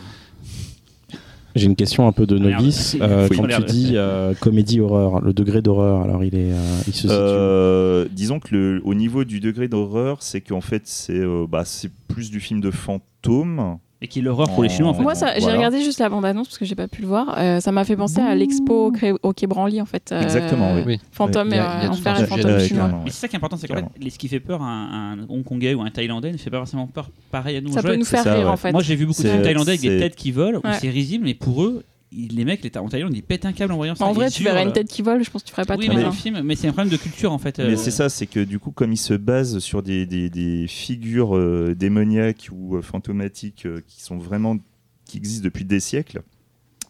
J'ai 1.54 1.66
une 1.66 1.76
question 1.76 2.08
un 2.08 2.12
peu 2.12 2.26
de 2.26 2.36
Ah, 2.36 2.40
novice. 2.58 2.96
Euh, 3.00 3.28
quand 3.28 3.46
tu 3.46 3.62
dis 3.64 3.92
euh, 3.94 4.32
comédie 4.34 4.80
horreur, 4.80 5.20
le 5.20 5.32
degré 5.32 5.60
d'horreur, 5.62 6.02
alors 6.02 6.24
il 6.24 6.34
est, 6.34 6.50
euh, 6.52 6.80
il 6.88 6.92
se 6.94 7.02
situe. 7.02 7.12
Euh, 7.12 8.08
disons 8.10 8.40
que 8.40 8.48
le, 8.54 8.80
au 8.84 8.94
niveau 8.94 9.24
du 9.24 9.38
degré 9.38 9.68
d'horreur, 9.68 10.22
c'est 10.22 10.40
qu'en 10.40 10.60
fait, 10.62 10.82
c'est 10.86 11.12
euh, 11.12 11.46
bah, 11.48 11.64
c'est 11.66 11.90
plus 12.08 12.30
du 12.30 12.40
film 12.40 12.60
de 12.60 12.70
fantôme. 12.70 13.78
Et 14.02 14.08
qui 14.08 14.18
est 14.18 14.22
l'horreur 14.22 14.48
pour 14.50 14.64
les 14.64 14.68
Chinois 14.68 14.90
en 14.90 14.94
fait. 14.94 15.02
Moi, 15.02 15.14
ça, 15.14 15.32
j'ai 15.34 15.40
Voilà. 15.42 15.56
regardé 15.56 15.82
juste 15.82 16.00
la 16.00 16.08
bande-annonce 16.08 16.48
parce 16.48 16.58
que 16.58 16.64
j'ai 16.64 16.74
pas 16.74 16.88
pu 16.88 17.02
le 17.02 17.06
voir. 17.08 17.36
Euh, 17.38 17.60
ça 17.60 17.70
m'a 17.70 17.84
fait 17.84 17.94
penser 17.96 18.20
à 18.20 18.34
l'expo 18.34 18.86
au, 18.86 18.90
Cré- 18.90 19.14
au 19.22 19.32
Quai 19.32 19.46
Branly, 19.46 19.80
en 19.80 19.86
fait. 19.86 20.10
Euh, 20.12 20.20
Exactement, 20.20 20.74
oui. 20.74 20.82
Oui. 20.84 21.00
Fantôme 21.12 21.52
et 21.52 21.58
euh, 21.60 21.88
Enfer 21.88 22.16
un 22.16 22.22
et 22.24 22.26
fantôme 22.26 22.60
chinois. 22.60 22.90
Mais 23.04 23.10
c'est 23.10 23.20
ça 23.20 23.28
qui 23.28 23.36
est 23.36 23.38
important, 23.38 23.56
c'est 23.56 23.68
qu'en 23.68 23.76
fait, 23.76 23.84
les- 24.00 24.10
ce 24.10 24.18
qui 24.18 24.26
fait 24.28 24.40
peur 24.40 24.60
à 24.60 24.66
un, 24.66 25.12
un 25.20 25.26
Hongkongais 25.28 25.74
ou 25.74 25.82
un 25.82 25.90
Thaïlandais 25.90 26.32
ne 26.32 26.36
fait 26.36 26.50
pas 26.50 26.58
forcément 26.58 26.88
peur 26.88 27.10
pareil 27.30 27.56
à 27.56 27.60
nous. 27.60 27.72
Ça 27.72 27.82
peut 27.82 27.94
nous 27.96 28.04
faire 28.04 28.24
ça, 28.24 28.34
rire, 28.34 28.46
ouais. 28.46 28.50
en 28.52 28.56
fait. 28.56 28.72
Moi 28.72 28.82
j'ai 28.82 28.96
vu 28.96 29.06
beaucoup 29.06 29.22
de 29.22 29.28
films 29.28 29.42
thaïlandais 29.42 29.70
avec 29.72 29.80
des 29.82 29.98
têtes 29.98 30.16
qui 30.16 30.32
volent, 30.32 30.58
où 30.58 30.68
c'est 30.80 30.90
risible, 30.90 31.24
mais 31.24 31.34
pour 31.34 31.62
eux, 31.62 31.84
les 32.12 32.44
mecs 32.44 32.62
les 32.62 32.70
en 32.78 32.88
Thaïlande 32.88 33.14
ils 33.14 33.22
pètent 33.22 33.44
un 33.46 33.52
câble 33.52 33.72
en 33.72 33.76
voyant 33.76 33.94
ça. 33.94 34.04
en 34.04 34.10
ils 34.12 34.14
vrai, 34.14 34.30
tu 34.30 34.42
verrais 34.42 34.62
une 34.62 34.72
tête 34.72 34.88
qui 34.88 35.02
vole, 35.02 35.24
je 35.24 35.30
pense 35.30 35.42
que 35.42 35.48
tu 35.48 35.52
ferais 35.52 35.64
pas 35.64 35.76
Oui, 35.76 35.86
très 35.86 35.96
mais 35.96 36.12
film, 36.12 36.42
mais 36.42 36.56
c'est 36.56 36.68
un 36.68 36.72
problème 36.72 36.92
de 36.92 36.96
culture 36.96 37.32
en 37.32 37.38
fait. 37.38 37.58
Mais 37.58 37.64
euh, 37.64 37.76
c'est 37.76 37.90
ça, 37.90 38.08
c'est 38.08 38.26
que 38.26 38.40
du 38.40 38.58
coup, 38.58 38.70
comme 38.70 38.92
il 38.92 38.98
se 38.98 39.14
base 39.14 39.58
sur 39.58 39.82
des, 39.82 40.06
des, 40.06 40.30
des 40.30 40.66
figures 40.66 41.36
euh, 41.36 41.74
démoniaques 41.74 42.48
ou 42.52 42.76
euh, 42.76 42.82
fantomatiques 42.82 43.66
euh, 43.66 43.80
qui 43.86 44.02
sont 44.02 44.18
vraiment 44.18 44.56
qui 45.04 45.16
existent 45.18 45.44
depuis 45.44 45.64
des 45.64 45.80
siècles, 45.80 46.22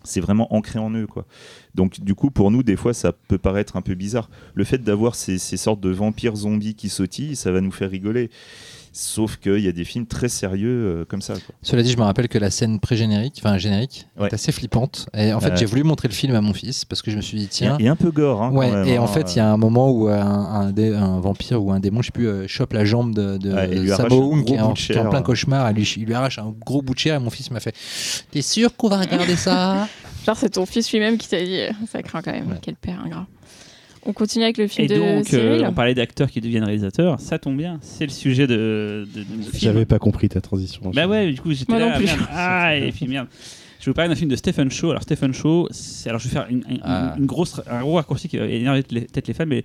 c'est 0.05 0.21
vraiment 0.21 0.53
ancré 0.55 0.79
en 0.79 0.91
eux 0.91 1.07
quoi. 1.07 1.27
Donc 1.75 2.01
du 2.01 2.15
coup 2.15 2.31
pour 2.31 2.51
nous 2.51 2.63
des 2.63 2.77
fois 2.77 2.93
ça 2.93 3.13
peut 3.13 3.39
paraître 3.39 3.77
un 3.77 3.83
peu 3.83 3.95
bizarre. 3.95 4.31
Le 4.55 4.65
fait 4.65 4.79
d'avoir 4.79 5.15
ces, 5.15 5.39
ces 5.39 5.57
sortes 5.57 5.81
de 5.81 5.91
vampires 5.91 6.37
zombies 6.37 6.75
qui 6.75 6.89
sautillent, 6.89 7.37
ça 7.37 7.53
va 7.53 7.61
nous 7.61 7.71
faire 7.71 7.91
rigoler. 7.91 8.31
Sauf 8.95 9.37
qu'il 9.39 9.61
y 9.61 9.69
a 9.69 9.73
des 9.73 9.85
films 9.85 10.07
très 10.07 10.29
sérieux 10.29 10.69
euh, 11.01 11.05
comme 11.07 11.23
ça. 11.23 11.33
quoi. 11.35 11.55
Cela 11.63 11.83
dit, 11.83 11.91
je 11.91 11.97
me 11.97 12.03
rappelle 12.03 12.29
que 12.29 12.37
la 12.37 12.51
scène 12.51 12.79
pré-générique, 12.79 13.41
enfin 13.43 13.57
générique, 13.57 14.07
Ouais. 14.19 14.29
est 14.29 14.35
assez 14.35 14.53
flippante. 14.53 15.07
Et 15.17 15.33
en 15.33 15.41
fait, 15.41 15.57
j'ai 15.57 15.65
voulu 15.65 15.83
montrer 15.83 16.09
le 16.09 16.15
film 16.15 16.35
à 16.35 16.43
mon 16.43 16.53
fils 16.53 16.85
parce 16.85 17.01
que 17.01 17.11
je 17.11 17.17
me 17.17 17.23
suis 17.23 17.39
dit, 17.39 17.49
tiens. 17.49 17.77
Et 17.81 17.89
un 17.89 17.97
peu 17.97 18.11
gore. 18.11 18.43
Hein, 18.43 18.51
quand 18.53 18.59
Ouais, 18.59 18.71
même, 18.71 18.87
et 18.87 18.99
hein. 18.99 19.03
en 19.03 19.07
fait, 19.07 19.35
il 19.35 19.39
y 19.39 19.41
a 19.41 19.51
un 19.51 19.57
moment 19.57 19.91
où 19.91 20.09
un, 20.09 20.73
un, 20.77 21.21
vampire 21.21 21.63
ou 21.65 21.73
un 21.73 21.81
démon, 21.81 22.03
je 22.03 22.07
sais 22.07 22.13
plus, 22.13 22.29
euh, 22.29 22.47
chope 22.47 22.75
la 22.75 22.85
jambe 22.85 23.15
de, 23.15 23.39
de 23.39 23.51
Ouais, 23.53 23.65
Hung 24.11 24.45
qui 24.45 24.55
est 24.55 24.61
en, 24.61 24.75
qui 24.75 24.93
est 24.93 25.09
plein 25.09 25.23
cauchemar. 25.23 25.67
Elle 25.69 25.77
lui, 25.77 25.95
il 25.97 26.05
lui 26.05 26.15
arrache 26.15 26.39
un 26.39 26.55
gros 26.65 26.83
bout 26.83 26.93
de 26.95 26.99
chair 26.99 27.15
et 27.17 27.19
mon 27.19 27.31
fils 27.31 27.51
m'a 27.51 27.61
fait 27.61 27.75
T'es 28.31 28.43
sûr 28.43 28.77
qu'on 28.77 28.89
va 28.89 28.99
regarder 28.99 29.37
ça? 29.37 29.89
Genre, 30.27 30.37
c'est 30.37 30.51
ton 30.51 30.67
fils 30.67 30.93
lui-même 30.93 31.17
qui 31.19 31.29
t'a 31.29 31.43
dit 31.43 31.61
euh, 31.61 31.71
ça 31.91 32.03
craint 32.03 32.23
quand 32.23 32.31
même. 32.33 32.49
Ouais. 32.49 32.59
Quel 32.61 32.77
père 32.77 33.01
ingrat. 33.05 33.27
On 34.05 34.13
continue 34.13 34.45
avec 34.45 34.59
le 34.59 34.67
film 34.67 34.85
Et 34.85 34.89
de 34.89 34.95
donc, 34.97 35.33
euh, 35.35 35.55
Cyril. 35.59 35.65
on 35.69 35.73
parlait 35.73 35.95
d'acteurs 35.95 36.29
qui 36.31 36.41
deviennent 36.41 36.65
réalisateurs. 36.65 37.21
Ça 37.21 37.39
tombe 37.39 37.57
bien. 37.57 37.79
C'est 37.83 38.05
le 38.05 38.11
sujet 38.11 38.47
de, 38.49 39.07
de, 39.15 39.21
de 39.21 39.27
mon 39.37 39.43
film. 39.43 39.53
J'avais 39.61 39.85
pas 39.87 39.99
compris 40.01 40.29
ta 40.29 40.41
transition. 40.41 40.91
Bah 40.93 41.07
ouais, 41.07 41.31
du 41.33 41.41
coup, 41.41 41.53
j'étais 41.53 41.79
là. 41.79 41.99
merde. 41.99 42.19
Ah, 42.33 42.75
et 42.77 42.91
puis 42.91 43.07
merde. 43.07 43.29
Je 43.79 43.87
vais 43.87 43.91
vous 43.91 43.95
parler 43.95 44.09
d'un 44.09 44.17
film 44.17 44.31
de 44.31 44.37
Stephen 44.37 44.71
Shaw. 44.71 44.91
Alors, 44.91 45.03
Stephen 45.03 45.33
Shaw, 45.33 45.69
c'est- 45.71 46.09
alors 46.09 46.21
je 46.21 46.29
vais 46.29 46.33
faire 46.33 46.47
une, 46.51 46.65
une- 46.69 46.81
Ah. 46.83 47.15
une 47.19 47.27
grosse, 47.27 47.61
un 47.69 47.81
gros 47.81 47.95
raccourci 47.95 48.29
qui 48.29 48.39
va 48.39 48.47
énerver 48.47 48.83
peut-être 48.83 49.27
les 49.29 49.35
fans, 49.35 49.45
mais 49.47 49.65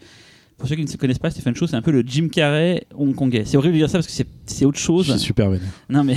pour 0.58 0.68
ceux 0.68 0.76
qui 0.76 0.82
ne 0.82 0.88
se 0.88 0.98
connaissent 0.98 1.20
pas, 1.20 1.30
Stephen 1.30 1.56
Shaw, 1.56 1.68
c'est 1.68 1.76
un 1.76 1.84
peu 1.84 1.92
le 1.92 2.04
Jim 2.06 2.28
Carrey 2.32 2.84
hongkongais. 2.96 3.44
C'est 3.46 3.58
horrible 3.58 3.74
de 3.74 3.80
dire 3.80 3.90
ça 3.90 4.00
parce 4.00 4.08
que 4.08 4.14
c'est- 4.14 4.28
c'est 4.48 4.66
autre 4.66 4.80
Je 4.80 4.84
chose. 4.84 5.10
suis 5.12 5.20
super 5.20 5.50
vénère. 5.52 5.68
Non, 5.90 6.04
mais 6.04 6.16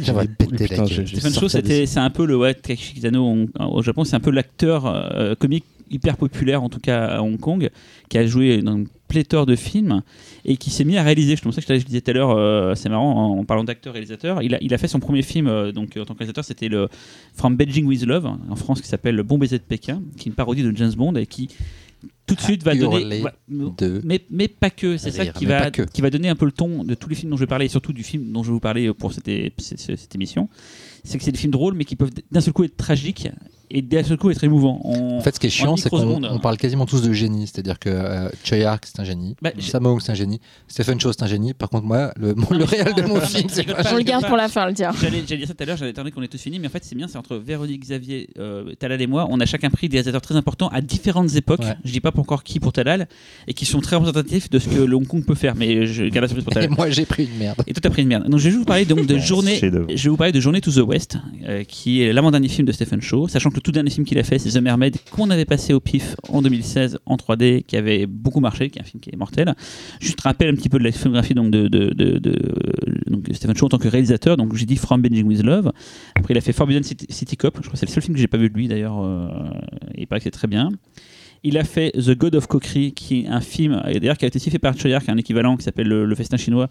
J'aimerais 0.00 0.26
J'ai- 0.40 0.46
péter 0.46 0.66
la 0.68 0.76
gueule. 0.84 1.06
Stephen 1.08 1.60
des- 1.62 1.86
c'est 1.86 2.00
un 2.00 2.10
peu 2.10 2.24
le 2.26 2.36
ouais, 2.36 2.54
Takeshi 2.54 2.94
Kitano 2.94 3.24
au, 3.24 3.48
au 3.78 3.82
Japon, 3.82 4.04
c'est 4.04 4.16
un 4.16 4.20
peu 4.20 4.30
l'acteur 4.32 4.86
euh, 4.86 5.34
comique 5.36 5.64
hyper 5.92 6.16
populaire, 6.16 6.62
en 6.62 6.68
tout 6.68 6.80
cas 6.80 7.04
à 7.06 7.22
Hong 7.22 7.38
Kong, 7.38 7.70
qui 8.08 8.18
a 8.18 8.26
joué 8.26 8.62
dans 8.62 8.76
une 8.76 8.88
pléthore 9.08 9.44
de 9.46 9.56
films 9.56 10.02
et 10.44 10.56
qui 10.56 10.70
s'est 10.70 10.84
mis 10.84 10.96
à 10.96 11.02
réaliser. 11.02 11.36
Je 11.36 11.42
pense 11.42 11.54
que 11.54 11.60
je 11.60 11.66
te 11.66 11.72
disais 11.86 12.00
tout 12.00 12.10
à 12.10 12.14
l'heure, 12.14 12.30
euh, 12.30 12.74
c'est 12.74 12.88
marrant, 12.88 13.12
en, 13.34 13.38
en 13.40 13.44
parlant 13.44 13.64
d'acteur-réalisateur, 13.64 14.42
il 14.42 14.54
a, 14.54 14.58
il 14.62 14.72
a 14.72 14.78
fait 14.78 14.88
son 14.88 15.00
premier 15.00 15.22
film 15.22 15.46
euh, 15.48 15.70
donc, 15.72 15.96
en 15.98 16.04
tant 16.04 16.14
que 16.14 16.18
réalisateur, 16.20 16.44
c'était 16.44 16.68
le 16.68 16.88
From 17.34 17.56
Beijing 17.56 17.84
with 17.84 18.04
Love, 18.06 18.26
en 18.26 18.56
France, 18.56 18.80
qui 18.80 18.88
s'appelle 18.88 19.14
Le 19.14 19.22
Bon 19.22 19.36
Baiser 19.38 19.58
de 19.58 19.64
Pékin, 19.64 20.02
qui 20.16 20.28
est 20.28 20.30
une 20.30 20.34
parodie 20.36 20.62
de 20.62 20.74
James 20.76 20.92
Bond 20.94 21.14
et 21.16 21.26
qui 21.26 21.48
tout 22.26 22.34
de 22.34 22.40
suite 22.40 22.62
va 22.64 22.72
donner. 22.80 23.04
va- 23.20 23.34
mais, 24.04 24.22
mais 24.30 24.48
pas 24.48 24.70
que, 24.70 24.96
c'est 24.96 25.10
ça 25.12 25.24
qui 25.38 25.44
va, 25.46 25.70
qui 25.86 26.00
donner 26.10 26.28
un 26.30 26.34
peu 26.34 26.46
le 26.46 26.52
ton 26.52 26.82
de 26.82 26.94
tous 26.94 27.08
les 27.08 27.14
films 27.14 27.30
dont 27.30 27.36
je 27.36 27.42
vais 27.42 27.46
parler 27.48 27.66
et 27.66 27.68
surtout 27.68 27.92
du 27.92 28.02
film 28.02 28.32
dont 28.32 28.42
je 28.42 28.48
vais 28.48 28.54
vous 28.54 28.60
parler 28.60 28.92
pour 28.94 29.12
cette, 29.12 29.28
é- 29.28 29.52
cette- 29.58 29.78
cette 29.98 30.14
émission. 30.14 30.48
C'est 31.04 31.18
que 31.18 31.24
c'est 31.24 31.32
des 31.32 31.38
films 31.38 31.52
drôles 31.52 31.74
mais 31.74 31.84
qui 31.84 31.94
peuvent 31.96 32.10
d'un 32.30 32.40
seul 32.40 32.52
coup 32.54 32.64
être 32.64 32.76
tragiques 32.76 33.28
et 33.72 33.82
d'un 33.82 34.02
seul 34.04 34.16
coup 34.18 34.30
être 34.30 34.44
émouvants. 34.44 34.80
En, 34.84 35.16
En 35.18 35.20
fait, 35.20 35.34
ce 35.34 35.40
qui 35.40 35.46
est 35.48 35.50
chiant, 35.50 35.76
c'est 35.76 35.88
qu'on 35.90 36.38
parle 36.40 36.56
quasiment 36.56 36.86
tous 36.86 37.02
de 37.02 37.12
génie. 37.12 37.46
C'est-à-dire 37.46 37.78
que 37.78 37.88
euh, 37.88 38.28
Choi 38.44 38.58
Ark, 38.64 38.84
c'est 38.86 39.00
un 39.00 39.04
génie. 39.04 39.34
Bah, 39.42 39.50
c'est 39.58 40.10
un 40.10 40.14
génie. 40.14 40.40
Stephen 40.68 41.00
Chow, 41.00 41.12
c'est 41.12 41.22
un 41.22 41.26
génie. 41.26 41.54
Par 41.54 41.68
contre, 41.70 41.84
moi, 41.86 42.12
le, 42.16 42.34
mon- 42.34 42.50
le 42.56 42.64
réel 42.64 42.92
de 42.94 43.02
mon 43.02 43.20
film, 43.20 43.48
c'est 43.48 43.64
pas 43.64 43.82
On 43.92 43.96
le 43.96 44.02
garde 44.02 44.26
pour 44.26 44.36
la 44.36 44.48
fin, 44.48 44.66
le 44.66 44.74
tien. 44.74 44.92
J'allais 45.00 45.22
dire 45.22 45.46
ça 45.46 45.54
tout 45.54 45.62
à 45.62 45.66
l'heure, 45.66 45.76
j'allais 45.76 45.90
attendre 45.90 46.10
qu'on 46.10 46.22
ait 46.22 46.28
tous 46.28 46.40
fini, 46.40 46.58
mais 46.58 46.66
en 46.66 46.70
fait 46.70 46.84
c'est 46.84 46.94
bien, 46.94 47.08
c'est 47.08 47.18
entre 47.18 47.36
Véronique 47.36 47.80
Xavier, 47.82 48.28
euh, 48.38 48.72
Talal 48.78 49.00
et 49.00 49.06
moi, 49.06 49.26
on 49.30 49.40
a 49.40 49.46
chacun 49.46 49.70
pris 49.70 49.88
des 49.88 49.96
réalisateurs 49.96 50.20
très 50.20 50.36
importants 50.36 50.68
à 50.68 50.80
différentes 50.80 51.34
époques. 51.34 51.60
Ouais. 51.60 51.74
Je 51.84 51.92
dis 51.92 52.00
pas 52.00 52.12
pour 52.12 52.22
encore 52.22 52.42
qui 52.44 52.60
pour 52.60 52.72
Talal, 52.72 53.08
et 53.48 53.54
qui 53.54 53.64
sont 53.64 53.80
très 53.80 53.96
représentatifs 53.96 54.50
de 54.50 54.58
ce 54.58 54.68
que 54.68 54.80
le 54.80 54.96
Hong 54.96 55.06
Kong 55.06 55.24
peut 55.24 55.34
faire, 55.34 55.54
mais 55.56 55.86
je 55.86 56.04
garde 56.04 56.22
la 56.22 56.28
surprise 56.28 56.44
pour 56.44 56.52
Et 56.52 56.54
Talal. 56.54 56.70
moi, 56.70 56.90
j'ai 56.90 57.04
pris 57.06 57.24
une 57.24 57.38
merde. 57.38 57.62
Et 57.66 57.72
toi, 57.72 57.80
t'as 57.82 57.90
pris 57.90 58.02
une 58.02 58.08
merde. 58.08 58.28
Donc, 58.28 58.38
je 58.40 58.48
vais 58.50 58.56
vous 58.56 58.64
parler 58.64 58.84
donc 58.84 59.06
de 59.06 59.18
journée. 59.18 59.58
Je 59.60 59.66
vais 59.68 60.08
vous 60.10 60.16
parler 60.16 60.32
de 60.32 60.40
Journée 60.40 60.60
to 60.60 60.70
the 60.70 60.86
West, 60.86 61.16
euh, 61.46 61.64
qui 61.64 62.02
est 62.02 62.12
l'avant-dernier 62.12 62.48
film 62.48 62.66
de 62.66 62.72
Stephen 62.72 63.00
Shaw, 63.00 63.28
sachant 63.28 63.50
que 63.50 63.60
tout 63.62 63.72
dernier 63.72 63.90
film 63.90 64.06
qu'il 64.06 64.18
a 64.18 64.22
fait, 64.22 64.38
c'est 64.38 64.50
The 64.50 64.62
Mermaid, 64.62 64.96
qu'on 65.10 65.30
avait 65.30 65.44
passé 65.44 65.72
au 65.72 65.80
pif 65.80 66.16
en 66.28 66.42
2016 66.42 66.98
en 67.06 67.16
3D, 67.16 67.62
qui 67.62 67.76
avait 67.76 68.06
beaucoup 68.06 68.40
marché, 68.40 68.70
qui 68.70 68.78
est 68.78 68.82
un 68.82 68.84
film 68.84 69.00
qui 69.00 69.10
est 69.10 69.16
mortel. 69.16 69.54
Juste 70.00 70.20
rappel 70.20 70.48
un 70.48 70.54
petit 70.54 70.68
peu 70.68 70.78
de 70.78 70.84
la 70.84 70.92
filmographie 70.92 71.34
donc 71.34 71.50
de, 71.50 71.68
de, 71.68 71.90
de, 71.94 73.32
Stephen 73.32 73.56
Shaw 73.56 73.66
en 73.66 73.68
tant 73.70 73.78
que 73.78 73.88
réalisateur. 73.88 74.36
Donc, 74.36 74.54
j'ai 74.54 74.66
dit 74.66 74.76
From 74.76 75.00
Beijing 75.00 75.26
with 75.26 75.42
Love. 75.42 75.72
Après, 76.14 76.34
il 76.34 76.38
a 76.38 76.40
fait 76.40 76.52
Forbidden 76.52 76.82
City, 76.82 77.06
City 77.08 77.36
Cop. 77.36 77.56
Je 77.56 77.62
crois 77.62 77.72
que 77.72 77.78
c'est 77.78 77.86
le 77.86 77.92
seul 77.92 78.02
film 78.02 78.14
que 78.14 78.20
j'ai 78.20 78.28
pas 78.28 78.38
vu 78.38 78.48
de 78.48 78.54
lui 78.54 78.68
d'ailleurs. 78.68 79.00
euh, 79.02 79.28
et 79.94 80.06
que 80.06 80.20
c'est 80.20 80.30
très 80.30 80.48
bien. 80.48 80.68
Il 81.44 81.58
a 81.58 81.64
fait 81.64 81.90
The 81.92 82.10
God 82.16 82.36
of 82.36 82.46
Cookery, 82.46 82.92
qui 82.92 83.22
est 83.22 83.26
un 83.26 83.40
film, 83.40 83.82
et 83.88 83.98
d'ailleurs 83.98 84.16
qui 84.16 84.24
a 84.24 84.28
été 84.28 84.36
aussi 84.36 84.48
fait 84.50 84.60
par 84.60 84.78
Choyar, 84.78 85.02
qui 85.02 85.10
a 85.10 85.12
un 85.12 85.16
équivalent 85.16 85.56
qui 85.56 85.64
s'appelle 85.64 85.88
le, 85.88 86.04
Le 86.06 86.14
Festin 86.14 86.36
chinois. 86.36 86.68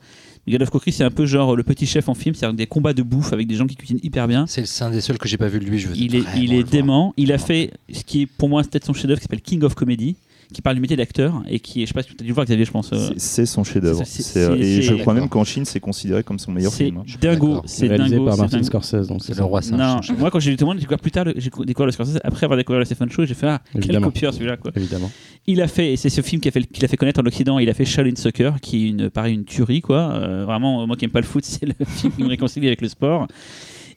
The 0.47 0.51
God 0.51 0.61
of 0.61 0.69
Cookery, 0.69 0.91
c'est 0.93 1.03
un 1.03 1.11
peu 1.11 1.26
genre 1.26 1.55
le 1.57 1.63
petit 1.63 1.86
chef 1.86 2.07
en 2.07 2.13
film, 2.13 2.34
c'est-à-dire 2.36 2.55
des 2.55 2.67
combats 2.67 2.93
de 2.93 3.03
bouffe 3.03 3.34
avec 3.34 3.47
des 3.47 3.55
gens 3.55 3.67
qui 3.67 3.76
cuisinent 3.76 3.99
hyper 4.01 4.28
bien. 4.30 4.45
C'est 4.47 4.63
un 4.82 4.89
des 4.91 5.01
seuls 5.01 5.17
que 5.17 5.28
j'ai 5.28 5.38
pas 5.38 5.49
vu 5.49 5.59
de 5.59 5.65
lui. 5.65 5.78
Je 5.78 5.89
veux 5.89 5.95
Il 5.97 6.15
est, 6.15 6.24
il 6.38 6.53
est 6.53 6.59
voir. 6.61 6.69
dément. 6.72 7.13
Il 7.17 7.34
a 7.34 7.38
fait 7.38 7.72
ce 7.91 8.03
qui 8.05 8.22
est 8.22 8.26
pour 8.26 8.47
moi 8.47 8.61
peut-être 8.63 8.86
son 8.86 8.93
chef-d'œuvre, 8.93 9.19
qui 9.19 9.24
s'appelle 9.24 9.41
King 9.41 9.61
of 9.63 9.76
Comedy, 9.76 10.15
qui 10.54 10.62
parle 10.62 10.76
du 10.76 10.82
métier 10.82 10.97
d'acteur 10.97 11.41
et 11.47 11.60
qui 11.60 11.82
est, 11.82 11.86
je 11.86 11.88
sais 11.89 11.93
pas 11.93 12.04
si 12.04 12.10
tu 12.10 12.16
as 12.20 12.24
dû 12.24 12.28
le 12.30 12.34
voir 12.34 12.45
Xavier, 12.45 12.66
je 12.66 12.72
pense. 12.72 12.91
euh, 12.93 13.10
C'est- 13.10 13.20
C'est 13.20 13.45
son 13.45 13.64
chef-d'œuvre. 13.64 14.02
c'est- 14.06 14.22
C'est- 14.22 14.39
euh, 14.39 14.56
c'est- 14.56 14.60
Et 14.60 14.76
c'est- 14.76 14.82
je 14.82 14.93
crois 14.95 15.14
même 15.14 15.30
qu'en 15.30 15.43
Chine, 15.43 15.66
c'est 15.66 15.80
considéré 15.80 16.24
comme 16.24 16.39
son 16.39 16.52
meilleur 16.52 16.72
c'est 16.72 16.86
film. 16.86 16.97
hein. 16.97 17.04
dingo, 17.22 17.62
c'est 17.66 17.88
réalisé 17.88 18.10
dingo. 18.16 18.26
par 18.26 18.36
c'est 18.36 18.41
Martin 18.41 18.58
dingo. 18.58 18.68
Scorsese. 18.68 19.08
Donc 19.08 19.22
C'est 19.24 19.34
c'est 19.34 19.39
le 19.39 19.45
roi 19.45 19.62
singe. 19.62 19.80
Non, 20.12 20.16
moi 20.18 20.30
quand 20.32 20.39
j'ai 20.39 20.52
lu 20.52 20.58
témoin, 20.58 20.74
j'ai 20.76 20.82
découvert 20.82 20.99
plus 20.99 21.12
tard, 21.12 21.26
le- 21.26 21.34
j'ai 21.38 21.49
découvert 21.66 21.86
le 21.86 21.91
Scorsese 21.91 22.20
après 22.24 22.43
avoir 22.45 22.58
découvert 22.58 22.80
le 22.80 22.86
Stephen 22.86 23.08
et 23.10 23.26
j'ai 23.26 23.34
fait 23.34 23.47
ah 23.47 23.62
quel 23.72 23.84
Évidemment. 23.84 24.08
copieur 24.08 24.34
celui-là 24.34 24.58
quoi. 24.58 24.72
évidemment. 24.76 25.10
Il 25.47 25.60
a 25.62 25.68
fait, 25.68 25.93
et 25.93 25.97
c'est 25.97 26.10
ce 26.10 26.22
film 26.22 26.39
qui 26.41 26.47
a 26.49 26.52
fait, 26.52 26.62
qu'il 26.68 26.86
a 26.86 26.88
fait 26.88 26.97
connaître 26.97 27.20
en 27.20 27.26
Occident, 27.26 27.58
il 27.58 27.68
a 27.70 27.74
fait 27.74 27.84
Shaolin 27.86 28.16
Soccer, 28.16 28.60
qui 28.62 28.86
est 28.86 28.89
une, 28.89 29.10
pareil, 29.10 29.34
une 29.34 29.43
tuerie, 29.43 29.82
quoi. 29.82 30.12
Euh, 30.14 30.45
vraiment, 30.45 30.86
moi 30.86 30.95
qui 30.95 31.06
aime 31.06 31.12
pas 31.12 31.20
le 31.22 31.26
foot, 31.26 31.43
c'est 31.45 31.66
le 31.66 31.74
film 31.86 32.14
qui 32.14 32.22
me 32.24 32.28
réconcilie 32.30 32.68
avec 32.68 32.82
le 32.82 32.88
sport. 32.89 33.28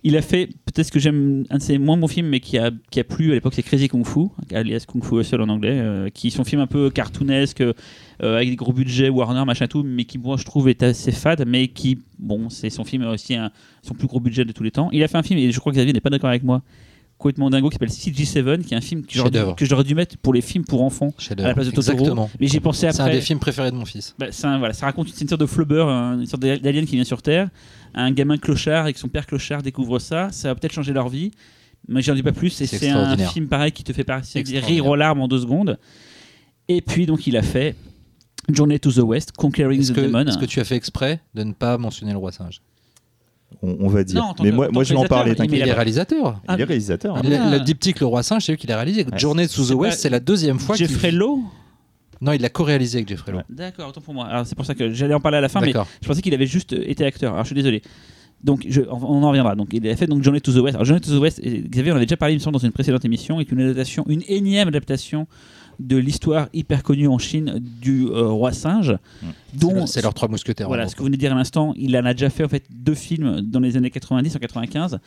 Il 0.06 0.18
a 0.18 0.22
fait, 0.22 0.50
peut-être 0.66 0.90
que 0.90 0.98
j'aime, 0.98 1.44
un 1.48 1.56
de 1.56 1.62
ses 1.62 1.78
moins 1.78 1.96
bons 1.96 2.08
films, 2.08 2.28
mais 2.28 2.40
qui 2.40 2.58
a, 2.58 2.70
qui 2.90 3.00
a 3.00 3.04
plu 3.04 3.30
à 3.30 3.34
l'époque, 3.34 3.54
c'est 3.54 3.62
Crazy 3.62 3.88
Kung 3.88 4.06
Fu, 4.06 4.26
alias 4.52 4.84
Kung 4.86 5.02
Fu 5.02 5.18
Hustle 5.18 5.40
en 5.40 5.48
anglais, 5.48 5.78
euh, 5.80 6.10
qui 6.10 6.30
sont 6.30 6.44
films 6.44 6.60
un 6.60 6.66
peu 6.66 6.90
cartoonesques, 6.90 7.62
euh, 7.62 7.72
avec 8.20 8.50
des 8.50 8.56
gros 8.56 8.74
budgets, 8.74 9.08
Warner, 9.08 9.46
machin 9.46 9.66
tout, 9.66 9.82
mais 9.82 10.04
qui, 10.04 10.18
moi, 10.18 10.36
je 10.36 10.44
trouve, 10.44 10.68
est 10.68 10.82
assez 10.82 11.10
fade, 11.10 11.44
mais 11.46 11.68
qui, 11.68 12.00
bon, 12.18 12.50
c'est 12.50 12.68
son 12.68 12.84
film 12.84 13.06
aussi, 13.06 13.36
son 13.82 13.94
plus 13.94 14.06
gros 14.06 14.20
budget 14.20 14.44
de 14.44 14.52
tous 14.52 14.62
les 14.62 14.70
temps. 14.70 14.90
Il 14.92 15.02
a 15.02 15.08
fait 15.08 15.16
un 15.16 15.22
film, 15.22 15.40
et 15.40 15.50
je 15.50 15.58
crois 15.58 15.72
que 15.72 15.78
Xavier 15.78 15.94
n'est 15.94 16.00
pas 16.00 16.10
d'accord 16.10 16.28
avec 16.28 16.42
moi, 16.42 16.62
complètement 17.24 17.48
dingo, 17.48 17.70
qui 17.70 17.74
s'appelle 17.76 17.88
CG7, 17.88 18.64
qui 18.64 18.74
est 18.74 18.76
un 18.76 18.82
film 18.82 19.02
que 19.02 19.14
j'aurais 19.14 19.30
dû- 19.30 19.54
que 19.56 19.64
j'aurais 19.64 19.82
dû 19.84 19.94
mettre 19.94 20.18
pour 20.18 20.34
les 20.34 20.42
films 20.42 20.64
pour 20.64 20.82
enfants. 20.82 21.14
À 21.44 21.48
la 21.48 21.54
place 21.54 21.66
de 21.66 21.70
Totoro. 21.72 21.92
Exactement. 21.98 22.30
Mais 22.38 22.48
j'ai 22.48 22.60
pensé 22.60 22.80
C'est 22.92 23.00
un 23.00 23.04
après. 23.04 23.16
des 23.16 23.22
films 23.22 23.38
préférés 23.38 23.70
de 23.70 23.76
mon 23.76 23.86
fils. 23.86 24.14
Bah, 24.18 24.26
un- 24.42 24.58
voilà, 24.58 24.74
ça 24.74 24.84
raconte 24.84 25.08
une 25.18 25.26
sorte 25.28 25.40
de 25.40 25.46
flubber, 25.46 25.86
un- 25.88 26.20
une 26.20 26.26
sorte 26.26 26.42
d'alien 26.42 26.84
qui 26.84 26.96
vient 26.96 27.04
sur 27.04 27.22
Terre, 27.22 27.48
un 27.94 28.10
gamin 28.12 28.36
clochard 28.36 28.88
et 28.88 28.92
que 28.92 28.98
son 28.98 29.08
père 29.08 29.24
clochard 29.26 29.62
découvre 29.62 29.98
ça, 30.00 30.28
ça 30.32 30.48
va 30.48 30.54
peut-être 30.54 30.74
changer 30.74 30.92
leur 30.92 31.08
vie, 31.08 31.30
mais 31.88 32.02
j'en 32.02 32.14
dis 32.14 32.22
pas 32.22 32.32
plus. 32.32 32.60
Et 32.60 32.66
C'est 32.66 32.90
un 32.90 33.16
film 33.16 33.48
pareil 33.48 33.72
qui 33.72 33.84
te 33.84 33.92
fait 33.94 34.04
rires 34.60 34.86
aux 34.86 34.96
larmes 34.96 35.22
en 35.22 35.28
deux 35.28 35.40
secondes. 35.40 35.78
Et 36.68 36.82
puis 36.82 37.06
donc 37.06 37.26
il 37.26 37.36
a 37.38 37.42
fait 37.42 37.74
Journey 38.50 38.78
to 38.78 38.92
the 38.92 38.98
West, 38.98 39.32
Conquering 39.32 39.82
the 39.82 39.92
que, 39.94 40.00
Demon. 40.02 40.26
est-ce 40.26 40.36
que 40.36 40.44
tu 40.44 40.60
as 40.60 40.64
fait 40.64 40.76
exprès 40.76 41.20
de 41.34 41.42
ne 41.44 41.52
pas 41.54 41.78
mentionner 41.78 42.12
le 42.12 42.18
roi 42.18 42.32
singe? 42.32 42.60
On, 43.62 43.76
on 43.80 43.88
va 43.88 44.04
dire. 44.04 44.20
Non, 44.20 44.34
mais 44.42 44.50
moi, 44.50 44.68
moi 44.72 44.84
je 44.84 44.92
vais 44.94 44.98
en 44.98 45.04
que 45.04 45.08
parler, 45.08 45.30
Il 45.32 45.36
t'inquiète. 45.36 45.66
est 45.66 45.72
réalisateur. 45.72 46.40
Ah, 46.46 46.54
Il 46.56 46.60
est 46.60 46.64
réalisateur. 46.64 47.16
hein. 47.16 47.22
Ah, 47.24 47.28
Le, 47.50 47.58
le 47.58 47.64
diptyque 47.64 48.00
Le 48.00 48.06
Roi 48.06 48.22
Singe, 48.22 48.44
c'est 48.44 48.52
lui 48.52 48.58
qui 48.58 48.66
l'a 48.66 48.76
réalisé. 48.76 49.04
Ouais. 49.04 49.18
Journée 49.18 49.46
to 49.48 49.62
the 49.62 49.66
C'est 49.66 49.74
West, 49.74 50.00
c'est 50.00 50.10
la 50.10 50.20
deuxième 50.20 50.58
fois 50.58 50.76
qu'il 50.76 50.86
Jeffrey 50.88 51.10
Lowe 51.10 51.42
Non, 52.20 52.32
il 52.32 52.40
l'a 52.42 52.48
co-réalisé 52.48 52.98
avec 52.98 53.08
Jeffrey 53.08 53.32
Lowe. 53.32 53.42
D'accord, 53.48 53.88
autant 53.88 54.00
pour 54.00 54.14
moi. 54.14 54.26
Alors 54.26 54.46
c'est 54.46 54.54
pour 54.54 54.64
ça 54.66 54.74
que 54.74 54.92
j'allais 54.92 55.14
en 55.14 55.20
parler 55.20 55.38
à 55.38 55.40
la 55.40 55.48
fin, 55.48 55.60
mais. 55.60 55.72
Je 56.02 56.06
pensais 56.08 56.20
qu'il 56.22 56.34
avait 56.34 56.46
juste 56.46 56.72
été 56.72 57.04
acteur. 57.04 57.32
Alors 57.32 57.44
je 57.44 57.48
suis 57.48 57.54
désolé. 57.56 57.82
Donc 58.42 58.66
je- 58.68 58.82
on 58.90 59.22
en 59.22 59.28
reviendra. 59.28 59.56
Donc 59.56 59.68
il 59.72 59.88
a 59.88 59.96
fait 59.96 60.06
donc 60.06 60.22
Journey 60.22 60.40
to 60.40 60.52
the 60.52 60.56
West. 60.62 60.74
Alors 60.74 60.84
Journey 60.84 61.00
to 61.00 61.16
the 61.16 61.20
West, 61.20 61.40
et 61.42 61.62
Xavier 61.62 61.92
on 61.92 61.96
avait 61.96 62.04
déjà 62.04 62.18
parlé 62.18 62.34
il 62.34 62.38
me 62.38 62.42
semble, 62.42 62.52
dans 62.54 62.58
une 62.64 62.72
précédente 62.72 63.04
émission, 63.04 63.40
est 63.40 63.50
une 63.50 63.60
adaptation, 63.60 64.04
une 64.08 64.22
énième 64.28 64.68
adaptation 64.68 65.26
de 65.80 65.96
l'histoire 65.96 66.48
hyper 66.52 66.82
connue 66.82 67.08
en 67.08 67.18
Chine 67.18 67.60
du 67.80 68.06
euh, 68.06 68.28
roi 68.28 68.52
singe, 68.52 68.96
C'est 69.52 69.58
dont 69.60 69.86
C'est 69.86 70.02
leurs 70.02 70.14
trois 70.14 70.28
mousquetaires. 70.28 70.68
voilà 70.68 70.88
ce 70.88 70.94
que 70.94 71.00
vous 71.00 71.06
venez 71.06 71.16
de 71.16 71.20
dire 71.20 71.32
à 71.32 71.36
l'instant, 71.36 71.72
il 71.76 71.96
en 71.96 72.04
a 72.04 72.12
déjà 72.14 72.30
fait 72.30 72.44
en 72.44 72.48
fait 72.48 72.64
deux 72.70 72.94
films 72.94 73.40
dans 73.40 73.60
les 73.60 73.76
années 73.76 73.90
90 73.90 74.36
en 74.36 74.38
95. 74.38 74.98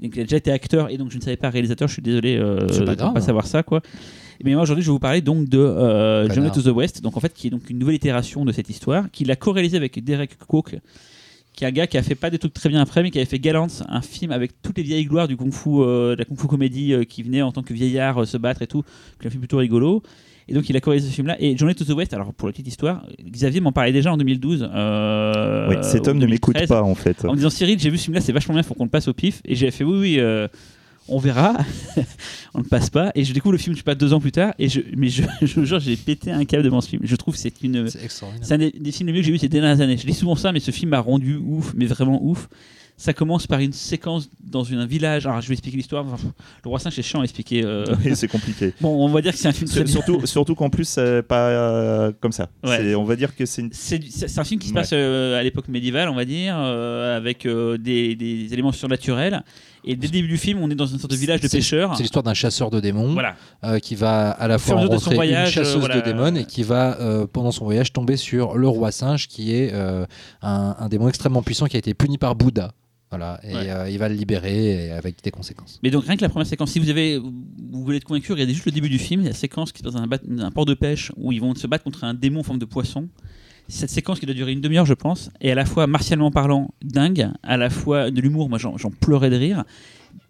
Donc 0.00 0.12
il 0.16 0.20
a 0.20 0.24
déjà 0.24 0.36
été 0.36 0.50
acteur 0.50 0.90
et 0.90 0.98
donc 0.98 1.10
je 1.10 1.16
ne 1.16 1.22
savais 1.22 1.36
pas 1.36 1.50
réalisateur. 1.50 1.88
Je 1.88 1.92
suis 1.94 2.02
désolé 2.02 2.36
euh, 2.36 2.60
de 2.66 2.94
grave. 2.94 3.14
pas 3.14 3.20
savoir 3.20 3.46
ça 3.46 3.62
quoi. 3.62 3.80
Mais 4.42 4.52
moi 4.52 4.62
aujourd'hui 4.62 4.82
je 4.82 4.88
vais 4.88 4.92
vous 4.92 4.98
parler 4.98 5.20
donc 5.20 5.48
de 5.48 5.58
euh, 5.58 6.28
Journey 6.32 6.50
to 6.50 6.60
the 6.62 6.74
West, 6.74 7.02
donc 7.02 7.16
en 7.16 7.20
fait 7.20 7.32
qui 7.32 7.46
est 7.46 7.50
donc 7.50 7.70
une 7.70 7.78
nouvelle 7.78 7.94
itération 7.94 8.44
de 8.44 8.50
cette 8.52 8.68
histoire, 8.68 9.10
qu'il 9.12 9.30
a 9.30 9.36
co-réalisé 9.36 9.76
avec 9.76 10.02
Derek 10.02 10.36
Cook, 10.38 10.76
qui 11.54 11.64
est 11.64 11.66
un 11.68 11.70
gars 11.70 11.86
qui 11.86 11.96
a 11.96 12.02
fait 12.02 12.14
pas 12.14 12.30
des 12.30 12.38
trucs 12.38 12.52
très 12.52 12.68
bien 12.68 12.80
après, 12.80 13.02
mais 13.02 13.10
qui 13.10 13.18
avait 13.18 13.26
fait 13.26 13.38
Gallant, 13.38 13.68
un 13.88 14.02
film 14.02 14.32
avec 14.32 14.60
toutes 14.62 14.76
les 14.76 14.82
vieilles 14.82 15.04
gloires 15.04 15.28
du 15.28 15.36
kung-fu, 15.36 15.68
euh, 15.70 16.14
de 16.14 16.18
la 16.18 16.24
kung-fu 16.24 16.46
comédie, 16.48 16.92
euh, 16.92 17.04
qui 17.04 17.22
venait 17.22 17.42
en 17.42 17.52
tant 17.52 17.62
que 17.62 17.72
vieillard 17.72 18.22
euh, 18.22 18.24
se 18.26 18.36
battre 18.36 18.62
et 18.62 18.66
tout, 18.66 18.82
qui 19.20 19.24
est 19.24 19.28
un 19.28 19.30
film 19.30 19.40
plutôt 19.40 19.58
rigolo. 19.58 20.02
Et 20.46 20.52
donc 20.52 20.68
il 20.68 20.76
a 20.76 20.80
co-réalisé 20.80 21.08
ce 21.10 21.14
film-là. 21.14 21.36
Et 21.40 21.56
Journey 21.56 21.74
to 21.74 21.84
the 21.84 21.90
West, 21.96 22.12
alors 22.12 22.34
pour 22.34 22.48
la 22.48 22.52
petite 22.52 22.66
histoire, 22.68 23.06
Xavier 23.24 23.60
m'en 23.60 23.72
parlait 23.72 23.92
déjà 23.92 24.12
en 24.12 24.16
2012. 24.18 24.68
euh, 24.74 25.68
Oui, 25.70 25.76
cet 25.82 26.06
homme 26.08 26.18
ne 26.18 26.26
m'écoute 26.26 26.54
2013, 26.54 26.68
pas 26.68 26.82
en 26.82 26.94
fait. 26.94 27.24
En 27.24 27.30
me 27.30 27.36
disant 27.36 27.50
Cyril, 27.50 27.78
j'ai 27.78 27.88
vu 27.88 27.96
ce 27.98 28.04
film-là, 28.04 28.20
c'est 28.20 28.32
vachement 28.32 28.54
bien, 28.54 28.62
faut 28.62 28.74
qu'on 28.74 28.84
le 28.84 28.90
passe 28.90 29.08
au 29.08 29.14
pif. 29.14 29.40
Et 29.46 29.54
j'ai 29.54 29.70
fait 29.70 29.84
oui, 29.84 29.98
oui, 30.18 30.20
on 31.08 31.18
verra. 31.18 31.56
on 32.54 32.60
ne 32.60 32.64
passe 32.64 32.90
pas. 32.90 33.10
Et 33.14 33.24
je 33.24 33.32
découvre 33.32 33.52
le 33.52 33.58
film, 33.58 33.74
je 33.74 33.80
sais 33.80 33.84
pas, 33.84 33.94
deux 33.94 34.12
ans 34.12 34.20
plus 34.20 34.32
tard. 34.32 34.54
Et 34.58 34.68
je, 34.68 34.80
mais 34.96 35.08
je, 35.08 35.22
je 35.42 35.54
vous 35.60 35.64
jure, 35.66 35.78
j'ai 35.80 35.96
pété 35.96 36.30
un 36.30 36.44
câble 36.44 36.62
devant 36.62 36.80
ce 36.80 36.88
film. 36.88 37.02
Je 37.04 37.16
trouve 37.16 37.34
que 37.34 37.40
c'est 37.40 37.62
une. 37.62 37.88
C'est 37.88 38.04
extraordinaire. 38.04 38.46
C'est 38.46 38.54
un 38.54 38.58
des, 38.58 38.70
des 38.70 38.92
films 38.92 39.08
les 39.08 39.12
mieux 39.12 39.20
que 39.20 39.26
j'ai 39.26 39.32
vu 39.32 39.38
ces 39.38 39.48
dernières 39.48 39.80
années. 39.80 39.96
Je 39.96 40.06
dis 40.06 40.14
souvent 40.14 40.36
ça, 40.36 40.52
mais 40.52 40.60
ce 40.60 40.70
film 40.70 40.90
m'a 40.90 41.00
rendu 41.00 41.36
ouf, 41.36 41.72
mais 41.76 41.86
vraiment 41.86 42.22
ouf. 42.24 42.48
Ça 42.96 43.12
commence 43.12 43.48
par 43.48 43.58
une 43.58 43.72
séquence 43.72 44.30
dans 44.40 44.62
une- 44.62 44.78
un 44.78 44.86
village. 44.86 45.26
Alors, 45.26 45.40
je 45.40 45.48
vais 45.48 45.54
expliquer 45.54 45.76
l'histoire. 45.76 46.06
Enfin, 46.06 46.28
le 46.62 46.68
roi 46.68 46.78
singe, 46.78 46.94
c'est 46.94 47.02
chiant 47.02 47.22
à 47.22 47.24
expliquer. 47.24 47.64
euh. 47.64 47.84
Oui, 48.04 48.14
c'est 48.14 48.28
compliqué. 48.28 48.72
Bon, 48.80 49.04
on 49.04 49.08
va 49.08 49.20
dire 49.20 49.32
que 49.32 49.38
c'est 49.38 49.48
un 49.48 49.52
film 49.52 49.68
très 49.68 49.84
surtout 49.84 50.24
surtout 50.26 50.54
qu'en 50.54 50.70
plus, 50.70 50.84
c'est 50.86 51.22
pas 51.26 51.48
euh, 51.48 52.12
comme 52.20 52.30
ça. 52.30 52.50
Ouais. 52.62 52.76
C'est- 52.78 52.94
On 52.94 53.02
va 53.02 53.16
dire 53.16 53.34
que 53.34 53.46
c'est 53.46 53.62
une. 53.62 53.70
C'est 53.72 53.98
un 54.38 54.44
film 54.44 54.60
qui 54.60 54.68
se 54.68 54.72
Ouais. 54.72 54.80
passe 54.80 54.90
euh, 54.92 55.36
à 55.36 55.42
l'époque 55.42 55.66
médiévale, 55.66 56.08
on 56.08 56.14
va 56.14 56.24
dire, 56.24 56.56
avec 56.56 57.48
des, 57.48 58.14
des 58.14 58.52
éléments 58.52 58.70
surnaturels. 58.70 59.42
Et 59.86 59.96
dès 59.96 60.06
le 60.06 60.12
début 60.12 60.28
du 60.28 60.38
film, 60.38 60.60
on 60.62 60.70
est 60.70 60.74
dans 60.74 60.86
une 60.86 60.98
sorte 60.98 61.10
de 61.12 61.16
village 61.16 61.40
de 61.40 61.48
pêcheurs. 61.48 61.94
C'est 61.96 62.02
l'histoire 62.02 62.22
d'un 62.22 62.34
chasseur 62.34 62.70
de 62.70 62.80
démons 62.80 63.12
Voilà. 63.12 63.36
euh, 63.64 63.78
qui 63.78 63.94
va 63.94 64.30
à 64.30 64.48
la 64.48 64.58
fois 64.58 64.76
de 64.76 64.86
rencontrer 64.86 65.14
voyage, 65.14 65.48
une 65.48 65.52
chasseuse 65.54 65.76
euh, 65.76 65.78
voilà. 65.78 66.00
de 66.00 66.00
démons 66.00 66.34
et 66.36 66.44
qui 66.44 66.62
va, 66.62 66.98
euh, 67.00 67.26
pendant 67.26 67.50
son 67.52 67.64
voyage, 67.64 67.92
tomber 67.92 68.16
sur 68.16 68.56
le 68.56 68.66
roi 68.68 68.90
singe 68.92 69.28
qui 69.28 69.54
est 69.54 69.72
euh, 69.74 70.06
un, 70.42 70.74
un 70.78 70.88
démon 70.88 71.08
extrêmement 71.08 71.42
puissant 71.42 71.66
qui 71.66 71.76
a 71.76 71.78
été 71.78 71.92
puni 71.94 72.16
par 72.18 72.34
Bouddha. 72.34 72.72
Voilà, 73.10 73.38
et 73.44 73.54
Ouais. 73.54 73.70
euh, 73.70 73.90
il 73.90 73.98
va 73.98 74.08
le 74.08 74.14
libérer 74.16 74.86
et 74.86 74.90
avec 74.90 75.22
des 75.22 75.30
conséquences. 75.30 75.78
Mais 75.84 75.90
donc 75.90 76.04
rien 76.04 76.16
que 76.16 76.22
la 76.22 76.28
première 76.28 76.48
séquence, 76.48 76.72
si 76.72 76.80
vous 76.80 76.88
avez, 76.90 77.18
vous 77.18 77.84
voulez 77.84 77.98
être 77.98 78.04
convaincu, 78.04 78.32
regardez 78.32 78.52
juste 78.54 78.66
le 78.66 78.72
début 78.72 78.88
du 78.88 78.98
film, 78.98 79.22
la 79.22 79.32
séquence 79.34 79.70
qui 79.70 79.82
passe 79.84 79.92
dans 79.92 80.00
un, 80.02 80.08
un 80.40 80.50
port 80.50 80.64
de 80.64 80.74
pêche 80.74 81.12
où 81.16 81.30
ils 81.30 81.40
vont 81.40 81.54
se 81.54 81.66
battre 81.68 81.84
contre 81.84 82.02
un 82.02 82.14
démon 82.14 82.40
en 82.40 82.42
forme 82.42 82.58
de 82.58 82.64
poisson. 82.64 83.08
Cette 83.68 83.90
séquence 83.90 84.20
qui 84.20 84.26
doit 84.26 84.34
durer 84.34 84.52
une 84.52 84.60
demi-heure, 84.60 84.84
je 84.86 84.94
pense, 84.94 85.30
est 85.40 85.50
à 85.50 85.54
la 85.54 85.64
fois 85.64 85.86
martialement 85.86 86.30
parlant 86.30 86.72
dingue, 86.82 87.30
à 87.42 87.56
la 87.56 87.70
fois 87.70 88.10
de 88.10 88.20
l'humour, 88.20 88.48
moi 88.50 88.58
j'en 88.58 88.76
pleurais 88.90 89.30
de 89.30 89.36
rire, 89.36 89.64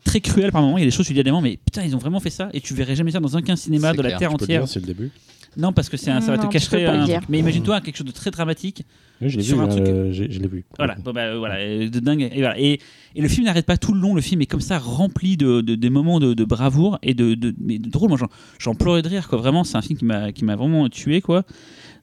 très 0.04 0.20
cruel 0.20 0.52
par 0.52 0.62
moments. 0.62 0.78
Il 0.78 0.82
y 0.82 0.84
a 0.84 0.86
des 0.86 0.92
choses, 0.92 1.06
tu 1.06 1.14
dis 1.14 1.20
à 1.20 1.24
des 1.24 1.30
moments, 1.30 1.42
mais 1.42 1.56
putain, 1.64 1.82
ils 1.82 1.94
ont 1.96 1.98
vraiment 1.98 2.20
fait 2.20 2.30
ça, 2.30 2.48
et 2.52 2.60
tu 2.60 2.74
verrais 2.74 2.94
jamais 2.94 3.10
ça 3.10 3.20
dans 3.20 3.36
aucun 3.36 3.56
cinéma 3.56 3.92
de 3.92 4.02
la 4.02 4.10
clair, 4.10 4.18
terre 4.18 4.30
Tu 4.30 4.36
peux 4.36 4.44
entière. 4.44 4.68
c'est 4.68 4.80
le 4.80 4.86
début. 4.86 5.10
Non, 5.56 5.72
parce 5.72 5.88
que 5.88 5.96
c'est 5.96 6.10
un- 6.10 6.20
ça 6.20 6.32
va 6.32 6.36
Non, 6.36 6.48
te 6.48 6.68
pas 6.68 6.78
le 6.78 6.88
un 6.88 7.06
truc. 7.06 7.28
Mais 7.28 7.38
imagine-toi 7.38 7.80
quelque 7.80 7.96
chose 7.96 8.06
de 8.06 8.10
très 8.12 8.32
dramatique 8.32 8.82
Oui, 9.20 9.28
je 9.30 9.36
l'ai 9.36 9.44
Sur 9.44 9.58
vu. 9.58 9.62
un 9.62 9.68
truc- 9.68 9.86
euh, 9.86 10.10
j'ai- 10.12 10.28
je 10.28 10.40
l'ai 10.40 10.48
vu. 10.48 10.64
Voilà, 10.76 10.96
bon, 10.96 11.12
bah, 11.12 11.36
voilà, 11.36 11.56
euh, 11.60 11.88
de 11.88 12.00
dingue. 12.00 12.22
Et, 12.22 12.38
voilà. 12.40 12.58
et, 12.58 12.80
et 13.14 13.22
le 13.22 13.28
film 13.28 13.44
n'arrête 13.46 13.64
pas 13.64 13.76
tout 13.76 13.92
le 13.94 14.00
long. 14.00 14.16
Le 14.16 14.20
film 14.20 14.42
est 14.42 14.46
comme 14.46 14.60
ça 14.60 14.78
rempli 14.80 15.36
de, 15.36 15.60
de- 15.60 15.76
des 15.76 15.90
moments 15.90 16.18
de, 16.18 16.34
de 16.34 16.44
bravoure 16.44 16.98
et 17.04 17.14
de, 17.14 17.34
de, 17.34 17.54
mais 17.60 17.78
de 17.78 17.88
drôle. 17.88 18.08
Moi, 18.08 18.18
j'en, 18.18 18.26
j'en 18.58 18.74
pleurais 18.74 19.02
de 19.02 19.08
rire. 19.08 19.28
Quoi. 19.28 19.38
Vraiment, 19.38 19.62
c'est 19.62 19.76
un 19.76 19.82
film 19.82 19.96
qui 19.96 20.04
m'a, 20.04 20.32
qui 20.32 20.44
m'a 20.44 20.56
vraiment 20.56 20.88
tué. 20.88 21.20
Quoi. 21.20 21.44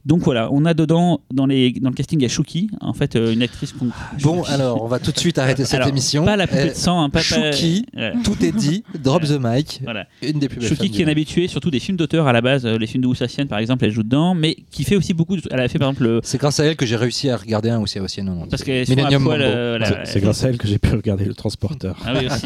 Donc 0.05 0.21
voilà, 0.23 0.49
on 0.51 0.65
a 0.65 0.73
dedans, 0.73 1.21
dans, 1.31 1.45
les, 1.45 1.71
dans 1.73 1.89
le 1.89 1.95
casting, 1.95 2.19
il 2.19 2.23
y 2.23 2.25
a 2.25 2.29
Shuki, 2.29 2.69
en 2.81 2.93
fait, 2.93 3.15
euh, 3.15 3.33
une 3.33 3.43
actrice 3.43 3.71
qu'on. 3.73 3.87
Bon, 4.21 4.41
alors, 4.43 4.83
on 4.83 4.87
va 4.87 4.97
tout 4.99 5.11
de 5.11 5.19
suite 5.19 5.37
arrêter 5.37 5.63
cette 5.63 5.75
Alors, 5.75 5.89
émission. 5.89 6.25
Pas 6.25 6.35
la 6.37 6.47
poupée 6.47 6.61
Euh, 6.61 6.69
de 6.69 6.75
sang. 6.75 7.03
Hein, 7.03 7.09
pas, 7.09 7.19
pas- 7.19 7.23
Shuki. 7.51 7.85
Ouais. 7.95 8.13
Tout 8.23 8.43
est 8.43 8.51
dit, 8.51 8.83
drop 8.99 9.23
the 9.23 9.37
mic. 9.39 9.79
Voilà. 9.83 10.07
Une 10.23 10.39
des 10.39 10.49
plus 10.49 10.59
belles 10.59 10.69
Shuki 10.69 10.89
qui 10.89 10.99
est 11.01 11.03
un 11.03 11.07
monde. 11.07 11.11
habitué, 11.11 11.47
surtout 11.47 11.69
des 11.69 11.79
films 11.79 11.97
d'auteur 11.97 12.27
à 12.27 12.33
la 12.33 12.41
base, 12.41 12.65
euh, 12.65 12.77
les 12.77 12.87
films 12.87 13.03
de 13.03 13.07
Ousassienne 13.07 13.47
par 13.47 13.59
exemple, 13.59 13.85
elle 13.85 13.91
joue 13.91 14.03
dedans, 14.03 14.33
mais 14.33 14.55
qui 14.71 14.83
fait 14.83 14.95
aussi 14.95 15.13
beaucoup. 15.13 15.35
De... 15.35 15.41
Elle 15.51 15.59
a 15.59 15.67
fait 15.67 15.77
par 15.79 15.89
exemple 15.89 16.03
le. 16.03 16.19
C'est 16.23 16.37
grâce 16.39 16.59
à 16.59 16.65
elle 16.65 16.75
que 16.75 16.85
j'ai 16.85 16.95
réussi 16.95 17.29
à 17.29 17.37
regarder 17.37 17.69
un 17.69 17.79
aussi 17.79 17.99
aussi 17.99 18.23
non 18.23 18.47
Parce 18.49 18.63
Mambo. 18.65 19.31
euh, 19.33 19.77
voilà. 19.77 20.05
C'est- 20.05 20.19
grâce 20.19 20.43
à 20.43 20.49
elle 20.49 20.57
que 20.57 20.67
j'ai 20.67 20.77
pu 20.79 20.89
regarder 20.95 21.25
le 21.25 21.33
transporteur. 21.35 21.97
Ah 22.05 22.13
oui, 22.19 22.25
aussi. 22.27 22.45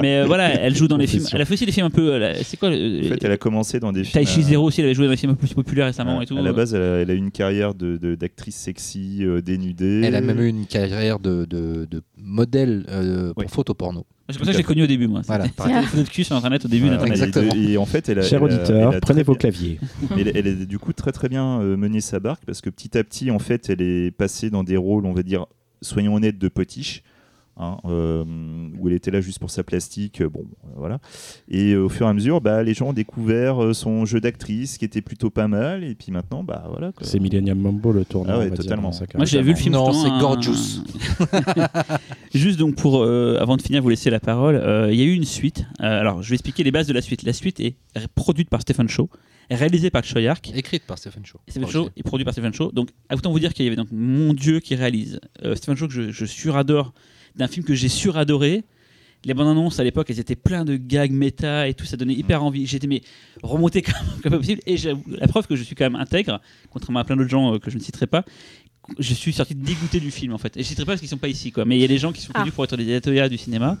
mais 0.00 0.18
euh, 0.18 0.24
voilà, 0.26 0.52
elle 0.60 0.74
joue 0.74 0.88
dans 0.88 0.96
les 0.96 1.06
films. 1.06 1.24
Elle 1.32 1.40
a 1.40 1.44
fait 1.44 1.54
aussi 1.54 1.66
des 1.66 1.72
films 1.72 1.86
un 1.86 1.90
peu. 1.90 2.12
euh, 2.14 2.34
C'est 2.42 2.56
quoi 2.56 2.70
le- 2.70 3.06
En 3.06 3.08
fait, 3.10 3.24
elle 3.24 3.32
a 3.32 3.36
commencé 3.36 3.78
dans 3.80 3.92
des 3.92 4.04
films. 4.04 4.24
Taichi 4.24 4.40
euh, 4.40 4.44
Zero 4.44 4.64
aussi, 4.66 4.80
elle 4.80 4.86
avait 4.86 4.94
joué 4.94 5.06
dans 5.06 5.10
des 5.12 5.16
films 5.16 5.32
un 5.32 5.34
peu 5.34 5.46
plus 5.46 5.54
populaires 5.54 5.86
récemment 5.86 6.20
et 6.22 6.26
tout. 6.26 6.36
À 6.36 6.42
la 6.42 6.52
base, 6.52 6.63
elle 6.72 6.82
a, 6.82 7.00
elle 7.02 7.10
a 7.10 7.14
eu 7.14 7.18
une 7.18 7.30
carrière 7.30 7.74
de- 7.74 7.96
de- 7.96 8.14
d'actrice 8.14 8.56
sexy, 8.56 9.18
euh, 9.22 9.40
dénudée. 9.42 10.02
Elle 10.04 10.14
a 10.14 10.20
même 10.20 10.40
eu 10.40 10.48
une 10.48 10.66
carrière 10.66 11.18
de, 11.18 11.44
de, 11.44 11.86
de 11.90 12.02
modèle 12.16 12.84
euh, 12.88 13.32
pour 13.34 13.42
Oui. 13.42 13.48
photo 13.48 13.74
porno. 13.74 14.06
C'est 14.30 14.38
pour 14.38 14.46
ça 14.46 14.52
que 14.52 14.56
j'ai 14.58 14.64
connu 14.64 14.82
au 14.82 14.86
début, 14.86 15.06
moi. 15.06 15.20
Voilà, 15.26 15.44
photos 15.48 16.04
de 16.04 16.08
cul 16.08 16.24
sur 16.24 16.34
internet 16.34 16.64
au 16.64 16.68
début 16.68 16.86
Voilà, 16.86 16.96
d'internet. 16.96 17.28
et 17.28 17.30
de- 17.32 17.44
Exactement. 17.46 17.68
Et, 17.70 17.76
en 17.76 17.84
fait, 17.84 18.08
elle 18.08 18.20
a, 18.20 18.22
Cher 18.22 18.42
elle 18.42 18.50
a- 18.50 18.54
auditeur, 18.56 18.90
elle 18.92 18.96
a 18.96 19.00
prenez 19.00 19.22
vos 19.22 19.34
claviers. 19.34 19.78
Mais 20.16 20.22
elle, 20.26 20.32
elle 20.36 20.48
a 20.62 20.64
du 20.64 20.78
coup 20.78 20.94
très 20.94 21.12
très 21.12 21.28
bien 21.28 21.60
euh, 21.60 21.76
mené 21.76 22.00
sa 22.00 22.20
barque 22.20 22.42
parce 22.46 22.62
que 22.62 22.70
petit 22.70 22.96
à 22.96 23.04
petit, 23.04 23.30
en 23.30 23.38
fait, 23.38 23.68
elle 23.68 23.82
est 23.82 24.10
passée 24.10 24.48
dans 24.48 24.64
des 24.64 24.78
rôles, 24.78 25.04
on 25.04 25.12
va 25.12 25.22
dire, 25.22 25.44
soyons 25.82 26.14
honnêtes, 26.14 26.38
de 26.38 26.48
potiche. 26.48 27.02
Hein, 27.56 27.78
euh, 27.86 28.24
où 28.78 28.88
elle 28.88 28.94
était 28.94 29.10
là 29.10 29.20
juste 29.20 29.38
pour 29.38 29.50
sa 29.50 29.62
plastique, 29.62 30.20
euh, 30.20 30.28
bon, 30.28 30.40
euh, 30.64 30.68
voilà. 30.76 30.98
Et 31.48 31.76
au 31.76 31.88
fur 31.88 32.06
et 32.06 32.08
à 32.10 32.12
mesure, 32.12 32.40
bah, 32.40 32.62
les 32.62 32.74
gens 32.74 32.88
ont 32.88 32.92
découvert 32.92 33.62
euh, 33.62 33.72
son 33.72 34.04
jeu 34.04 34.20
d'actrice 34.20 34.78
qui 34.78 34.84
était 34.84 35.02
plutôt 35.02 35.30
pas 35.30 35.48
mal. 35.48 35.84
Et 35.84 35.94
puis 35.94 36.12
maintenant, 36.12 36.42
bah 36.44 36.66
voilà. 36.68 36.92
C'est 37.02 37.18
Millennium 37.20 37.58
Mambo 37.58 37.92
le 37.92 38.04
tournant. 38.04 38.34
Ah 38.34 38.38
ouais, 38.38 38.48
dire, 38.50 38.58
totalement. 38.58 38.90
Moi 39.14 39.24
j'avais 39.24 39.44
vu 39.44 39.50
le 39.50 39.56
film. 39.56 39.74
Non, 39.74 39.92
c'est 39.92 40.08
un- 40.08 40.18
Gorgeous. 40.20 40.82
Juste 42.34 42.58
donc 42.58 42.74
pour 42.76 43.02
euh, 43.02 43.38
avant 43.40 43.56
de 43.56 43.62
finir, 43.62 43.82
vous 43.82 43.88
laisser 43.88 44.10
la 44.10 44.20
parole. 44.20 44.56
euh, 44.56 44.92
Il 44.92 44.98
y 44.98 45.02
a 45.02 45.04
eu 45.04 45.12
une 45.14 45.24
suite. 45.24 45.64
Euh, 45.80 46.00
alors 46.00 46.22
je 46.22 46.30
vais 46.30 46.34
expliquer 46.34 46.64
les 46.64 46.70
bases 46.70 46.86
de 46.86 46.92
la 46.92 47.02
suite. 47.02 47.22
La 47.22 47.32
suite 47.32 47.60
est 47.60 47.76
produite 48.14 48.48
par 48.50 48.60
Stephen 48.62 48.88
Shaw, 48.88 49.08
réalisée 49.50 49.90
par 49.90 50.02
Choyark. 50.04 50.50
Écrite 50.54 50.84
par 50.86 50.98
Stephen 50.98 51.24
Shaw. 51.24 51.38
Stephen 51.48 51.68
aussi. 51.68 51.90
est 51.96 52.02
produit 52.02 52.24
par 52.24 52.32
Stephen 52.34 52.52
Shaw. 52.52 52.72
Donc, 52.72 52.88
autant 53.12 53.30
vous 53.30 53.38
dire 53.38 53.54
qu'il 53.54 53.64
y 53.64 53.68
avait 53.68 53.76
donc 53.76 53.88
mon 53.92 54.32
Dieu 54.34 54.60
qui 54.60 54.74
réalise. 54.74 55.20
Euh, 55.44 55.54
Stephen 55.54 55.76
Shaw 55.76 55.88
que 55.88 55.94
je, 55.94 56.10
je 56.10 56.24
suradore 56.24 56.92
d'un 57.36 57.48
film 57.48 57.64
que 57.64 57.74
j'ai 57.74 57.88
suradoré. 57.88 58.64
Les 59.26 59.32
bandes 59.32 59.48
annonces 59.48 59.80
à 59.80 59.84
l'époque, 59.84 60.10
elles 60.10 60.20
étaient 60.20 60.36
plein 60.36 60.66
de 60.66 60.76
gags 60.76 61.10
méta 61.10 61.66
et 61.66 61.72
tout, 61.74 61.86
ça 61.86 61.96
donnait 61.96 62.12
hyper 62.14 62.44
envie. 62.44 62.66
J'étais 62.66 62.86
mais 62.86 63.00
remonté 63.42 63.80
comme, 63.82 63.94
comme 64.22 64.36
possible. 64.38 64.60
Et 64.66 64.76
la 65.08 65.26
preuve 65.26 65.46
que 65.46 65.56
je 65.56 65.62
suis 65.62 65.74
quand 65.74 65.84
même 65.84 65.96
intègre, 65.96 66.40
contrairement 66.70 67.00
à 67.00 67.04
plein 67.04 67.16
d'autres 67.16 67.30
gens 67.30 67.54
euh, 67.54 67.58
que 67.58 67.70
je 67.70 67.78
ne 67.78 67.82
citerai 67.82 68.06
pas. 68.06 68.24
Je 68.98 69.14
suis 69.14 69.32
sorti 69.32 69.54
dégoûté 69.54 69.98
du 69.98 70.10
film 70.10 70.34
en 70.34 70.38
fait. 70.38 70.54
Et 70.58 70.60
je 70.60 70.66
ne 70.66 70.68
citerai 70.68 70.84
pas 70.84 70.92
parce 70.92 71.00
qu'ils 71.00 71.08
sont 71.08 71.16
pas 71.16 71.28
ici 71.28 71.52
quoi. 71.52 71.64
Mais 71.64 71.78
il 71.78 71.80
y 71.80 71.84
a 71.84 71.88
des 71.88 71.96
gens 71.96 72.12
qui 72.12 72.20
sont 72.20 72.32
Ah. 72.34 72.40
connus 72.40 72.52
pour 72.52 72.64
être 72.64 72.76
des 72.76 72.94
ateliers 72.94 73.26
du 73.30 73.38
cinéma. 73.38 73.78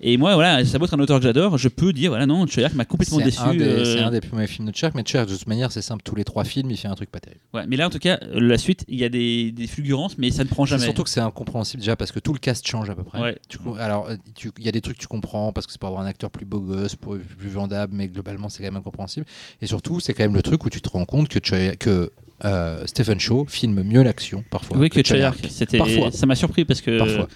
Et 0.00 0.16
moi, 0.16 0.34
voilà, 0.34 0.64
ça 0.64 0.78
peut 0.78 0.84
être 0.84 0.94
un 0.94 1.00
auteur 1.00 1.18
que 1.18 1.24
j'adore, 1.24 1.56
je 1.56 1.68
peux 1.68 1.92
dire, 1.92 2.10
voilà, 2.10 2.26
non, 2.26 2.46
Choyark 2.46 2.74
m'a 2.74 2.84
complètement 2.84 3.18
déçu. 3.18 3.40
euh, 3.42 3.84
c'est 3.84 4.00
un 4.00 4.10
des 4.10 4.20
premiers 4.20 4.46
films 4.46 4.68
de 4.68 4.72
Chuck, 4.72 4.92
mais 4.94 5.02
Chuck, 5.02 5.28
de 5.28 5.34
toute 5.36 5.46
manière, 5.46 5.72
c'est 5.72 5.82
simple, 5.82 6.02
tous 6.04 6.14
les 6.14 6.24
trois 6.24 6.44
films, 6.44 6.70
il 6.70 6.76
fait 6.76 6.88
un 6.88 6.94
truc 6.94 7.10
pas 7.10 7.20
terrible. 7.20 7.40
ouais, 7.54 7.64
mais 7.66 7.76
là, 7.76 7.86
en 7.86 7.90
tout 7.90 7.98
cas, 7.98 8.18
euh, 8.22 8.40
la 8.40 8.58
suite, 8.58 8.84
il 8.88 8.98
y 8.98 9.04
a 9.04 9.08
des, 9.08 9.52
des 9.52 9.66
fulgurances, 9.66 10.18
mais 10.18 10.30
ça 10.30 10.44
ne 10.44 10.48
prend 10.48 10.66
jamais. 10.66 10.84
surtout 10.84 11.04
que 11.04 11.10
c'est 11.10 11.20
incompréhensible 11.20 11.80
déjà 11.80 11.96
parce 11.96 12.12
que 12.12 12.18
tout 12.20 12.32
le 12.32 12.38
cast 12.38 12.66
change 12.66 12.90
à 12.90 12.94
peu 12.94 13.04
près. 13.04 13.20
Ouais. 13.20 13.38
Tu 13.48 13.58
alors, 13.78 14.08
euh, 14.10 14.16
il 14.58 14.64
y 14.64 14.68
a 14.68 14.72
des 14.72 14.80
trucs 14.80 14.96
que 14.96 15.02
tu 15.02 15.08
comprends 15.08 15.52
parce 15.52 15.66
que 15.66 15.72
c'est 15.72 15.80
pour 15.80 15.88
avoir 15.88 16.02
un 16.02 16.06
acteur 16.06 16.30
plus 16.30 16.44
beau 16.44 16.60
gosse, 16.60 16.96
plus 16.96 17.48
vendable, 17.48 17.94
mais 17.94 18.08
globalement 18.08 18.48
c'est 18.48 18.58
quand 18.62 18.70
même 18.70 18.76
incompréhensible. 18.76 19.26
Et 19.62 19.66
surtout, 19.66 20.00
c'est 20.00 20.12
quand 20.12 20.24
même 20.24 20.34
le 20.34 20.42
truc 20.42 20.64
où 20.64 20.70
tu 20.70 20.80
te 20.80 20.88
rends 20.88 21.04
compte 21.04 21.28
que, 21.28 21.38
que 21.76 22.10
euh, 22.44 22.82
Stephen 22.86 23.20
Shaw 23.20 23.46
filme 23.48 23.82
mieux 23.82 24.02
l'action 24.02 24.44
parfois. 24.50 24.76
Oui, 24.76 24.90
que. 24.90 25.02
Choyark. 25.02 25.38
C'était, 25.48 25.78
Parfois. 25.78 26.10
ça 26.10 26.26
m'a 26.26 26.34
surpris 26.34 26.64
parce 26.64 26.80
que. 26.80 26.98
Parfois. 26.98 27.28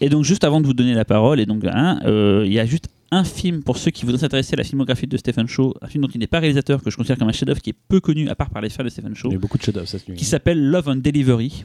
Et 0.00 0.08
donc, 0.08 0.24
juste 0.24 0.44
avant 0.44 0.60
de 0.60 0.66
vous 0.66 0.74
donner 0.74 0.94
la 0.94 1.04
parole, 1.04 1.40
et 1.40 1.46
donc, 1.46 1.64
hein, 1.64 2.00
euh, 2.04 2.42
il 2.46 2.52
y 2.52 2.58
a 2.60 2.66
juste 2.66 2.88
un 3.12 3.24
film 3.24 3.62
pour 3.62 3.78
ceux 3.78 3.90
qui 3.90 4.04
voudraient 4.04 4.20
s'intéresser 4.20 4.54
à 4.54 4.56
la 4.56 4.64
filmographie 4.64 5.06
de 5.06 5.16
Stephen 5.16 5.46
Shaw, 5.46 5.74
un 5.80 5.86
film 5.86 6.04
dont 6.04 6.10
il 6.12 6.18
n'est 6.18 6.26
pas 6.26 6.40
réalisateur, 6.40 6.82
que 6.82 6.90
je 6.90 6.96
considère 6.96 7.18
comme 7.18 7.28
un 7.28 7.32
chef-d'œuvre 7.32 7.60
qui 7.62 7.70
est 7.70 7.76
peu 7.88 8.00
connu 8.00 8.28
à 8.28 8.34
part 8.34 8.50
par 8.50 8.60
les 8.62 8.68
fans 8.68 8.84
de 8.84 8.88
Stephen 8.88 9.14
Shaw, 9.14 9.28
Il 9.30 9.32
y 9.34 9.36
a 9.36 9.38
beaucoup 9.38 9.58
de 9.58 9.62
chefs-d'œuvre 9.62 9.86
cette 9.88 10.08
nuit. 10.08 10.16
qui 10.16 10.24
s'appelle 10.24 10.60
Love 10.70 10.88
and 10.88 10.96
Delivery. 10.96 11.64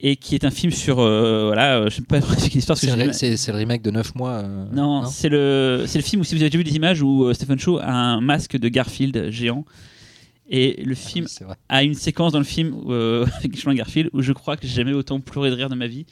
Et 0.00 0.14
qui 0.14 0.36
est 0.36 0.44
un 0.44 0.50
film 0.52 0.72
sur. 0.72 1.00
euh, 1.00 1.46
voilà, 1.46 1.78
euh, 1.78 1.90
je 1.90 1.96
sais 1.96 2.02
pas 2.02 2.20
C'est 2.76 2.86
le, 2.86 2.92
du 2.92 2.98
mal- 2.98 3.14
c'est- 3.14 3.36
c'est 3.36 3.50
le 3.50 3.58
remake 3.58 3.82
de 3.82 3.90
9 3.90 4.14
mois. 4.14 4.30
euh, 4.44 4.66
Non, 4.72 5.04
c'est 5.06 5.28
le, 5.28 5.84
c'est 5.88 5.98
le 5.98 6.04
film 6.04 6.20
où, 6.22 6.24
si 6.24 6.36
vous 6.36 6.40
avez 6.40 6.50
déjà 6.50 6.58
vu 6.58 6.62
des 6.64 6.76
images, 6.76 7.02
où 7.02 7.24
euh, 7.24 7.34
Stephen 7.34 7.58
Shaw 7.58 7.78
a 7.78 7.90
un 7.90 8.20
masque 8.20 8.56
de 8.56 8.68
Garfield 8.68 9.30
géant. 9.30 9.64
Et 10.50 10.82
le 10.84 10.94
film 10.94 11.26
C'est 11.26 11.42
vrai. 11.44 11.56
a 11.68 11.82
une 11.82 11.94
séquence 11.94 12.32
dans 12.32 12.38
le 12.38 12.44
film 12.44 12.74
euh, 12.88 13.26
avec 13.38 13.52
Garfield 13.74 14.10
où 14.12 14.22
je 14.22 14.32
crois 14.32 14.56
que 14.56 14.66
j'ai 14.68 14.74
jamais 14.74 14.92
autant 14.92 15.18
pleuré 15.20 15.50
de 15.50 15.56
rire 15.56 15.68
de 15.68 15.74
ma 15.74 15.88
vie. 15.88 16.06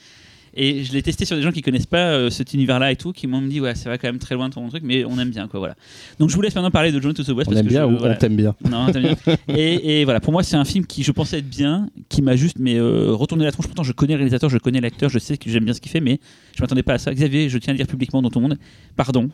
Et 0.59 0.85
je 0.85 0.93
l'ai 0.95 1.03
testé 1.03 1.25
sur 1.27 1.37
des 1.37 1.43
gens 1.43 1.53
qui 1.53 1.61
connaissent 1.61 1.85
pas 1.87 2.13
euh, 2.13 2.31
cet 2.31 2.55
univers-là 2.55 2.91
et 2.91 2.97
tout, 2.97 3.13
qui 3.13 3.27
m'ont 3.27 3.43
dit 3.43 3.61
ouais 3.61 3.75
c'est 3.75 3.89
vrai 3.91 3.99
quand 3.99 4.09
même 4.09 4.19
très 4.19 4.35
loin 4.35 4.49
de 4.49 4.55
ton 4.55 4.67
truc, 4.69 4.83
mais 4.87 5.05
on 5.05 5.19
aime 5.19 5.29
bien 5.31 5.49
quoi 5.49 5.61
voilà. 5.61 5.75
Donc 6.19 6.31
je 6.31 6.35
vous 6.35 6.41
laisse 6.41 6.55
maintenant 6.55 6.71
parler 6.71 6.93
de 6.93 7.01
John 7.01 7.13
to 7.13 7.23
the 7.23 7.29
West. 7.29 7.49
On 7.49 7.53
parce 7.53 7.59
aime 7.61 7.65
que 7.67 7.71
bien 7.71 7.83
je- 7.89 7.95
ou 7.95 7.99
voilà. 7.99 8.15
on 8.15 8.19
t'aime 8.19 8.37
bien? 8.37 8.55
Non, 8.71 8.91
t'aimes 8.91 9.15
bien. 9.27 9.37
et, 9.55 10.01
et 10.01 10.05
voilà, 10.05 10.19
pour 10.21 10.33
moi, 10.33 10.43
c'est 10.43 10.57
un 10.57 10.65
film 10.65 10.87
qui, 10.87 11.03
je 11.03 11.13
pensais 11.13 11.39
être 11.41 11.49
bien, 11.51 11.89
qui 12.09 12.23
m'a 12.23 12.37
juste 12.37 12.57
mais 12.59 12.77
euh, 12.77 13.13
retourné 13.13 13.45
la 13.45 13.53
tronche. 13.53 13.67
Pourtant, 13.67 13.83
je 13.83 13.93
connais 13.93 14.15
le 14.15 14.19
réalisateur, 14.19 14.49
je 14.49 14.59
connais 14.59 14.81
l'acteur, 14.81 15.11
je 15.11 15.19
sais 15.19 15.37
que 15.37 15.51
j'aime 15.51 15.65
bien 15.65 15.75
ce 15.75 15.81
qu'il 15.81 15.91
fait, 15.93 16.01
mais 16.01 16.21
je 16.57 16.63
m'attendais 16.63 16.83
pas 16.83 16.95
à 16.95 16.99
ça. 16.99 17.13
Xavier, 17.13 17.49
je 17.51 17.59
tiens 17.59 17.73
à 17.73 17.75
le 17.75 17.79
dire 17.79 17.87
publiquement 17.87 18.23
dans 18.23 18.31
ton 18.31 18.41
monde, 18.41 18.57
pardon. 18.97 19.29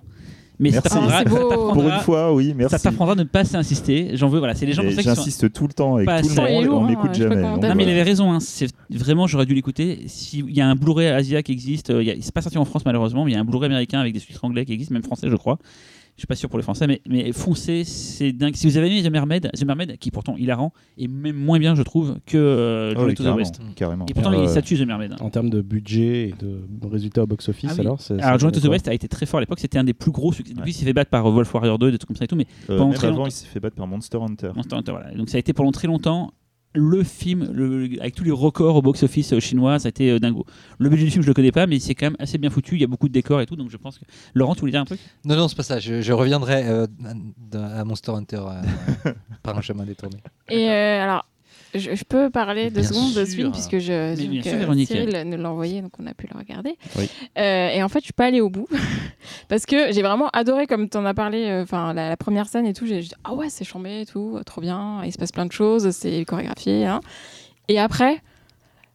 Mais 0.62 0.70
ça 0.70 0.76
Merci. 0.76 0.88
t'apprendra, 0.90 1.16
Ah, 1.18 1.24
ça 1.24 1.74
Pour 1.74 1.82
une 1.88 2.00
fois, 2.02 2.32
oui, 2.34 2.54
merci. 2.56 2.70
ça 2.70 2.78
t'apprendra 2.78 3.14
de 3.16 3.20
ne 3.22 3.24
pas 3.28 3.40
assez 3.40 3.56
insister. 3.56 4.10
J'en 4.14 4.28
veux, 4.28 4.38
voilà, 4.38 4.54
c'est 4.54 4.64
les 4.64 4.72
gens 4.72 4.82
Et 4.82 4.94
comme 4.94 5.02
ça. 5.02 5.14
J'insiste 5.14 5.52
tout 5.52 5.66
le 5.66 5.72
temps 5.72 5.96
avec 5.96 6.06
pas 6.06 6.22
tout 6.22 6.28
le 6.28 6.34
monde, 6.36 6.64
lourd, 6.64 6.78
on 6.80 6.84
hein, 6.84 6.88
m'écoute 6.88 7.08
pas 7.08 7.12
jamais. 7.14 7.34
Non, 7.42 7.56
mais 7.60 7.68
il 7.68 7.74
voilà. 7.74 7.82
avait 7.90 8.02
raison, 8.02 8.32
hein. 8.32 8.38
c'est 8.40 8.68
vraiment, 8.90 9.26
j'aurais 9.26 9.44
dû 9.46 9.54
l'écouter. 9.54 10.04
S'il 10.06 10.50
y 10.50 10.60
a 10.60 10.66
un 10.68 10.76
Blu-ray 10.76 11.08
Asia 11.08 11.42
qui 11.42 11.52
existe, 11.52 11.90
euh, 11.90 12.02
il 12.02 12.06
y 12.08 12.10
a- 12.12 12.14
c'est 12.20 12.32
pas 12.32 12.42
sorti 12.42 12.58
en 12.58 12.64
France 12.64 12.84
malheureusement, 12.86 13.24
mais 13.24 13.32
il 13.32 13.34
y 13.34 13.36
a 13.36 13.40
un 13.40 13.44
Blu-ray 13.44 13.66
américain 13.66 13.98
avec 14.00 14.14
des 14.14 14.20
sous-titres 14.20 14.44
anglais 14.44 14.64
qui 14.64 14.72
existe, 14.72 14.92
même 14.92 15.02
français, 15.02 15.28
je 15.28 15.36
crois. 15.36 15.58
Je 16.16 16.20
suis 16.20 16.26
pas 16.26 16.34
sûr 16.36 16.50
pour 16.50 16.58
les 16.58 16.62
français, 16.62 16.86
mais, 16.86 17.00
mais 17.08 17.32
foncez, 17.32 17.84
c'est 17.84 18.32
dingue. 18.32 18.54
Si 18.54 18.66
vous 18.66 18.76
avez 18.76 18.86
aimé 18.88 19.02
The 19.02 19.10
Mermaid, 19.10 19.50
The 19.58 19.64
Mermaid, 19.64 19.96
qui 19.98 20.10
est 20.10 20.12
pourtant 20.12 20.36
hilarant, 20.36 20.72
est 20.98 21.08
même 21.08 21.34
moins 21.36 21.58
bien, 21.58 21.74
je 21.74 21.82
trouve, 21.82 22.16
que 22.26 22.36
euh, 22.36 22.90
Ah 22.90 22.94
Journey 22.94 23.08
oui, 23.08 23.14
to 23.14 23.22
the 23.22 23.26
carrément, 23.26 23.36
West. 23.38 23.60
carrément. 23.74 24.06
Et 24.06 24.12
pourtant, 24.14 24.32
Euh, 24.32 24.42
il 24.44 24.48
s'attue 24.50 24.76
The 24.76 24.86
Mermaid. 24.86 25.12
hein. 25.14 25.16
En 25.20 25.30
termes 25.30 25.48
de 25.48 25.62
budget 25.62 26.28
et 26.28 26.34
de 26.38 26.60
résultats 26.86 27.22
au 27.22 27.26
box-office, 27.26 27.70
Ah 27.72 27.74
oui. 27.76 27.80
alors 27.80 28.00
c'est- 28.00 28.12
Alors, 28.14 28.24
ça 28.24 28.38
Journey 28.38 28.54
to 28.54 28.60
the 28.60 28.70
West 28.70 28.88
a 28.88 28.94
été 28.94 29.08
très 29.08 29.24
fort 29.24 29.38
à 29.38 29.40
l'époque, 29.40 29.58
c'était 29.58 29.78
un 29.78 29.84
des 29.84 29.94
plus 29.94 30.10
gros 30.12 30.32
succès. 30.32 30.52
Depuis, 30.52 30.64
Ouais. 30.64 30.70
il 30.70 30.74
s'est 30.74 30.84
fait 30.84 30.92
battre 30.92 31.10
par 31.10 31.26
euh, 31.26 31.30
Wolf 31.32 31.52
Warrior 31.54 31.78
2, 31.78 31.90
des 31.90 31.98
trucs 31.98 32.08
comme 32.08 32.16
ça 32.16 32.24
et 32.24 32.28
tout, 32.28 32.36
mais 32.36 32.46
Euh, 32.68 32.76
pendant 32.76 32.88
même 32.90 32.94
très 32.98 33.06
avant, 33.06 33.16
longtemps- 33.16 33.28
il 33.28 33.32
s'est 33.32 33.46
fait 33.46 33.60
battre 33.60 33.76
par 33.76 33.86
Monster 33.86 34.18
Hunter. 34.18 34.50
Monster 34.54 34.76
Hunter, 34.76 34.92
voilà. 34.92 35.10
Donc 35.14 35.30
ça 35.30 35.38
a 35.38 35.40
été 35.40 35.54
pendant 35.54 35.72
très 35.72 35.88
longtemps 35.88 36.32
le 36.74 37.02
film 37.04 37.50
le- 37.52 38.00
avec 38.00 38.14
tous 38.14 38.24
les 38.24 38.30
records 38.30 38.76
au 38.76 38.82
box-office 38.82 39.32
euh, 39.34 39.40
chinois, 39.40 39.78
ça 39.78 39.88
a 39.88 39.90
été 39.90 40.10
euh, 40.10 40.18
dingo. 40.18 40.46
Le 40.78 40.88
budget 40.88 41.04
du 41.04 41.10
film, 41.10 41.22
je 41.22 41.28
le 41.28 41.34
connais 41.34 41.52
pas, 41.52 41.66
mais 41.66 41.78
c'est 41.78 41.94
quand 41.94 42.06
même 42.06 42.16
assez 42.18 42.38
bien 42.38 42.50
foutu. 42.50 42.76
Il 42.76 42.80
y 42.80 42.84
a 42.84 42.86
beaucoup 42.86 43.08
de 43.08 43.12
décors 43.12 43.40
et 43.40 43.46
tout, 43.46 43.56
donc 43.56 43.70
je 43.70 43.76
pense 43.76 43.98
que. 43.98 44.04
Laurent, 44.34 44.54
tu 44.54 44.60
voulais 44.60 44.72
dire 44.72 44.80
un 44.80 44.84
truc? 44.86 45.00
Non, 45.24 45.36
non, 45.36 45.48
c'est 45.48 45.56
pas 45.56 45.62
ça. 45.62 45.78
Je, 45.80 46.00
je 46.00 46.12
reviendrai 46.12 46.66
euh, 46.68 46.86
à, 47.54 47.80
à 47.80 47.84
Monster 47.84 48.12
Hunter 48.12 48.40
euh, 49.06 49.12
par 49.42 49.56
un 49.58 49.60
chemin 49.60 49.84
détourné. 49.84 50.16
Et 50.48 50.68
euh, 50.70 51.02
alors, 51.02 51.26
je, 51.74 51.94
je 51.94 52.04
peux 52.04 52.30
parler 52.30 52.70
deux 52.70 52.82
secondes 52.82 53.14
de 53.14 53.24
ce 53.24 53.34
film 53.34 53.50
puisque 53.52 53.78
je, 53.78 54.14
Mais 54.16 54.26
bien 54.26 54.40
donc, 54.40 54.44
sûr, 54.44 54.52
euh, 54.54 54.58
Véronique. 54.58 54.88
Cyril 54.88 55.22
nous 55.26 55.36
l'a 55.36 55.50
envoyé, 55.50 55.80
donc 55.82 55.92
on 55.98 56.06
a 56.06 56.14
pu 56.14 56.26
le 56.32 56.38
regarder. 56.38 56.76
Oui. 56.96 57.08
Euh, 57.38 57.68
et 57.70 57.82
en 57.82 57.88
fait, 57.88 58.00
je 58.00 58.04
suis 58.04 58.12
pas 58.12 58.26
allée 58.26 58.40
au 58.40 58.50
bout 58.50 58.68
parce 59.48 59.66
que 59.66 59.92
j'ai 59.92 60.02
vraiment 60.02 60.28
adoré, 60.32 60.66
comme 60.66 60.88
tu 60.88 60.96
en 60.96 61.04
as 61.04 61.14
parlé, 61.14 61.44
euh, 61.46 61.64
la, 61.72 62.08
la 62.10 62.16
première 62.16 62.46
scène 62.48 62.66
et 62.66 62.72
tout. 62.74 62.86
J'ai 62.86 63.00
dit 63.00 63.12
ah 63.24 63.34
ouais, 63.34 63.48
c'est 63.48 63.64
chambé 63.64 64.02
et 64.02 64.06
tout, 64.06 64.38
trop 64.46 64.60
bien. 64.60 65.02
Il 65.04 65.12
se 65.12 65.18
passe 65.18 65.32
plein 65.32 65.46
de 65.46 65.52
choses, 65.52 65.90
c'est 65.90 66.24
chorégraphié. 66.24 66.84
hein. 66.86 67.00
Et 67.68 67.78
après, 67.78 68.20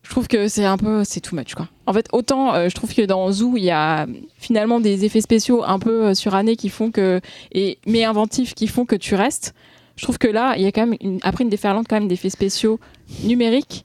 je 0.04 0.10
trouve 0.12 0.28
que 0.28 0.48
c'est 0.48 0.66
un 0.66 0.78
peu, 0.78 1.04
c'est 1.04 1.20
too 1.20 1.36
much 1.36 1.54
quoi. 1.56 1.68
En 1.86 1.94
fait, 1.94 2.08
autant 2.14 2.54
euh, 2.54 2.70
je 2.70 2.76
trouve 2.76 2.94
que 2.94 3.02
dans 3.02 3.32
Zoo, 3.32 3.58
il 3.58 3.64
y 3.64 3.72
a 3.72 4.06
finalement 4.38 4.80
des 4.80 5.04
effets 5.06 5.22
spéciaux 5.22 5.64
un 5.66 5.80
peu 5.80 6.14
surannés 6.14 6.56
qui 6.56 6.70
font 6.70 6.92
que 6.92 7.20
et 7.52 7.78
mais 7.86 8.04
inventifs 8.06 8.54
qui 8.54 8.68
font 8.68 8.86
que 8.86 8.96
tu 8.96 9.16
restes. 9.16 9.54
Je 9.98 10.04
trouve 10.04 10.18
que 10.18 10.28
là, 10.28 10.56
il 10.58 10.64
y 10.64 10.66
a 10.68 10.72
quand 10.72 10.86
même 10.88 10.98
une, 11.02 11.20
après 11.24 11.44
une 11.44 11.50
déferlante 11.50 11.88
quand 11.90 11.98
même 12.00 12.08
d'effets 12.08 12.30
spéciaux 12.30 12.80
numériques 13.24 13.84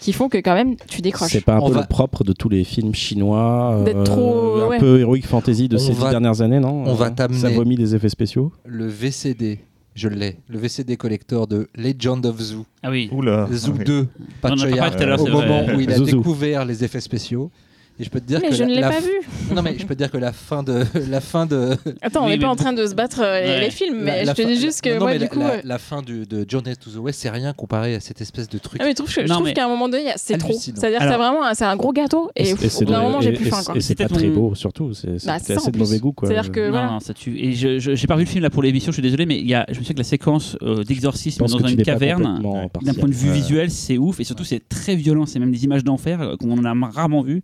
qui 0.00 0.12
font 0.12 0.28
que 0.28 0.36
quand 0.38 0.54
même 0.54 0.76
tu 0.88 1.00
décroches. 1.00 1.30
C'est 1.32 1.40
pas 1.44 1.54
un 1.56 1.60
On 1.60 1.68
peu 1.68 1.74
va- 1.74 1.80
le 1.80 1.86
propre 1.86 2.22
de 2.24 2.32
tous 2.34 2.50
les 2.50 2.62
films 2.64 2.94
chinois, 2.94 3.74
euh, 3.74 3.84
D'être 3.84 4.04
trop- 4.04 4.60
un 4.60 4.68
ouais. 4.68 4.78
peu 4.78 5.00
héroïque 5.00 5.26
fantasy 5.26 5.68
de 5.68 5.76
On 5.76 5.78
ces 5.78 5.92
dix 5.94 5.98
va- 6.00 6.10
dernières 6.10 6.42
années, 6.42 6.60
non? 6.60 6.84
on 6.86 6.94
va 6.94 7.10
t'amener- 7.10 7.38
Ça 7.40 7.48
vomit 7.48 7.76
des 7.76 7.94
effets 7.94 8.10
spéciaux. 8.10 8.52
Le 8.66 8.86
VCD, 8.86 9.60
je 9.94 10.08
l'ai. 10.08 10.36
Le 10.48 10.58
VCD 10.58 10.98
collector 10.98 11.46
de 11.46 11.68
Legend 11.74 12.26
of 12.26 12.38
Zoo. 12.38 12.66
Ah 12.82 12.90
oui. 12.90 13.08
Oula. 13.12 13.48
Zoo 13.50 13.72
Ah 13.74 13.76
oui. 13.78 13.84
2, 13.84 13.94
On 14.42 14.48
en 14.48 14.52
a 14.52 14.56
Pachoya, 14.56 15.16
au 15.18 15.26
moment 15.28 15.62
vrai. 15.62 15.74
où 15.74 15.80
il 15.80 15.90
a 15.90 15.96
Zouzou. 15.96 16.16
découvert 16.18 16.66
les 16.66 16.84
effets 16.84 17.00
spéciaux. 17.00 17.50
Et 18.00 18.02
je 18.02 18.10
peux 18.10 18.18
te 18.20 18.26
dire 18.26 18.40
mais 18.42 18.48
que 18.48 18.54
je 18.56 18.62
la- 18.64 18.68
ne 18.68 18.74
l'ai 18.74 18.80
la 18.80 18.90
pas 18.90 18.98
f- 18.98 19.02
vu. 19.04 19.54
Non 19.54 19.62
mais 19.62 19.76
je 19.78 19.86
peux 19.86 19.94
te 19.94 19.98
dire 20.00 20.10
que 20.10 20.16
la 20.16 20.32
fin 20.32 20.64
de 20.64 20.84
la 21.10 21.20
fin 21.20 21.46
de 21.46 21.76
Attends, 22.02 22.22
on 22.22 22.24
Oui, 22.24 22.30
n'est 22.32 22.38
pas 22.38 22.46
mais 22.46 22.48
en 22.48 22.56
train 22.56 22.72
de 22.72 22.84
se 22.86 22.94
battre 22.94 23.20
euh, 23.22 23.40
les, 23.40 23.46
Ouais. 23.46 23.60
les 23.60 23.70
films, 23.70 24.00
mais 24.02 24.24
la- 24.24 24.34
je 24.34 24.42
te 24.42 24.46
dis 24.46 24.58
juste 24.60 24.80
que 24.80 24.88
non, 24.88 24.94
non, 24.96 25.00
moi, 25.02 25.10
mais 25.12 25.18
du 25.18 25.24
la, 25.24 25.28
coup. 25.28 25.38
la, 25.38 25.50
euh, 25.52 25.60
la 25.62 25.78
fin 25.78 26.02
du, 26.02 26.26
de 26.26 26.44
Journey 26.48 26.74
to 26.74 26.90
the 26.90 26.96
West, 26.96 27.20
c'est 27.20 27.30
rien 27.30 27.52
comparé 27.52 27.94
à 27.94 28.00
cette 28.00 28.20
espèce 28.20 28.48
de 28.48 28.58
truc. 28.58 28.80
Ah, 28.82 28.84
mais 28.84 28.90
je 28.90 28.96
trouve, 28.96 29.06
que- 29.14 29.22
je 29.22 29.28
Non, 29.28 29.34
trouve 29.34 29.46
mais- 29.46 29.54
qu'à 29.54 29.64
un 29.66 29.68
moment 29.68 29.88
donné, 29.88 30.10
c'est 30.16 30.38
trop. 30.38 30.52
C'est-à-dire 30.52 30.98
que 30.98 31.04
c'est 31.08 31.16
vraiment 31.16 31.44
un- 31.44 31.54
c'est 31.54 31.64
un 31.66 31.76
gros 31.76 31.92
gâteau 31.92 32.30
et, 32.34 32.50
Et 32.50 32.54
pff, 32.56 32.76
au 32.78 32.84
bout 32.84 32.92
moment, 32.92 33.20
j'ai 33.20 33.32
plus 33.32 33.44
faim. 33.46 33.60
quoi. 33.64 33.76
Et 33.76 33.80
c'est 33.80 33.94
pas 33.94 34.08
très 34.08 34.26
beau, 34.28 34.56
surtout. 34.56 34.92
C'est 34.92 35.20
c'est 35.20 35.26
Bah, 35.28 35.34
assez 35.34 35.70
de 35.70 35.78
mauvais 35.78 35.98
goût. 36.00 36.12
quoi. 36.12 36.28
C'est-à-dire 36.28 36.50
que- 36.50 36.70
non, 36.70 36.98
ça 36.98 37.14
tue. 37.14 37.38
Et 37.38 37.52
je, 37.52 37.78
je- 37.78 37.94
j'ai 37.94 38.06
pas 38.08 38.16
vu 38.16 38.24
le 38.24 38.28
film 38.28 38.42
là 38.42 38.50
pour 38.50 38.62
l'émission, 38.64 38.90
je 38.90 38.94
suis 38.96 39.02
désolé, 39.02 39.24
mais 39.24 39.38
il 39.38 39.46
y 39.46 39.54
a, 39.54 39.64
je 39.68 39.74
me 39.78 39.84
souviens 39.84 39.94
que 39.94 39.98
la 40.00 40.04
séquence 40.04 40.56
euh, 40.62 40.82
d'exorcisme 40.82 41.44
dans 41.46 41.58
une 41.68 41.82
caverne, 41.82 42.42
d'un 42.82 42.94
point 42.94 43.08
de 43.08 43.14
vue 43.14 43.30
visuel, 43.30 43.70
c'est 43.70 43.98
ouf. 43.98 44.18
Et 44.18 44.24
surtout, 44.24 44.42
c'est 44.44 44.68
très 44.68 44.96
violent. 44.96 45.26
C'est 45.26 45.38
même 45.38 45.52
des 45.52 45.62
images 45.64 45.84
d'enfer 45.84 46.34
qu'on 46.40 46.58
en 46.58 46.64
a 46.64 46.90
rarement 46.90 47.22
vu. 47.22 47.42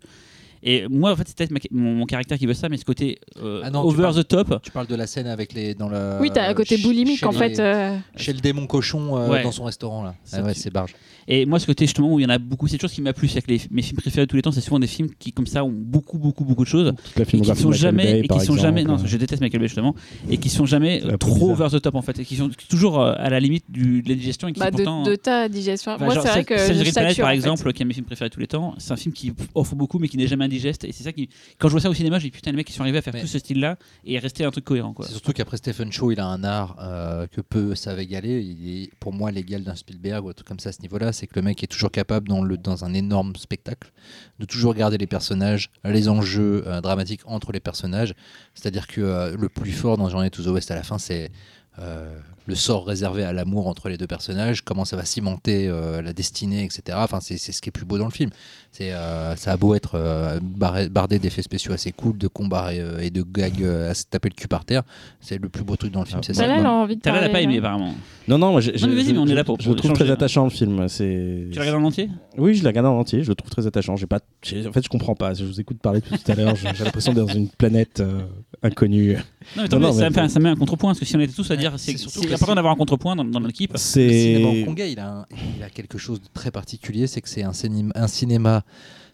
Et 0.63 0.87
moi, 0.89 1.11
en 1.11 1.15
fait, 1.15 1.23
c'est 1.27 1.35
peut-être 1.37 1.51
ma- 1.51 1.59
mon, 1.71 1.93
mon 1.95 2.05
caractère 2.05 2.37
qui 2.37 2.45
veut 2.45 2.53
ça, 2.53 2.69
mais 2.69 2.77
ce 2.77 2.85
côté 2.85 3.19
euh, 3.41 3.61
Ah 3.63 3.69
non, 3.71 3.81
over 3.81 4.03
parles- 4.03 4.23
the 4.23 4.27
top. 4.27 4.61
Tu 4.61 4.69
parles 4.71 4.87
de 4.87 4.95
la 4.95 5.07
scène 5.07 5.25
avec 5.27 5.53
les 5.53 5.73
dans 5.73 5.89
le 5.89 6.17
Oui, 6.19 6.29
t'as 6.31 6.47
un 6.47 6.53
côté 6.53 6.77
chez- 6.77 6.83
boulimique 6.83 7.25
en 7.25 7.31
les- 7.31 7.37
fait. 7.37 7.59
euh, 7.59 7.97
Chez 8.15 8.31
le 8.33 8.39
démon 8.41 8.67
cochon 8.67 9.17
euh, 9.17 9.29
Ouais. 9.29 9.43
dans 9.43 9.51
son 9.51 9.63
restaurant 9.63 10.03
là. 10.03 10.13
Ça 10.23 10.37
Ah 10.39 10.43
ouais, 10.45 10.53
c'est 10.53 10.71
barge. 10.71 10.93
Et 11.27 11.45
moi, 11.45 11.59
ce 11.59 11.65
côté 11.65 11.85
justement 11.85 12.13
où 12.13 12.19
il 12.19 12.23
y 12.23 12.25
en 12.25 12.29
a 12.29 12.37
beaucoup, 12.37 12.67
c'est 12.67 12.75
une 12.75 12.81
chose 12.81 12.91
qui 12.93 13.01
m'a 13.01 13.13
plu, 13.13 13.27
c'est 13.27 13.41
que 13.41 13.51
les- 13.51 13.61
mes 13.71 13.81
films 13.81 13.97
préférés 13.97 14.25
de 14.25 14.29
tous 14.29 14.35
les 14.35 14.41
temps, 14.41 14.51
c'est 14.51 14.61
souvent 14.61 14.79
des 14.79 14.87
films 14.87 15.09
qui, 15.19 15.31
comme 15.31 15.47
ça, 15.47 15.63
ont 15.63 15.71
beaucoup, 15.71 16.17
beaucoup, 16.17 16.43
beaucoup 16.45 16.63
de 16.63 16.69
choses. 16.69 16.93
Toute 17.03 17.15
la 17.17 17.23
Et 17.23 17.25
qui 17.25 17.45
sont 17.45 17.69
Michael 17.69 17.73
jamais, 17.73 18.03
Bay, 18.03 18.19
et 18.19 18.21
qui 18.23 18.27
sont 18.35 18.39
exemple, 18.41 18.59
jamais, 18.61 18.83
non, 18.83 18.95
euh, 18.95 19.05
je 19.05 19.17
déteste 19.17 19.41
Michael 19.41 19.61
Bay 19.61 19.67
justement, 19.67 19.95
et 20.29 20.37
qui 20.37 20.49
sont 20.49 20.65
jamais 20.65 21.03
euh, 21.05 21.17
trop 21.17 21.33
bizarre. 21.49 21.67
over 21.67 21.77
the 21.77 21.81
top 21.81 21.95
en 21.95 22.01
fait, 22.01 22.19
et 22.19 22.25
qui 22.25 22.35
sont 22.35 22.49
toujours 22.69 22.99
euh, 23.01 23.13
à 23.17 23.29
la 23.29 23.39
limite 23.39 23.65
du, 23.69 24.01
de 24.01 24.09
la 24.09 24.15
digestion 24.15 24.47
et 24.47 24.53
qui 24.53 24.59
bah, 24.59 24.71
pourtant. 24.71 25.03
de, 25.03 25.11
de 25.11 25.15
ta 25.15 25.47
digestion. 25.49 25.97
Moi, 25.99 26.13
c'est 26.21 26.27
vrai 26.27 26.43
que 26.43 26.53
Education 26.53 26.91
Planet, 26.93 27.17
par 27.17 27.25
en 27.25 27.29
fait. 27.29 27.35
exemple, 27.35 27.73
qui 27.73 27.81
est 27.81 27.81
un 27.81 27.85
de 27.85 27.87
mes 27.87 27.93
films 27.93 28.05
préférés 28.05 28.29
de 28.29 28.33
tous 28.33 28.39
les 28.39 28.47
temps, 28.47 28.75
c'est 28.77 28.91
un 28.91 28.97
film 28.97 29.13
qui 29.13 29.31
offre 29.55 29.75
beaucoup 29.75 29.99
mais 29.99 30.07
qui 30.07 30.17
n'est 30.17 30.27
jamais 30.27 30.45
indigeste. 30.45 30.83
Et 30.85 30.91
c'est 30.91 31.03
ça 31.03 31.11
qui, 31.13 31.29
quand 31.59 31.67
je 31.67 31.73
vois 31.73 31.81
ça 31.81 31.89
au 31.89 31.93
cinéma, 31.93 32.19
je 32.19 32.25
dis 32.25 32.31
putain, 32.31 32.51
les 32.51 32.57
mecs 32.57 32.67
qui 32.67 32.73
sont 32.73 32.81
arrivés 32.81 32.97
à 32.97 33.01
faire 33.01 33.13
Mais- 33.13 33.21
tout 33.21 33.27
ce 33.27 33.39
style-là 33.39 33.77
et 34.05 34.17
rester 34.19 34.43
un 34.43 34.51
truc 34.51 34.65
cohérent 34.65 34.93
quoi. 34.93 35.05
C'est 35.05 35.11
surtout 35.13 35.33
qu'après 35.33 35.57
Stephen 35.57 35.91
Chow, 35.91 36.11
il 36.11 36.19
a 36.19 36.25
un 36.27 36.43
art 36.43 36.75
euh, 36.81 37.27
que 37.27 37.41
peu 37.41 37.75
savent 37.75 37.99
égaler. 37.99 38.41
Il 38.41 38.83
est 38.83 38.89
pour 38.99 39.13
moi 39.13 39.31
l'égal 39.31 39.63
d'un 39.63 39.75
Spielberg 39.75 40.25
ou 40.25 40.29
un 40.29 40.33
truc 40.33 40.47
comme 40.47 40.59
ça 40.59 40.69
à 40.69 40.71
ce 40.71 40.81
niveau-là. 40.81 41.10
C'est 41.13 41.27
que 41.27 41.35
le 41.35 41.41
mec 41.41 41.63
est 41.63 41.67
toujours 41.67 41.91
capable, 41.91 42.27
dans, 42.27 42.85
un 42.85 42.93
énorme 42.93 43.35
spectacle, 43.35 43.91
de 44.39 44.45
toujours 44.45 44.73
garder 44.73 44.97
les 44.97 45.07
personnages, 45.07 45.69
les 45.83 46.09
enjeux 46.09 46.63
euh, 46.67 46.81
dramatiques 46.81 47.21
entre 47.25 47.51
les 47.51 47.59
personnages. 47.59 48.13
C'est-à-dire 48.53 48.87
que 48.87 49.01
euh, 49.01 49.35
le 49.37 49.49
plus 49.49 49.71
fort 49.71 49.97
dans 49.97 50.09
Journey 50.09 50.29
to 50.29 50.43
the 50.43 50.47
West 50.47 50.71
à 50.71 50.75
la 50.75 50.83
fin, 50.83 50.97
c'est 50.97 51.31
euh, 51.79 52.17
le 52.45 52.55
sort 52.55 52.85
réservé 52.85 53.23
à 53.23 53.33
l'amour 53.33 53.67
entre 53.67 53.89
les 53.89 53.97
deux 53.97 54.07
personnages, 54.07 54.63
comment 54.63 54.85
ça 54.85 54.97
va 54.97 55.05
cimenter 55.05 55.67
la 56.01 56.11
destinée, 56.11 56.63
etc. 56.63 56.97
Enfin, 57.01 57.19
c'est 57.21 57.37
ce 57.37 57.61
qui 57.61 57.69
est 57.69 57.71
plus 57.71 57.85
beau 57.85 57.97
dans 57.97 58.05
le 58.05 58.11
film. 58.11 58.31
C'est 58.73 58.93
euh, 58.93 59.35
ça 59.35 59.51
a 59.51 59.57
beau 59.57 59.75
être 59.75 59.95
euh, 59.95 60.39
barré- 60.41 60.87
bardé 60.87 61.19
d'effets 61.19 61.41
spéciaux 61.41 61.73
assez 61.73 61.91
cool, 61.91 62.17
de 62.17 62.29
combats 62.29 62.73
et, 62.73 62.79
euh, 62.79 62.99
et 63.01 63.09
de 63.09 63.21
gags 63.21 63.61
euh, 63.61 63.91
à 63.91 63.93
se 63.93 64.05
taper 64.09 64.29
le 64.29 64.33
cul 64.35 64.47
par 64.47 64.63
terre. 64.63 64.83
C'est 65.19 65.41
le 65.41 65.49
plus 65.49 65.63
beau 65.65 65.75
truc 65.75 65.91
dans 65.91 65.99
le 65.99 66.05
film. 66.05 66.19
Ah, 66.21 66.25
c'est 66.25 66.33
Celle-là, 66.33 66.53
ça. 66.55 66.59
elle 66.61 66.65
a 66.65 66.71
envie 66.71 66.95
de 66.95 67.01
parler. 67.01 67.27
pas 67.29 67.41
aimé 67.41 67.55
là. 67.59 67.67
apparemment. 67.67 67.93
Non, 68.29 68.37
non, 68.37 68.51
moi, 68.51 68.61
j'ai- 68.61 68.71
Non, 68.71 68.87
mais 68.87 68.95
vas-y, 68.95 69.05
je- 69.07 69.11
mais 69.11 69.17
on 69.17 69.25
est 69.25 69.31
je- 69.31 69.35
là 69.35 69.43
pour- 69.43 69.59
Je 69.59 69.69
le 69.69 69.75
trouve 69.75 69.91
très 69.91 70.09
attachant 70.09 70.45
le 70.45 70.49
film. 70.51 70.87
C'est. 70.87 71.47
Tu 71.51 71.57
l'as 71.57 71.63
regardé 71.65 71.83
en 71.83 71.87
entier? 71.87 72.09
Oui, 72.37 72.53
je 72.53 72.61
l'ai 72.61 72.69
regardé 72.69 72.87
en 72.87 72.97
entier. 72.97 73.23
Je 73.23 73.29
le 73.29 73.35
trouve 73.35 73.49
très 73.51 73.67
attachant. 73.67 73.97
J'ai 73.97 74.05
pas. 74.07 74.19
En 74.19 74.71
fait, 74.71 74.83
je 74.83 74.89
comprends 74.89 75.15
pas. 75.15 75.33
Je 75.33 75.43
vous 75.43 75.59
écoute 75.59 75.79
parler 75.79 75.99
tout 76.01 76.15
à 76.31 76.35
l'heure. 76.35 76.55
J'ai 76.55 76.83
l'impression 76.85 77.11
d'être 77.11 77.27
dans 77.27 77.33
une 77.33 77.49
planète 77.49 77.99
euh, 77.99 78.21
inconnue. 78.63 79.15
Non, 79.57 79.63
mais, 79.69 79.77
Non, 79.79 79.91
ça, 79.91 80.09
mais- 80.09 80.15
fait, 80.15 80.29
ça 80.29 80.39
met 80.39 80.49
un 80.49 80.55
contrepoint 80.55 80.91
parce 80.91 80.99
que 80.99 81.05
si 81.05 81.15
on 81.17 81.19
était 81.19 81.33
tous 81.33 81.49
à 81.51 81.57
dire, 81.57 81.73
c'est 81.77 81.91
c'est 81.91 81.97
surtout 81.97 82.21
c'est 82.23 82.33
important 82.35 82.55
d'avoir 82.55 82.73
un 82.73 82.77
contrepoint 82.77 83.17
dans, 83.17 83.25
dans 83.25 83.39
l'équipe. 83.41 83.73
Le 83.73 83.77
cinéma 83.79 84.49
C'est. 84.53 84.61
hongkongais, 84.61 84.91
il 84.93 84.99
a, 84.99 85.09
un- 85.11 85.25
il 85.57 85.63
a 85.63 85.69
quelque 85.69 85.97
chose 85.97 86.21
de 86.21 86.27
très 86.33 86.51
particulier, 86.51 87.07
c'est 87.07 87.19
que 87.21 87.27
c'est 87.27 87.43
un, 87.43 87.51
cinéma- 87.51 88.60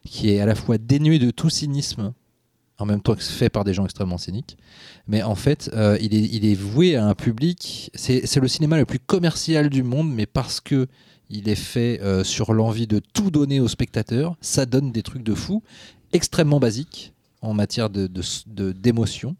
qui 0.05 0.31
est 0.31 0.39
à 0.39 0.45
la 0.45 0.55
fois 0.55 0.77
dénué 0.77 1.19
de 1.19 1.31
tout 1.31 1.49
cynisme, 1.49 2.13
en 2.77 2.85
même 2.85 3.01
temps 3.01 3.15
que 3.15 3.23
fait 3.23 3.49
par 3.49 3.63
des 3.63 3.73
gens 3.73 3.85
extrêmement 3.85 4.17
cyniques, 4.17 4.57
mais 5.07 5.23
en 5.23 5.35
fait, 5.35 5.69
euh, 5.73 5.97
il, 5.99 6.45
est, 6.45 6.53
voué 6.55 6.95
à 6.95 7.05
un 7.05 7.15
public. 7.15 7.89
C'est 7.95 8.35
le 8.35 8.47
cinéma 8.47 8.77
le 8.77 8.85
plus 8.85 8.99
commercial 8.99 9.69
du 9.69 9.83
monde, 9.83 10.11
mais 10.13 10.25
parce 10.25 10.59
que 10.59 10.87
il 11.29 11.49
est 11.49 11.55
fait 11.55 11.99
euh, 12.01 12.23
sur 12.23 12.53
l'envie 12.53 12.87
de 12.87 12.99
tout 12.99 13.31
donner 13.31 13.59
aux 13.59 13.67
spectateurs, 13.67 14.37
ça 14.39 14.65
donne 14.65 14.91
des 14.91 15.03
trucs 15.03 15.23
de 15.23 15.33
fou, 15.33 15.61
extrêmement 16.13 16.59
basiques 16.59 17.13
en 17.41 17.53
matière 17.53 17.89
de 17.89 18.07
de- 18.07 18.71
d'émotion. 18.71 19.35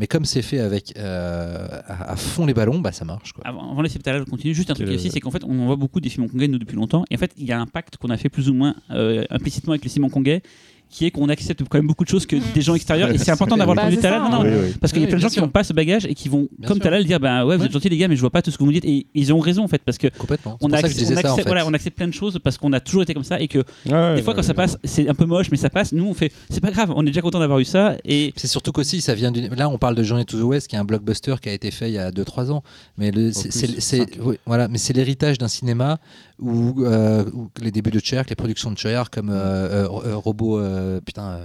Mais 0.00 0.06
comme 0.08 0.24
c'est 0.24 0.42
fait 0.42 0.58
avec 0.58 0.94
euh, 0.96 1.68
à, 1.86 2.12
à 2.12 2.16
fond 2.16 2.46
les 2.46 2.54
ballons, 2.54 2.80
bah 2.80 2.90
ça 2.90 3.04
marche. 3.04 3.32
Quoi. 3.32 3.46
Avant, 3.46 3.70
avant 3.70 3.76
de 3.78 3.82
laisser 3.84 3.98
Talal 4.00 4.24
continuer, 4.24 4.54
juste 4.54 4.70
un 4.70 4.74
truc 4.74 4.88
le- 4.88 4.94
aussi, 4.94 5.10
c'est 5.10 5.20
qu'en 5.20 5.30
fait, 5.30 5.44
on 5.44 5.66
voit 5.66 5.76
beaucoup 5.76 6.00
des 6.00 6.08
films 6.08 6.24
hongkongais 6.24 6.48
nous 6.48 6.58
depuis 6.58 6.74
longtemps, 6.76 7.04
et 7.10 7.14
en 7.14 7.18
fait, 7.18 7.32
il 7.36 7.44
y 7.46 7.52
a 7.52 7.60
un 7.60 7.66
pacte 7.66 7.98
qu'on 7.98 8.10
a 8.10 8.16
fait 8.16 8.30
plus 8.30 8.48
ou 8.48 8.54
moins 8.54 8.74
euh, 8.90 9.24
implicitement 9.30 9.72
avec 9.72 9.84
les 9.84 9.90
films 9.90 10.06
hongkongais, 10.06 10.42
qui 10.90 11.06
est 11.06 11.10
qu'on 11.12 11.28
accepte 11.28 11.62
quand 11.68 11.78
même 11.78 11.86
beaucoup 11.86 12.04
de 12.04 12.08
choses 12.10 12.26
que 12.26 12.36
des 12.52 12.60
gens 12.60 12.74
extérieurs, 12.74 13.10
et 13.10 13.16
c'est 13.18 13.30
important 13.30 13.56
d'avoir 13.56 13.76
Bah, 13.76 13.82
entendu 13.82 13.96
c'est 13.96 14.02
Talal. 14.02 14.20
ça, 14.22 14.28
Non, 14.28 14.42
non. 14.42 14.50
Oui, 14.50 14.56
oui. 14.66 14.74
Parce 14.80 14.92
qu'il 14.92 15.00
y 15.00 15.04
a 15.04 15.08
plein 15.08 15.16
de 15.18 15.22
gens 15.22 15.28
qui 15.28 15.40
n'ont 15.40 15.48
pas 15.48 15.62
ce 15.64 15.72
bagage 15.72 16.04
et 16.04 16.14
qui 16.14 16.28
vont, 16.28 16.48
Bien 16.58 16.68
comme. 16.68 16.80
Talal, 16.80 17.04
dire 17.04 17.20
bah 17.20 17.46
ouais, 17.46 17.54
vous 17.56 17.60
Ouais. 17.62 17.66
êtes 17.66 17.72
gentils 17.72 17.88
les 17.88 17.96
gars, 17.96 18.08
mais 18.08 18.16
je 18.16 18.20
vois 18.20 18.30
pas 18.30 18.42
tout 18.42 18.50
ce 18.50 18.58
que 18.58 18.62
vous 18.64 18.68
me 18.68 18.72
dites. 18.74 18.84
Et 18.84 19.06
ils 19.14 19.32
ont 19.32 19.38
raison 19.38 19.62
en 19.64 19.68
fait, 19.68 19.80
parce 19.84 19.98
que 19.98 20.08
on, 20.60 20.72
accepte, 20.72 21.46
voilà, 21.46 21.66
on 21.66 21.72
accepte 21.74 21.96
plein 21.96 22.08
de 22.08 22.12
choses 22.14 22.38
parce 22.42 22.58
qu'on 22.58 22.72
a 22.72 22.80
toujours 22.80 23.02
été 23.02 23.14
comme 23.14 23.24
ça 23.24 23.40
et 23.40 23.48
que 23.48 23.58
Ouais, 23.86 24.16
des 24.16 24.22
fois 24.22 24.34
quand 24.34 24.42
ça 24.42 24.54
passe, 24.54 24.76
c'est 24.84 25.08
un 25.08 25.14
peu 25.14 25.24
moche, 25.26 25.50
mais 25.50 25.56
ça 25.56 25.70
passe. 25.70 25.92
Nous 25.92 26.04
on 26.04 26.14
fait, 26.14 26.32
c'est 26.50 26.60
pas 26.60 26.70
grave, 26.70 26.92
on 26.94 27.02
est 27.02 27.06
déjà 27.06 27.20
content 27.22 27.38
d'avoir 27.38 27.58
eu 27.60 27.64
ça. 27.64 27.96
Et 28.04 28.32
C'est 28.36 28.46
surtout 28.48 28.72
qu'aussi, 28.72 29.00
ça 29.00 29.14
vient 29.14 29.30
d'une. 29.30 29.54
Là, 29.54 29.68
on 29.68 29.78
parle 29.78 29.94
de 29.94 30.02
Journey 30.02 30.24
to 30.24 30.38
the 30.38 30.42
West, 30.42 30.66
qui 30.68 30.76
est 30.76 30.78
un 30.78 30.84
blockbuster 30.84 31.34
qui 31.40 31.48
a 31.48 31.52
été 31.52 31.70
fait 31.70 31.88
il 31.88 31.94
y 31.94 31.98
a 31.98 32.10
2-3 32.10 32.50
ans. 32.50 32.62
Mais 32.98 33.10
le- 33.10 33.30
c'est- 33.32 34.06
voilà, 34.46 34.68
mais 34.68 34.78
c'est 34.78 34.92
l'héritage 34.92 35.38
d'un 35.38 35.48
cinéma 35.48 35.98
euh, 36.42 37.24
où 37.34 37.50
les 37.60 37.70
débuts 37.70 37.90
de 37.90 38.00
Cher, 38.02 38.24
les 38.28 38.34
productions 38.36 38.70
de 38.70 38.78
Cher, 38.78 39.10
comme 39.10 39.30
euh, 39.30 39.34
euh, 39.86 39.88
euh, 40.06 40.16
Robo, 40.16 40.58
euh, 40.58 41.00
putain, 41.00 41.38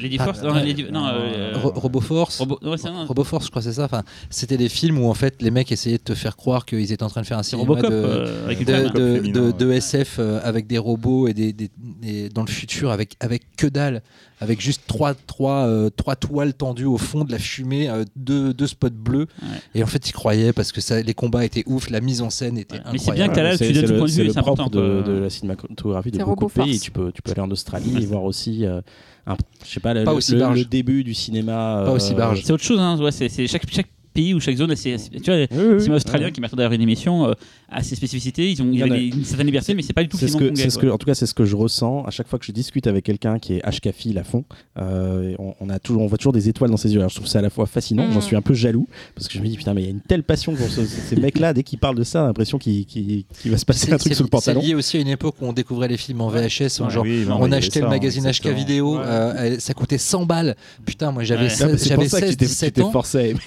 Lady 0.00 0.16
Ah, 0.20 0.24
Force, 0.24 0.42
non, 0.42 0.52
ouais. 0.54 0.64
Lady- 0.64 0.86
non, 0.90 1.06
euh, 1.06 1.52
Ro- 1.56 1.72
Robo 1.74 2.00
Force. 2.00 2.38
Robo- 2.38 2.58
ouais, 2.62 2.76
c'est 2.76 2.88
un- 2.88 3.04
Robo 3.04 3.24
Force, 3.24 3.46
je 3.46 3.50
crois 3.50 3.62
que 3.62 3.68
c'est 3.68 3.74
ça. 3.74 3.84
Enfin, 3.84 4.02
c'était 4.30 4.56
des 4.56 4.68
films 4.68 4.98
où 4.98 5.08
en 5.08 5.14
fait 5.14 5.40
les 5.42 5.50
mecs 5.50 5.72
essayaient 5.72 5.98
de 5.98 6.02
te 6.02 6.14
faire 6.14 6.36
croire 6.36 6.64
qu'ils 6.66 6.92
étaient 6.92 7.02
en 7.02 7.08
train 7.08 7.22
de 7.22 7.26
faire 7.26 7.38
un 7.38 7.42
cinéma 7.42 7.68
Robocop 7.68 7.90
de, 7.90 7.94
euh, 7.96 8.44
avec 8.44 8.60
une 8.60 8.66
de, 8.66 8.72
femme. 8.72 8.90
de- 8.92 9.14
féminin, 9.16 9.32
de- 9.40 9.46
ouais. 9.46 9.52
de 9.52 9.70
SF 9.72 10.18
avec 10.44 10.66
des 10.66 10.78
robots 10.78 11.28
et 11.28 11.34
des, 11.34 11.52
des- 11.52 11.70
des- 12.02 12.28
dans 12.28 12.42
le 12.42 12.50
futur 12.50 12.90
avec, 12.90 13.16
avec 13.20 13.42
que 13.56 13.66
dalle, 13.66 14.02
avec 14.40 14.60
juste 14.60 14.82
trois, 14.86 15.14
trois, 15.14 15.66
euh, 15.66 15.88
trois 15.90 16.14
toiles 16.16 16.52
tendues 16.54 16.84
au 16.84 16.98
fond 16.98 17.24
de 17.24 17.32
la 17.32 17.38
fumée, 17.38 17.88
euh, 17.88 18.04
deux, 18.16 18.52
deux 18.52 18.66
spots 18.66 18.90
bleus. 18.90 19.26
Ouais. 19.42 19.48
Et 19.74 19.82
en 19.82 19.86
fait, 19.86 20.08
ils 20.08 20.12
croyaient 20.12 20.52
parce 20.52 20.72
que 20.72 20.80
ça, 20.80 21.00
les 21.00 21.14
combats 21.14 21.44
étaient 21.44 21.64
ouf, 21.66 21.88
la 21.90 22.00
mise 22.00 22.20
en 22.22 22.30
scène 22.30 22.58
était 22.58 22.76
Ouais. 22.76 22.82
Mais 22.92 22.98
c'est 22.98 23.10
incroyable. 23.10 23.16
bien 23.16 23.28
que 23.28 23.34
Talal, 23.34 23.58
c'est- 23.58 23.66
tu 23.68 23.72
donnes 23.72 23.90
le- 23.92 23.98
point 23.98 24.06
de 24.06 24.12
vue, 24.12 24.30
C'est 24.30 24.38
important, 24.38 24.66
de, 24.68 25.20
la 25.22 25.30
cinématographie 25.30 26.10
de 26.10 26.24
beaucoup 26.24 26.46
de 26.46 26.52
pays. 26.52 26.78
Tu 26.80 26.90
peux, 26.90 27.10
tu 27.12 27.22
peux 27.22 27.30
aller 27.32 27.40
en 27.40 27.50
Australie 27.50 27.96
et 28.02 28.06
voir 28.06 28.24
aussi, 28.24 28.66
euh, 28.66 28.80
un- 29.26 29.36
je 29.64 29.70
sais 29.72 29.80
pas, 29.80 29.94
le, 29.94 30.04
Pas 30.04 30.10
le- 30.12 30.16
aussi 30.18 30.32
le- 30.32 30.38
barge. 30.40 30.58
le 30.58 30.64
début 30.66 31.02
du 31.02 31.14
cinéma. 31.14 31.82
Pas 31.86 31.92
aussi 31.92 32.14
barge. 32.14 32.42
C'est 32.44 32.52
autre 32.52 32.62
chose, 32.62 32.78
hein, 32.78 32.98
ouais, 33.00 33.10
c'est 33.12 33.28
c'est 33.28 33.46
chaque, 33.46 33.64
chaque 33.70 33.88
pays 34.16 34.34
ou 34.34 34.40
chaque 34.40 34.56
zone, 34.56 34.70
a 34.72 34.76
ses- 34.76 34.96
tu 35.22 35.30
vois, 35.30 35.36
oui. 35.50 35.78
cinéma 35.80 35.96
australien 35.96 36.30
qui 36.30 36.40
maintenant 36.40 36.56
d'ailleurs 36.56 36.72
une 36.72 36.82
émission 36.82 37.26
euh, 37.28 37.32
a 37.70 37.82
ses 37.82 37.94
spécificités. 37.96 38.50
Ils 38.50 38.62
ont 38.62 38.68
il 38.72 38.78
y 38.78 38.82
a 38.82 38.88
des- 38.88 39.06
une 39.16 39.24
certaine 39.24 39.46
liberté, 39.46 39.74
mais 39.74 39.82
c'est 39.82 39.92
pas 39.92 40.02
du 40.02 40.08
tout 40.08 40.16
C'est 40.16 40.26
ce 40.26 40.32
film 40.32 40.40
que, 40.40 40.44
hongkongais, 40.46 40.62
c'est 40.64 40.70
ce 40.70 40.78
quoi. 40.78 40.88
que, 40.88 40.94
en 40.94 40.98
tout 40.98 41.06
cas, 41.06 41.14
c'est 41.14 41.26
ce 41.26 41.34
que 41.34 41.44
je 41.44 41.54
ressens 41.56 42.04
à 42.04 42.10
chaque 42.10 42.28
fois 42.28 42.38
que 42.38 42.44
je 42.44 42.52
discute 42.52 42.86
avec 42.86 43.04
quelqu'un 43.04 43.38
qui 43.38 43.54
est 43.54 43.62
HKFI 43.64 44.16
à 44.18 44.24
fond. 44.24 44.44
Euh, 44.78 45.34
on, 45.38 45.54
on 45.60 45.68
a 45.70 45.78
toujours, 45.78 46.02
on 46.02 46.06
voit 46.06 46.18
toujours 46.18 46.32
des 46.32 46.48
étoiles 46.48 46.70
dans 46.70 46.76
ses 46.76 46.92
yeux. 46.92 46.98
Alors, 47.00 47.10
je 47.10 47.16
trouve 47.16 47.26
ça 47.28 47.38
à 47.38 47.42
la 47.42 47.50
fois 47.50 47.66
fascinant, 47.66 48.10
j'en 48.12 48.20
suis 48.20 48.36
un 48.36 48.42
peu 48.42 48.54
jaloux 48.54 48.88
parce 49.14 49.28
que 49.28 49.34
je 49.34 49.40
me 49.40 49.46
dis 49.48 49.56
putain, 49.56 49.74
mais 49.74 49.82
il 49.82 49.84
y 49.84 49.88
a 49.88 49.90
une 49.90 50.00
telle 50.00 50.22
passion 50.22 50.54
pour 50.54 50.68
ce- 50.68 50.84
ces 50.86 51.16
mecs-là. 51.16 51.52
Dès 51.52 51.62
qu'ils 51.62 51.78
parlent 51.78 51.96
de 51.98 52.04
ça, 52.04 52.24
l'impression 52.24 52.58
qu'il, 52.58 52.86
qu'il- 52.86 53.24
qu'il 53.42 53.50
va 53.50 53.58
se 53.58 53.64
passer 53.66 53.92
un 53.92 53.98
truc 53.98 54.14
sous 54.14 54.22
le 54.22 54.28
pantalon. 54.28 54.60
C'est 54.60 54.66
lié 54.68 54.74
aussi 54.74 54.96
à 54.96 55.00
une 55.00 55.08
époque 55.08 55.36
où 55.40 55.46
on 55.46 55.52
découvrait 55.52 55.88
les 55.88 55.96
films 55.96 56.20
en 56.22 56.28
VHS. 56.28 56.80
en 56.80 56.86
Ouais, 56.86 56.90
genre, 56.90 57.02
oui, 57.04 57.24
non, 57.28 57.38
on 57.40 57.52
achetait 57.52 57.80
le 57.80 57.88
magazine 57.88 58.22
HK 58.24 58.28
exactement. 58.28 58.54
vidéo, 58.56 58.96
Ouais. 58.98 59.04
euh, 59.04 59.58
ça 59.58 59.74
coûtait 59.74 59.98
100 59.98 60.24
balles. 60.26 60.56
Putain, 60.84 61.10
moi 61.12 61.24
j'avais 61.24 61.44
Ouais. 61.44 61.48
seize- 61.50 61.76
c'est 61.76 61.94
pour 61.94 62.04
j'avais 62.04 62.08
ça 62.08 62.20
que 62.22 62.26
tu 62.30 62.36
t'es, 62.36 62.46
16-17 62.46 62.66
tu 62.66 62.72
t'es 62.72 62.82
ans. 62.82 62.90
forcé 62.90 63.34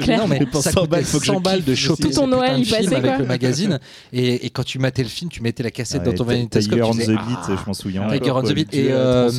Ah, 0.00 0.04
clair. 0.04 0.18
Non, 0.20 0.26
mais 0.28 0.44
Pour 0.46 0.62
ça 0.62 0.70
100 0.72 0.80
coûtait 0.80 0.90
balles, 0.90 1.04
faut 1.04 1.18
que 1.18 1.24
je 1.26 1.32
100 1.32 1.40
balles 1.40 1.56
kiffe 1.58 1.64
de 1.66 1.74
choper 1.74 2.02
Tout 2.04 2.10
ton 2.10 2.26
Noël, 2.26 2.54
il 2.58 2.64
film 2.64 2.76
passait, 2.84 2.94
avec 2.96 3.10
quoi. 3.10 3.18
le 3.18 3.26
magazine. 3.26 3.78
Et, 4.12 4.46
et 4.46 4.50
quand 4.50 4.64
tu 4.64 4.78
matais 4.78 5.02
le 5.02 5.08
film, 5.08 5.30
tu 5.30 5.42
mettais 5.42 5.62
la 5.62 5.70
cassette 5.70 6.02
dans 6.02 6.12
ton 6.12 6.24
magnétoscope. 6.24 6.78
Tiger 6.78 6.82
on 6.82 6.94
the 6.94 7.16
ah. 7.18 7.24
Beat, 7.26 7.58
je 7.58 7.66
m'en 7.66 7.74
souviens. 7.74 8.06
Tiger 8.08 8.30
encore, 8.30 8.44
on 8.44 8.48
the 8.48 8.54
Beat 8.54 8.74
et, 8.74 8.88
euh. 8.90 9.30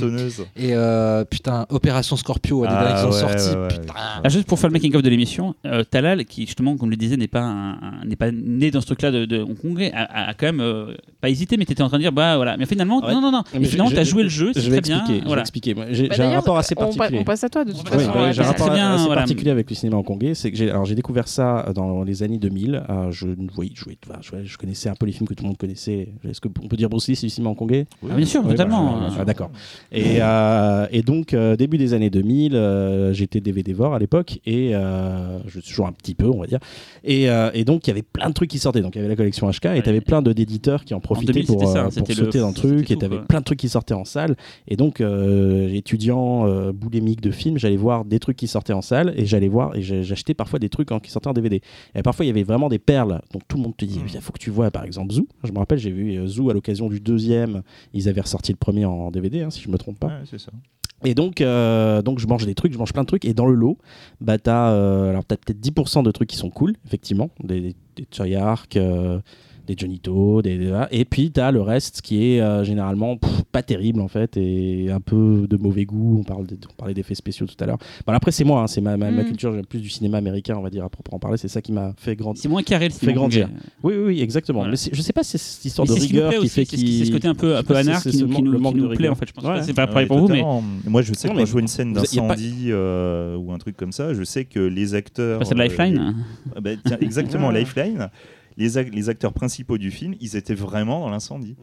Et 0.56 0.74
euh, 0.76 1.24
putain, 1.26 1.66
Opération 1.70 2.16
Scorpio, 2.16 2.64
les 2.64 2.70
Ah, 2.72 2.84
derniers 2.84 2.96
qui 2.96 3.02
sont 3.02 3.28
sortis. 3.28 3.76
Putain. 3.80 3.94
Ah, 4.24 4.30
juste 4.30 4.46
pour 4.48 4.60
faire 4.60 4.70
le 4.70 4.74
making 4.74 4.96
of 4.96 5.02
de 5.02 5.10
l'émission, 5.10 5.56
euh, 5.66 5.84
Talal, 5.84 6.26
qui 6.26 6.46
justement, 6.46 6.78
comme 6.78 6.90
je 6.90 6.92
le 6.92 6.98
disais, 6.98 7.18
n'est 7.18 7.28
pas 7.28 7.76
n'est 8.06 8.16
pas 8.16 8.32
né 8.32 8.72
dans 8.72 8.82
ce 8.82 8.86
truc-là 8.88 9.12
de, 9.12 9.26
de 9.26 9.42
hongkongais, 9.42 9.92
a, 9.94 10.34
quand 10.34 10.52
même 10.52 10.86
pas 11.20 11.30
hésité, 11.30 11.58
mais 11.58 11.66
t'étais 11.66 11.82
en 11.84 11.88
train 11.90 11.98
de 11.98 12.04
dire 12.04 12.12
bah 12.12 12.36
voilà. 12.36 12.58
Mais 12.58 12.66
finalement, 12.66 13.02
non 13.02 13.22
non 13.22 13.32
non. 13.32 13.44
Mais 13.54 13.66
finalement, 13.66 13.92
t'as 13.92 14.04
joué 14.04 14.24
le 14.24 14.30
jeu, 14.30 14.52
c'est 14.54 14.62
Je 14.62 14.70
vais 14.72 14.82
très 14.82 14.90
bien. 14.90 15.00
expliquer. 15.00 15.24
je 15.30 15.34
vais 15.36 15.40
expliquer. 15.42 15.76
J'ai 15.92 16.08
Bah, 16.10 16.16
j'ai 16.18 16.24
un 16.24 16.32
rapport 16.32 16.58
assez 16.58 16.76
particulier. 16.76 17.20
on 17.20 17.24
passe 17.24 17.44
à 17.44 17.50
toi 17.50 17.64
de 17.66 17.72
toute 17.72 17.82
Oui, 17.84 17.90
Oui, 17.98 18.04
façon. 18.06 18.12
oui, 18.18 18.22
ouais, 18.24 18.34
j'ai 18.34 18.42
un 18.42 18.46
rapport 18.46 18.72
assez 18.72 19.08
particulier 19.08 19.52
avec 19.52 19.70
le 19.70 19.76
cinéma 19.76 19.98
hongkongais. 19.98 20.34
C'est 20.36 20.51
alors 20.70 20.86
j'ai 20.86 20.96
découvert 20.96 21.28
ça 21.28 21.72
dans 21.76 22.04
les 22.04 22.24
années 22.24 22.38
2000. 22.38 22.84
Euh, 22.90 23.12
je, 23.12 23.28
oui, 23.58 23.72
je, 23.76 23.86
enfin, 24.10 24.20
je, 24.22 24.44
je 24.44 24.58
connaissais 24.58 24.90
un 24.90 24.96
peu 24.96 25.06
les 25.06 25.12
films 25.12 25.28
que 25.28 25.34
tout 25.34 25.44
le 25.44 25.48
monde 25.50 25.58
connaissait. 25.58 26.10
Est-ce 26.28 26.42
qu'on 26.42 26.50
peut 26.50 26.78
dire 26.78 26.90
Bruce 26.90 27.08
Lee, 27.08 27.16
c'est 27.16 27.28
du 27.28 27.30
cinéma 27.32 27.52
hongkongais? 27.52 27.86
Ah, 28.10 28.16
bien 28.16 28.26
sûr, 28.26 28.42
Oui, 28.44 28.50
totalement. 28.52 29.00
bah, 29.00 29.08
euh, 29.12 29.16
ah, 29.20 29.26
d'accord. 29.26 29.52
Et, 29.92 30.18
euh, 30.22 30.88
et 30.92 31.02
donc, 31.02 31.34
euh, 31.34 31.56
début 31.56 31.78
des 31.78 31.94
années 31.94 32.10
2000, 32.10 32.56
euh, 32.56 33.14
j'étais 33.14 33.42
DVD-vore 33.42 33.94
à 33.94 34.00
l'époque, 34.00 34.40
et 34.46 34.76
euh, 34.76 35.40
je 35.48 35.60
suis 35.60 35.70
toujours 35.70 35.88
un 35.88 35.92
petit 35.92 36.16
peu, 36.16 36.26
on 36.28 36.40
va 36.40 36.48
dire. 36.48 36.60
Et, 37.04 37.30
euh, 37.30 37.50
et 37.54 37.64
donc, 37.66 37.88
il 37.88 37.90
y 37.90 37.92
avait 37.92 38.02
plein 38.04 38.30
de 38.30 38.34
trucs 38.34 38.50
qui 38.50 38.60
sortaient. 38.60 38.82
Donc, 38.82 38.96
il 38.96 39.00
y 39.00 39.02
avait 39.02 39.10
la 39.10 39.16
collection 39.16 39.50
HK, 39.50 39.66
et 39.76 39.82
tu 39.82 39.90
avais 39.90 40.02
plein 40.02 40.22
de 40.22 40.34
d'éditeurs 40.34 40.86
qui 40.86 40.94
en 40.94 41.00
profitaient 41.00 41.34
2000, 41.34 41.48
pour, 41.48 41.68
ça, 41.68 41.80
euh, 41.80 41.84
pour 41.86 41.94
sauter 41.94 42.14
le- 42.16 42.40
dans 42.42 42.48
le 42.50 42.54
truc, 42.54 42.92
et 42.92 42.96
tu 42.98 43.06
avais 43.06 43.20
plein 43.28 43.40
de 43.40 43.46
trucs 43.46 43.60
qui 43.60 43.70
sortaient 43.70 43.94
en 43.94 44.06
salle. 44.06 44.36
Et 44.68 44.76
donc, 44.78 45.02
euh, 45.02 45.68
étudiant 45.74 46.48
euh, 46.48 46.72
boulémique 46.72 47.22
de 47.22 47.32
films, 47.32 47.58
j'allais 47.58 47.78
voir 47.78 48.06
des 48.06 48.20
trucs 48.20 48.38
qui 48.38 48.48
sortaient 48.48 48.74
en 48.74 48.82
salle, 48.82 49.14
et 49.18 49.26
j'allais 49.26 49.50
voir, 49.50 49.76
et 49.76 49.82
j'ai- 49.82 50.04
parfois 50.34 50.60
des 50.60 50.70
trucs 50.70 50.90
qui 51.02 51.12
sortaient 51.12 51.28
en 51.28 51.34
DVD. 51.34 51.62
Et 51.96 52.02
parfois, 52.02 52.26
il 52.26 52.28
y 52.28 52.32
avait 52.32 52.44
vraiment 52.44 52.70
des 52.70 52.80
perles 52.80 53.22
dont 53.34 53.40
tout 53.48 53.58
le 53.58 53.64
monde 53.64 53.78
te 53.78 53.86
dit 53.86 54.02
il 54.14 54.22
faut 54.22 54.34
que 54.34 54.40
tu 54.40 54.50
vois, 54.50 54.72
par 54.72 54.84
exemple, 54.84 55.14
Zoo. 55.14 55.28
Je 55.44 55.52
me 55.52 55.60
rappelle, 55.60 55.80
j'ai 55.80 55.92
vu 55.92 56.18
euh, 56.18 56.28
Zoo 56.28 56.50
à 56.50 56.54
l'occasion 56.54 56.90
du 56.90 57.00
deuxième. 57.00 57.64
Ils 57.94 58.10
avaient 58.10 58.22
ressorti 58.22 58.52
le 58.52 58.58
premier 58.58 58.86
en 58.86 59.12
DVD, 59.12 59.42
hein, 59.42 59.50
si 59.50 59.62
je 59.62 59.70
me 59.70 59.78
trompe 59.78 60.00
pas. 60.00 60.08
Ouais, 60.08 60.24
c'est 60.26 60.40
ça. 60.40 60.52
Et 61.04 61.16
donc, 61.16 61.42
euh, 61.42 62.02
donc, 62.02 62.20
je 62.20 62.28
mange 62.28 62.46
des 62.46 62.56
trucs, 62.56 62.74
je 62.74 62.78
mange 62.78 62.94
plein 62.94 63.02
de 63.02 63.08
trucs. 63.08 63.26
Et 63.26 63.34
dans 63.34 63.48
le 63.48 63.56
lot, 63.56 63.78
bah, 64.20 64.38
t'as 64.38 64.72
euh, 64.72 65.20
peut-être 65.28 65.60
10% 65.60 66.04
de 66.04 66.12
trucs 66.12 66.30
qui 66.30 66.38
sont 66.38 66.50
cool, 66.50 66.76
effectivement. 66.86 67.32
Des, 67.44 67.62
des, 67.62 67.76
des 67.96 68.08
euh, 68.76 69.20
des 69.76 69.82
Jonito, 69.82 70.42
des, 70.42 70.58
des- 70.58 70.86
et 70.92 71.06
puis 71.06 71.32
t'as 71.32 71.52
le 71.52 71.62
reste 71.62 72.02
qui 72.02 72.24
est 72.34 72.42
euh, 72.42 72.64
généralement 72.64 73.18
pff, 73.18 73.44
pas 73.52 73.64
terrible 73.64 74.02
en 74.02 74.08
fait 74.08 74.36
et 74.38 74.90
un 74.92 75.00
peu 75.00 75.46
de 75.50 75.58
mauvais 75.58 75.86
goût. 75.86 76.18
On, 76.20 76.24
parle 76.24 76.46
de- 76.48 76.58
on 76.70 76.74
parlait 76.76 76.94
d'effets 76.94 77.16
spéciaux 77.16 77.46
tout 77.46 77.56
à 77.62 77.66
l'heure. 77.66 77.78
Bon, 78.06 78.14
après, 78.14 78.32
c'est 78.32 78.44
moi, 78.44 78.62
hein, 78.62 78.68
c'est 78.68 78.82
ma, 78.82 78.98
ma, 78.98 79.12
ma 79.12 79.24
Mm. 79.24 79.26
culture, 79.28 79.54
j'aime 79.54 79.66
plus 79.66 79.80
du 79.80 79.90
cinéma 79.90 80.18
américain, 80.18 80.56
on 80.58 80.62
va 80.62 80.70
dire, 80.70 80.84
à 80.84 80.90
proprement 80.90 81.20
parler. 81.20 81.38
C'est 81.38 81.48
ça 81.48 81.62
qui 81.62 81.72
m'a 81.72 81.94
fait 81.98 82.16
grandir. 82.16 82.42
C'est 82.42 82.50
moins 82.50 82.64
carré 82.64 82.86
le 82.88 82.92
cinéma 82.94 83.12
Fait 83.14 83.16
grandir. 83.18 83.50
Oui, 83.84 83.94
oui, 83.98 84.04
oui, 84.08 84.22
exactement. 84.22 84.60
Voilà. 84.60 84.72
Mais 84.72 84.78
c'est- 84.78 84.94
je 84.94 85.02
sais 85.02 85.14
pas 85.14 85.24
si 85.24 85.32
c'est 85.32 85.38
cette 85.38 85.66
histoire 85.66 85.88
Mais 85.88 85.96
de 85.96 86.00
c'est 86.00 86.06
ce 86.06 86.12
qui 86.12 86.14
rigueur 86.20 86.32
qui 86.42 86.50
fait 86.50 86.66
c'est 86.66 86.76
qui- 86.78 87.00
c'est 87.00 87.06
ce 87.06 87.12
côté 87.12 87.28
un 87.28 87.36
peu, 87.36 87.56
un 87.56 87.64
peu 87.64 87.74
c'est 87.76 88.10
qui 88.12 88.18
nous, 88.22 88.28
qui 88.28 88.34
manque- 88.34 88.44
nous, 88.44 88.52
le 88.52 88.58
qui 88.58 88.64
manque 88.64 88.76
nous 88.76 88.82
de 88.84 88.88
plaît 88.88 88.98
rigueur. 88.98 89.12
en 89.14 89.16
fait. 89.16 89.28
Je 89.28 89.34
pense 89.34 89.44
Ouais. 89.46 89.60
que 89.60 89.66
c'est 89.66 89.74
pas 89.74 89.88
pareil 89.88 90.08
pour 90.08 90.20
vous, 90.20 90.28
mais. 90.28 90.44
Moi, 90.88 91.02
je 91.02 91.14
sais 91.14 91.30
que 91.30 91.34
quand 91.36 91.46
je 91.46 91.52
vois 91.52 91.62
une 91.62 91.68
scène 91.68 91.94
d'incendie 91.94 92.68
euh, 92.70 93.36
ou 93.38 93.52
un 93.52 93.58
truc 93.58 93.78
comme 93.78 93.92
ça, 93.92 94.14
je 94.14 94.24
sais 94.24 94.46
que 94.46 94.60
les 94.60 94.94
acteurs. 94.96 95.40
Pas 95.40 95.46
celle 95.46 95.58
de 95.58 95.62
euh, 95.64 95.66
Lifeline. 95.68 96.16
Ah 96.56 96.62
bah, 96.62 96.72
exactement, 97.02 97.52
Lifeline. 97.52 98.10
Les, 98.62 98.78
ac- 98.78 98.92
les 98.92 99.10
acteurs 99.10 99.34
principaux 99.34 99.78
du 99.80 99.90
film, 99.90 100.14
ils 100.20 100.36
étaient 100.36 100.54
vraiment 100.54 101.00
dans 101.00 101.10
l'incendie. 101.10 101.56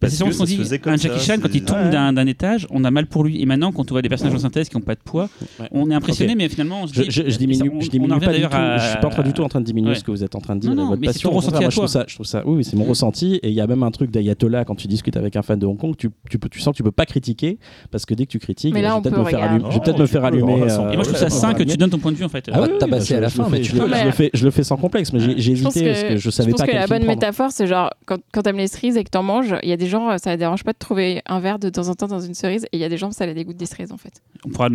Parce 0.00 0.16
que 0.18 0.24
qu'on 0.24 0.32
ça 0.32 0.38
se 0.40 0.44
dit, 0.44 0.60
un 0.60 0.96
ça, 0.96 0.96
Jackie 0.96 1.20
Chan, 1.24 1.34
quand 1.42 1.48
il 1.54 1.62
tombe 1.64 1.76
Ouais. 1.78 1.90
d'un 1.90 2.12
d'un 2.12 2.26
étage, 2.26 2.66
on 2.70 2.84
a 2.84 2.90
mal 2.90 3.06
pour 3.06 3.24
lui. 3.24 3.40
Et 3.40 3.46
maintenant, 3.46 3.72
quand 3.72 3.90
on 3.90 3.94
voit 3.94 4.02
des 4.02 4.08
personnages 4.08 4.34
en 4.34 4.38
synthèse 4.38 4.68
qui 4.68 4.76
n'ont 4.76 4.82
pas 4.82 4.94
de 4.94 5.00
poids, 5.04 5.28
Ouais. 5.60 5.68
on 5.72 5.90
est 5.90 5.94
impressionné, 5.94 6.34
mais 6.34 6.48
finalement, 6.48 6.82
on 6.82 6.86
se 6.86 6.94
Je, 6.94 7.02
dit. 7.02 7.10
je, 7.10 7.22
je 7.24 7.30
ça, 7.30 7.38
diminue, 7.38 7.70
on- 7.74 7.80
je 7.80 7.86
on 7.86 7.90
diminue 7.90 8.20
pas 8.20 8.32
du 8.32 8.40
tout. 8.42 8.48
à- 8.52 8.78
Je 8.78 8.88
suis 8.90 8.98
pas 8.98 9.06
en 9.06 9.10
train 9.10 9.22
du 9.22 9.32
tout 9.32 9.42
en 9.42 9.48
train 9.48 9.60
de 9.60 9.66
diminuer 9.66 9.90
Ouais. 9.90 9.94
ce 9.96 10.04
que 10.04 10.10
vous 10.10 10.24
êtes 10.24 10.34
en 10.34 10.40
train 10.40 10.56
de 10.56 10.60
dire. 10.60 10.70
Non, 10.70 10.76
non, 10.82 10.88
votre 10.88 11.00
mais 11.00 11.06
passion. 11.08 11.30
ton 11.30 11.36
ressenti 11.36 11.56
à 11.56 11.60
moi, 11.60 11.70
je 11.70 11.76
trouve 11.76 11.86
ça, 11.88 12.04
je 12.08 12.14
trouve 12.14 12.26
ça. 12.26 12.42
Oui, 12.46 12.64
c'est 12.64 12.76
mon 12.76 12.84
ressenti. 12.84 13.36
Et 13.42 13.48
il 13.48 13.54
y 13.54 13.60
a 13.60 13.66
même 13.66 13.82
un 13.82 13.90
truc 13.90 14.10
d'ayatollah 14.10 14.64
quand 14.64 14.74
tu 14.74 14.86
discutes 14.88 15.16
avec 15.16 15.36
un 15.36 15.42
fan 15.42 15.58
de 15.58 15.66
Hong 15.66 15.76
Kong, 15.78 15.94
tu, 15.96 16.10
tu, 16.30 16.38
peux, 16.38 16.48
tu 16.48 16.60
sens 16.60 16.72
que 16.72 16.76
tu 16.76 16.82
peux 16.82 16.90
pas 16.92 17.06
critiquer 17.06 17.58
parce 17.90 18.04
que 18.06 18.14
dès 18.14 18.26
que 18.26 18.30
tu 18.30 18.38
critiques, 18.38 18.74
Mais 18.74 18.82
là, 18.82 18.88
je 18.88 18.92
vais 18.94 18.98
on 18.98 19.02
peut-être 19.02 19.14
peut 19.14 19.20
me 19.22 19.26
faire 19.26 19.42
allumer. 19.42 19.64
Je 19.70 19.74
vais 19.74 19.80
peut-être 19.80 19.98
me 19.98 20.04
tu 20.06 20.12
faire 20.12 20.20
peux, 20.22 20.26
allumer. 20.28 20.52
on 20.52 20.56
va 20.56 20.64
euh, 20.66 20.90
Et 20.92 20.96
moi, 20.96 21.04
je 21.04 21.08
trouve 21.08 21.12
ouais, 21.12 21.18
ça 21.18 21.24
ouais, 21.24 21.30
sain 21.30 21.54
que 21.54 21.58
ouais. 21.60 21.66
tu 21.66 21.76
donnes 21.76 21.90
ton 21.90 21.98
point 21.98 22.12
de 22.12 22.16
vue 22.16 22.24
en 22.24 22.28
fait. 22.28 22.48
Ah 22.52 22.66
tabasser 22.78 23.14
je- 23.14 23.18
à 23.18 23.20
la 23.20 23.28
je 23.28 23.34
fin, 23.34 23.48
mais 23.50 23.62
je 23.62 23.76
le- 23.76 23.86
je 23.88 24.10
fais, 24.10 24.30
je 24.32 24.44
le 24.44 24.50
fais 24.50 24.62
sans 24.62 24.76
complexe, 24.76 25.12
mais 25.12 25.20
j'ai- 25.20 25.38
Je 25.38 25.52
hésité 25.52 25.84
parce 25.86 26.02
que, 26.04 26.16
je 26.16 26.30
savais 26.30 26.50
je 26.50 26.52
pense 26.56 26.60
pas 26.60 26.66
que 26.66 26.74
la 26.76 26.86
bonne 26.86 27.04
métaphore, 27.06 27.50
c'est 27.50 27.66
genre 27.66 27.90
quand, 28.06 28.18
quand 28.32 28.42
t'aimes 28.42 28.56
les 28.56 28.66
cerises 28.68 28.96
et 28.96 29.04
que 29.04 29.10
t'en 29.10 29.22
manges, 29.22 29.54
il 29.62 29.68
y 29.68 29.72
a 29.72 29.76
des 29.76 29.85
gens, 29.88 30.16
ça 30.18 30.30
les 30.30 30.36
dérange 30.36 30.64
pas 30.64 30.72
de 30.72 30.78
trouver 30.78 31.22
un 31.26 31.40
verre 31.40 31.58
de 31.58 31.68
temps 31.68 31.88
en 31.88 31.94
temps 31.94 32.06
dans 32.08 32.20
une 32.20 32.34
cerise, 32.34 32.64
et 32.72 32.76
il 32.76 32.80
y 32.80 32.84
a 32.84 32.88
des 32.88 32.96
gens, 32.98 33.10
ça 33.10 33.26
les 33.26 33.34
dégoûte 33.34 33.56
des 33.56 33.66
cerises 33.66 33.92
en 33.92 33.96
fait. 33.96 34.22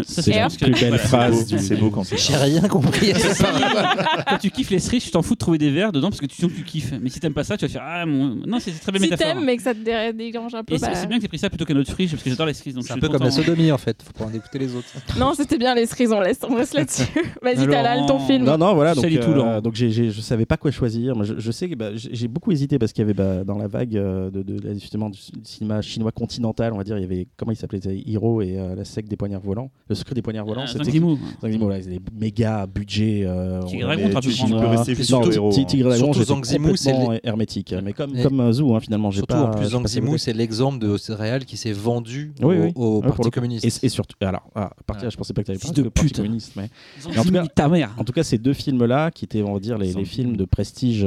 C'est 0.07 0.31
la 0.33 0.49
plus 0.49 0.71
belle 0.71 0.97
phrase 0.97 1.45
C'est 1.45 1.55
beau, 1.55 1.57
du- 1.61 1.67
c'est 1.67 1.75
beau 1.75 1.89
quand 1.89 2.03
c'est 2.03 2.17
J'ai 2.17 2.35
rien 2.35 2.61
compris. 2.61 3.11
Quand 4.29 4.37
tu 4.39 4.51
kiffes 4.51 4.69
les 4.69 4.79
cerises, 4.79 5.03
tu 5.05 5.11
t'en 5.11 5.21
fous 5.21 5.33
de 5.33 5.39
trouver 5.39 5.57
des 5.57 5.69
verres 5.71 5.91
dedans 5.91 6.09
parce 6.09 6.19
que 6.21 6.25
tu 6.25 6.35
sens 6.41 6.51
que 6.51 6.55
tu 6.57 6.63
kiffes. 6.63 6.93
Mais 7.01 7.09
si 7.09 7.19
t'aimes 7.19 7.33
pas 7.33 7.43
ça, 7.43 7.57
tu 7.57 7.65
vas 7.65 7.71
faire 7.71 7.81
Ah 7.85 8.05
mon. 8.05 8.35
Non, 8.47 8.59
c'est 8.59 8.71
très 8.71 8.91
belle 8.91 9.01
Si 9.01 9.09
métaphore. 9.09 9.33
t'aimes 9.35 9.45
mais 9.45 9.57
que 9.57 9.63
ça 9.63 9.73
te 9.73 9.79
dé- 9.79 10.13
dérange 10.31 10.53
un 10.55 10.63
peu, 10.63 10.75
Et 10.75 10.77
bah- 10.77 10.89
c'est 10.93 11.07
bien 11.07 11.17
que 11.17 11.21
t'aies 11.23 11.27
pris 11.27 11.37
ça 11.39 11.49
plutôt 11.49 11.65
qu'un 11.65 11.75
autre 11.75 11.91
fruit 11.91 12.07
parce 12.07 12.21
que 12.23 12.29
j'adore 12.29 12.45
les 12.45 12.53
cerises. 12.53 12.75
C'est 12.81 12.93
un 12.93 12.97
peu 12.97 13.09
comme 13.09 13.23
la 13.23 13.31
sodomie 13.31 13.71
en 13.71 13.77
fait. 13.77 14.01
Faut 14.03 14.13
pas 14.13 14.25
en 14.29 14.33
écouter 14.33 14.59
les 14.59 14.75
autres. 14.75 14.87
Non, 15.19 15.33
c'était 15.35 15.57
bien 15.57 15.75
les 15.75 15.85
cerises, 15.85 16.11
on, 16.11 16.19
laisse, 16.21 16.39
on 16.49 16.55
reste 16.55 16.73
là-dessus. 16.73 17.03
Vas-y, 17.41 17.57
Alors, 17.59 17.69
Talal, 17.71 18.05
ton 18.07 18.19
film. 18.19 18.43
Non, 18.45 18.57
non, 18.57 18.73
voilà. 18.73 18.95
Donc, 18.95 19.05
Laurent. 19.11 19.61
donc 19.61 19.75
je 19.75 20.11
savais 20.21 20.45
pas 20.45 20.57
quoi 20.57 20.71
choisir. 20.71 21.15
Moi, 21.15 21.25
je, 21.25 21.33
je 21.37 21.51
sais 21.51 21.69
que 21.69 21.75
bah, 21.75 21.89
j'ai 21.95 22.09
j'ai 22.13 22.27
beaucoup 22.27 22.51
hésité 22.51 22.77
parce 22.79 22.91
qu'il 22.93 23.01
y 23.01 23.05
avait 23.05 23.13
bah, 23.13 23.43
dans 23.43 23.57
la 23.57 23.67
vague 23.67 23.95
euh, 23.95 24.29
de, 24.29 24.41
de- 24.43 24.59
de- 24.59 24.69
justement 25.09 25.09
du 25.09 25.47
cinéma 25.47 25.81
chinois 25.81 26.11
continental, 26.11 26.73
on 26.73 26.77
va 26.77 26.83
dire, 26.83 26.97
il 26.97 27.01
y 27.01 27.05
avait 27.05 27.27
comment 27.37 27.51
il 27.51 27.55
s'appelait 27.55 27.79
Hiro 28.05 28.41
et 28.41 28.57
euh, 28.57 28.75
la 28.75 28.85
secte 28.85 29.09
des 29.09 29.15
poignards 29.17 29.41
volants, 29.41 29.71
le 29.87 29.95
secret 29.95 30.15
des 30.15 30.21
poignards 30.21 30.45
volants. 30.45 30.63
Ah, 30.65 30.67
c'était. 30.67 30.85
Zhang 30.91 30.93
Yimou, 31.51 31.69
là, 31.69 31.81
c'est 31.81 31.89
des 31.89 31.99
méga 32.13 32.67
budgets. 32.67 33.23
Euh, 33.25 33.61
Tigre 33.63 33.87
on- 33.89 33.95
Dragon, 33.95 34.19
tu- 34.19 34.45
peux 34.49 34.57
rester 34.57 34.95
surtout-. 34.95 35.49
Tigre 35.65 35.89
Dragon, 35.89 36.13
Surtout 36.13 36.35
complètement 36.35 37.13
hermétique, 37.23 37.73
mais 37.83 37.93
comme 37.93 38.11
comme 38.21 38.39
euh, 38.39 38.51
Zou, 38.51 38.75
hein, 38.75 38.79
finalement, 38.79 39.11
j'ai 39.11 39.19
Surtout 39.19 39.33
pas. 39.33 39.43
en 39.43 39.51
plus, 39.51 39.95
Yimou, 39.95 40.07
côté. 40.11 40.17
c'est 40.17 40.33
l'exemple 40.33 40.79
de 40.79 40.97
céréales 40.97 41.45
qui 41.45 41.57
s'est 41.57 41.71
vendu 41.71 42.33
au, 42.75 43.01
Parti 43.01 43.29
communiste. 43.31 43.83
Et, 43.83 43.89
surtout, 43.89 44.15
alors, 44.21 44.47
ah, 44.55 44.71
à 44.77 44.83
partir, 44.85 45.09
je 45.09 45.17
pensais 45.17 45.33
pas 45.33 45.41
que 45.41 45.47
tu 45.47 45.51
avais 45.51 45.59
parlé 45.59 45.83
de 45.83 45.89
Parti 45.89 46.07
pute. 46.07 46.17
communiste, 46.17 46.53
mais 46.55 46.69
en 47.17 47.23
tout 47.23 47.31
cas- 47.31 47.47
ta 47.47 47.67
mère. 47.67 47.93
en 47.97 48.03
tout 48.03 48.13
cas, 48.13 48.23
ces 48.23 48.37
deux 48.37 48.53
films-là, 48.53 49.11
qui 49.11 49.25
étaient, 49.25 49.41
on 49.41 49.53
va 49.53 49.59
dire, 49.59 49.77
les, 49.77 49.91
films 50.05 50.35
de 50.35 50.45
prestige, 50.45 51.05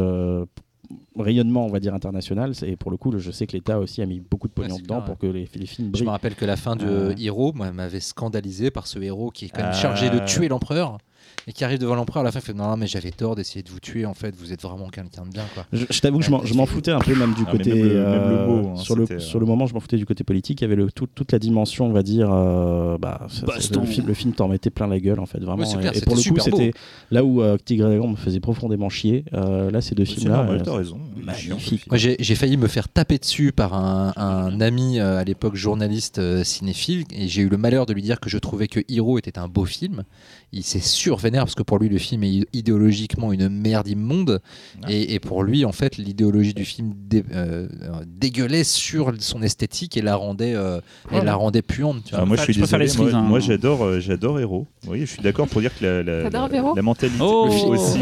rayonnement, 1.16 1.66
on 1.66 1.70
va 1.70 1.80
dire, 1.80 1.94
international, 1.94 2.54
c'est- 2.54 2.68
et 2.70 2.76
pour 2.76 2.90
le 2.90 2.96
coup, 2.96 3.12
je 3.18 3.30
sais 3.30 3.46
que 3.46 3.52
l'État 3.52 3.78
aussi 3.78 4.02
a 4.02 4.06
mis 4.06 4.20
beaucoup 4.20 4.48
de 4.48 4.52
pognon 4.52 4.76
dedans 4.78 4.96
clair, 4.96 5.04
pour 5.04 5.18
que 5.18 5.26
les, 5.26 5.48
les 5.54 5.66
films 5.66 5.90
Je 5.94 6.04
me 6.04 6.10
rappelle 6.10 6.34
que 6.34 6.44
la 6.44 6.56
fin 6.56 6.76
de 6.76 6.84
Euh. 6.84 7.14
Hero 7.18 7.52
m'avait 7.52 8.00
scandalisé 8.00 8.70
par 8.70 8.86
ce 8.86 8.98
héros 8.98 9.30
qui 9.30 9.46
est 9.46 9.48
quand 9.48 9.62
même 9.62 9.70
Ah. 9.70 9.72
chargé 9.72 10.10
de 10.10 10.18
tuer 10.20 10.48
l'empereur 10.48 10.98
et 11.46 11.52
qui 11.52 11.64
arrive 11.64 11.78
devant 11.78 11.94
l'empereur 11.94 12.22
à 12.22 12.24
la 12.24 12.32
fin 12.32 12.40
il 12.40 12.42
fait 12.42 12.54
non, 12.54 12.76
mais 12.76 12.86
j'avais 12.86 13.10
tort 13.10 13.34
d'essayer 13.36 13.62
de 13.62 13.68
vous 13.70 13.80
tuer 13.80 14.06
en 14.06 14.14
fait 14.14 14.34
vous 14.36 14.52
êtes 14.52 14.62
vraiment 14.62 14.88
quelqu'un 14.88 15.24
de 15.24 15.30
bien 15.30 15.44
quoi. 15.54 15.64
Je, 15.72 15.84
je 15.90 16.00
t'avoue 16.00 16.18
que 16.18 16.24
je 16.24 16.30
m'en- 16.30 16.44
je 16.44 16.54
m'en 16.54 16.66
foutais 16.66 16.90
un 16.90 16.98
peu 17.00 17.14
même 17.14 17.34
du 17.34 17.42
Ah, 17.46 17.50
côté. 17.52 17.70
même 17.74 17.82
le- 17.82 17.88
même 17.88 17.94
le 17.94 18.36
euh, 18.38 18.46
mot, 18.46 18.68
hein, 18.70 18.76
sur, 18.76 18.96
le, 18.96 19.06
sur 19.20 19.36
euh, 19.36 19.40
le 19.40 19.46
moment, 19.46 19.66
je 19.66 19.74
m'en 19.74 19.80
foutais 19.80 19.96
du 19.96 20.06
côté 20.06 20.24
politique. 20.24 20.60
Il 20.60 20.64
y 20.64 20.66
avait 20.66 20.76
le, 20.76 20.90
tout- 20.90 21.06
toute 21.14 21.32
la 21.32 21.38
dimension, 21.38 21.86
on 21.86 21.92
va 21.92 22.02
dire. 22.02 22.28
euh, 22.32 22.96
bah, 22.98 23.26
ça- 23.28 23.40
ça- 23.40 23.46
Baston. 23.46 23.80
le, 23.80 23.86
film, 23.86 24.06
le 24.06 24.14
film 24.14 24.32
t'en 24.32 24.48
mettait 24.48 24.70
plein 24.70 24.86
la 24.86 24.98
gueule, 25.00 25.20
en 25.20 25.26
fait, 25.26 25.38
vraiment. 25.38 25.58
Ouais, 25.62 25.66
c'est 25.66 25.76
et, 25.76 25.80
clair, 25.80 25.92
et 25.96 26.00
pour 26.00 26.16
le 26.16 26.22
coup, 26.22 26.38
c'était 26.40 26.72
là 27.10 27.24
où 27.24 27.42
euh, 27.42 27.56
Tigre 27.62 27.90
et 27.90 27.98
me 27.98 28.16
faisait 28.16 28.40
profondément 28.40 28.88
chier. 28.88 29.24
Euh, 29.34 29.70
là, 29.70 29.80
ces 29.80 29.94
deux 29.94 30.04
C'est 30.04 30.14
films-là. 30.20 30.42
raison. 30.66 30.98
magnifique. 31.22 31.86
Moi 31.88 31.96
j'ai 31.98 32.34
failli 32.34 32.56
me 32.56 32.66
faire 32.68 32.88
taper 32.88 33.18
dessus 33.18 33.52
par 33.52 33.74
un, 33.74 34.12
un 34.16 34.60
ami 34.60 35.00
à 35.00 35.24
l'époque 35.24 35.56
journaliste 35.56 36.20
cinéphile 36.44 37.04
et 37.10 37.28
j'ai 37.28 37.42
eu 37.42 37.48
le 37.48 37.56
malheur 37.56 37.86
de 37.86 37.92
lui 37.92 38.02
dire 38.02 38.20
que 38.20 38.28
je 38.30 38.38
trouvais 38.38 38.68
que 38.68 38.80
Hero 38.88 39.18
était 39.18 39.38
un 39.38 39.48
beau 39.48 39.64
film. 39.64 40.04
Il 40.52 40.62
s'est 40.62 40.78
survénère 40.80 41.42
parce 41.44 41.54
que 41.56 41.62
pour 41.64 41.78
lui 41.78 41.88
le 41.88 41.98
film 41.98 42.22
est 42.22 42.46
idéologiquement 42.52 43.32
une 43.32 43.48
merde 43.48 43.88
immonde 43.88 44.40
Ah. 44.82 44.86
et, 44.88 45.14
et 45.14 45.18
pour 45.20 45.42
lui 45.42 45.64
en 45.64 45.72
fait 45.72 45.96
l'idéologie 45.96 46.54
du 46.54 46.64
film 46.64 46.92
dé- 46.96 47.24
euh, 47.32 47.66
euh, 47.82 47.90
dégueulait 48.06 48.62
sur 48.64 49.12
son 49.18 49.42
esthétique 49.42 49.96
et 49.96 50.02
la 50.02 50.14
rendait, 50.16 50.54
euh, 50.54 50.80
et 51.10 51.20
la 51.20 51.34
rendait 51.34 51.62
puante. 51.62 52.04
tu 52.04 52.14
vois. 52.14 52.24
Moi, 52.24 52.36
Je 52.36 52.42
je 52.42 52.52
suis 52.52 52.60
désolé. 52.60 52.86
Moi, 52.96 53.14
hein. 53.14 53.22
moi, 53.22 53.40
j'adore, 53.40 53.82
euh, 53.84 54.00
j'adore 54.00 54.38
Héros. 54.38 54.66
Oui, 54.86 55.00
je 55.00 55.06
suis 55.06 55.22
d'accord 55.22 55.48
pour 55.48 55.60
dire 55.60 55.76
que 55.76 55.84
la, 55.84 56.02
la, 56.02 56.30
la, 56.30 56.82
mentalité 56.82 57.16
Oh. 57.20 57.48
aussi, 57.48 57.64
aussi, 57.66 57.98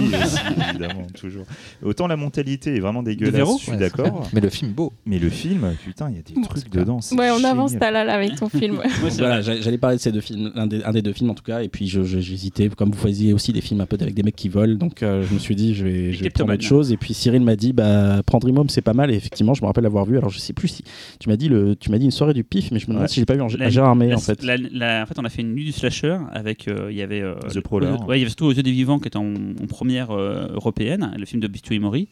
évidemment, 0.70 1.06
toujours. 1.14 1.44
Autant 1.82 2.06
la 2.06 2.16
mentalité 2.16 2.76
est 2.76 2.80
vraiment 2.80 3.02
dégueulasse, 3.02 3.34
Véro 3.34 3.56
je 3.58 3.62
suis 3.62 3.72
Ouais, 3.72 3.78
d'accord. 3.78 4.28
Mais 4.32 4.40
le 4.40 4.50
film 4.50 4.72
beau. 4.72 4.92
Mais 5.06 5.18
le 5.18 5.30
film, 5.30 5.74
putain, 5.84 6.10
il 6.10 6.16
y 6.16 6.18
a 6.18 6.22
des 6.22 6.46
trucs 6.48 6.68
dedans. 6.70 7.00
Ouais, 7.12 7.30
on 7.30 7.36
génial. 7.36 7.52
avance 7.52 7.78
Talal 7.78 8.10
avec 8.10 8.36
ton 8.36 8.48
film. 8.48 8.80
Voilà, 9.18 9.40
j'allais 9.42 9.78
parler 9.78 9.96
de 9.96 10.02
ces 10.02 10.12
deux 10.12 10.20
films, 10.20 10.52
l'un 10.54 10.66
des, 10.66 10.82
un 10.84 10.92
des 10.92 11.02
deux 11.02 11.12
films 11.12 11.30
en 11.30 11.34
tout 11.34 11.42
cas, 11.44 11.62
et 11.62 11.68
puis 11.68 11.86
je- 11.88 12.02
je- 12.02 12.20
j'hésitais, 12.32 12.68
comme 12.70 12.90
vous 12.90 12.98
faisiez 12.98 13.32
aussi 13.32 13.52
des 13.52 13.60
films 13.60 13.80
un 13.80 13.86
peu 13.86 13.96
avec 14.00 14.14
des 14.14 14.22
mecs 14.22 14.36
qui 14.36 14.48
volent, 14.48 14.74
donc 14.74 15.02
euh, 15.02 15.22
je 15.28 15.32
me 15.34 15.38
suis 15.38 15.54
dit 15.54 15.74
je 15.74 15.84
vais, 15.84 16.12
je 16.12 16.22
vais 16.24 16.30
prendre 16.30 16.52
autre 16.52 16.62
chose, 16.62 16.90
et 16.92 16.96
puis 16.96 17.14
Cyril 17.14 17.42
m'a 17.42 17.56
dit 17.56 17.72
bah 17.72 18.22
prendre 18.26 18.48
Imom 18.48 18.68
c'est 18.68 18.80
pas 18.82 18.94
mal, 18.94 19.10
et 19.10 19.14
effectivement 19.14 19.54
je 19.54 19.62
me 19.62 19.66
rappelle 19.66 19.84
l'avoir 19.84 20.04
vu, 20.04 20.16
alors 20.18 20.30
je 20.30 20.38
sais 20.38 20.52
plus 20.52 20.68
si 20.68 20.84
tu 21.20 21.28
m'as 21.28 21.36
dit 21.36 21.48
le, 21.48 21.76
tu 21.76 21.90
m'as 21.90 21.98
dit 21.98 22.04
une 22.06 22.10
soirée 22.10 22.34
du 22.34 22.44
pif, 22.44 22.70
mais 22.72 22.78
je 22.78 22.86
me 22.86 22.92
demande 22.92 23.02
Ouais. 23.02 23.08
si 23.08 23.20
j'ai 23.20 23.26
pas 23.26 23.34
vu 23.34 23.40
en, 23.42 23.48
La- 23.58 23.68
Gérard 23.70 23.94
May 23.96 24.12
en 24.14 24.18
fait. 24.18 24.42
la- 24.42 24.56
la- 24.56 25.02
en 25.02 25.06
fait, 25.06 25.18
on 25.18 25.24
a 25.24 25.28
fait 25.28 25.42
une 25.42 25.52
nuit 25.54 25.64
du 25.64 25.72
slasher 25.72 26.16
avec. 26.32 26.68
euh, 26.68 26.88
Il 26.90 26.96
y 26.96 27.02
avait. 27.02 27.20
euh, 27.20 27.34
The 27.52 27.60
Prowler. 27.60 27.88
ouais, 28.08 28.16
il 28.16 28.20
y 28.20 28.22
avait 28.22 28.28
surtout 28.30 28.46
Aux 28.46 28.52
yeux 28.52 28.62
des 28.62 28.72
vivants 28.72 28.98
qui 28.98 29.08
était 29.08 29.16
en, 29.18 29.32
en 29.34 29.66
première 29.68 30.10
euh, 30.10 30.48
européenne, 30.54 31.12
le 31.18 31.26
film 31.26 31.40
de 31.40 31.48
Bistu 31.48 31.74
Imori. 31.74 32.08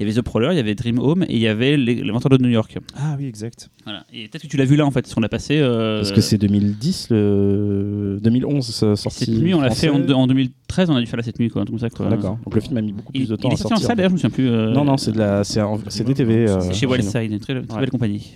Il 0.00 0.06
y 0.06 0.10
avait 0.10 0.20
The 0.20 0.22
Prowler, 0.24 0.50
il 0.52 0.56
y 0.56 0.60
avait 0.60 0.74
Dream 0.76 0.98
Home 1.00 1.24
et 1.24 1.34
il 1.34 1.38
y 1.40 1.48
avait 1.48 1.76
Les- 1.76 1.96
L'inventeur 2.04 2.30
de 2.30 2.38
New 2.42 2.48
York. 2.50 2.78
Ah 2.96 3.16
oui, 3.18 3.26
exact. 3.26 3.68
Voilà. 3.84 4.04
Et 4.14 4.28
peut-être 4.28 4.42
que 4.42 4.46
tu 4.48 4.56
l'as 4.56 4.64
vu 4.64 4.76
là 4.76 4.86
en 4.86 4.90
fait, 4.92 5.06
si 5.06 5.14
on 5.16 5.20
l'a 5.20 5.28
passé. 5.28 5.58
euh, 5.58 5.98
Parce 5.98 6.12
que 6.12 6.20
c'est 6.20 6.38
2010, 6.38 7.08
le 7.10 8.18
2011 8.22 8.80
euh, 8.84 8.96
sorti. 8.96 9.24
Cette 9.24 9.34
nuit, 9.34 9.54
on 9.54 9.60
l'a 9.60 9.70
fait 9.70 9.88
en, 9.88 10.08
en 10.10 10.26
2013, 10.26 10.90
on 10.90 10.96
a 10.96 11.00
dû 11.00 11.06
faire 11.06 11.16
la 11.16 11.22
cette 11.22 11.40
nuit, 11.40 11.48
quoi, 11.50 11.62
un 11.62 11.64
truc 11.64 11.78
comme 11.80 11.88
ça. 11.90 11.94
Quoi. 11.94 12.08
D'accord. 12.08 12.38
Donc 12.44 12.54
le 12.54 12.60
film 12.60 12.76
a 12.76 12.80
mis 12.80 12.92
beaucoup 12.92 13.10
Il, 13.14 13.22
plus 13.22 13.28
de 13.30 13.36
temps 13.36 13.48
il 13.48 13.52
est 13.52 13.54
à 13.54 13.56
sorti 13.56 13.72
en 13.74 13.76
sortir. 13.76 13.86
salle 13.88 13.96
d'ailleurs, 13.96 14.10
je 14.10 14.14
me 14.14 14.18
souviens 14.18 14.30
plus. 14.34 14.48
euh, 14.48 14.70
Non, 14.72 14.84
non, 14.84 14.96
c'est 14.96 15.12
de 15.12 15.18
la, 15.18 15.42
c'est 15.44 15.60
en- 15.60 15.80
c'est 15.88 16.04
DTV. 16.04 16.48
euh, 16.48 16.60
c'est 16.60 16.74
chez. 16.74 16.86
Wildside, 16.86 17.32
une 17.32 17.38
très, 17.40 17.60
très 17.62 17.74
Ouais. 17.74 17.80
belle 17.80 17.90
compagnie. 17.90 18.34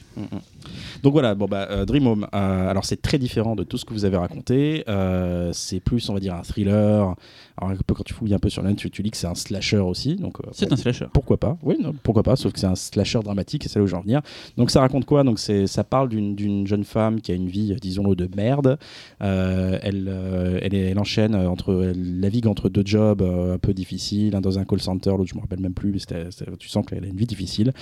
Donc 1.03 1.12
voilà, 1.12 1.35
bon 1.35 1.47
bah 1.47 1.69
euh, 1.70 1.85
Dream 1.85 2.07
Home. 2.07 2.27
euh, 2.35 2.69
alors 2.70 2.85
c'est 2.85 3.01
très 3.01 3.19
différent 3.19 3.57
de 3.57 3.65
tout 3.65 3.78
ce 3.78 3.85
que 3.85 3.93
vous 3.93 4.05
avez 4.05 4.16
raconté. 4.16 4.85
Euh, 4.89 5.51
c'est 5.53 5.81
plus, 5.81 6.09
on 6.09 6.15
va 6.15 6.20
dire, 6.20 6.35
un 6.35 6.43
thriller. 6.43 7.15
Alors 7.59 7.70
un 7.70 7.77
peu 7.86 7.94
quand 7.94 8.05
tu 8.05 8.15
fouilles 8.15 8.35
un 8.35 8.39
peu 8.39 8.49
sur 8.49 8.62
net, 8.62 8.77
tu, 8.77 8.90
tu 8.90 9.03
lis 9.03 9.11
que 9.11 9.16
c'est 9.16 9.27
un 9.27 9.35
slasher 9.35 9.78
aussi. 9.78 10.16
Donc 10.16 10.39
C'est 10.53 10.73
un 10.73 10.77
slasher. 10.77 11.07
Pourquoi 11.12 11.39
pas? 11.39 11.59
Oui, 11.62 11.77
non, 11.81 11.94
pourquoi 12.03 12.23
pas, 12.23 12.36
sauf 12.36 12.53
que 12.53 12.61
c'est 12.61 12.66
un 12.66 12.74
slasher 12.74 13.20
dramatique 13.20 13.66
et 13.66 13.69
c'est 13.69 13.78
là 13.78 13.85
où 13.85 13.89
j'en 13.89 14.01
venir. 14.01 14.23
Donc 14.57 14.70
ça 14.70 14.81
raconte 14.81 15.05
quoi? 15.05 15.24
Donc 15.24 15.39
ça 15.39 15.85
parle 15.85 16.09
d'une 16.09 16.66
jeune 16.66 16.85
femme 16.85 17.20
qui 17.20 17.32
a 17.32 17.35
une 17.35 17.49
vie, 17.49 17.74
disons-le, 17.81 18.12
de 18.15 18.28
merde. 18.36 18.78
Euh, 19.23 19.78
elle, 19.82 20.07
euh, 20.09 20.59
elle, 20.62 20.99
enchaîne 20.99 21.35
entre 21.35 21.90
elle 21.90 22.20
navigue 22.20 22.47
entre 22.47 22.69
deux 22.69 22.82
jobs 22.85 23.23
euh, 23.23 23.55
un 23.55 23.59
peu 23.59 23.74
difficiles, 23.74 24.35
un 24.36 24.40
dans 24.40 24.59
un 24.59 24.65
call 24.65 24.81
center, 24.81 25.11
l'autre 25.11 25.31
je 25.31 25.35
me 25.35 25.40
rappelle 25.40 25.61
même 25.61 25.74
plus. 25.74 25.93
Mais 25.93 26.28
tu 26.59 26.69
sens 26.69 26.85
qu'elle 26.86 27.05
a 27.05 27.07
une 27.07 27.16
vie 27.16 27.27
difficile. 27.27 27.73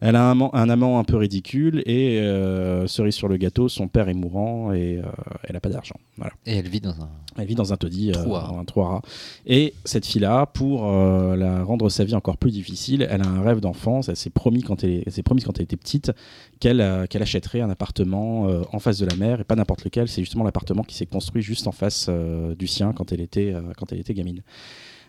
Elle 0.00 0.14
a 0.16 0.28
un, 0.28 0.32
amant- 0.32 0.54
un 0.54 0.68
amant 0.68 0.98
un 0.98 1.04
peu 1.04 1.16
ridicule 1.16 1.82
et 1.86 2.20
euh, 2.20 2.86
cerise 2.86 3.14
sur 3.14 3.26
le 3.28 3.36
gâteau, 3.36 3.68
son 3.68 3.88
père 3.88 4.08
est 4.08 4.14
mourant 4.14 4.72
et 4.72 4.98
euh, 4.98 5.02
elle 5.42 5.56
a 5.56 5.60
pas 5.60 5.70
d'argent. 5.70 5.96
Voilà. 6.16 6.32
Et 6.46 6.56
elle 6.56 6.68
vit 6.68 6.80
dans 6.80 6.90
un. 7.00 7.08
Elle 7.36 7.46
vit 7.46 7.54
dans 7.54 7.72
un 7.72 7.76
taudis, 7.76 8.10
euh, 8.12 8.34
un 8.58 8.64
trou 8.64 8.82
à 8.82 8.88
rats. 8.88 9.02
Et 9.46 9.74
cette 9.84 10.04
fille-là, 10.06 10.46
pour 10.46 10.88
euh, 10.90 11.36
la 11.36 11.62
rendre 11.62 11.88
sa 11.88 12.02
vie 12.04 12.14
encore 12.16 12.36
plus 12.36 12.50
difficile, 12.50 13.06
elle 13.08 13.22
a 13.22 13.26
un 13.28 13.42
rêve 13.42 13.60
d'enfance. 13.60 14.08
Elle 14.08 14.16
s'est 14.16 14.30
promis 14.30 14.62
quand 14.62 14.82
elle, 14.82 15.04
elle 15.06 15.12
s'est 15.12 15.22
promise 15.22 15.44
quand 15.44 15.56
elle 15.58 15.64
était 15.64 15.76
petite 15.76 16.12
qu'elle 16.58 17.06
qu'elle 17.08 17.22
achèterait 17.22 17.60
un 17.60 17.70
appartement 17.70 18.48
euh, 18.48 18.62
en 18.72 18.80
face 18.80 18.98
de 18.98 19.06
la 19.06 19.14
mer 19.14 19.40
et 19.40 19.44
pas 19.44 19.54
n'importe 19.54 19.84
lequel. 19.84 20.08
C'est 20.08 20.22
justement 20.22 20.42
l'appartement 20.44 20.82
qui 20.82 20.96
s'est 20.96 21.06
construit 21.06 21.42
juste 21.42 21.68
en 21.68 21.72
face 21.72 22.06
euh, 22.08 22.54
du 22.56 22.66
sien 22.66 22.92
quand 22.92 23.12
elle 23.12 23.20
était 23.20 23.52
euh, 23.54 23.60
quand 23.76 23.92
elle 23.92 24.00
était 24.00 24.14
gamine. 24.14 24.42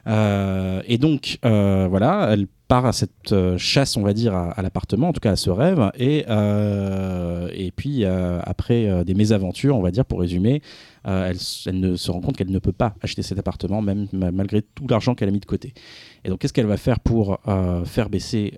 Euh, 0.08 0.82
et 0.88 0.98
donc, 0.98 1.40
euh, 1.46 1.88
voilà, 1.90 2.30
elle 2.32 2.48
part 2.68 2.86
à 2.86 2.94
cette 2.94 3.32
euh, 3.32 3.58
chasse, 3.58 3.98
on 3.98 4.02
va 4.02 4.14
dire, 4.14 4.34
à, 4.36 4.62
l'appartement, 4.62 5.10
en 5.10 5.14
tout 5.14 5.20
cas 5.20 5.32
à 5.32 5.36
ce 5.36 5.50
rêve. 5.50 5.92
Et, 5.98 6.26
et 7.54 7.72
puis, 7.72 8.06
après 8.06 9.04
des 9.04 9.14
mésaventures, 9.14 9.76
on 9.76 9.82
va 9.82 9.92
dire, 9.92 10.06
pour 10.06 10.20
résumer, 10.20 10.62
elle, 11.04 11.40
se 11.40 12.12
rend 12.12 12.22
compte 12.22 12.38
qu'elle 12.38 12.52
ne 12.52 12.60
peut 12.60 12.72
pas 12.72 12.96
acheter 13.02 13.22
cet 13.22 13.40
appartement, 13.40 13.82
même 13.82 14.08
ma- 14.14 14.32
malgré 14.32 14.62
tout 14.62 14.88
l'argent 14.88 15.16
qu'elle 15.16 15.30
a 15.30 15.32
mis 15.32 15.40
de 15.40 15.46
côté. 15.46 15.74
Et 16.24 16.30
donc, 16.30 16.40
qu'est-ce 16.40 16.54
qu'elle 16.54 16.66
va 16.68 16.78
faire 16.78 17.00
pour 17.00 17.40
faire 17.86 18.10
baisser 18.10 18.54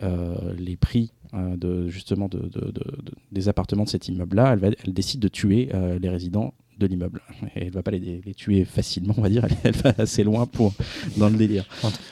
les 0.58 0.76
prix 0.76 1.12
de, 1.34 1.88
justement 1.88 2.28
de, 2.28 2.40
de- 2.40 2.50
de- 2.50 2.72
de- 2.72 3.14
des 3.32 3.48
appartements 3.50 3.84
de 3.84 3.90
cet 3.90 4.08
immeuble-là? 4.10 4.58
Elle, 4.62 4.94
décide 4.94 5.22
de 5.22 5.28
tuer 5.30 5.70
les 6.02 6.10
résidents 6.10 6.54
de 6.82 6.88
l'immeuble. 6.88 7.22
Et 7.56 7.66
elle 7.66 7.72
va 7.72 7.82
pas 7.84 7.92
les, 7.92 8.22
les 8.26 8.34
tuer 8.34 8.66
facilement, 8.66 9.14
on 9.18 9.22
va 9.22 9.30
dire. 9.30 9.46
Elle, 9.46 9.58
elle 9.64 9.76
va 9.82 9.94
assez 9.98 10.24
loin 10.24 10.46
pour 10.46 10.74
dans 11.18 11.30
le 11.30 11.36
délire. 11.38 11.66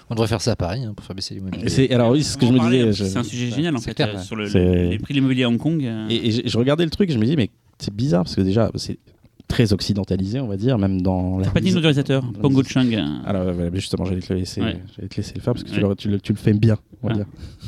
On 0.09 0.15
devrait 0.15 0.27
faire 0.27 0.41
ça 0.41 0.51
à 0.51 0.55
Paris 0.55 0.83
hein, 0.85 0.93
pour 0.95 1.05
faire 1.05 1.15
baisser 1.15 1.41
c'est 1.67 1.91
alors 1.93 2.11
oui, 2.11 2.23
c'est 2.23 2.33
ce 2.33 2.37
que 2.37 2.45
je 2.45 2.51
me 2.51 2.59
disais. 2.59 2.91
je- 2.93 3.03
C'est 3.03 3.17
un 3.17 3.23
sujet 3.23 3.49
génial 3.51 3.75
en 3.75 3.79
c'est 3.79 3.85
fait, 3.89 3.95
clair, 3.95 4.15
euh, 4.15 4.21
sur 4.21 4.35
le- 4.35 4.47
les 4.89 4.97
prix 4.99 5.13
de 5.13 5.19
l'immobilier 5.19 5.43
à 5.43 5.49
Hong 5.49 5.57
Kong. 5.57 5.83
euh, 5.83 6.07
Et, 6.09 6.27
et 6.27 6.31
je, 6.31 6.41
je 6.45 6.57
regardais 6.57 6.85
le 6.85 6.91
truc, 6.91 7.11
je 7.11 7.17
me 7.17 7.25
dis 7.25 7.35
mais 7.35 7.49
c'est 7.79 7.93
bizarre 7.93 8.23
parce 8.23 8.35
que 8.35 8.41
déjà 8.41 8.71
c'est 8.75 8.97
très 9.47 9.73
occidentalisé, 9.73 10.39
on 10.39 10.47
va 10.47 10.57
dire, 10.57 10.77
même 10.77 11.01
dans 11.01 11.39
la. 11.39 11.45
T'as 11.45 11.51
pas 11.51 11.59
dit 11.61 11.69
notre 11.71 11.81
réalisateur, 11.81 12.21
dans 12.21 12.31
la 12.33 12.39
Pongo. 12.39 12.63
Chung, 12.63 12.93
euh, 12.93 13.03
Alors 13.25 13.47
ouais, 13.55 13.71
justement, 13.73 14.05
j'allais 14.05 14.21
te 14.21 14.31
laisser, 14.33 14.61
Ouais. 14.61 14.77
j'allais 14.95 15.07
te 15.07 15.15
laisser 15.17 15.33
le 15.35 15.41
faire 15.41 15.53
parce 15.53 15.63
que 15.63 15.71
tu, 15.71 15.79
le, 15.79 15.95
tu 15.95 16.07
le- 16.09 16.19
tu 16.21 16.33
le 16.33 16.37
fais 16.37 16.53
bien, 16.53 16.77
on 17.01 17.07
va 17.07 17.13
Ah. 17.13 17.17
dire. 17.17 17.25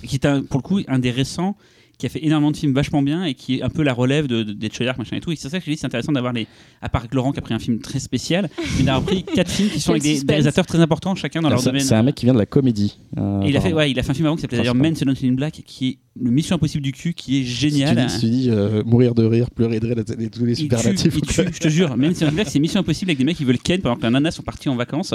qui 0.08 0.16
est 0.16 0.26
un- 0.26 0.44
pour 0.44 0.60
le 0.60 0.64
coup 0.64 0.80
un 0.88 1.00
des 1.00 1.10
récents 1.12 1.56
qui 2.02 2.08
a 2.08 2.10
fait 2.10 2.26
énormément 2.26 2.50
de 2.52 2.58
films 2.58 2.74
vachement 2.74 3.02
bien 3.04 3.24
et 3.26 3.36
qui 3.36 3.58
est 3.58 3.62
un 3.62 3.70
peu 3.70 3.84
la 3.84 3.94
relève 3.94 4.26
de, 4.26 4.42
de, 4.42 4.54
des 4.54 4.70
Choyark, 4.72 4.98
machin 4.98 5.18
et 5.18 5.22
tout. 5.22 5.32
Et 5.32 5.36
c'est 5.36 5.50
ça 5.50 5.60
que 5.60 5.66
je 5.66 5.70
dis, 5.72 5.78
c'est 5.78 5.86
intéressant 5.86 6.12
d'avoir 6.12 6.34
les. 6.34 6.48
À 6.82 6.90
part 6.90 7.06
Laurent 7.14 7.32
qui 7.32 7.38
a 7.38 7.42
pris 7.44 7.54
un 7.54 7.60
film 7.60 7.80
très 7.80 8.00
spécial, 8.00 8.50
mais 8.78 8.84
d'avoir 8.84 9.04
pris 9.04 9.24
quatre 9.24 9.52
films 9.58 9.70
qui 9.70 9.80
sont 9.80 9.92
avec 9.92 10.02
des, 10.02 10.20
des 10.22 10.26
réalisateurs 10.28 10.66
très 10.66 10.80
importants, 10.80 11.14
chacun 11.14 11.42
dans 11.42 11.48
Alors, 11.50 11.60
leur 11.60 11.66
domaine. 11.66 11.82
c'est 11.84 11.94
un 11.96 12.02
mec 12.04 12.16
qui 12.16 12.26
vient 12.26 12.34
de 12.34 12.40
la 12.40 12.48
comédie. 12.48 12.98
euh, 13.20 13.42
Et 13.44 13.50
il 13.50 13.58
a 13.58 13.62
fait, 13.62 13.72
ouais, 13.72 13.92
il 13.92 14.00
a 14.00 14.04
fait 14.04 14.10
un 14.12 14.14
film 14.16 14.26
avant 14.26 14.36
qui 14.36 14.42
s'appelait 14.42 14.58
d'ailleurs 14.58 14.74
Principal. 14.74 15.08
Men 15.08 15.16
Silent 15.16 15.30
in 15.32 15.36
Black, 15.36 15.62
qui 15.66 15.88
est 15.90 15.98
le 16.20 16.32
Mission 16.32 16.56
Impossible 16.56 16.84
du 16.84 16.92
cul, 16.92 17.14
qui 17.14 17.40
est 17.42 17.44
génial. 17.44 18.10
Si 18.10 18.20
tu 18.20 18.26
dis, 18.26 18.42
si 18.42 18.42
tu 18.42 18.44
dis, 18.44 18.50
euh, 18.50 18.84
mourir 18.84 19.14
de 19.14 19.24
rire, 19.24 19.52
pleurer 19.52 19.80
de 19.80 19.86
rire, 19.86 19.98
et 20.00 20.30
tous 20.30 20.44
les 20.46 20.56
superlatifs. 20.56 21.14
je 21.54 21.60
te 21.60 21.70
jure. 21.70 21.96
Men 21.98 22.16
Silent 22.16 22.32
in 22.32 22.34
Black, 22.34 22.48
c'est 22.50 22.60
Mission 22.60 22.80
Impossible 22.80 23.12
avec 23.12 23.20
des 23.20 23.24
mecs 23.26 23.38
qui 23.38 23.46
veulent 23.46 23.60
ken 23.60 23.80
pendant 23.80 23.96
que 23.96 24.02
les 24.04 24.10
nanas 24.10 24.32
sont 24.32 24.44
partis 24.44 24.70
en 24.70 24.76
vacances. 24.76 25.14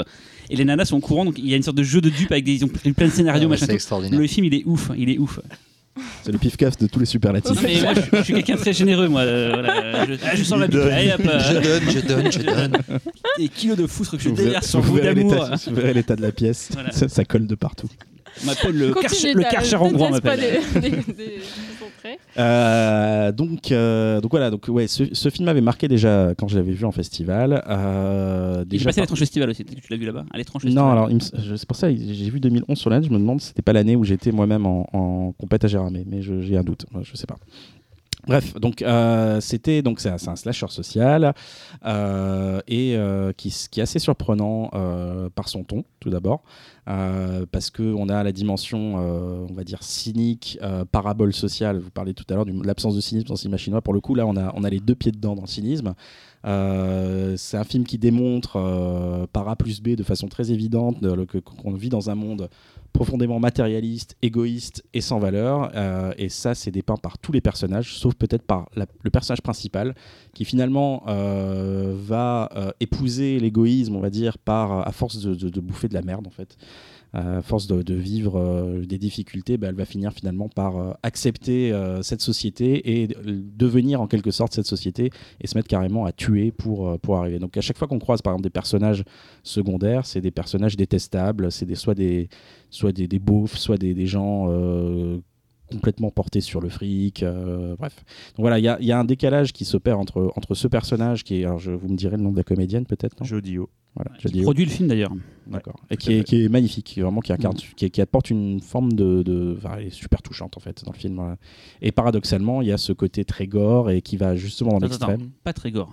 Et 0.51 0.55
les 0.57 0.65
nanas 0.65 0.85
sont 0.85 0.97
au 0.99 1.01
courant, 1.01 1.25
donc 1.25 1.39
il 1.39 1.49
y 1.49 1.53
a 1.53 1.57
une 1.57 1.65
sorte 1.65 1.77
de 1.77 1.83
jeu 1.83 2.01
de 2.01 2.09
dupes 2.11 2.31
avec 2.31 2.45
des. 2.45 2.55
Ils 2.55 2.65
ont 2.65 2.69
pris 2.69 2.93
plein 2.93 3.07
de 3.09 3.13
scénarios, 3.13 3.47
Ah, 3.47 3.49
machin. 3.49 3.61
c'est 3.67 3.73
tout. 3.73 3.75
extraordinaire. 3.75 4.21
Le 4.21 4.27
film, 4.29 4.47
il 4.47 4.55
est 4.55 4.63
ouf, 4.65 4.91
il 4.97 5.11
est 5.11 5.19
ouf. 5.19 5.41
C'est 6.25 6.33
le 6.33 6.39
pif-caf 6.39 6.77
de 6.79 6.87
tous 6.87 6.99
les 6.99 7.07
superlatifs. 7.07 7.55
Non, 7.55 7.61
mais 7.63 7.81
moi, 7.81 7.93
je, 7.95 8.17
je 8.19 8.23
suis 8.23 8.35
quelqu'un 8.35 8.55
de 8.55 8.59
très 8.61 8.73
généreux, 8.73 9.09
moi. 9.09 9.23
euh, 9.23 9.51
voilà. 9.55 10.07
je, 10.07 10.15
ah, 10.25 10.35
je 10.35 10.43
sens 10.43 10.59
la 10.59 10.67
bite. 10.67 10.77
donne. 10.77 10.93
Allez, 10.93 11.13
hop, 11.13 11.21
euh, 11.25 11.39
Je 11.41 11.55
donne, 11.55 11.91
je 11.91 12.01
donne, 12.01 12.33
je 12.33 12.39
donne. 12.43 12.79
Des 13.39 13.49
kilos 13.49 13.77
de 13.79 13.87
foutre 13.87 14.17
que 14.17 14.23
je 14.23 14.29
Vous 14.29 14.35
verrez- 14.35 14.49
déverse 14.49 14.69
sur 14.69 14.81
vous 14.81 14.89
vous 14.91 14.95
verrez 14.97 15.15
d'amour. 15.15 15.35
l'état- 15.35 15.57
Vous 15.71 15.75
verrez 15.77 15.95
l'état 15.95 16.17
de 16.17 16.23
la 16.23 16.33
pièce. 16.33 16.69
Voilà. 16.73 16.91
Ça, 16.93 17.09
ça 17.09 17.25
colle 17.25 17.47
de 17.47 17.55
partout. 17.55 17.89
On 18.43 18.47
m'appelle 18.47 18.77
le 18.77 18.93
Continue, 18.93 19.09
Karcher, 19.11 19.33
le 19.35 19.43
Karcher 19.43 19.77
hongrois, 19.77 20.09
on 20.09 20.11
m'appelle. 20.11 20.41
des- 20.75 20.81
des- 20.81 20.91
des-. 21.13 21.41
Euh, 22.39 23.33
donc, 23.33 23.73
euh, 23.73 24.21
donc 24.21 24.31
voilà, 24.31 24.51
donc 24.51 24.67
ouais, 24.69 24.87
ce, 24.87 25.05
ce 25.13 25.29
film 25.31 25.49
avait 25.49 25.61
marqué 25.61 25.89
déjà 25.89 26.35
quand 26.39 26.47
je 26.49 26.57
l'avais 26.57 26.73
vu 26.73 26.85
en 26.85 26.93
festival. 26.93 27.65
Euh, 27.69 28.59
Il 28.59 28.61
est 28.63 28.65
déjà 28.79 28.85
passé 28.87 29.01
à 29.01 29.03
l'étrange 29.05 29.19
festival 29.19 29.51
aussi. 29.51 29.65
Tu 29.65 29.75
l'as 29.91 29.97
vu 29.97 30.05
là-bas 30.07 30.25
À 30.33 30.39
l'étrange 30.39 30.63
festival. 30.63 30.85
Non, 30.85 30.91
alors 30.93 31.09
c'est 31.57 31.67
pour 31.67 31.77
ça 31.77 31.89
j'ai 31.91 32.31
vu 32.31 32.39
2011 32.41 32.79
sur 32.79 32.91
la 32.91 33.01
net. 33.01 33.09
Je 33.09 33.13
me 33.13 33.19
demande 33.19 33.41
si 33.41 33.49
c'était 33.49 33.63
pas 33.63 33.73
l'année 33.73 33.97
où 33.97 34.05
j'étais 34.05 34.31
moi-même 34.33 34.67
en, 34.67 34.87
en 34.93 35.33
compète 35.33 35.65
à 35.65 35.69
Gérardmer, 35.69 36.05
mais 36.07 36.21
j'ai 36.23 36.57
un 36.57 36.63
doute. 36.63 36.87
Je 37.03 37.17
sais 37.17 37.27
pas. 37.27 37.39
Bref, 38.27 38.59
donc 38.59 38.83
euh, 38.83 39.41
c'était 39.41 39.83
donc 39.83 40.01
c'est 40.01 40.09
un, 40.09 40.37
slasher 40.37 40.67
social 40.69 41.33
euh, 41.85 42.61
et 42.67 42.97
euh, 42.97 43.33
qui, 43.33 43.49
est 43.49 43.81
assez 43.81 44.01
surprenant 44.01 44.71
par 45.35 45.49
son 45.49 45.63
ton 45.63 45.85
tout 46.01 46.11
d'abord 46.11 46.43
parce 46.85 47.71
que 47.71 47.83
on 47.83 48.09
a 48.09 48.23
la 48.23 48.33
dimension 48.33 48.97
on 48.97 49.55
va 49.55 49.63
dire 49.65 49.83
cynique 49.83 50.59
parabole 50.91 51.33
sociale. 51.33 51.79
Vous 51.79 51.91
parlez 51.91 52.15
tout 52.15 52.25
à 52.31 52.35
l'heure 52.35 52.47
de 52.47 52.67
l'absence 52.67 52.97
de 52.97 53.01
cynisme 53.01 53.29
dans 53.29 53.35
le 53.35 53.39
cinéma 53.39 53.57
chinois. 53.59 53.81
Pour 53.81 53.95
le 53.95 54.01
coup 54.01 54.15
là 54.15 54.27
on 54.27 54.37
a 54.37 54.53
on 54.57 54.65
a 54.65 54.71
les 54.71 54.81
deux 54.81 54.95
pieds 54.95 55.13
dedans 55.13 55.37
dans 55.37 55.43
le 55.43 55.49
cynisme. 55.49 55.95
C'est 56.45 57.57
un 57.57 57.65
film 57.65 57.85
qui 57.85 57.99
démontre 57.99 59.29
par 59.33 59.49
A 59.49 59.55
plus 59.55 59.81
B 59.81 59.91
de 59.91 60.03
façon 60.03 60.27
très 60.27 60.51
évidente 60.51 60.99
qu'on 61.45 61.73
vit 61.75 61.91
dans 61.91 62.11
un 62.11 62.17
monde 62.17 62.49
profondément 62.97 63.39
matérialiste, 63.39 64.17
égoïste 64.23 64.83
et 64.95 65.01
sans 65.01 65.19
valeur. 65.19 65.71
Euh, 65.75 66.13
et 66.17 66.29
ça, 66.29 66.55
c'est 66.55 66.71
dépeint 66.71 66.97
par 66.97 67.19
tous 67.19 67.31
les 67.33 67.41
personnages, 67.41 67.95
sauf 67.95 68.15
peut-être 68.15 68.43
par 68.43 68.69
le 69.05 69.11
personnage 69.11 69.43
principal, 69.43 69.95
qui 70.35 70.45
finalement 70.45 71.03
euh, 71.07 71.95
va 71.95 72.49
euh, 72.57 72.71
épouser 72.81 73.39
l'égoïsme, 73.39 73.95
on 73.97 74.01
va 74.01 74.11
dire, 74.11 74.39
par 74.39 74.87
à 74.89 74.93
force 74.93 75.21
de- 75.21 75.35
de 75.51 75.61
bouffer 75.61 75.89
de 75.89 75.95
la 75.95 76.03
merde, 76.03 76.27
en 76.27 76.31
fait. 76.31 76.57
À 77.19 77.41
force 77.41 77.67
de, 77.67 77.95
vivre 77.95 78.39
euh, 78.39 78.85
des 78.85 78.99
difficultés, 78.99 79.57
bah, 79.57 79.69
elle 79.69 79.75
va 79.75 79.87
finir 79.87 80.13
finalement 80.13 80.51
par 80.51 80.77
euh, 80.77 80.93
accepter 81.03 81.73
euh, 81.73 82.03
cette 82.03 82.21
société 82.21 83.01
et 83.01 83.07
de- 83.07 83.15
devenir 83.57 84.03
en 84.03 84.07
quelque 84.07 84.31
sorte 84.31 84.53
cette 84.53 84.67
société 84.67 85.11
et 85.41 85.47
se 85.47 85.57
mettre 85.57 85.69
carrément 85.69 86.05
à 86.05 86.13
tuer 86.13 86.53
pour, 86.53 86.91
euh, 86.91 86.99
arriver. 87.15 87.39
Donc 87.39 87.57
à 87.57 87.63
chaque 87.63 87.79
fois 87.79 87.89
qu'on 87.89 87.99
croise 87.99 88.21
par 88.21 88.35
exemple 88.35 88.45
des 88.45 88.51
personnages 88.51 89.03
secondaires, 89.43 90.05
c'est 90.05 90.21
des 90.21 90.31
personnages 90.31 90.77
détestables, 90.77 91.51
c'est 91.51 91.65
des, 91.65 91.75
soit 91.75 91.95
des, 91.95 92.29
soit 92.69 92.93
beaufs, 93.19 93.57
soit 93.57 93.79
des, 93.79 94.07
gens 94.07 94.49
euh, 94.51 95.19
complètement 95.71 96.11
portés 96.11 96.41
sur 96.41 96.61
le 96.61 96.69
fric, 96.69 97.23
euh, 97.23 97.75
bref. 97.77 97.97
Donc 98.37 98.45
voilà, 98.45 98.59
il 98.59 98.65
y 98.65 98.69
a, 98.69 98.79
il 98.81 98.87
y 98.87 98.93
a 98.93 98.99
un 98.99 99.05
décalage 99.05 99.53
qui 99.53 99.65
s'opère 99.65 99.99
entre, 99.99 100.33
entre 100.37 100.55
ce 100.55 100.69
personnage 100.69 101.25
qui 101.25 101.41
est, 101.41 101.45
alors 101.45 101.59
je, 101.59 101.73
vous 101.73 101.89
me 101.89 101.97
direz 101.97 102.17
le 102.17 102.23
nom 102.23 102.33
de 102.33 102.37
la 102.37 102.45
comédienne 102.45 102.87
peut-être, 102.87 103.19
non? 103.21 103.27
Jodio. 103.27 103.69
Voilà, 103.95 104.11
Qui 104.19 104.25
Jodie 104.29 104.41
Ho. 104.41 104.43
produit 104.43 104.65
le 104.67 104.71
film 104.71 104.89
d'ailleurs. 104.89 105.13
D'accord. 105.47 105.81
Et 105.89 105.97
qui 105.97 106.13
est, 106.13 106.23
qui 106.25 106.49
magnifique, 106.51 106.85
qui 106.85 107.01
est 107.01 107.03
vraiment 107.03 107.21
qui, 107.23 107.33
incarne- 107.33 107.57
qui, 107.77 107.91
qui 107.91 108.01
apporte 108.03 108.29
une 108.29 108.61
forme 108.61 108.93
de, 108.93 109.23
de 109.23 109.55
enfin, 109.57 109.77
elle 109.79 109.87
est 109.87 109.91
super 109.91 110.21
touchante 110.21 110.55
en 110.59 110.61
fait 110.61 110.85
dans 110.85 110.93
le 110.93 110.99
film. 110.99 111.15
voilà. 111.15 111.37
Et 111.81 111.93
paradoxalement, 111.93 112.61
il 112.61 112.69
y 112.69 112.73
a 112.73 112.77
ce 112.77 112.93
côté 112.93 113.25
très 113.25 113.47
gore 113.47 113.89
et 113.91 114.03
qui 114.03 114.19
va 114.19 114.37
justement 114.37 114.73
dans 114.73 114.81
l'extrême. 114.81 115.31
pas 115.45 115.55
très 115.55 115.71
gore. 115.71 115.91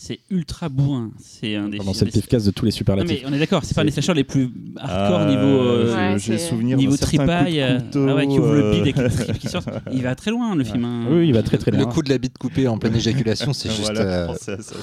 C'est 0.00 0.20
ultra 0.30 0.68
bourrin. 0.68 1.10
C'est 1.18 1.56
un 1.56 1.68
des 1.68 1.78
Pendant 1.78 1.92
films- 1.92 2.06
cette 2.06 2.14
pif-casse 2.14 2.44
de 2.44 2.52
tous 2.52 2.64
les 2.64 2.70
Non, 2.70 2.76
superlatifs. 2.76 3.20
mais 3.24 3.28
on 3.28 3.32
est 3.32 3.38
d'accord, 3.40 3.64
c'est 3.64 3.74
pas 3.74 3.80
un 3.80 3.84
des 3.84 3.90
C'est- 3.90 4.00
slashers 4.00 4.14
les 4.16 4.22
plus 4.22 4.48
hardcore 4.76 5.18
Ah, 5.22 5.28
niveau. 5.28 5.42
euh, 5.42 6.16
J'ai 6.18 6.38
c'est- 6.38 6.48
souvenir 6.50 6.76
Niveau 6.78 6.96
tripaille, 6.96 7.60
euh, 7.60 7.80
couteau, 7.80 8.06
ah 8.08 8.14
ouais, 8.14 8.28
qui 8.28 8.38
ouvre 8.38 8.54
le 8.54 8.62
euh, 8.64 8.72
bide 8.74 8.84
les 8.84 8.92
tripes 8.92 9.38
qui 9.38 9.48
sortent. 9.48 9.68
Il 9.92 10.02
va 10.02 10.14
très 10.14 10.30
loin 10.30 10.54
le 10.54 10.62
film. 10.62 10.84
hein. 10.84 11.06
Oui, 11.10 11.26
il 11.26 11.34
va 11.34 11.42
très 11.42 11.58
très 11.58 11.72
Le 11.72 11.78
loin. 11.78 11.86
coup 11.92 12.02
de 12.04 12.10
la 12.10 12.18
bite 12.18 12.38
coupée 12.38 12.68
en 12.68 12.78
pleine 12.78 12.94
éjaculation, 13.34 13.52
c'est 13.52 13.70
juste. 13.70 13.90
Euh. 13.96 14.28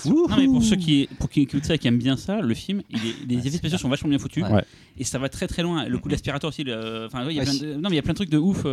Non 0.06 0.28
mais 0.38 0.46
pour 0.48 0.62
ceux 0.64 0.76
qui 0.76 1.08
pour 1.18 1.30
qui 1.30 1.42
écoutent 1.44 1.64
ça 1.66 1.76
et 1.76 1.78
qui 1.78 1.88
aiment 1.88 1.98
bien 1.98 2.18
ça, 2.18 2.42
le 2.42 2.54
film, 2.54 2.82
il 2.90 2.98
est- 2.98 3.26
les 3.36 3.48
effets 3.48 3.58
spéciaux 3.58 3.78
sont 3.78 3.90
vachement 3.90 4.10
bien 4.10 4.20
foutus 4.20 4.44
et 4.98 5.04
ça 5.06 5.18
va 5.18 5.30
très 5.30 5.48
très 5.48 5.64
loin. 5.64 5.86
Le 5.88 5.98
coup 5.98 6.10
de 6.10 6.14
l'aspirateur 6.14 6.50
aussi, 6.50 6.66
le- 6.66 7.06
enfin 7.08 7.26
ouais, 7.26 7.34
il 7.34 7.38
y 7.38 7.40
a 7.40 7.44
Ouais. 7.44 7.50
plein 7.58 7.68
de... 7.68 7.74
non 7.76 7.84
mais 7.90 7.92
il 7.92 7.96
y 7.96 8.00
a 8.00 8.02
plein 8.02 8.12
de 8.14 8.18
trucs 8.18 8.30
de 8.30 8.38
ouf. 8.38 8.66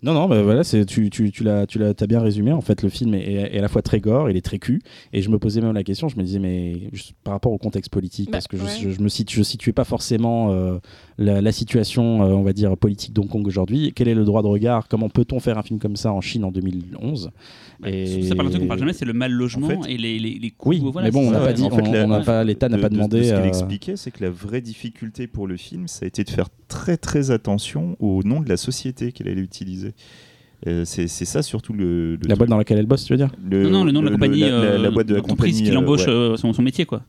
Non, 0.00 0.14
non, 0.14 0.28
bah 0.28 0.42
voilà, 0.44 0.62
c'est, 0.62 0.84
tu, 0.86 1.10
tu, 1.10 1.32
tu 1.32 1.42
l'as, 1.42 1.66
tu 1.66 1.80
l'as, 1.80 1.92
t'as 1.92 2.06
bien 2.06 2.20
résumé. 2.20 2.52
En 2.52 2.60
fait, 2.60 2.82
le 2.82 2.88
film 2.88 3.14
est, 3.14 3.20
est- 3.32 3.54
est 3.54 3.58
à 3.58 3.62
la 3.62 3.66
fois 3.66 3.82
très 3.82 3.98
gore, 3.98 4.30
il 4.30 4.36
est 4.36 4.44
très 4.44 4.60
cul. 4.60 4.80
Et 5.12 5.22
je 5.22 5.28
me 5.28 5.40
posais 5.40 5.60
même 5.60 5.72
la 5.74 5.82
question, 5.82 6.08
je 6.08 6.16
me 6.16 6.22
disais, 6.22 6.38
mais 6.38 6.88
juste 6.92 7.14
par 7.24 7.32
rapport 7.34 7.50
au 7.50 7.58
contexte 7.58 7.90
politique, 7.90 8.26
Bah, 8.26 8.32
parce 8.38 8.46
que 8.46 8.56
je, 8.56 8.62
je, 8.80 8.90
je 8.90 9.00
me 9.00 9.08
situe, 9.08 9.36
je 9.38 9.42
situais 9.42 9.72
pas 9.72 9.82
forcément 9.82 10.52
euh, 10.52 10.78
la, 11.18 11.40
la 11.40 11.50
situation, 11.50 12.22
euh, 12.22 12.26
on 12.28 12.42
va 12.42 12.52
dire, 12.52 12.76
politique 12.76 13.12
d'Hong 13.12 13.26
Kong 13.28 13.44
aujourd'hui. 13.48 13.92
Quel 13.92 14.06
est 14.06 14.14
le 14.14 14.24
droit 14.24 14.42
de 14.42 14.46
regard? 14.46 14.86
Comment 14.86 15.08
peut-on 15.08 15.40
faire 15.40 15.58
un 15.58 15.62
film 15.64 15.80
comme 15.80 15.96
ça 15.96 16.12
en 16.12 16.20
Chine 16.20 16.44
en 16.44 16.52
2011 16.52 17.30
Et- 17.86 18.22
Ça 18.24 18.34
parle 18.34 18.48
d'un 18.48 18.50
truc 18.50 18.62
qu'on 18.62 18.68
parle 18.68 18.80
jamais, 18.80 18.92
c'est 18.92 19.04
le 19.04 19.12
mal 19.12 19.30
logement 19.32 19.68
En 19.68 19.82
fait- 19.82 19.92
et 19.92 19.96
les, 19.98 20.18
les, 20.18 20.38
les 20.38 20.50
coûts. 20.50 20.70
Oui, 20.70 20.80
voilà, 20.82 21.08
mais 21.08 21.12
bon, 21.12 21.28
on 21.28 21.30
n'a 21.30 21.38
pas 21.40 21.52
dit, 21.52 21.62
En 21.62 21.70
fait, 21.70 21.82
on- 21.82 21.92
la- 21.92 22.04
on 22.04 22.08
n'a 22.08 22.20
pas, 22.20 22.42
l'État 22.42 22.68
n'a 22.68 22.76
pas 22.78 22.88
de- 22.88 22.94
de 22.94 22.96
demandé. 22.96 23.22
ce 23.24 23.30
qu'elle 23.30 23.42
euh, 23.42 23.46
expliquait, 23.46 23.96
c'est 23.96 24.10
que 24.10 24.24
la 24.24 24.30
vraie 24.30 24.60
difficulté 24.60 25.26
pour 25.28 25.46
le 25.46 25.56
film, 25.56 25.86
ça 25.86 26.04
a 26.04 26.08
été 26.08 26.24
de 26.24 26.30
faire 26.30 26.48
très 26.66 26.96
très 26.96 27.30
attention 27.30 27.96
au 28.00 28.22
nom 28.24 28.40
de 28.40 28.48
la 28.48 28.56
société 28.56 29.12
qu'elle 29.12 29.28
allait 29.28 29.40
utiliser. 29.40 29.92
Euh, 30.66 30.84
c'est 30.84 31.06
c'est 31.06 31.24
ça 31.24 31.42
surtout 31.42 31.72
le, 31.72 32.16
le 32.16 32.18
la 32.26 32.34
boîte 32.34 32.48
dans 32.48 32.56
laquelle 32.58 32.78
elle 32.78 32.86
bosse, 32.86 33.04
tu 33.04 33.12
veux 33.12 33.16
dire 33.16 33.30
le- 33.48 33.62
Non, 33.62 33.70
non, 33.70 33.84
le 33.84 33.92
nom 33.92 34.00
de 34.00 34.06
la 34.06 34.12
compagnie, 34.12 34.40
la, 34.40 34.48
la- 34.50 34.78
la 34.78 34.88
euh, 34.88 34.90
boîte 34.90 35.06
de 35.06 35.14
la 35.14 35.20
compagnie 35.20 35.62
qui 35.62 35.70
euh, 35.70 35.74
l'embauche 35.74 36.06
ouais. 36.06 36.12
euh, 36.12 36.36
son, 36.36 36.52
son 36.52 36.62
métier, 36.62 36.84
quoi. 36.84 37.02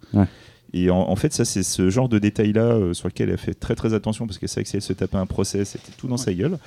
Et 0.71 0.91
en, 0.91 0.97
en 0.99 1.15
fait, 1.15 1.33
ça, 1.33 1.45
c'est 1.45 1.63
ce 1.63 1.89
genre 1.89 2.09
de 2.09 2.19
détail-là 2.19 2.61
euh, 2.61 2.93
sur 2.93 3.07
lequel 3.07 3.31
elle 3.31 3.39
fait 3.39 3.55
très 3.55 3.73
très 3.73 3.95
attention 3.95 4.27
parce 4.27 4.37
que 4.37 4.45
c'est 4.45 4.57
vrai 4.59 4.63
que 4.65 4.69
si 4.69 4.75
elle 4.75 4.83
se 4.83 4.93
tapait 4.93 5.17
un 5.17 5.25
procès, 5.25 5.65
c'était 5.65 5.91
tout 5.97 6.07
dans 6.07 6.17
sa 6.17 6.31
gueule. 6.31 6.59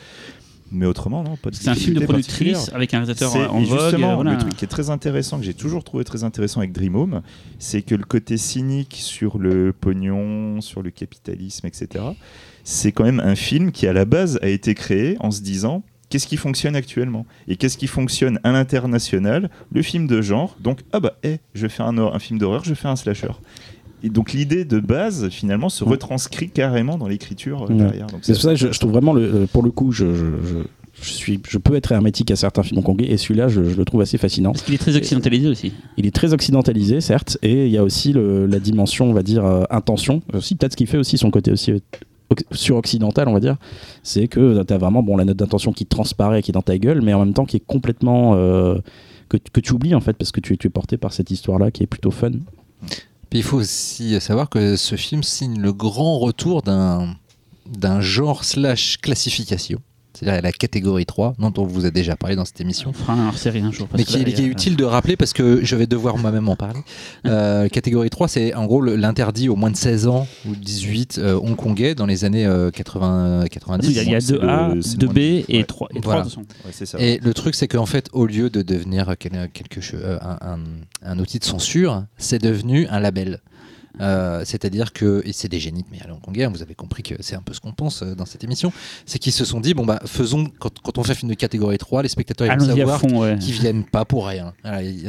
Mais 0.73 0.86
autrement, 0.86 1.23
non, 1.23 1.36
C'est 1.53 1.69
un 1.69 1.74
film 1.74 1.99
de 1.99 2.05
productrice 2.05 2.70
avec 2.74 2.94
un 2.94 2.99
réalisateur 2.99 3.35
en 3.53 3.61
vogue. 3.61 3.81
justement, 3.81 4.12
euh, 4.12 4.15
voilà. 4.15 4.32
le 4.32 4.39
truc 4.39 4.57
qui 4.57 4.65
est 4.65 4.69
très 4.69 4.90
intéressant, 4.90 5.39
que 5.39 5.44
j'ai 5.44 5.55
toujours 5.55 5.85
trouvé 5.85 6.05
très 6.05 6.24
intéressant 6.24 6.61
avec 6.61 6.73
Dream 6.73 6.97
Home, 6.97 7.23
c'est 7.59 7.82
que 7.82 7.94
le 7.94 8.05
côté 8.05 8.36
cynique 8.36 8.97
sur 8.99 9.39
le 9.39 9.73
pognon, 9.73 10.61
sur 10.61 10.82
le 10.82 10.90
capitalisme, 10.90 11.66
etc., 11.66 12.05
c'est 12.65 12.93
quand 12.93 13.05
même 13.05 13.20
un 13.20 13.35
film 13.35 13.73
qui, 13.73 13.86
à 13.86 13.93
la 13.93 14.05
base, 14.05 14.39
a 14.43 14.49
été 14.49 14.74
créé 14.74 15.16
en 15.20 15.31
se 15.31 15.43
disant 15.43 15.82
qu'est-ce 16.09 16.27
qui 16.27 16.36
fonctionne 16.36 16.77
actuellement? 16.77 17.27
Et 17.49 17.57
qu'est-ce 17.57 17.78
qui 17.78 17.86
fonctionne 17.86 18.39
à 18.44 18.53
l'international, 18.53 19.51
le 19.73 19.82
film 19.82 20.07
de 20.07 20.20
genre. 20.20 20.57
Donc, 20.61 20.81
ah 20.93 21.01
bah, 21.01 21.15
hé, 21.23 21.40
je 21.55 21.66
fais 21.69 21.82
un, 21.82 21.97
un 21.99 22.19
film 22.19 22.39
d'horreur, 22.39 22.65
je 22.65 22.74
fais 22.74 22.89
un 22.89 22.97
slasher. 22.97 23.32
Et 24.04 24.08
donc 24.10 24.32
l'idée 24.32 24.64
de 24.64 24.80
base, 24.80 25.28
finalement, 25.28 25.68
se 25.68 25.84
retranscrit 25.84 26.50
carrément 26.50 26.98
dans 26.98 27.06
l'écriture 27.08 27.64
euh, 27.64 27.68
Ouais. 27.68 27.74
derrière. 27.74 28.06
C'est 28.22 28.32
pour 28.32 28.42
ça 28.42 28.50
que 28.50 28.56
je, 28.56 28.72
je 28.72 28.78
trouve 28.80 28.92
vraiment, 28.92 29.12
le, 29.12 29.22
euh, 29.22 29.46
pour 29.52 29.62
le 29.62 29.70
coup, 29.70 29.92
je, 29.92 30.14
je, 30.14 30.24
je- 30.46 30.58
je 31.00 31.10
suis, 31.10 31.40
je 31.48 31.58
peux 31.58 31.74
être 31.74 31.90
hermétique 31.90 32.30
à 32.30 32.36
certains 32.36 32.62
films 32.62 32.78
hongkongais 32.80 33.10
et 33.10 33.16
celui-là, 33.16 33.48
je, 33.48 33.64
je 33.64 33.76
le 33.76 33.84
trouve 33.84 34.02
assez 34.02 34.18
fascinant. 34.18 34.52
Parce 34.52 34.62
qu'il 34.62 34.74
est 34.74 34.78
très 34.78 34.94
occidentalisé 34.94 35.48
aussi. 35.48 35.72
Il 35.96 36.06
est 36.06 36.14
très 36.14 36.32
occidentalisé, 36.34 37.00
certes, 37.00 37.38
et 37.42 37.64
il 37.66 37.72
y 37.72 37.78
a 37.78 37.82
aussi 37.82 38.12
le- 38.12 38.46
la 38.46 38.60
dimension, 38.60 39.06
on 39.08 39.12
va 39.12 39.22
dire, 39.22 39.44
euh, 39.44 39.62
intention. 39.70 40.22
Aussi, 40.34 40.54
peut-être 40.54 40.72
ce 40.72 40.76
qui 40.76 40.86
fait 40.86 40.98
aussi 40.98 41.16
son 41.18 41.30
côté 41.30 41.50
aussi 41.50 41.72
oc- 41.72 42.44
sur-occidental, 42.52 43.26
on 43.28 43.32
va 43.32 43.40
dire, 43.40 43.56
c'est 44.02 44.28
que 44.28 44.62
tu 44.62 44.72
as 44.72 44.78
vraiment 44.78 45.02
bon, 45.02 45.16
la 45.16 45.24
note 45.24 45.36
d'intention 45.38 45.72
qui 45.72 45.86
transparaît, 45.86 46.42
qui 46.42 46.50
est 46.50 46.52
dans 46.54 46.62
ta 46.62 46.76
gueule, 46.78 47.00
mais 47.02 47.14
en 47.14 47.24
même 47.24 47.34
temps 47.34 47.46
qui 47.46 47.56
est 47.56 47.66
complètement. 47.66 48.34
euh, 48.36 48.78
que, 49.30 49.38
que 49.50 49.60
tu 49.60 49.72
oublies, 49.72 49.94
en 49.94 50.00
fait, 50.00 50.12
parce 50.12 50.30
que 50.30 50.40
tu, 50.40 50.58
tu 50.58 50.66
es 50.66 50.70
porté 50.70 50.98
par 50.98 51.12
cette 51.14 51.30
histoire-là 51.30 51.70
qui 51.70 51.82
est 51.82 51.86
plutôt 51.86 52.10
fun. 52.10 52.32
Il 53.34 53.42
faut 53.42 53.56
aussi 53.56 54.20
savoir 54.20 54.50
que 54.50 54.76
ce 54.76 54.96
film 54.96 55.22
signe 55.22 55.59
le 55.59 55.72
grand 55.72 56.18
retour 56.18 56.62
d'un 56.62 57.16
d'un 57.66 58.00
genre 58.00 58.44
slash 58.44 58.98
classification, 58.98 59.80
c'est-à-dire 60.14 60.43
la 60.43 60.52
catégorie 60.52 61.06
3, 61.06 61.34
dont 61.39 61.52
on 61.56 61.64
vous 61.64 61.86
a 61.86 61.90
déjà 61.90 62.16
parlé 62.16 62.36
dans 62.36 62.44
cette 62.44 62.60
émission. 62.60 62.90
On 62.90 62.93
fera 62.93 63.14
un 63.14 63.28
hors-série 63.28 63.60
un 63.60 63.70
jour. 63.72 63.89
parce 63.89 63.98
Mais 63.98 64.05
que 64.05 64.10
qui, 64.10 64.18
là, 64.24 64.36
qui 64.36 64.43
est 64.43 64.47
utile 64.47 64.76
de 64.76 64.84
rappeler 64.84 65.16
parce 65.16 65.32
que 65.32 65.64
je 65.64 65.76
vais 65.76 65.86
devoir 65.86 66.18
moi-même 66.18 66.48
en 66.48 66.56
parler. 66.56 66.80
Euh, 67.24 67.68
catégorie 67.68 68.10
3, 68.10 68.26
c'est 68.28 68.55
en 68.55 68.66
gros 68.66 68.80
l'interdit 68.82 69.48
aux 69.48 69.55
moins 69.56 69.70
de 69.70 69.76
16 69.76 70.06
ans 70.09 70.26
ou 70.47 70.55
18 70.56 71.18
euh, 71.18 71.34
hongkongais 71.40 71.94
dans 71.94 72.05
les 72.06 72.24
années 72.24 72.44
euh, 72.47 72.70
80, 72.70 73.44
90. 73.51 73.86
Il 73.89 73.93
y 73.94 73.98
a, 73.98 74.02
il 74.02 74.10
y 74.10 74.14
a 74.14 74.20
C'est 74.20 74.34
2A, 74.34 74.74
le- 74.74 74.82
c'est 74.82 74.98
2B 74.98 75.01
le 75.01 75.06
moins 75.06 75.14
de- 75.14 75.44
et 75.48 75.59
ouais. 75.59 75.64
3. 75.64 75.89
Et 75.94 76.01
Voilà. 76.01 76.20
3 76.22 76.43
de 76.43 76.47
toute 76.47 76.52
façon. 76.52 76.66
Ouais, 76.80 76.86
ça. 76.86 76.98
Et 77.01 77.18
le 77.22 77.32
truc, 77.34 77.55
c'est 77.55 77.68
qu'en 77.68 77.86
fait, 77.86 78.09
au 78.12 78.26
lieu 78.26 78.51
de 78.51 78.62
devenir 78.62 79.14
quel- 79.18 79.48
quelque 79.52 79.80
chose, 79.80 80.01
euh, 80.02 80.18
un, 80.20 80.39
un- 80.55 81.10
un 81.12 81.18
outil 81.18 81.39
de 81.39 81.44
censure, 81.44 82.05
c'est 82.18 82.43
devenu 82.43 82.86
un 82.89 83.01
label. 83.01 83.40
Euh, 84.01 84.43
C'est-à-dire 84.44 84.93
que, 84.93 85.23
et 85.24 85.32
c'est 85.32 85.48
des 85.48 85.60
génies 85.60 85.82
de 85.82 85.89
mais 85.90 85.98
hongkongais, 86.10 86.47
vous 86.47 86.62
avez 86.62 86.74
compris 86.74 87.02
que 87.02 87.14
c'est 87.20 87.36
un 87.36 87.43
peu 87.43 87.52
ce 87.52 87.60
qu'on 87.60 87.73
pense 87.73 88.02
euh, 88.02 88.14
dans 88.14 88.27
cette 88.27 88.44
émission, 88.44 88.73
c'est 89.06 89.19
qu'ils 89.19 89.32
se 89.32 89.44
sont 89.44 89.60
dit, 89.60 89.74
bon 89.74 89.85
bah 89.85 90.01
faisons, 90.06 90.51
quand, 90.59 90.81
quand 90.81 90.98
on 90.98 91.02
fait 91.02 91.12
un 91.12 91.16
film 91.16 91.31
de 91.31 91.36
catégorie 91.36 91.78
3, 91.78 92.02
les 92.02 92.09
spectateurs 92.09 92.47
ils 92.52 92.59
vont 92.59 92.77
savoir 92.77 93.05
ouais. 93.05 93.36
viennent 93.36 93.85
pas 93.85 94.05
pour 94.05 94.27
rien. 94.27 94.55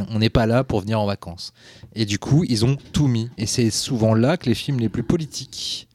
On 0.09 0.19
n'est 0.19 0.29
pas 0.29 0.45
là 0.45 0.63
pour 0.63 0.81
venir 0.81 0.99
en 0.99 1.05
vacances. 1.05 1.53
Et 1.95 2.05
du 2.05 2.19
coup, 2.19 2.43
ils 2.47 2.65
ont 2.65 2.77
tout 2.91 3.07
mis. 3.07 3.29
Et 3.37 3.45
c'est 3.45 3.69
souvent 3.69 4.13
là 4.13 4.37
que 4.37 4.47
les 4.47 4.55
films 4.55 4.79
les 4.79 4.89
plus 4.89 5.03
politiques. 5.03 5.87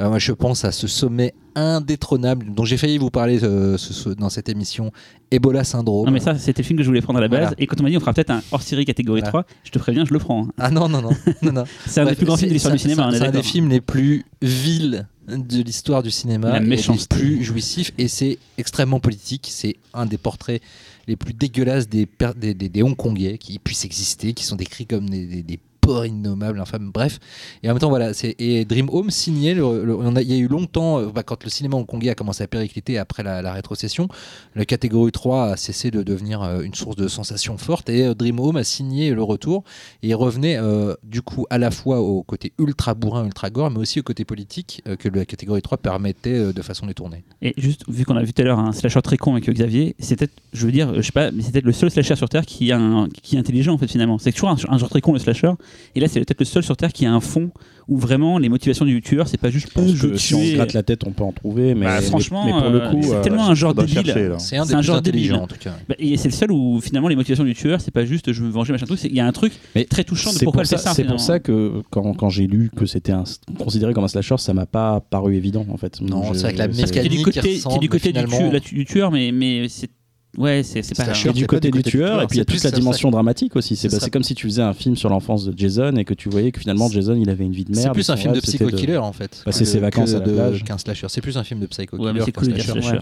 Euh, 0.00 0.08
moi, 0.08 0.18
je 0.18 0.32
pense 0.32 0.64
à 0.64 0.72
ce 0.72 0.86
sommet 0.86 1.34
indétrônable 1.54 2.46
dont 2.54 2.64
j'ai 2.64 2.76
failli 2.76 2.98
vous 2.98 3.10
parler 3.10 3.42
euh, 3.44 3.76
ce- 3.76 3.92
ce- 3.92 4.08
dans 4.08 4.30
cette 4.30 4.48
émission, 4.48 4.90
Ebola 5.30 5.64
Syndrome. 5.64 6.06
Non 6.06 6.12
mais 6.12 6.20
ça 6.20 6.38
c'était 6.38 6.62
le 6.62 6.66
film 6.66 6.78
que 6.78 6.82
je 6.82 6.88
voulais 6.88 7.02
prendre 7.02 7.18
à 7.18 7.22
la 7.22 7.28
base 7.28 7.40
Voilà. 7.40 7.54
et 7.58 7.66
quand 7.66 7.78
on 7.78 7.82
m'a 7.82 7.90
dit 7.90 7.96
on 7.96 8.00
fera 8.00 8.14
peut-être 8.14 8.30
un 8.30 8.42
hors-série 8.52 8.84
catégorie 8.86 9.20
Voilà. 9.20 9.30
3 9.44 9.46
je 9.64 9.70
te 9.70 9.78
préviens 9.78 10.04
je 10.06 10.12
le 10.14 10.18
prends 10.18 10.44
hein. 10.46 10.52
Ah 10.58 10.70
non, 10.70 10.88
non, 10.88 11.02
non. 11.02 11.10
non, 11.42 11.52
non. 11.52 11.64
c'est 11.86 12.00
un 12.00 12.06
des 12.06 12.14
plus 12.14 12.24
grands 12.26 12.36
films 12.38 12.48
de 12.48 12.54
l'histoire 12.54 12.72
du 12.74 12.78
cinéma 12.80 13.08
C'est 13.10 13.16
est 13.16 13.18
c'est 13.20 13.26
un 13.26 13.30
des 13.30 13.42
films 13.42 13.68
les 13.68 13.80
plus 13.82 14.24
vils 14.40 15.06
de 15.28 15.62
l'histoire 15.62 16.02
du 16.02 16.10
cinéma. 16.10 16.52
La 16.52 16.60
méchanceté. 16.60 17.14
plus 17.16 17.44
jouissifs 17.44 17.92
et 17.96 18.08
c'est 18.08 18.38
extrêmement 18.58 18.98
politique. 18.98 19.46
C'est 19.50 19.76
un 19.94 20.04
des 20.06 20.18
portraits 20.18 20.60
les 21.06 21.14
plus 21.16 21.32
dégueulasses 21.32 21.88
des, 21.88 22.06
per- 22.06 22.32
des, 22.36 22.54
des- 22.54 22.68
des 22.68 22.82
Hongkongais 22.82 23.38
qui 23.38 23.58
puissent 23.60 23.84
exister, 23.84 24.32
qui 24.32 24.44
sont 24.44 24.56
décrits 24.56 24.86
comme 24.86 25.08
des, 25.08 25.42
des, 25.42 25.60
des 25.82 25.86
porcs 25.86 26.06
innommables, 26.06 26.60
infâmes, 26.60 26.90
bref. 26.92 27.18
Et 27.62 27.68
en 27.68 27.72
même 27.72 27.80
temps, 27.80 27.88
voilà. 27.88 28.14
c'est- 28.14 28.34
Et 28.38 28.64
Dream 28.64 28.88
Home 28.90 29.10
signait. 29.10 29.52
Il 29.52 30.30
y 30.30 30.34
a 30.34 30.36
eu 30.36 30.48
longtemps, 30.48 30.98
euh, 31.00 31.06
bah, 31.14 31.22
quand 31.22 31.42
le 31.44 31.50
cinéma 31.50 31.76
hongkongais 31.76 32.10
a 32.10 32.14
commencé 32.14 32.42
à 32.42 32.46
péricliter 32.46 32.98
après 32.98 33.22
la, 33.22 33.42
la 33.42 33.52
rétrocession, 33.52 34.08
la 34.54 34.64
catégorie 34.64 35.12
3 35.12 35.44
a 35.52 35.56
cessé 35.56 35.90
de 35.90 36.02
devenir 36.02 36.42
euh, 36.42 36.62
une 36.62 36.74
source 36.74 36.96
de 36.96 37.08
sensation 37.08 37.58
forte 37.58 37.88
et 37.88 38.06
euh, 38.06 38.14
Dream 38.14 38.38
Home 38.40 38.56
a 38.56 38.64
signé 38.64 39.12
le 39.12 39.22
retour 39.22 39.64
et 40.02 40.14
revenait 40.14 40.58
du 41.02 41.22
coup 41.22 41.46
à 41.50 41.58
la 41.58 41.70
fois 41.70 42.00
au 42.00 42.22
côté 42.22 42.52
ultra 42.58 42.94
bourrin, 42.94 43.24
ultra 43.24 43.50
gore, 43.50 43.70
mais 43.70 43.78
aussi 43.78 44.00
au 44.00 44.02
côté 44.02 44.24
politique 44.24 44.82
que 44.98 45.08
la 45.08 45.24
catégorie 45.24 45.62
3 45.62 45.78
permettait 45.78 46.52
de 46.52 46.62
façon 46.62 46.86
détournée. 46.86 47.24
Et 47.40 47.54
juste, 47.56 47.82
vu 47.88 48.04
qu'on 48.04 48.16
a 48.16 48.22
vu 48.22 48.32
tout 48.32 48.42
à 48.42 48.44
l'heure 48.44 48.58
un 48.58 48.72
slasher 48.72 49.00
très 49.02 49.16
con 49.16 49.32
avec 49.32 49.48
Xavier, 49.48 49.94
c'est 49.98 50.16
peut-être, 50.16 50.34
je 50.52 50.66
veux 50.66 50.72
dire, 50.72 50.94
je 50.94 51.02
sais 51.02 51.12
pas, 51.12 51.30
mais 51.30 51.42
c'est 51.42 51.52
peut-être 51.52 51.64
le 51.64 51.72
seul 51.72 51.90
slasher 51.90 52.16
sur 52.16 52.28
Terre 52.28 52.44
qui 52.46 52.70
est 52.70 53.36
intelligent 53.36 53.72
en 53.74 53.78
fait 53.78 53.88
finalement. 53.88 54.18
C'est 54.18 54.32
toujours 54.32 54.50
un, 54.50 54.56
un 54.68 54.78
genre 54.78 54.88
très 54.90 55.00
con 55.00 55.12
le 55.12 55.18
slasher. 55.18 55.52
Et 55.94 56.00
là, 56.00 56.08
c'est 56.08 56.20
peut-être 56.20 56.40
le 56.40 56.44
seul 56.46 56.62
sur 56.62 56.76
Terre 56.76 56.92
qui 56.92 57.04
a 57.06 57.12
un 57.12 57.20
fond 57.20 57.50
où 57.88 57.98
vraiment 57.98 58.38
les 58.38 58.48
motivations 58.48 58.84
du 58.84 59.02
tueur, 59.02 59.26
c'est 59.28 59.36
pas 59.40 59.50
juste 59.50 59.68
Je 59.68 59.72
pense 59.74 59.90
je 59.94 60.06
que 60.06 60.16
si 60.16 60.34
on 60.34 60.38
se 60.38 60.44
tuer. 60.44 60.54
gratte 60.54 60.72
la 60.72 60.82
tête, 60.84 61.02
on 61.06 61.10
peut 61.10 61.24
en 61.24 61.32
trouver, 61.32 61.74
mais, 61.74 61.86
Bah, 61.86 61.96
mais- 62.00 62.06
franchement, 62.06 62.46
mais, 62.46 62.52
pour 62.52 62.70
le 62.70 62.80
euh, 62.80 62.90
coup, 62.90 63.02
c'est 63.02 63.14
euh, 63.16 63.22
tellement 63.22 63.46
un 63.48 63.54
genre 63.54 63.74
débile. 63.74 64.14
C'est 64.38 64.56
un 64.56 64.64
des 64.64 64.72
un 64.74 64.76
plus 64.78 64.86
genre 64.86 64.96
intelligents 64.96 65.32
débile. 65.34 65.42
en 65.44 65.46
tout 65.48 65.56
cas. 65.58 65.74
Bah, 65.88 65.94
et 65.98 66.16
c'est 66.16 66.28
le 66.28 66.34
seul 66.34 66.52
où 66.52 66.80
finalement 66.80 67.08
les 67.08 67.16
motivations 67.16 67.44
du 67.44 67.54
tueur, 67.54 67.80
c'est 67.80 67.90
pas 67.90 68.04
juste 68.04 68.32
je 68.32 68.40
veux 68.40 68.46
me 68.48 68.52
venger 68.52 68.72
machin 68.72 68.86
tout. 68.86 68.96
c'est- 68.96 69.08
Il 69.08 69.14
y 69.16 69.20
a 69.20 69.26
un 69.26 69.32
truc 69.32 69.52
Mais 69.74 69.84
très 69.84 70.04
touchant 70.04 70.32
de 70.32 70.38
pourquoi 70.38 70.52
pour, 70.52 70.60
elle 70.62 70.66
ça, 70.68 70.76
fait 70.78 70.82
ça. 70.84 70.94
c'est 70.94 71.04
pour 71.04 71.20
ça 71.20 71.40
que 71.40 71.82
quand, 71.90 72.14
quand 72.14 72.28
j'ai 72.30 72.46
lu 72.46 72.70
que 72.74 72.86
c'était 72.86 73.12
considéré 73.58 73.92
comme 73.92 74.04
un 74.04 74.08
slasher, 74.08 74.36
ça 74.38 74.54
m'a 74.54 74.66
pas 74.66 75.00
paru 75.00 75.36
évident 75.36 75.66
en 75.68 75.76
fait. 75.76 76.00
Non, 76.00 76.32
c'est 76.34 76.44
avec 76.44 76.58
la 76.58 76.68
du 76.68 76.76
mécanique 76.80 77.24
côté, 77.24 77.40
qui 77.40 77.60
qui 77.62 77.74
est 77.76 77.78
du 77.80 77.88
côté 77.88 78.12
du, 78.12 78.20
la- 78.52 78.60
du 78.60 78.84
tueur, 78.86 79.10
mais, 79.10 79.32
mais 79.32 79.68
c'est. 79.68 79.90
Ouais, 80.38 80.62
c'est 80.62 80.82
c'est 80.82 80.94
pas. 80.94 81.12
Du 81.12 81.12
côté 81.12 81.32
du 81.32 81.40
du 81.40 81.46
côté 81.46 81.70
du 81.70 81.82
tueur, 81.82 82.08
tueur, 82.08 82.22
et 82.22 82.26
puis 82.26 82.36
il 82.36 82.38
y 82.38 82.42
a 82.42 82.44
toute 82.46 82.64
la 82.64 82.70
ça, 82.70 82.76
dimension 82.76 83.10
dramatique 83.10 83.54
aussi. 83.54 83.76
C'est 83.76 83.90
bah, 83.90 83.98
comme 84.10 84.22
si 84.22 84.34
tu 84.34 84.46
faisais 84.46 84.62
un 84.62 84.72
film 84.72 84.96
sur 84.96 85.10
l'enfance 85.10 85.44
de 85.44 85.52
Jason 85.58 85.94
et 85.96 86.06
que 86.06 86.14
tu 86.14 86.30
voyais 86.30 86.52
que 86.52 86.60
finalement 86.60 86.88
Jason 86.88 87.14
il 87.14 87.28
avait 87.28 87.44
une 87.44 87.52
vie 87.52 87.64
de 87.64 87.72
merde. 87.72 87.88
C'est 87.88 87.92
plus 87.92 88.08
un 88.08 88.16
film 88.16 88.32
de 88.32 88.38
rêve, 88.38 88.44
c'était 88.46 88.64
psycho-killer 88.64 88.96
en 88.96 89.12
fait. 89.12 89.42
Bah, 89.44 89.52
c'est 89.52 89.66
ses 89.66 89.78
vacances 89.78 90.14
à 90.14 90.20
la 90.20 90.26
de- 90.26 90.32
plage. 90.32 90.64
qu'un 90.64 90.78
slasher. 90.78 91.06
C'est 91.10 91.20
plus 91.20 91.36
un 91.36 91.44
film 91.44 91.60
de 91.60 91.66
psycho-killer. 91.66 92.02
Ouais, 92.06 92.12
mais 92.14 92.20
c'est 92.24 92.32
qu'un 92.32 92.40
cool 92.40 92.58
slasher. 92.60 93.00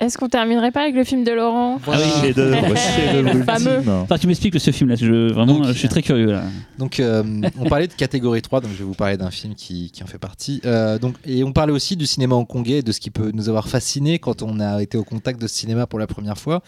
Est-ce 0.00 0.16
qu'on 0.16 0.28
terminerait 0.28 0.70
pas 0.70 0.82
avec 0.82 0.94
le 0.94 1.02
film 1.02 1.24
de 1.24 1.32
Laurent 1.32 1.80
Ah 1.88 1.96
oui, 1.96 2.20
Chef-d'œuvre, 2.20 2.76
chef-d'œuvre 2.76 3.34
Le 3.34 3.42
fameux. 3.42 3.82
Enfin, 4.02 4.16
tu 4.16 4.28
m'expliques 4.28 4.58
ce 4.60 4.70
film 4.70 4.90
là, 4.90 4.94
je, 4.94 5.32
vraiment, 5.32 5.54
Donc, 5.54 5.66
je 5.66 5.72
suis 5.72 5.88
très 5.88 6.02
curieux 6.02 6.30
là. 6.30 6.44
Donc, 6.78 7.00
euh, 7.00 7.24
on 7.58 7.68
parlait 7.68 7.88
de 7.88 7.92
catégorie 7.92 8.40
3, 8.40 8.60
donc 8.60 8.70
je 8.72 8.78
vais 8.78 8.84
vous 8.84 8.94
parler 8.94 9.16
d'un 9.16 9.32
film 9.32 9.56
qui, 9.56 9.90
qui 9.90 10.04
en 10.04 10.06
fait 10.06 10.18
partie. 10.18 10.60
Euh, 10.64 11.00
donc, 11.00 11.16
et 11.24 11.42
on 11.42 11.52
parlait 11.52 11.72
aussi 11.72 11.96
du 11.96 12.06
cinéma 12.06 12.36
hongkongais, 12.36 12.82
de 12.82 12.92
ce 12.92 13.00
qui 13.00 13.10
peut 13.10 13.32
nous 13.34 13.48
avoir 13.48 13.68
fasciné 13.68 14.20
quand 14.20 14.42
on 14.42 14.60
a 14.60 14.80
été 14.82 14.96
au 14.96 15.04
contact 15.04 15.40
de 15.40 15.48
ce 15.48 15.54
cinéma 15.56 15.88
pour 15.88 15.98
la 15.98 16.06
première 16.06 16.38
fois. 16.38 16.62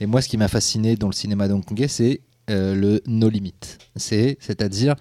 Et 0.00 0.06
moi, 0.06 0.20
ce 0.20 0.28
qui 0.28 0.36
m'a 0.36 0.48
fasciné 0.48 0.96
dans 0.96 1.08
le 1.08 1.14
cinéma 1.14 1.48
hongkongais, 1.48 1.88
c'est 1.88 2.20
euh, 2.50 2.74
le 2.74 3.00
no 3.06 3.28
limit. 3.28 3.54
C'est, 3.96 4.36
c'est-à-dire 4.40 4.94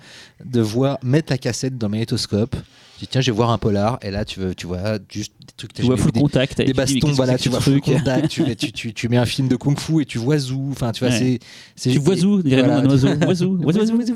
de 0.45 0.61
voir 0.61 0.98
mettre 1.03 1.32
la 1.32 1.38
cassette 1.38 1.78
dans 1.78 1.90
magnétoscope. 1.90 2.56
Tu 2.99 3.06
dis, 3.06 3.07
tiens, 3.07 3.22
je 3.22 3.32
vais 3.32 3.36
voir 3.36 3.49
un 3.49 3.57
polar, 3.57 3.98
et 4.02 4.11
là, 4.11 4.24
tu, 4.24 4.40
veux, 4.40 4.53
tu 4.56 4.68
vois 4.68 4.99
juste 5.10 5.34
des 5.40 5.53
trucs. 5.57 5.74
Tu 5.74 5.82
vois 5.82 5.98
full 5.98 6.11
des, 6.11 6.20
contact. 6.22 6.57
des 6.61 6.74
bastons, 6.74 7.11
voilà, 7.14 7.38
tu 7.38 7.49
vois 7.49 7.60
full 7.60 7.82
contact, 7.82 8.30
tu, 8.30 8.44
mets- 8.44 8.56
tu, 8.56 8.72
tu, 8.72 8.94
tu 8.94 9.10
mets 9.10 9.18
un 9.18 9.26
film 9.26 9.48
de 9.48 9.56
kung-fu 9.56 10.02
et 10.02 10.06
tu 10.06 10.20
vois 10.20 10.38
Zou. 10.38 10.70
Enfin, 10.72 10.91
tu 10.91 11.03
vois, 11.03 11.11
Ouais. 11.14 11.20
c'est, 11.20 11.40
c'est 11.76 11.91
Tu 11.91 11.99
vois 11.99 12.15
Zou, 12.15 12.41
dirait 12.44 12.61
Voilà. 12.61 12.78
un 12.78 12.86
oiseau. 12.90 13.07
Oiseau, 13.28 13.57
oiseau, 13.64 13.80
oiseau, 13.80 13.98
oiseau. 13.98 14.15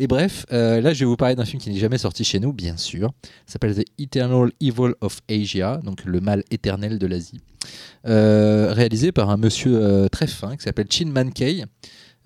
Et 0.00 0.06
bref, 0.06 0.46
euh, 0.52 0.80
là 0.80 0.94
je 0.94 1.00
vais 1.00 1.06
vous 1.06 1.16
parler 1.16 1.34
d'un 1.34 1.44
film 1.44 1.60
qui 1.60 1.70
n'est 1.70 1.78
jamais 1.80 1.98
sorti 1.98 2.22
chez 2.22 2.38
nous, 2.38 2.52
bien 2.52 2.76
sûr. 2.76 3.10
S'appelle 3.46 3.74
The 3.74 3.84
Eternal 3.98 4.52
Evil 4.60 4.92
of 5.00 5.18
Asia, 5.28 5.80
donc 5.82 6.04
le 6.04 6.20
mal 6.20 6.44
éternel 6.52 7.00
de 7.00 7.06
l'Asie. 7.08 7.40
Euh, 8.06 8.72
réalisé 8.72 9.10
par 9.10 9.28
un 9.30 9.36
monsieur 9.36 9.76
euh, 9.76 10.08
très 10.08 10.28
fin 10.28 10.56
qui 10.56 10.62
s'appelle 10.62 10.86
Chin 10.88 11.06
Man 11.10 11.32
Kei. 11.32 11.64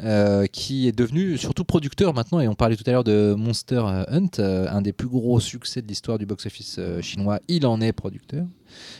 Euh, 0.02 0.46
qui 0.46 0.88
est 0.88 0.92
devenu 0.92 1.38
surtout 1.38 1.64
producteur 1.64 2.12
maintenant, 2.12 2.40
et 2.40 2.48
on 2.48 2.54
parlait 2.54 2.74
tout 2.74 2.82
à 2.86 2.90
l'heure 2.90 3.04
de 3.04 3.34
Monster 3.38 3.82
Hunt, 4.08 4.30
euh, 4.40 4.66
un 4.68 4.82
des 4.82 4.92
plus 4.92 5.06
gros 5.06 5.38
succès 5.38 5.80
de 5.80 5.86
l'histoire 5.86 6.18
du 6.18 6.26
box-office 6.26 6.76
euh, 6.80 7.00
chinois, 7.00 7.38
il 7.46 7.66
en 7.66 7.80
est 7.80 7.92
producteur. 7.92 8.44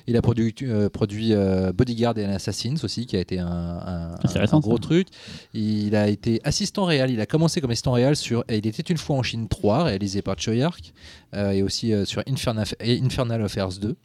Il 0.07 0.17
a 0.17 0.23
produit, 0.23 0.55
produit 0.93 1.33
Bodyguard 1.75 2.19
et 2.19 2.27
Assassins 2.27 2.75
aussi, 2.85 3.07
qui 3.07 3.17
a 3.17 3.21
été 3.21 3.39
un, 3.39 4.15
gros 4.61 4.77
ça. 4.77 4.83
truc. 4.83 5.09
Il 5.55 5.97
a 5.97 6.09
été 6.09 6.43
assistant 6.45 6.85
réel, 6.85 7.11
il 7.11 7.21
a 7.23 7.27
commencé 7.27 7.63
comme 7.63 7.71
assistant 7.71 7.93
réel 7.93 8.15
sur 8.15 8.45
et 8.49 8.59
Il 8.59 8.67
était 8.67 8.83
une 8.83 8.99
fois 8.99 9.17
en 9.17 9.23
Chine 9.23 9.49
3, 9.49 9.85
réalisé 9.85 10.21
par 10.21 10.39
Choyark, 10.39 10.93
euh, 11.35 11.53
et 11.53 11.63
aussi 11.63 11.95
sur 12.05 12.23
Infernal, 12.29 12.67
Infernal 12.83 13.43
Affairs 13.43 13.71
2. 13.81 13.97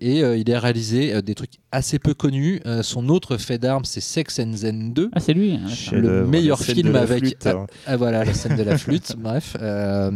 Et 0.00 0.22
euh, 0.22 0.36
il 0.36 0.52
a 0.54 0.60
réalisé 0.60 1.12
euh, 1.12 1.22
des 1.22 1.34
trucs 1.34 1.54
assez 1.72 1.98
peu 1.98 2.14
connus. 2.14 2.60
Euh, 2.66 2.82
son 2.84 3.08
autre 3.08 3.36
fait 3.36 3.58
d'armes, 3.58 3.84
c'est 3.84 4.00
Sex 4.00 4.38
and 4.38 4.52
Zen 4.54 4.92
2. 4.92 5.10
Ah, 5.12 5.18
c'est 5.20 5.34
lui. 5.34 5.54
hein. 5.54 5.68
Chef-d'œuvre, 5.68 6.28
meilleur 6.28 6.60
film 6.60 6.94
avec- 6.94 7.18
flûte, 7.24 7.46
hein. 7.48 7.66
Ah 7.86 7.96
voilà, 7.96 8.24
la 8.24 8.32
scène 8.32 8.56
de 8.56 8.62
la 8.62 8.78
flûte. 8.78 9.16
Bref, 9.18 9.56
euh, 9.60 10.10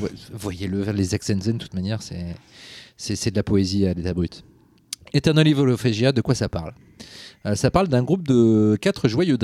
ouais, 0.00 0.08
voyez-le, 0.32 0.82
les 0.92 1.04
Sex 1.04 1.28
and 1.30 1.40
Zen, 1.42 1.58
de 1.58 1.62
toute 1.64 1.74
manière, 1.74 2.00
c'est, 2.02 3.30
de 3.30 3.36
la 3.36 3.42
poésie 3.42 3.86
à 3.86 3.92
l'état 3.92 4.14
brut. 4.14 4.42
Eternal 5.12 5.46
Evil 5.46 5.68
of 5.68 5.84
Asia, 5.84 6.12
de 6.12 6.20
quoi 6.22 6.34
ça 6.34 6.48
parle? 6.48 6.72
Ça 7.54 7.70
parle 7.70 7.88
d'un 7.88 8.02
groupe 8.02 8.26
de 8.26 8.76
quatre 8.80 9.08
joyeux 9.08 9.36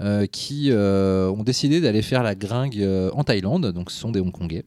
euh, 0.00 0.26
qui 0.26 0.70
euh, 0.70 1.30
ont 1.30 1.42
décidé 1.42 1.80
d'aller 1.80 2.00
faire 2.00 2.22
la 2.22 2.34
gringue 2.34 2.80
euh, 2.80 3.10
en 3.12 3.22
Thaïlande, 3.22 3.66
donc 3.72 3.90
ce 3.90 3.98
sont 3.98 4.10
des 4.10 4.20
Hongkongais, 4.20 4.64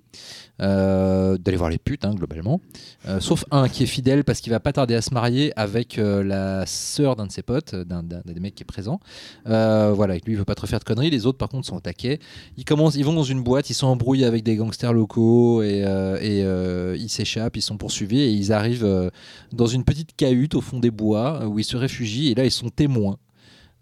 euh, 0.61 1.37
d'aller 1.39 1.57
voir 1.57 1.71
les 1.71 1.79
putes, 1.79 2.05
hein, 2.05 2.13
globalement. 2.13 2.61
Euh, 3.07 3.19
sauf 3.19 3.43
un 3.49 3.67
qui 3.67 3.83
est 3.83 3.87
fidèle 3.87 4.23
parce 4.23 4.41
qu'il 4.41 4.51
va 4.51 4.59
pas 4.59 4.71
tarder 4.71 4.93
à 4.93 5.01
se 5.01 5.11
marier 5.11 5.51
avec 5.55 5.97
euh, 5.97 6.23
la 6.23 6.65
sœur 6.67 7.15
d'un 7.15 7.25
de 7.25 7.31
ses 7.31 7.41
potes, 7.41 7.73
d'un, 7.73 8.03
des 8.03 8.39
mecs 8.39 8.53
qui 8.53 8.61
est 8.61 8.65
présent. 8.65 8.99
Euh, 9.47 9.91
voilà, 9.95 10.13
lui 10.13 10.21
il 10.27 10.37
veut 10.37 10.45
pas 10.45 10.55
trop 10.55 10.67
faire 10.67 10.79
de 10.79 10.83
conneries. 10.83 11.09
Les 11.09 11.25
autres 11.25 11.39
par 11.39 11.49
contre 11.49 11.67
sont 11.67 11.77
au 11.77 11.81
taquet. 11.81 12.19
Ils 12.57 12.65
commencent, 12.65 12.95
ils 12.95 13.05
vont 13.05 13.13
dans 13.13 13.23
une 13.23 13.41
boîte, 13.41 13.71
ils 13.71 13.73
sont 13.73 13.87
embrouillés 13.87 14.25
avec 14.25 14.43
des 14.43 14.55
gangsters 14.55 14.93
locaux 14.93 15.63
et, 15.63 15.83
euh, 15.83 16.17
euh, 16.21 16.95
ils 16.99 17.09
s'échappent, 17.09 17.57
ils 17.57 17.61
sont 17.61 17.77
poursuivis 17.77 18.21
et 18.21 18.29
ils 18.29 18.53
arrivent 18.53 18.85
euh, 18.85 19.09
dans 19.51 19.67
une 19.67 19.83
petite 19.83 20.15
cahute 20.15 20.53
au 20.53 20.61
fond 20.61 20.79
des 20.79 20.91
bois 20.91 21.39
euh, 21.41 21.45
où 21.45 21.57
ils 21.57 21.65
se 21.65 21.75
réfugient 21.75 22.29
ils 22.45 22.51
sont 22.51 22.69
témoins. 22.69 23.17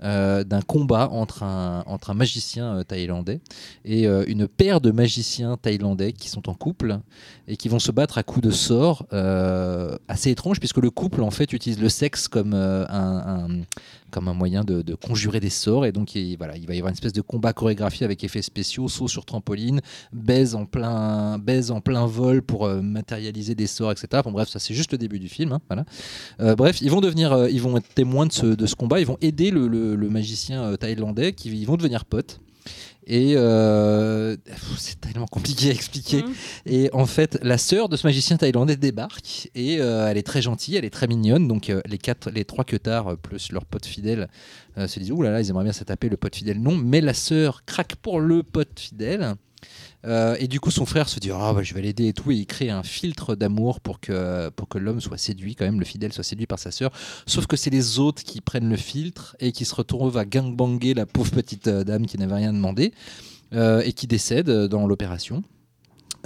euh, 0.04 0.44
d'un 0.44 0.62
combat 0.64 1.10
entre 1.12 1.44
un, 1.44 1.84
entre 1.86 2.10
un 2.10 2.16
magicien 2.16 2.78
euh, 2.78 2.84
thaïlandais 2.84 3.40
et 3.86 4.08
euh, 4.08 4.24
une 4.28 4.48
paire 4.48 4.82
de 4.82 4.90
magiciens 4.90 5.58
thaïlandais 5.58 6.12
qui 6.12 6.28
sont 6.28 6.50
en 6.50 6.56
couple 6.56 6.98
et 7.48 7.56
qui 7.56 7.70
vont 7.70 7.78
se 7.78 7.92
battre 7.92 8.18
à 8.18 8.24
coups 8.24 8.44
de 8.48 8.50
sorts 8.52 9.06
euh, 9.14 9.96
assez 10.08 10.32
étrange 10.32 10.60
puisque 10.60 10.78
le 10.80 10.90
couple 10.90 11.22
en 11.22 11.30
fait 11.30 11.54
utilise 11.54 11.80
le 11.80 11.88
sexe 11.90 12.28
comme 12.28 12.56
un- 12.56 13.62
comme 14.12 14.28
un 14.28 14.34
moyen 14.34 14.64
de, 14.64 14.94
conjurer 14.96 15.40
des 15.40 15.50
sorts 15.50 15.86
et 15.86 15.92
donc 15.92 16.16
il, 16.16 16.38
voilà, 16.38 16.58
il 16.58 16.68
va 16.68 16.74
y 16.74 16.78
avoir 16.78 16.90
une 16.90 16.96
espèce 16.96 17.14
de 17.14 17.22
combat 17.22 17.54
chorégraphié 17.54 18.06
avec 18.06 18.24
effets 18.24 18.42
spéciaux, 18.42 18.88
saut 18.88 19.08
sur 19.08 19.26
trampoline, 19.26 19.82
baise 20.14 20.54
en 20.54 20.66
plein, 20.66 21.40
baise 21.40 21.72
en 21.72 21.82
plein 21.82 22.06
vol 22.06 22.42
pour 22.42 22.66
euh, 22.66 22.82
matérialiser 22.82 23.56
des 23.56 23.68
sorts, 23.68 23.92
etc. 23.92 24.22
Bon 24.24 24.32
bref, 24.32 24.50
ça 24.50 24.60
c'est 24.60 24.74
juste 24.74 24.92
le 24.92 24.98
début 24.98 25.20
du 25.20 25.30
film. 25.30 25.54
hein, 25.54 25.62
voilà. 25.68 25.86
Euh, 26.40 26.56
bref, 26.56 26.82
ils 26.82 26.92
vont 26.92 27.02
devenir, 27.02 27.32
euh, 27.34 27.50
ils 27.50 27.62
vont 27.62 27.78
être 27.78 27.88
témoins 27.94 28.26
de 28.26 28.34
ce, 28.34 28.46
de 28.46 28.66
ce 28.66 28.76
combat, 28.76 29.00
ils 29.00 29.06
vont 29.06 29.18
aider 29.22 29.50
le, 29.50 29.70
magicien 30.12 30.76
thaïlandais, 30.76 31.34
qui 31.34 31.50
ils 31.50 31.66
vont 31.66 31.78
devenir 31.78 32.06
potes. 32.06 32.42
Et 33.14 33.34
euh, 33.36 34.38
c'est 34.78 35.02
tellement 35.02 35.26
compliqué 35.26 35.68
à 35.68 35.74
expliquer. 35.74 36.24
Mhm. 36.24 36.34
Et 36.66 36.90
en 36.94 37.06
fait, 37.06 37.38
la 37.44 37.58
sœur 37.58 37.90
de 37.90 37.98
ce 37.98 38.08
magicien 38.08 38.38
thaïlandais 38.38 38.78
débarque 38.78 39.50
et 39.54 39.82
euh, 39.82 40.08
elle 40.08 40.18
est 40.18 40.26
très 40.26 40.42
gentille, 40.42 40.78
elle 40.78 40.86
est 40.86 40.92
très 40.92 41.08
mignonne. 41.08 41.46
Donc 41.46 41.70
euh, 41.70 41.82
les 41.86 41.98
quatre, 41.98 42.32
les 42.32 42.46
trois 42.46 42.64
queutards 42.64 43.18
plus 43.18 43.52
leur 43.52 43.66
pote 43.66 43.86
fidèle 43.86 44.30
se 44.78 44.98
disent 45.02 45.12
ouh 45.12 45.22
là 45.22 45.32
là, 45.32 45.42
ils 45.42 45.50
aimeraient 45.50 45.66
bien 45.66 45.74
se 45.74 45.84
taper 45.84 46.08
le 46.08 46.16
pote 46.16 46.38
fidèle. 46.38 46.62
Non, 46.62 46.78
mais 46.78 47.02
la 47.02 47.14
sœur 47.14 47.66
craque 47.66 47.98
pour 47.98 48.22
le 48.22 48.44
pote 48.44 48.80
fidèle. 48.80 49.36
Euh, 50.06 50.36
et 50.40 50.48
du 50.48 50.60
coup, 50.60 50.72
son 50.72 50.86
frère 50.86 51.10
se 51.10 51.20
dit 51.20 51.32
ah 51.32 51.54
bah, 51.54 51.64
je 51.64 51.74
vais 51.74 51.82
l'aider 51.82 52.08
et 52.08 52.14
tout, 52.14 52.32
et 52.32 52.36
il 52.36 52.46
crée 52.46 52.70
un 52.70 52.84
filtre 52.84 53.36
d'amour 53.36 53.80
pour 53.80 54.00
que 54.00 54.50
pour 54.50 54.68
que 54.68 54.78
l'homme 54.78 55.02
soit 55.02 55.18
séduit 55.18 55.56
quand 55.56 55.66
même, 55.66 55.80
le 55.80 55.86
fidèle 55.86 56.14
soit 56.14 56.24
séduit 56.24 56.48
par 56.48 56.60
sa 56.60 56.72
sœur. 56.72 56.92
Sauf 57.26 57.48
que 57.48 57.56
c'est 57.56 57.70
les 57.70 58.00
autres 58.00 58.24
qui 58.24 58.42
prennent 58.42 58.70
le 58.70 58.78
filtre 58.78 59.36
et 59.40 59.52
qui 59.52 59.66
se 59.66 59.76
retrouvent 59.76 60.18
à 60.18 60.26
gangbanger 60.26 60.94
la 60.94 61.06
pauvre 61.06 61.32
petite 61.32 61.68
euh, 61.68 61.84
dame 61.84 62.06
qui 62.06 62.18
n'avait 62.18 62.36
rien 62.36 62.54
demandé 62.54 62.94
euh, 63.54 63.82
et 63.82 63.94
qui 63.94 64.08
décède 64.08 64.50
dans 64.50 64.88
l'opération. 64.88 65.44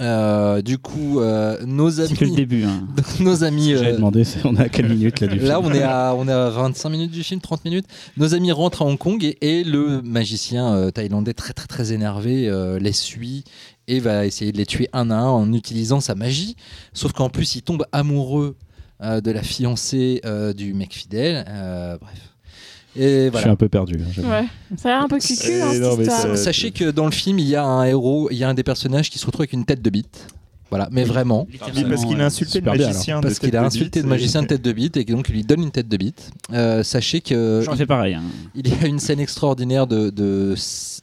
Euh, 0.00 0.60
du 0.62 0.76
coup, 0.78 1.20
euh, 1.20 1.64
nos 1.64 1.90
C'est 1.90 2.12
que 2.14 2.20
le 2.24 2.26
amis, 2.26 2.36
début. 2.36 2.64
hein. 2.64 2.86
nos 3.20 3.44
amis, 3.44 3.70
J'avais 3.72 3.92
euh, 3.92 3.96
demandé, 3.96 4.24
on 4.44 4.54
est 4.56 4.60
à 4.60 4.68
quelle 4.68 4.88
minute 4.88 5.20
là 5.20 5.26
du 5.26 5.38
Là, 5.38 5.56
film 5.60 5.66
on 5.72 5.74
est, 5.74 5.82
à, 5.82 6.14
on 6.16 6.28
est 6.28 6.32
à 6.32 6.50
25 6.50 6.88
minutes 6.90 7.10
du 7.10 7.22
film, 7.22 7.40
30 7.40 7.64
minutes. 7.64 7.86
Nos 8.16 8.34
amis 8.34 8.52
rentrent 8.52 8.82
à 8.82 8.84
Hong 8.84 8.98
Kong 8.98 9.24
et, 9.24 9.38
et 9.60 9.64
le 9.64 10.02
magicien 10.02 10.74
euh, 10.74 10.90
thaïlandais, 10.90 11.32
très 11.32 11.52
très 11.54 11.66
très 11.66 11.92
énervé, 11.92 12.50
les 12.80 12.92
suit 12.92 13.44
et 13.88 14.00
va 14.00 14.26
essayer 14.26 14.52
de 14.52 14.56
les 14.58 14.66
tuer 14.66 14.88
un 14.92 15.10
à 15.10 15.14
un 15.14 15.28
en 15.28 15.52
utilisant 15.52 16.00
sa 16.00 16.14
magie. 16.14 16.56
Sauf 16.92 17.12
qu'en 17.12 17.28
plus, 17.30 17.54
il 17.56 17.62
tombe 17.62 17.84
amoureux 17.92 18.56
de 19.00 19.30
la 19.30 19.42
fiancée 19.42 20.20
du 20.56 20.74
mec 20.74 20.92
fidèle. 20.92 21.44
Bref. 22.00 22.35
Et 22.98 23.30
Je 23.32 23.38
suis 23.38 23.48
un 23.48 23.56
peu 23.56 23.68
perdu. 23.68 23.98
hein. 24.00 24.22
Ouais. 24.22 24.44
Ça 24.76 24.88
a 24.88 24.92
l'air 24.92 25.02
un 25.04 25.08
peu 25.08 25.18
cucu, 25.18 25.50
Euh, 25.50 25.62
hein, 25.64 25.72
cette 25.72 25.82
non, 25.82 25.96
mais 25.96 26.02
histoire. 26.04 26.20
ça- 26.22 26.36
Sachez 26.36 26.70
que 26.70 26.90
dans 26.90 27.06
le 27.06 27.12
film, 27.12 27.38
il 27.38 27.46
y 27.48 27.56
a 27.56 27.64
un 27.64 27.84
héros, 27.84 28.28
il 28.30 28.36
y 28.38 28.44
a 28.44 28.48
un 28.48 28.54
des 28.54 28.62
personnages 28.64 29.10
qui 29.10 29.18
se 29.18 29.26
retrouve 29.26 29.42
avec 29.42 29.52
une 29.52 29.64
tête 29.64 29.82
de 29.82 29.90
bite. 29.90 30.26
Voilà, 30.68 30.88
mais 30.90 31.04
vraiment. 31.04 31.46
Parce 31.60 32.04
qu'il 32.04 32.20
a 32.20 32.26
insulté 32.26 32.58
le 32.60 32.66
magicien. 32.66 33.20
Parce 33.20 33.34
de 33.34 33.38
qu'il 33.38 33.56
a 33.56 33.62
insulté 33.62 34.02
le 34.02 34.08
magicien 34.08 34.42
de 34.42 34.48
tête 34.48 34.62
de 34.62 34.72
bite 34.72 34.96
et 34.96 35.04
donc 35.04 35.28
il 35.28 35.34
lui 35.36 35.44
donne 35.44 35.62
une 35.62 35.70
tête 35.70 35.86
de 35.88 35.96
bite. 35.96 36.32
Euh, 36.52 36.82
sachez 36.82 37.20
que 37.20 37.60
J'aurais 37.64 37.76
fait 37.76 37.86
pareil. 37.86 38.14
hein. 38.14 38.22
Il 38.56 38.66
y 38.66 38.72
a 38.82 38.88
une 38.88 38.98
scène 38.98 39.20
extraordinaire 39.20 39.86
de, 39.86 40.10
de, 40.10 40.56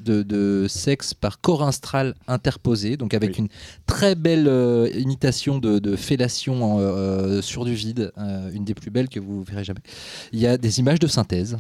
de, 0.03 0.22
de 0.22 0.65
sexe 0.68 1.14
par 1.14 1.40
corps 1.40 1.64
astral 1.64 2.14
interposé, 2.28 2.98
donc 2.98 3.14
avec 3.14 3.30
Oui. 3.30 3.36
une 3.40 3.48
très 3.88 4.15
belle 4.15 4.49
euh, 4.49 4.90
imitation 4.98 5.60
de, 5.60 5.80
de 5.80 5.95
fellation 5.95 6.80
euh, 6.82 7.41
sur 7.41 7.64
du 7.64 7.74
vide, 7.74 8.11
euh, 8.18 8.49
une 8.53 8.65
des 8.65 8.74
plus 8.74 8.91
belles 8.91 9.07
que 9.07 9.22
vous 9.22 9.44
verrez 9.44 9.64
jamais. 9.64 9.80
Il 10.34 10.40
y 10.41 10.45
a 10.45 10.57
des 10.57 10.80
images 10.82 10.99
de 10.99 11.07
synthèse. 11.07 11.56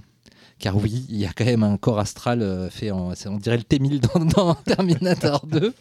Car 0.63 0.77
oui, 0.77 1.05
il 1.09 1.17
y 1.17 1.25
a 1.25 1.33
quand 1.35 1.43
même 1.43 1.61
un 1.61 1.75
corps 1.75 1.99
astral 1.99 2.41
euh, 2.41 2.69
fait 2.69 2.89
en, 2.89 3.11
on 3.25 3.35
dirait 3.37 3.57
le 3.57 3.63
T-1000 3.63 3.99
dans, 3.99 4.23
dans 4.37 4.53
Terminator 4.55 5.45
2. 5.45 5.73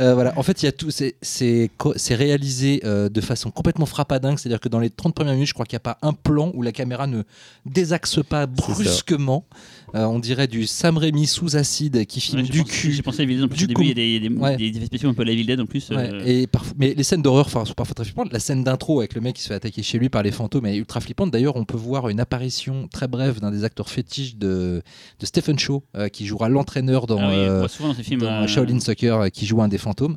Euh, 0.00 0.14
voilà, 0.14 0.32
en 0.36 0.42
fait, 0.42 0.60
il 0.60 0.66
y 0.66 0.68
a 0.68 0.72
tout. 0.72 0.90
C'est 0.90 1.70
réalisé 2.10 2.80
euh, 2.84 3.08
de 3.08 3.20
façon 3.20 3.52
complètement 3.52 3.86
frappadingue. 3.86 4.40
C'est-à-dire 4.40 4.58
que 4.58 4.68
dans 4.68 4.80
les 4.80 4.90
30 4.90 5.14
premières 5.14 5.34
minutes, 5.34 5.46
je 5.46 5.54
crois 5.54 5.66
qu'il 5.66 5.76
n'y 5.76 5.82
a 5.82 5.94
pas 5.94 5.98
un 6.02 6.14
plan 6.14 6.50
où 6.54 6.62
la 6.62 6.72
caméra 6.72 7.06
ne 7.06 7.22
désaxe 7.64 8.18
pas 8.28 8.46
brusquement. 8.46 9.44
Euh, 9.94 10.04
on 10.06 10.18
dirait 10.18 10.46
du 10.46 10.66
Sam 10.66 10.96
Raimi 10.96 11.26
sous 11.26 11.56
acide 11.56 12.06
qui 12.06 12.20
filme 12.20 12.42
Ouais, 12.42 12.48
du 12.48 12.62
pensé- 12.62 12.70
cul. 12.80 12.92
J'ai 12.92 13.02
pensé 13.02 13.20
à 13.20 13.22
Evil 13.24 13.34
Dead 13.36 13.44
en 13.44 13.48
plus. 13.48 13.56
Du 13.58 13.64
Au 13.64 13.66
début, 13.68 13.74
coup- 13.74 13.82
il 13.82 13.88
y 13.88 13.90
a 13.90 13.94
des, 13.94 14.28
des, 14.28 14.34
Ouais. 14.34 14.56
des 14.56 14.68
effets 14.68 14.86
spéciaux 14.86 15.10
un 15.10 15.14
peu 15.14 15.22
à 15.22 15.24
la 15.26 15.32
Evil 15.32 15.44
Dead 15.44 15.60
en 15.60 15.66
plus. 15.66 15.90
Ouais, 15.90 15.96
euh, 16.12 16.22
et 16.24 16.48
mais 16.78 16.94
les 16.94 17.02
scènes 17.02 17.20
d'horreur 17.22 17.50
sont 17.50 17.62
parfois 17.74 17.94
très 17.94 18.04
flippantes. 18.04 18.32
La 18.32 18.38
scène 18.40 18.64
d'intro 18.64 19.00
avec 19.00 19.14
le 19.14 19.20
mec 19.20 19.36
qui 19.36 19.42
se 19.42 19.48
fait 19.48 19.54
attaquer 19.54 19.82
chez 19.82 19.98
lui 19.98 20.08
par 20.08 20.22
les 20.22 20.30
fantômes 20.32 20.66
est 20.66 20.76
ultra 20.76 21.00
flippante. 21.00 21.30
D'ailleurs, 21.30 21.56
on 21.56 21.64
peut 21.64 21.76
voir 21.76 22.08
une 22.08 22.20
apparition 22.20 22.88
très 22.88 23.08
brève 23.08 23.40
d'un 23.40 23.50
des 23.50 23.64
acteurs 23.64 23.90
fétiches 23.90 24.36
de, 24.36 24.82
de 25.20 25.26
Stephen 25.26 25.58
Chow 25.58 25.82
euh, 25.96 26.08
qui 26.08 26.26
jouera 26.26 26.48
l'entraîneur 26.48 27.06
dans, 27.06 27.18
ah 27.18 27.28
oui, 27.28 27.34
euh, 27.36 27.60
dans 27.80 27.94
films. 27.94 28.20
dans 28.20 28.46
Shaolin 28.46 28.80
Soccer 28.80 29.30
qui 29.30 29.44
joue 29.46 29.60
un 29.62 29.68
des 29.68 29.78
fantômes. 29.78 30.16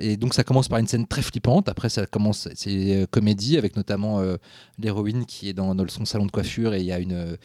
Et 0.00 0.16
donc 0.16 0.32
ça 0.34 0.42
commence 0.42 0.68
par 0.68 0.78
une 0.78 0.86
scène 0.86 1.06
très 1.06 1.22
flippante. 1.22 1.68
Après 1.68 1.88
ça 1.90 2.06
commence, 2.06 2.48
c'est 2.54 3.06
comédie 3.10 3.58
avec 3.58 3.76
notamment 3.76 4.20
l'héroïne 4.78 5.26
qui 5.26 5.48
est 5.48 5.52
dans, 5.52 5.74
dans 5.74 5.86
son 5.88 6.04
salon 6.04 6.26
de 6.26 6.30
coiffure 6.30 6.72
et 6.74 6.80
il 6.80 6.86
y 6.86 6.92
a 6.92 6.98
une, 6.98 7.36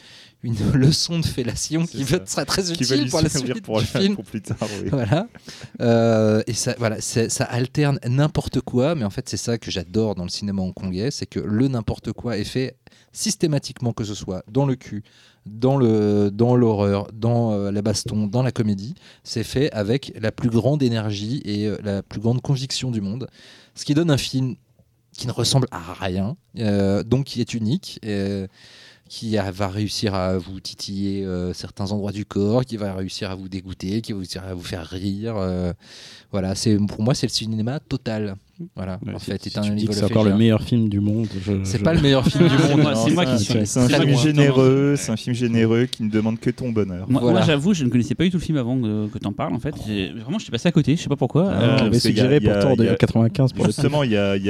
une 0.42 0.56
leçon 0.74 1.18
de 1.18 1.26
fellation 1.26 1.86
qui 1.86 2.04
ça. 2.04 2.24
sera 2.24 2.44
très 2.44 2.62
qui 2.62 2.72
utile 2.72 3.08
pour 3.10 3.20
la 3.20 3.28
suite 3.28 3.62
pour, 3.62 3.78
du 3.80 3.86
film. 3.86 4.14
pour 4.14 4.24
plus 4.24 4.42
tard. 4.42 4.56
oui. 4.82 4.88
Voilà. 4.90 5.28
Euh, 5.80 6.42
et 6.46 6.54
ça, 6.54 6.74
voilà, 6.78 7.00
ça 7.00 7.44
alterne 7.44 7.98
n'importe 8.06 8.60
quoi, 8.60 8.94
mais 8.94 9.04
en 9.04 9.10
fait, 9.10 9.28
c'est 9.28 9.36
ça 9.36 9.58
que 9.58 9.70
j'adore 9.70 10.14
dans 10.14 10.24
le 10.24 10.30
cinéma 10.30 10.62
hongkongais, 10.62 11.10
c'est 11.10 11.26
que 11.26 11.40
le 11.40 11.68
n'importe 11.68 12.12
quoi 12.12 12.38
est 12.38 12.44
fait 12.44 12.76
systématiquement, 13.12 13.92
que 13.92 14.04
ce 14.04 14.14
soit 14.14 14.44
dans 14.50 14.66
le 14.66 14.76
cul, 14.76 15.02
dans 15.46 15.76
le 15.76 16.30
dans 16.30 16.54
l'horreur, 16.56 17.08
dans 17.12 17.52
euh, 17.52 17.70
la 17.70 17.82
baston, 17.82 18.26
dans 18.26 18.42
la 18.42 18.52
comédie, 18.52 18.94
c'est 19.24 19.42
fait 19.44 19.70
avec 19.72 20.12
la 20.20 20.32
plus 20.32 20.48
grande 20.50 20.82
énergie 20.82 21.40
et 21.44 21.66
euh, 21.66 21.76
la 21.82 22.02
plus 22.02 22.20
grande 22.20 22.40
conviction 22.40 22.90
du 22.90 23.00
monde, 23.00 23.28
ce 23.74 23.84
qui 23.84 23.94
donne 23.94 24.10
un 24.10 24.18
film 24.18 24.54
qui 25.16 25.26
ne 25.26 25.32
ressemble 25.32 25.66
à 25.70 25.92
rien, 25.92 26.36
euh, 26.58 27.02
donc 27.02 27.26
qui 27.26 27.40
est 27.40 27.52
unique. 27.54 28.00
euh, 28.04 28.46
qui 29.12 29.36
a- 29.36 29.50
va 29.50 29.66
réussir 29.66 30.14
à 30.14 30.38
vous 30.38 30.60
titiller 30.60 31.24
euh, 31.24 31.52
certains 31.52 31.90
endroits 31.90 32.12
du 32.12 32.24
corps, 32.24 32.64
qui 32.64 32.76
va 32.76 32.94
réussir 32.94 33.28
à 33.30 33.34
vous 33.34 33.48
dégoûter, 33.48 34.00
qui 34.02 34.12
va 34.12 34.18
réussir 34.20 34.42
à 34.48 34.54
vous 34.54 34.62
faire 34.62 34.86
rire. 34.86 35.34
euh, 35.36 35.72
voilà, 36.30 36.54
c'est 36.54 36.76
pour 36.86 37.02
moi 37.02 37.12
c'est 37.14 37.26
le 37.26 37.32
cinéma 37.32 37.80
total. 37.80 38.36
Voilà, 38.76 39.00
Ouais, 39.04 39.14
en 39.14 39.18
fait, 39.18 39.42
si 39.42 39.50
c'est 39.50 39.58
un 39.58 39.62
tu 39.62 39.70
dis 39.70 39.74
niveau 39.76 39.86
que 39.88 39.94
de 39.94 39.98
c'est 40.00 40.04
encore 40.04 40.22
le 40.22 40.36
meilleur 40.36 40.62
film 40.62 40.88
du 40.90 41.00
monde. 41.00 41.26
je- 41.44 41.64
C'est 41.64 41.78
je- 41.78 41.82
pas 41.82 41.92
le 41.94 42.00
meilleur 42.02 42.24
film 42.26 42.46
du 42.46 42.54
C'est 42.58 42.68
monde. 42.76 42.82
moi- 42.82 42.94
c'est 42.94 43.10
moi 43.10 43.24
qui 43.26 43.38
suis. 43.42 43.52
c'est- 43.54 43.64
C'est 43.66 43.80
un 43.94 44.00
film 44.00 44.16
généreux, 44.16 44.94
c'est 44.96 45.10
un 45.10 45.16
film 45.16 45.34
généreux 45.34 45.86
qui 45.86 46.02
ne 46.04 46.10
demande 46.10 46.38
que 46.38 46.50
ton 46.50 46.70
bonheur. 46.70 47.10
Moi, 47.10 47.20
Voilà. 47.20 47.38
moi, 47.38 47.46
j'avoue, 47.46 47.74
je 47.74 47.84
ne 47.84 47.88
connaissais 47.90 48.14
pas 48.14 48.22
du 48.24 48.30
tout 48.30 48.36
le 48.36 48.42
film 48.42 48.58
avant 48.58 48.78
que, 48.80 49.08
que 49.08 49.18
tu 49.18 49.26
en 49.26 49.32
parles. 49.32 49.54
En 49.54 49.58
fait, 49.58 49.74
J'ai- 49.86 50.12
vraiment, 50.12 50.38
je 50.38 50.44
suis 50.44 50.52
passé 50.52 50.68
à 50.68 50.72
côté. 50.72 50.94
Je 50.94 51.02
sais 51.02 51.08
pas 51.08 51.16
pourquoi. 51.16 51.50
Ah, 51.52 51.84
Euh, 51.84 51.90
a- 51.90 51.98
suggéré 51.98 52.38
pourtant 52.38 52.76
de 52.76 52.94
95 52.94 53.52
pour 53.54 53.64
le 53.64 53.70
Justement, 53.72 54.04
y 54.04 54.16
a- 54.16 54.36
il 54.36 54.46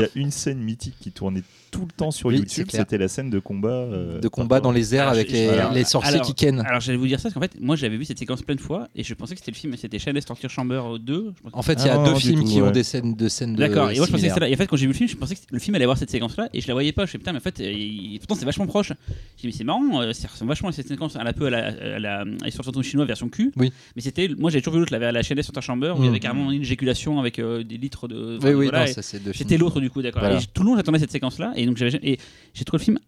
y 0.00 0.02
a 0.02 0.08
une 0.16 0.30
scène 0.30 0.58
mythique 0.58 0.94
qui 1.00 1.10
tournait 1.12 1.42
tout 1.74 1.86
le 1.86 1.92
temps 1.92 2.10
sur 2.10 2.28
Oui, 2.28 2.36
YouTube, 2.36 2.66
c'était 2.70 2.98
la 2.98 3.08
scène 3.08 3.30
de 3.30 3.38
combat. 3.38 3.68
euh, 3.68 4.20
de 4.20 4.28
combat 4.28 4.60
dans 4.60 4.72
les 4.72 4.94
airs 4.94 5.02
Alors, 5.02 5.14
avec 5.14 5.30
les, 5.30 5.46
voilà. 5.46 5.70
les 5.72 5.84
sorciers 5.84 6.14
Alors- 6.14 6.26
qui 6.26 6.34
kennent. 6.34 6.60
Alors 6.66 6.80
j'allais 6.80 6.98
vous 6.98 7.06
dire 7.06 7.18
ça 7.18 7.24
parce 7.24 7.34
qu'en 7.34 7.40
fait 7.40 7.60
moi 7.60 7.76
j'avais 7.76 7.96
vu 7.96 8.04
cette 8.04 8.18
séquence 8.18 8.42
plein 8.42 8.54
de 8.54 8.60
fois 8.60 8.88
et 8.94 9.02
je 9.02 9.12
pensais 9.14 9.34
que 9.34 9.40
c'était 9.40 9.50
le 9.52 9.56
film 9.56 9.76
c'était 9.76 9.98
Shameless 9.98 10.24
Torture 10.24 10.50
Chamber 10.50 10.82
2. 11.00 11.32
je 11.36 11.42
pense. 11.42 11.52
En 11.52 11.62
fait, 11.62 11.74
il 11.80 11.86
y 11.86 11.88
Ah 11.88 11.94
a 11.94 11.96
non, 11.98 12.12
deux 12.12 12.18
films 12.20 12.40
tout, 12.40 12.46
qui 12.46 12.62
ont 12.62 12.70
des 12.70 12.82
scènes 12.84 13.14
de 13.14 13.28
scènes 13.28 13.54
de 13.54 13.58
D'accord, 13.58 13.90
et 13.90 13.96
moi 13.96 14.06
je 14.06 14.12
pensais 14.12 14.22
que 14.24 14.28
c'était 14.28 14.40
là. 14.40 14.48
Et 14.48 14.54
en 14.54 14.56
fait 14.56 14.66
quand 14.66 14.76
j'ai 14.76 14.86
vu 14.86 14.92
le 14.92 14.96
film 14.96 15.08
je 15.08 15.16
pensais 15.16 15.34
que 15.34 15.40
le 15.50 15.58
film 15.58 15.74
allait 15.74 15.84
avoir 15.84 15.98
cette 15.98 16.10
séquence 16.10 16.36
là 16.36 16.48
et 16.54 16.60
je 16.60 16.68
la 16.68 16.74
voyais 16.74 16.92
pas. 16.92 17.06
Je 17.06 17.12
me 17.14 17.18
putain 17.18 17.32
mais 17.32 17.38
en 17.38 17.42
fait 17.42 17.60
euh, 17.60 17.70
il- 17.72 18.18
pourtant 18.18 18.34
c'est 18.36 18.44
vachement 18.44 18.66
proche. 18.66 18.88
J'ai 19.36 19.42
dit 19.42 19.46
mais 19.46 19.52
c'est 19.52 19.64
marrant, 19.64 20.00
euh, 20.02 20.12
ça 20.12 20.28
ressemble 20.28 20.48
vachement 20.50 20.68
à 20.68 20.72
cette 20.72 20.88
séquence 20.88 21.16
un 21.16 21.32
peu 21.32 21.46
à 21.46 21.50
la, 21.50 21.66
à 21.66 21.98
la, 21.98 22.20
à 22.42 22.82
chinois 22.82 23.04
version 23.04 23.28
cul. 23.28 23.52
Oui. 23.56 23.72
Mais 23.96 24.02
c'était 24.02 24.28
moi 24.38 24.50
j'avais 24.50 24.60
toujours 24.62 24.74
vu 24.74 24.80
l'autre 24.80 24.96
la, 24.96 25.10
la 25.12 25.22
Shameless 25.22 25.46
Torture 25.46 25.62
Chamber 25.62 25.94
où 25.96 26.02
il 26.02 26.06
y 26.06 26.08
avait 26.08 26.20
carrément 26.20 26.50
une 26.52 26.60
éjaculation 26.62 27.18
avec 27.18 27.40
des 27.40 27.76
litres 27.78 28.08
de. 28.08 28.38
Oui, 28.42 28.50
oui, 28.52 28.64
voilà, 28.66 28.80
non, 28.80 28.84
et- 28.86 28.92
ça 28.92 29.02
c'est 29.02 29.18
deux 29.22 29.32
films. 29.32 29.48
C'était 29.48 29.58
l'autre 29.58 29.80
du 29.80 29.90
coup, 29.90 30.02
d'accord. 30.02 30.22
Tout 30.52 30.62
le 30.62 30.68
long 30.70 30.76
j'attendais 30.76 30.98
cette 30.98 31.10
séquence 31.12 31.38
là 31.38 31.52
et 31.64 31.66
donc 31.66 31.76
j'ai 31.76 32.64
trouvé 32.64 32.78
le 32.80 32.84
film 32.84 32.98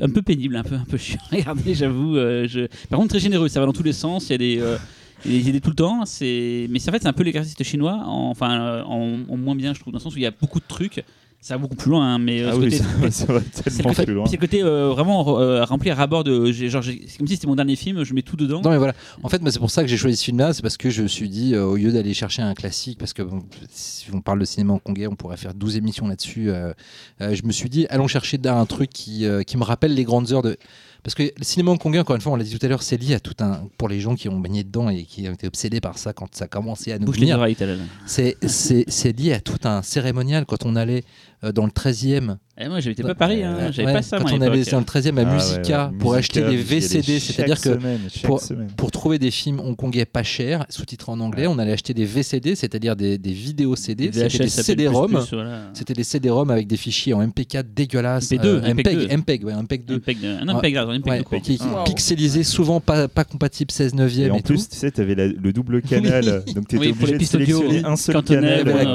un, 0.00 0.08
peu 0.10 0.22
pénible, 0.22 0.56
un 0.56 0.62
peu 0.62 0.74
un 0.74 0.84
peu 0.84 0.96
chiant. 0.96 1.18
à 1.32 1.36
regarder, 1.36 1.74
j'avoue. 1.74 2.16
euh, 2.16 2.46
je... 2.48 2.66
Par 2.88 2.98
contre 2.98 3.10
très 3.10 3.20
généreux, 3.20 3.48
ça 3.48 3.60
va 3.60 3.66
dans 3.66 3.72
tous 3.72 3.82
les 3.82 3.92
sens. 3.92 4.28
Il 4.28 4.32
y 4.32 4.34
a 4.34 4.38
des 4.38 4.58
euh, 4.60 4.76
il 5.24 5.48
y 5.48 5.60
tout 5.60 5.70
le 5.70 5.76
temps. 5.76 6.04
Mais 6.20 6.78
en 6.90 6.92
fait 6.92 7.02
c'est 7.02 7.08
un 7.08 7.12
peu 7.12 7.22
l'exercice 7.22 7.56
chinois, 7.64 7.94
en- 8.04 8.30
enfin 8.30 8.60
euh, 8.60 8.82
en 9.28 9.36
moins 9.36 9.54
bien 9.54 9.74
je 9.74 9.80
trouve 9.80 9.92
dans 9.92 9.98
le 9.98 10.02
sens 10.02 10.14
où 10.14 10.18
il 10.18 10.22
y 10.22 10.26
a 10.26 10.30
beaucoup 10.32 10.60
de 10.60 10.66
trucs. 10.66 11.02
Ça 11.40 11.54
va 11.54 11.58
beaucoup 11.58 11.76
plus 11.76 11.90
loin, 11.90 12.14
hein, 12.14 12.18
mais 12.18 12.42
euh, 12.42 12.48
Ah 12.50 12.54
ce 12.54 12.58
oui, 12.58 12.64
côté- 12.64 12.76
ça, 12.78 12.84
ça 13.26 13.32
va 13.32 13.40
c'est 13.52 13.66
le 13.66 13.72
tellement 13.76 13.90
côté, 13.90 14.04
plus 14.04 14.14
loin. 14.14 14.26
c'est 14.26 14.36
le 14.36 14.40
côté, 14.40 14.62
euh, 14.64 14.88
vraiment 14.88 15.38
euh, 15.38 15.64
rempli 15.64 15.90
à 15.90 15.94
rabord 15.94 16.24
de. 16.24 16.50
Genre, 16.50 16.82
c'est 16.82 17.18
comme 17.18 17.26
si 17.28 17.34
c'était 17.34 17.46
mon 17.46 17.54
dernier 17.54 17.76
film, 17.76 18.02
je 18.02 18.14
mets 18.14 18.22
tout 18.22 18.36
dedans. 18.36 18.60
Non 18.62 18.70
mais 18.70 18.78
voilà. 18.78 18.94
En 19.22 19.28
fait, 19.28 19.40
c'est 19.48 19.58
pour 19.60 19.70
ça 19.70 19.82
que 19.82 19.88
j'ai 19.88 19.96
choisi 19.96 20.16
ce 20.16 20.24
film-là, 20.24 20.52
c'est 20.52 20.62
parce 20.62 20.76
que 20.76 20.90
je 20.90 21.02
me 21.02 21.08
suis 21.08 21.28
dit, 21.28 21.54
euh, 21.54 21.64
au 21.64 21.76
lieu 21.76 21.92
d'aller 21.92 22.14
chercher 22.14 22.42
un 22.42 22.54
classique, 22.54 22.98
parce 22.98 23.12
que 23.12 23.22
bon, 23.22 23.44
si 23.70 24.06
on 24.12 24.20
parle 24.20 24.40
de 24.40 24.44
cinéma 24.44 24.72
hongkongais, 24.72 25.06
on 25.06 25.14
pourrait 25.14 25.36
faire 25.36 25.54
12 25.54 25.76
émissions 25.76 26.08
là-dessus. 26.08 26.50
euh, 26.50 26.72
euh, 27.20 27.34
je 27.34 27.44
me 27.44 27.52
suis 27.52 27.68
dit, 27.68 27.86
allons 27.90 28.08
chercher 28.08 28.38
un 28.44 28.66
truc 28.66 28.90
qui, 28.90 29.24
euh, 29.24 29.42
qui 29.42 29.56
me 29.56 29.62
rappelle 29.62 29.94
les 29.94 30.04
grandes 30.04 30.32
heures 30.32 30.42
de. 30.42 30.56
Parce 31.06 31.14
que 31.14 31.22
le 31.22 31.44
cinéma 31.44 31.70
hongkongais, 31.70 32.00
encore 32.00 32.16
une 32.16 32.20
fois, 32.20 32.32
on 32.32 32.34
l'a 32.36 32.42
dit 32.42 32.58
tout 32.58 32.66
à 32.66 32.68
l'heure, 32.68 32.82
c'est 32.82 32.96
lié 32.96 33.14
à 33.14 33.20
tout 33.20 33.36
un. 33.38 33.68
Pour 33.78 33.88
les 33.88 34.00
gens 34.00 34.16
qui 34.16 34.28
ont 34.28 34.40
baigné 34.40 34.64
dedans 34.64 34.88
et 34.88 35.04
qui 35.04 35.28
ont 35.28 35.34
été 35.34 35.46
obsédés 35.46 35.80
par 35.80 35.98
ça 35.98 36.12
quand 36.12 36.34
ça 36.34 36.46
a 36.46 36.48
commencé 36.48 36.90
à 36.90 36.98
nous 36.98 37.12
venir, 37.12 37.38
c'est 38.06 39.16
lié 39.16 39.34
à 39.34 39.40
tout 39.40 39.60
un 39.62 39.82
cérémonial 39.82 40.46
quand 40.46 40.66
on 40.66 40.74
allait 40.74 41.04
euh, 41.44 41.52
dans 41.52 41.64
le 41.64 41.70
13e. 41.70 42.38
Eh, 42.58 42.68
moi, 42.70 42.80
j'étais 42.80 43.02
pas 43.02 43.10
à 43.10 43.14
Paris, 43.14 43.42
hein, 43.44 43.54
Euh, 43.60 43.70
j'avais 43.70 43.88
ouais, 43.88 43.92
pas 43.92 44.00
ça. 44.00 44.16
quand 44.16 44.22
moi, 44.22 44.32
on 44.32 44.40
allait 44.40 44.56
l'époque. 44.56 44.70
dans 44.72 44.78
le 44.78 44.84
13e 44.86 45.18
à 45.18 45.20
Ah 45.20 45.24
ouais, 45.28 45.34
Musica 45.34 45.86
ouais. 45.92 45.98
pour 45.98 46.14
Musica, 46.14 46.18
acheter 46.40 46.40
des 46.40 46.56
VCD, 46.56 47.20
c'est-à-dire 47.20 47.60
que 47.60 47.74
semaine, 47.74 48.00
pour- 48.22 48.40
pour 48.78 48.90
trouver 48.90 49.18
des 49.18 49.30
films 49.30 49.60
hongkongais 49.60 50.06
pas 50.06 50.22
chers, 50.22 50.64
sous-titrés 50.70 51.12
en 51.12 51.20
anglais, 51.20 51.46
on 51.46 51.58
allait 51.58 51.72
acheter 51.72 51.92
des 51.92 52.06
VCD, 52.06 52.54
c'est-à-dire 52.54 52.96
des, 52.96 53.18
des 53.18 53.32
vidéos 53.32 53.76
CD, 53.76 54.08
Des 54.08 54.30
c'était 54.30 54.48
CD-ROM. 54.48 55.20
voilà. 55.32 55.64
C'était 55.74 55.92
des 55.92 56.02
CD-ROM 56.02 56.50
avec 56.50 56.66
des 56.66 56.78
fichiers 56.78 57.12
en 57.12 57.20
MP4 57.22 57.66
dégueulasses. 57.74 58.30
MP2, 58.32 58.46
euh, 58.46 58.72
MPEG 58.74 59.12
MPEG, 59.18 59.44
ouais, 59.44 59.52
MPEG 59.54 59.84
2. 59.84 59.96
MPEG 59.96 60.16
Un 60.24 60.54
MPEG, 60.54 60.76
un 60.78 60.98
MPEG 60.98 61.24
Ouais, 61.30 61.40
qui, 61.42 61.58
pixelisé, 61.84 62.42
souvent 62.42 62.80
pas, 62.80 63.06
pas 63.06 63.24
compatible 63.24 63.70
16 63.70 63.94
neuvième 63.94 64.28
Et 64.28 64.28
et, 64.28 64.32
en 64.32 64.36
tout. 64.38 64.54
plus, 64.54 64.66
tu 64.66 64.76
sais, 64.76 64.90
tu 64.90 65.02
avais 65.02 65.14
le 65.14 65.52
double 65.52 65.82
canal, 65.82 66.42
donc 66.54 66.68
tu 66.68 66.76
étais 66.76 66.86
Oui, 66.86 66.92
pour 66.94 67.06
les 67.06 67.14
obligé 67.16 67.18
de 67.18 67.24
sélectionner 67.24 67.84
un 67.84 67.96
seul 67.96 68.14
cantonais, 68.14 68.40
canal. 68.40 68.60
Avait 68.60 68.74
Ouais. 68.86 68.94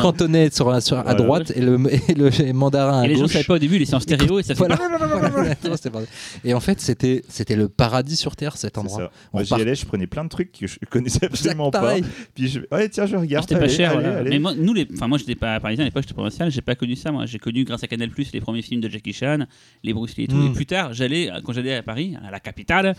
sur- 0.81 0.97
à 1.07 1.13
droite 1.13 1.51
et 1.55 1.61
le, 1.61 1.77
et 2.09 2.13
le 2.15 2.29
et 2.41 2.53
mandarin 2.53 3.01
à 3.01 3.07
Et 3.07 3.13
gauche. 3.13 3.33
Pas 3.51 3.55
au 3.55 3.59
début, 3.59 3.75
étaient 3.75 3.93
en 3.93 3.99
stéréo 3.99 4.39
et 4.39 4.43
ça 4.43 4.55
fait. 4.55 4.63
Et 6.43 6.53
en 6.53 6.59
fait, 6.59 6.79
c'était 6.79 7.23
c'était 7.27 7.55
le 7.55 7.67
paradis 7.67 8.15
sur 8.15 8.35
terre 8.35 8.57
cet 8.57 8.77
endroit. 8.77 9.11
Moi, 9.33 9.43
j'y 9.43 9.53
allais, 9.53 9.75
je 9.75 9.85
prenais 9.85 10.07
plein 10.07 10.23
de 10.23 10.29
trucs 10.29 10.51
que 10.51 10.67
je 10.67 10.77
connaissais 10.89 11.25
absolument 11.25 11.71
pas. 11.71 11.95
Puis 12.33 12.47
je, 12.47 12.61
ouais, 12.71 12.89
tiens, 12.89 13.05
je 13.05 13.15
regarde. 13.15 13.47
C'était 13.47 13.59
pas 13.59 13.67
cher. 13.69 14.23
Mais 14.23 14.39
moi, 14.39 14.53
nous, 14.55 14.73
les... 14.73 14.87
enfin, 14.93 15.07
moi, 15.07 15.17
j'étais 15.17 15.35
pas 15.35 15.59
parisien 15.59 15.83
à 15.83 15.87
l'époque, 15.87 16.03
j'étais 16.03 16.13
provincial, 16.13 16.49
j'ai 16.51 16.61
pas 16.61 16.75
connu 16.75 16.95
ça. 16.95 17.11
Moi, 17.11 17.25
j'ai 17.25 17.39
connu 17.39 17.63
grâce 17.63 17.83
à 17.83 17.87
Canal 17.87 18.09
Plus 18.09 18.31
les 18.31 18.41
premiers 18.41 18.61
films 18.61 18.81
de 18.81 18.89
Jackie 18.89 19.13
Chan, 19.13 19.39
les 19.83 19.93
Bruce 19.93 20.15
Lee 20.15 20.23
et 20.23 20.27
tout. 20.27 20.45
Et 20.45 20.51
plus 20.51 20.65
tard, 20.65 20.93
j'allais, 20.93 21.29
quand 21.43 21.53
j'allais 21.53 21.75
à 21.75 21.83
Paris, 21.83 22.15
à 22.25 22.31
la 22.31 22.39
capitale, 22.39 22.95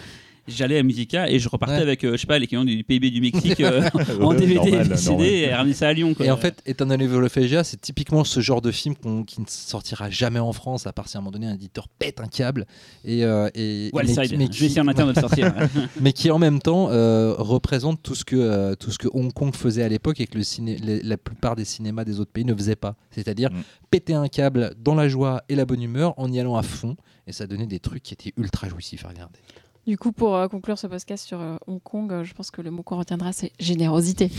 j'allais 0.48 0.78
à 0.78 0.82
Musica 0.82 1.30
et 1.30 1.38
je 1.38 1.48
repartais 1.48 1.76
Ouais. 1.76 1.80
avec, 1.82 2.04
euh, 2.04 2.12
je 2.12 2.16
sais 2.18 2.26
pas, 2.26 2.38
l'équivalent 2.38 2.64
du 2.64 2.82
PIB 2.84 3.10
du 3.10 3.20
Mexique 3.20 3.60
euh, 3.60 3.88
en 4.20 4.34
DVD, 4.34 4.54
normal, 4.72 4.98
CD 4.98 5.10
normal. 5.10 5.26
et 5.28 5.54
ramener 5.54 5.74
ça 5.74 5.88
à 5.88 5.92
Lyon. 5.92 6.14
Quoi. 6.14 6.26
Et 6.26 6.30
en 6.30 6.36
fait, 6.36 6.62
Eternal 6.66 7.00
Evolophagia, 7.00 7.64
c'est 7.64 7.80
typiquement 7.80 8.24
ce 8.24 8.40
genre 8.40 8.60
de 8.60 8.70
film 8.70 8.94
qu'on- 8.96 9.24
qui 9.24 9.40
ne 9.40 9.46
sortira 9.48 10.10
jamais 10.10 10.38
en 10.40 10.52
France, 10.52 10.86
à 10.86 10.92
part 10.92 11.08
si 11.08 11.16
à 11.16 11.20
un 11.20 11.22
moment 11.22 11.32
donné 11.32 11.46
un 11.46 11.54
éditeur 11.54 11.88
pète 11.88 12.20
un 12.20 12.26
câble. 12.26 12.66
Et, 13.04 13.24
euh, 13.24 13.48
et, 13.54 13.90
mais, 13.94 14.00
Wildside, 14.02 14.36
mais 14.38 14.46
je 14.46 14.50
qui, 14.50 14.60
vais 14.60 14.66
essayer 14.66 14.80
en 14.80 14.88
interne 14.88 15.10
de 15.10 15.14
le 15.14 15.20
sortir. 15.20 15.54
mais 16.00 16.12
qui 16.12 16.30
en 16.30 16.38
même 16.38 16.60
temps 16.60 16.88
euh, 16.90 17.34
représente 17.38 18.02
tout 18.02 18.14
ce, 18.14 18.24
que, 18.24 18.36
euh, 18.36 18.74
tout 18.74 18.90
ce 18.90 18.98
que 18.98 19.08
Hong 19.12 19.32
Kong 19.32 19.54
faisait 19.54 19.82
à 19.82 19.88
l'époque 19.88 20.20
et 20.20 20.26
que 20.26 20.36
le 20.38 20.44
ciné, 20.44 20.76
les- 20.76 21.02
la 21.02 21.16
plupart 21.16 21.56
des 21.56 21.64
cinémas 21.64 22.04
des 22.04 22.20
autres 22.20 22.32
pays 22.32 22.44
ne 22.44 22.54
faisaient 22.54 22.76
pas. 22.76 22.96
C'est-à-dire 23.10 23.50
Mm. 23.50 23.62
péter 23.90 24.14
un 24.14 24.28
câble 24.28 24.74
dans 24.78 24.94
la 24.94 25.08
joie 25.08 25.42
et 25.48 25.54
la 25.54 25.64
bonne 25.64 25.82
humeur 25.82 26.14
en 26.18 26.30
y 26.32 26.40
allant 26.40 26.56
à 26.56 26.62
fond. 26.62 26.96
Et 27.26 27.32
ça 27.32 27.46
donnait 27.46 27.66
des 27.66 27.78
trucs 27.78 28.02
qui 28.02 28.14
étaient 28.14 28.32
ultra 28.36 28.68
jouissifs 28.68 29.04
à 29.04 29.08
regarder. 29.08 29.38
Du 29.84 29.98
coup, 29.98 30.12
pour 30.12 30.36
euh, 30.36 30.46
conclure 30.46 30.78
ce 30.78 30.86
podcast 30.86 31.26
sur 31.26 31.40
euh, 31.40 31.56
Hong 31.66 31.82
Kong, 31.82 32.12
euh, 32.12 32.22
je 32.24 32.32
pense 32.34 32.52
que 32.52 32.62
le 32.62 32.70
mot 32.70 32.84
qu'on 32.84 32.98
retiendra, 32.98 33.32
c'est 33.32 33.50
générosité. 33.58 34.30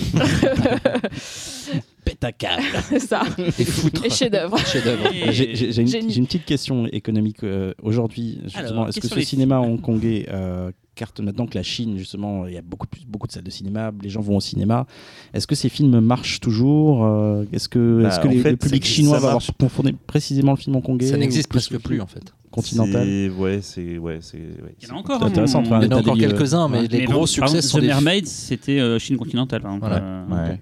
Pète 2.05 2.23
à 2.23 2.31
câble. 2.31 2.63
c'est 2.87 2.99
ça. 2.99 3.23
Et 3.37 3.65
foutre. 3.65 4.05
Et 4.05 4.09
chef-d'œuvre. 4.09 4.57
Chef-d'œuvre. 4.59 5.07
Et- 5.13 5.31
J'ai 5.33 5.81
une, 5.81 6.11
une 6.11 6.25
petite 6.25 6.45
question 6.45 6.85
économique 6.87 7.43
euh, 7.43 7.73
aujourd'hui. 7.81 8.39
justement. 8.43 8.67
Alors, 8.67 8.87
Est-ce 8.89 9.01
que 9.01 9.07
ce 9.07 9.19
cinéma 9.21 9.59
hongkongais 9.59 10.27
euh, 10.31 10.71
carte 10.95 11.19
maintenant 11.19 11.45
que 11.47 11.55
la 11.57 11.63
Chine, 11.63 11.97
justement, 11.97 12.45
il 12.47 12.53
y 12.53 12.57
a 12.57 12.61
beaucoup, 12.61 12.87
plus, 12.87 13.05
beaucoup 13.07 13.27
de 13.27 13.31
salles 13.31 13.43
de 13.43 13.49
cinéma, 13.49 13.91
les 14.01 14.09
gens 14.09 14.21
vont 14.21 14.37
au 14.37 14.41
cinéma. 14.41 14.85
Est-ce 15.33 15.47
que 15.47 15.55
ces 15.55 15.69
films 15.69 15.99
marchent 15.99 16.39
toujours 16.39 17.03
euh, 17.05 17.45
Est-ce 17.51 17.67
que, 17.67 18.01
Bah, 18.03 18.09
est-ce 18.09 18.19
que 18.19 18.27
les- 18.27 18.39
fait, 18.39 18.51
le 18.51 18.57
public 18.57 18.85
chinois 18.85 19.19
va 19.19 19.31
marche. 19.33 19.49
avoir 19.49 19.57
confondu 19.57 19.93
précisément 20.07 20.51
le 20.51 20.57
film 20.57 20.75
hongkongais 20.75 21.07
Ça 21.07 21.17
n'existe 21.17 21.49
plus 21.49 21.57
presque 21.59 21.77
plus 21.83 22.01
en 22.01 22.07
fait. 22.07 22.33
Continental? 22.51 23.31
Ouais, 23.39 23.59
c'est. 23.63 23.97
Ouais, 23.97 24.19
c'est. 24.21 24.37
Ouais, 24.37 24.75
Il 24.81 24.87
y 24.87 24.91
en 24.91 24.95
a 24.95 24.99
encore. 24.99 25.23
Intéressant, 25.23 25.59
hein, 25.59 25.63
enfin, 25.65 25.79
Il 25.81 25.85
y 25.85 25.93
en 25.93 25.97
a 25.97 25.99
encore 25.99 26.15
euh, 26.15 26.19
quelques-uns, 26.19 26.67
mais 26.67 26.87
les 26.87 26.99
Mais 26.99 27.05
gros 27.05 27.13
non, 27.13 27.19
par 27.21 27.27
succès 27.27 27.45
exemple, 27.57 27.61
sont 27.63 27.77
The 27.79 27.81
des 27.81 27.87
Mermaid, 27.87 28.27
c'était 28.27 28.79
euh, 28.79 28.99
Chine 28.99 29.17
continentale, 29.17 29.61
par 29.61 29.73
exemple. 29.73 29.89
Voilà. 29.91 30.05
Euh, 30.05 30.49
Ouais. 30.49 30.61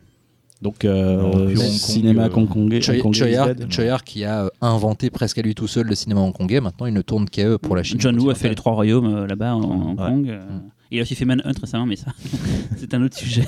Donc, 0.61 0.85
euh, 0.85 1.15
Non, 1.21 1.31
Kong, 1.31 1.55
cinéma 1.55 2.25
euh, 2.25 2.29
hongkongais. 2.35 3.35
Ar 3.89 4.03
qui 4.03 4.23
a 4.25 4.43
euh, 4.45 4.49
inventé 4.61 5.09
presque 5.09 5.39
à 5.39 5.41
lui 5.41 5.55
tout 5.55 5.67
seul 5.67 5.87
le 5.87 5.95
cinéma 5.95 6.21
hongkongais. 6.21 6.61
Maintenant, 6.61 6.85
il 6.85 6.93
ne 6.93 7.01
tourne 7.01 7.27
qu'à 7.27 7.47
eux 7.47 7.57
pour 7.57 7.75
la 7.75 7.81
Chine. 7.83 7.99
John 7.99 8.19
Woo 8.19 8.29
a 8.29 8.35
fait 8.35 8.49
les 8.49 8.55
trois 8.55 8.73
royaumes 8.73 9.11
euh, 9.13 9.27
là-bas 9.27 9.55
en, 9.55 9.61
en 9.63 9.89
Hong 9.91 9.99
Ouais. 9.99 10.05
Kong. 10.07 10.29
euh, 10.29 10.45
Il 10.91 10.99
a 10.99 11.01
aussi 11.01 11.15
fait 11.15 11.25
Manhunt 11.25 11.51
récemment, 11.59 11.87
mais 11.87 11.95
ça, 11.95 12.11
c'est 12.77 12.93
un 12.93 13.01
autre 13.03 13.17
sujet. 13.17 13.45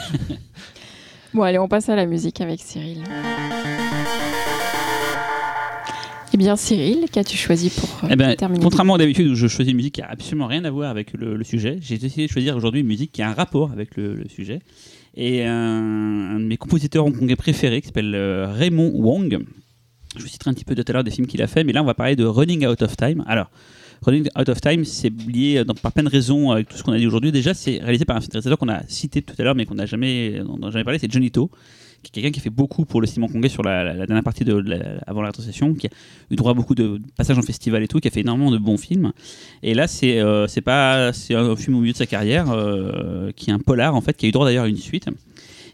Bon, 1.36 1.44
allez, 1.44 1.60
on 1.60 1.68
passe 1.68 1.90
à 1.90 1.96
la 1.96 2.06
musique 2.08 2.42
avec 2.42 2.60
Cyril. 2.62 3.04
Eh 6.34 6.38
bien, 6.38 6.56
Cyril, 6.56 7.06
qu'as-tu 7.12 7.38
choisi 7.38 7.70
pour 7.70 7.90
euh, 8.04 8.08
Eh 8.12 8.16
ben, 8.16 8.36
terminer 8.36 8.64
contrairement 8.64 8.96
à 8.96 8.98
d'habitude 8.98 9.28
où 9.28 9.36
je 9.36 9.48
choisis 9.48 9.70
une 9.72 9.78
musique 9.78 9.96
qui 9.96 10.02
a 10.02 10.10
absolument 10.10 10.48
rien 10.48 10.66
à 10.66 10.72
voir 10.72 10.90
avec 10.90 11.14
le, 11.14 11.36
le 11.38 11.44
sujet, 11.44 11.78
j'ai 11.80 11.98
décidé 12.00 12.26
de 12.26 12.32
choisir 12.32 12.56
aujourd'hui 12.58 12.82
une 12.82 12.88
musique 12.88 13.12
qui 13.12 13.22
a 13.22 13.30
un 13.30 13.34
rapport 13.34 13.72
avec 13.72 13.96
le, 13.98 14.16
le 14.16 14.28
sujet. 14.28 14.60
Et 15.16 15.44
un, 15.46 15.52
un 15.54 16.40
de 16.40 16.46
mes 16.46 16.58
compositeurs 16.58 17.06
hongkongais 17.06 17.36
préférés 17.36 17.82
qui 17.82 17.88
s'appelle 17.88 18.16
euh, 18.16 18.48
Raymond 18.52 18.92
Wong. 18.96 19.46
Je 20.16 20.22
vous 20.24 20.28
citerai 20.28 20.50
un 20.50 20.54
petit 20.56 20.66
peu 20.66 20.74
tout 20.74 20.84
à 20.88 20.92
l'heure 20.92 21.04
des 21.04 21.12
films 21.12 21.28
qu'il 21.28 21.42
a 21.44 21.48
fait, 21.48 21.64
mais 21.64 21.72
là 21.72 21.84
on 21.84 21.86
va 21.86 21.94
parler 21.94 22.16
de 22.16 22.26
Running 22.26 22.66
Out 22.66 22.82
of 22.82 22.98
Time. 22.98 23.24
Alors, 23.28 23.52
Running 24.02 24.28
Out 24.38 24.50
of 24.50 24.60
Time, 24.60 24.86
c'est 24.86 25.12
lié 25.28 25.58
euh, 25.60 25.64
dans- 25.66 25.76
par 25.76 25.92
plein 25.92 26.04
de 26.04 26.10
raisons 26.10 26.50
avec 26.50 26.68
tout 26.68 26.78
ce 26.78 26.84
qu'on 26.84 26.94
a 26.94 26.98
dit 26.98 27.06
aujourd'hui. 27.06 27.32
Déjà, 27.32 27.54
c'est 27.54 27.78
réalisé 27.78 28.06
par 28.06 28.16
un 28.18 28.20
réalisateur 28.20 28.58
qu'on 28.58 28.70
a 28.70 28.82
cité 28.88 29.22
tout 29.22 29.36
à 29.38 29.44
l'heure, 29.44 29.54
mais 29.56 29.66
qu'on 29.68 29.76
n'a 29.76 29.86
jamais, 29.86 30.42
on 30.48 30.72
jamais 30.72 30.84
parlé, 30.84 30.98
c'est 30.98 31.12
Johnny 31.12 31.30
To, 31.30 31.52
quelqu'un 32.12 32.32
qui 32.32 32.40
a 32.40 32.44
fait 32.44 32.50
beaucoup 32.50 32.86
pour 32.86 33.02
le 33.02 33.08
cinéma 33.08 33.28
hongkongais 33.28 33.50
sur 33.50 33.64
la, 33.64 33.94
dernière 33.94 34.24
partie 34.24 34.44
de 34.44 34.64
avant 35.08 35.22
la 35.22 35.28
rétrocession, 35.28 35.74
qui 35.74 35.88
a 35.88 35.90
eu 36.32 36.36
droit 36.36 36.52
à 36.52 36.54
beaucoup 36.54 36.76
de 36.76 37.00
passages 37.18 37.38
en 37.38 37.42
festival 37.42 37.84
et 37.84 37.88
tout, 37.88 38.00
qui 38.00 38.08
a 38.08 38.12
fait 38.12 38.22
énormément 38.22 38.52
de 38.52 38.58
bons 38.58 38.78
films. 38.78 39.14
Et 39.62 39.74
là, 39.74 39.88
c'est 39.88 40.20
euh, 40.20 40.48
pas 40.64 41.14
c'est 41.14 41.36
un 41.36 41.56
film 41.56 41.78
au 41.78 41.80
milieu 41.80 41.94
de 41.94 41.98
sa 41.98 42.06
carrière, 42.06 42.52
euh, 42.52 43.32
qui 43.36 43.50
est 43.50 43.54
un 43.54 43.60
polar 43.60 43.96
en 43.96 44.02
fait, 44.02 44.16
qui 44.16 44.26
a 44.26 44.30
eu 44.30 44.32
droit 44.32 44.46
d'ailleurs 44.46 44.66
à 44.66 44.70
une 44.70 44.78
suite 44.78 45.08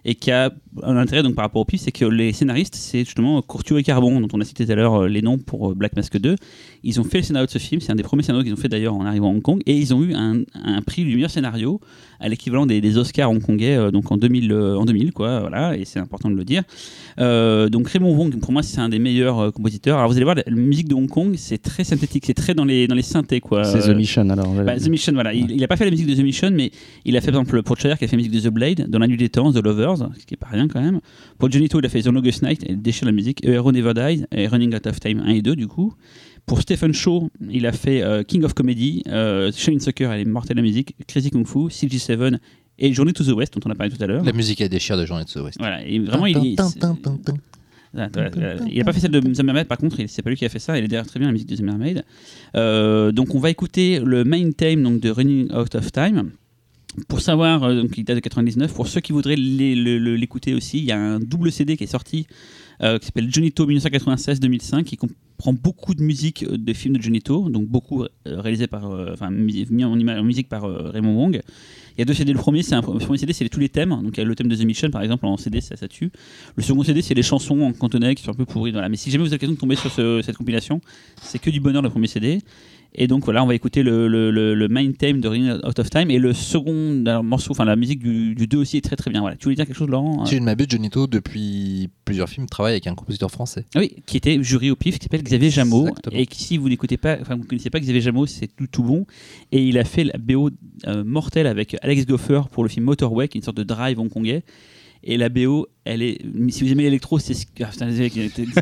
et 0.05 0.15
qui 0.15 0.31
a 0.31 0.51
un 0.83 0.97
intérêt 0.97 1.23
donc 1.23 1.35
par 1.35 1.45
rapport 1.45 1.61
au 1.61 1.65
pif, 1.65 1.81
c'est 1.81 1.91
que 1.91 2.05
les 2.05 2.33
scénaristes, 2.33 2.75
c'est 2.75 2.99
justement 2.99 3.41
Courtieu 3.41 3.77
et 3.79 3.83
Carbon, 3.83 4.19
dont 4.21 4.27
on 4.33 4.41
a 4.41 4.45
cité 4.45 4.65
tout 4.65 4.71
à 4.71 4.75
l'heure 4.75 5.03
euh, 5.03 5.07
les 5.07 5.21
noms 5.21 5.37
pour 5.37 5.71
euh, 5.71 5.73
Black 5.73 5.95
Mask 5.95 6.17
2. 6.17 6.35
Ils 6.83 6.99
ont 6.99 7.03
fait 7.03 7.17
le 7.17 7.23
scénario 7.23 7.45
de 7.45 7.51
ce 7.51 7.57
film, 7.57 7.81
c'est 7.81 7.91
un 7.91 7.95
des 7.95 8.03
premiers 8.03 8.23
scénarios 8.23 8.43
qu'ils 8.43 8.53
ont 8.53 8.61
fait 8.61 8.69
d'ailleurs 8.69 8.95
en 8.95 9.05
arrivant 9.05 9.29
à 9.29 9.31
Hong 9.31 9.41
Kong, 9.41 9.61
et 9.65 9.75
ils 9.75 9.93
ont 9.93 10.03
eu 10.03 10.13
un, 10.13 10.41
un 10.55 10.81
prix 10.81 11.03
du 11.03 11.15
meilleur 11.15 11.31
scénario 11.31 11.79
à 12.19 12.27
l'équivalent 12.27 12.65
des, 12.65 12.81
des 12.81 12.97
Oscars 12.97 13.31
hongkongais, 13.31 13.75
euh, 13.75 13.91
donc 13.91 14.11
en 14.11 14.17
2000, 14.17 14.51
euh, 14.51 14.77
en 14.77 14.85
2000 14.85 15.13
quoi, 15.13 15.39
voilà, 15.39 15.77
et 15.77 15.85
c'est 15.85 15.99
important 15.99 16.29
de 16.29 16.35
le 16.35 16.43
dire. 16.43 16.63
Euh, 17.19 17.69
donc 17.69 17.87
Raymond 17.87 18.15
Wong, 18.15 18.39
pour 18.39 18.51
moi, 18.51 18.61
c'est 18.61 18.79
un 18.79 18.89
des 18.89 18.99
meilleurs 18.99 19.53
compositeurs. 19.53 19.97
Alors 19.97 20.09
vous 20.09 20.17
allez 20.17 20.25
voir, 20.25 20.35
la, 20.35 20.43
musique 20.51 20.87
de 20.87 20.95
Hong 20.95 21.07
Kong, 21.07 21.35
c'est 21.37 21.61
très 21.61 21.83
synthétique, 21.83 22.25
c'est 22.25 22.33
très 22.33 22.53
dans 22.53 22.65
les, 22.65 22.87
dans 22.87 22.95
les 22.95 23.01
synthés 23.01 23.39
quoi. 23.39 23.63
C'est 23.63 23.79
The 23.79 23.95
Mission 23.95 24.29
alors. 24.29 24.53
bah, 24.53 24.77
The 24.77 24.87
Mission, 24.87 25.13
voilà. 25.13 25.33
Il, 25.33 25.51
il 25.51 25.63
a 25.63 25.67
pas 25.67 25.77
fait 25.77 25.85
la 25.85 25.91
musique 25.91 26.07
de 26.07 26.15
The 26.15 26.23
Mission, 26.23 26.51
mais 26.51 26.71
il 27.05 27.15
a 27.15 27.21
fait 27.21 27.31
par 27.31 27.41
exemple 27.41 27.63
pour 27.63 27.77
Chayar 27.77 27.97
qui 27.97 28.05
a 28.05 28.07
fait 28.07 28.15
la 28.15 28.23
musique 28.23 28.33
de 28.33 28.49
The 28.49 28.53
Blade, 28.53 28.89
dans 28.89 28.99
La 28.99 29.07
Nuit 29.07 29.17
des 29.17 29.29
Temps, 29.29 29.51
The 29.51 29.63
Lovers, 29.63 30.09
ce 30.19 30.25
qui 30.25 30.33
est 30.33 30.37
pas 30.37 30.47
rien 30.59 30.67
quand 30.67 30.81
même. 30.81 30.99
Pour 31.37 31.49
Johnny 31.51 31.69
To, 31.69 31.79
il 31.79 31.85
a 31.85 31.89
fait 31.89 32.01
The 32.01 32.07
Longest 32.07 32.43
Night, 32.43 32.63
et 32.63 32.71
il 32.71 32.81
déchire 32.81 33.05
la 33.05 33.11
musique. 33.11 33.45
A 33.45 33.49
Hero 33.49 33.71
Never 33.71 33.93
Dies 33.93 34.25
et 34.31 34.47
Running 34.47 34.75
Out 34.75 34.87
of 34.87 34.99
Time 34.99 35.19
1 35.25 35.27
et 35.29 35.41
2 35.41 35.55
du 35.55 35.67
coup. 35.67 35.93
Pour 36.45 36.61
Stephen 36.61 36.93
Shaw, 36.93 37.29
il 37.49 37.65
a 37.67 37.71
fait 37.71 38.01
euh, 38.01 38.23
King 38.23 38.43
of 38.43 38.53
Comedy, 38.53 39.03
euh, 39.07 39.51
Shane 39.55 39.79
Sucker, 39.79 40.09
elle 40.11 40.21
est 40.21 40.25
mortelle 40.25 40.57
la 40.57 40.63
musique, 40.63 40.95
Crazy 41.07 41.29
Kung 41.29 41.45
Fu, 41.45 41.67
CG7 41.69 42.37
et 42.79 42.93
Journey 42.93 43.13
to 43.13 43.23
the 43.23 43.35
West, 43.35 43.53
dont 43.53 43.61
on 43.67 43.71
a 43.71 43.75
parlé 43.75 43.93
tout 43.95 44.01
à 44.03 44.07
l'heure. 44.07 44.23
La 44.23 44.31
musique 44.33 44.61
à 44.61 44.67
déchire 44.67 44.97
de 44.97 45.05
Jean 45.05 45.19
et 45.19 45.25
de 45.25 45.41
West. 45.41 45.57
Voilà, 45.59 45.85
et 45.85 45.99
vraiment, 45.99 46.25
il, 46.25 46.37
il- 46.43 46.55
n'a 48.77 48.83
pas 48.85 48.93
fait 48.93 48.99
celle 48.99 49.11
de 49.11 49.19
The 49.19 49.43
Mermaid, 49.43 49.67
par 49.67 49.77
contre, 49.77 49.97
c'est 50.07 50.21
pas 50.21 50.29
lui 50.29 50.37
qui 50.37 50.45
a 50.45 50.49
fait 50.49 50.59
ça. 50.59 50.77
Il 50.77 50.85
est 50.85 50.87
derrière 50.87 51.07
très 51.07 51.19
bien 51.19 51.27
la 51.27 51.31
musique 51.33 51.49
de 51.49 51.55
The 51.55 51.61
Mermaid. 51.61 52.03
Euh, 52.55 53.11
donc, 53.11 53.35
on 53.35 53.39
va 53.39 53.49
écouter 53.49 53.99
le 53.99 54.23
main 54.23 54.51
theme 54.51 54.83
donc, 54.83 54.99
de 55.01 55.09
Running 55.09 55.51
Out 55.53 55.75
of 55.75 55.91
Time. 55.91 56.31
Pour 57.07 57.21
savoir, 57.21 57.63
euh, 57.63 57.83
il 57.95 58.03
date 58.03 58.15
de 58.15 58.21
99, 58.21 58.73
pour 58.73 58.87
ceux 58.87 58.99
qui 58.99 59.11
voudraient 59.13 59.35
l'écouter 59.35 60.53
aussi, 60.53 60.79
il 60.79 60.85
y 60.85 60.91
a 60.91 60.99
un 60.99 61.19
double 61.19 61.51
CD 61.51 61.77
qui 61.77 61.83
est 61.83 61.87
sorti 61.87 62.25
euh, 62.81 62.97
qui 62.97 63.05
s'appelle 63.05 63.31
Jonito 63.31 63.67
1996-2005 63.67 64.83
qui 64.83 64.97
comprend 64.97 65.53
beaucoup 65.53 65.93
de 65.93 66.01
musique 66.01 66.43
euh, 66.43 66.57
de 66.57 66.73
films 66.73 66.97
de 66.97 67.01
Jonito, 67.01 67.49
donc 67.49 67.67
beaucoup 67.67 68.05
réalisé 68.25 68.67
par, 68.67 68.89
enfin 69.13 69.29
mis 69.29 69.83
en, 69.83 69.95
musique 70.23 70.49
par 70.49 70.63
Raymond 70.63 71.15
Wong. 71.15 71.41
Il 71.95 71.99
y 71.99 72.01
a 72.01 72.05
deux 72.05 72.13
CD. 72.13 72.31
Le 72.31 72.39
premier, 72.39 72.61
un 72.71 72.81
premier 72.81 73.17
CD, 73.17 73.33
c'est 73.33 73.47
tous 73.49 73.59
les 73.59 73.67
thèmes. 73.69 73.89
Donc 73.89 74.15
il 74.15 74.19
y 74.19 74.21
a 74.21 74.23
le 74.23 74.33
thème 74.33 74.47
de 74.47 74.55
The 74.55 74.63
Mission, 74.63 74.89
par 74.89 75.01
exemple, 75.03 75.25
en 75.25 75.35
CD, 75.37 75.59
ça, 75.59 75.75
ça 75.75 75.87
tue. 75.89 76.11
Le 76.55 76.63
second 76.63 76.83
CD, 76.83 77.01
c'est 77.01 77.13
les 77.13 77.23
chansons 77.23 77.59
en 77.61 77.73
cantonais 77.73 78.15
qui 78.15 78.23
sont 78.23 78.31
un 78.31 78.35
peu 78.35 78.45
pourries. 78.45 78.71
Mais 78.71 78.95
si 78.95 79.11
jamais 79.11 79.23
vous 79.23 79.27
avez 79.27 79.35
l'occasion 79.35 79.53
de 79.53 79.59
tomber 79.59 79.75
sur 79.75 79.91
ce- 79.91 80.21
cette 80.23 80.37
compilation, 80.37 80.79
c'est 81.21 81.39
que 81.39 81.49
du 81.49 81.59
bonheur 81.59 81.81
le 81.81 81.89
premier 81.89 82.07
CD. 82.07 82.39
Et 82.95 83.07
donc 83.07 83.23
voilà, 83.23 83.43
on 83.43 83.47
va 83.47 83.53
écouter 83.55 83.83
le, 83.83 84.07
le, 84.07 84.31
le- 84.31 84.67
main 84.67 84.91
theme 84.91 85.21
de 85.21 85.27
Running 85.27 85.51
Out 85.63 85.77
of 85.79 85.89
Time 85.89 86.09
et 86.09 86.17
le 86.17 86.33
second 86.33 87.03
alors, 87.05 87.23
morceau, 87.23 87.51
enfin 87.51 87.65
la 87.65 87.75
musique 87.75 87.99
du, 87.99 88.33
du 88.35 88.47
2 88.47 88.57
aussi 88.57 88.77
est 88.77 88.81
très 88.81 88.95
très 88.95 89.11
bien. 89.11 89.21
Voilà. 89.21 89.35
Tu 89.35 89.43
voulais 89.43 89.55
dire 89.55 89.65
quelque 89.65 89.75
chose, 89.77 89.87
Laurent 89.89 90.25
Si 90.25 90.35
je 90.35 90.39
ne 90.39 90.45
m'abuse, 90.45 90.67
Jonito, 90.69 91.05
depuis 91.07 91.89
plusieurs 92.03 92.27
films, 92.29 92.47
travaille 92.47 92.73
avec 92.73 92.87
un 92.87 92.95
compositeur 92.95 93.29
français. 93.29 93.65
Ah 93.75 93.79
oui, 93.79 93.95
qui 94.05 94.17
était 94.17 94.41
jury 94.43 94.71
au 94.71 94.75
pif, 94.75 94.97
qui 94.97 95.03
s'appelle 95.05 95.23
Xavier 95.23 95.49
Jameau. 95.49 95.87
Exactement. 95.87 96.17
Et 96.17 96.25
qui, 96.25 96.43
si 96.43 96.57
vous 96.57 96.67
n'écoutez 96.69 96.97
pas, 96.97 97.17
enfin 97.21 97.35
vous 97.35 97.43
ne 97.43 97.47
connaissez 97.47 97.69
pas 97.69 97.79
Xavier 97.79 98.01
Jameau, 98.01 98.25
c'est 98.25 98.47
tout, 98.47 98.67
tout 98.67 98.83
bon. 98.83 99.05
Et 99.51 99.63
il 99.63 99.77
a 99.77 99.83
fait 99.83 100.03
la 100.03 100.17
BO 100.17 100.49
euh, 100.87 101.03
mortelle 101.03 101.47
avec 101.47 101.77
Alex 101.83 102.05
Goffer 102.07 102.41
pour 102.51 102.63
le 102.63 102.69
film 102.69 102.85
Motorway, 102.85 103.27
qui 103.27 103.37
est 103.37 103.39
une 103.41 103.45
sorte 103.45 103.57
de 103.57 103.63
drive 103.63 103.99
hongkongais. 103.99 104.43
Et 105.01 105.15
la 105.17 105.29
BO, 105.29 105.67
elle 105.85 106.01
est. 106.01 106.19
Si 106.49 106.63
vous 106.65 106.71
aimez 106.71 106.83
l'électro, 106.83 107.19
c'est. 107.19 107.33
ce- 107.33 107.45
Ah, 107.61 107.67
putain, 107.67 107.87
désolé, 107.87 108.11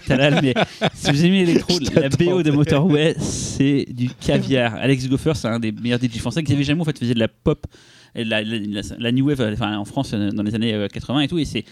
talal, 0.06 0.40
mais 0.44 0.54
si 0.94 1.12
vous 1.12 1.26
aimez 1.26 1.46
l'électro, 1.46 1.80
la 1.96 2.10
BO 2.10 2.44
de 2.44 2.52
Motorway, 2.52 3.16
c'est 3.20 3.86
du 3.90 4.10
caviar. 4.10 4.76
Alex 4.76 5.10
Goffer, 5.10 5.34
c'est 5.36 5.48
un 5.48 5.60
des 5.60 5.72
meilleurs 5.72 6.00
DJ 6.00 6.18
français. 6.20 6.44
Xavier 6.44 6.64
Jameau, 6.64 6.84
en 6.84 6.86
fait, 6.86 6.98
faisait 7.00 7.16
de 7.16 7.20
la 7.20 7.28
pop, 7.28 7.66
et 8.14 8.24
de 8.24 8.30
la, 8.30 8.44
la, 8.44 8.60
la- 8.60 8.82
la 9.00 9.12
new 9.12 9.26
wave, 9.28 9.42
enfin, 9.54 9.78
en 9.78 9.86
France, 9.86 10.12
euh, 10.14 10.30
dans 10.30 10.44
les 10.44 10.54
années 10.54 10.76
euh, 10.76 10.88
80 10.88 11.22
et 11.22 11.28
tout. 11.28 11.40
Et 11.40 11.46
c'est. 11.46 11.66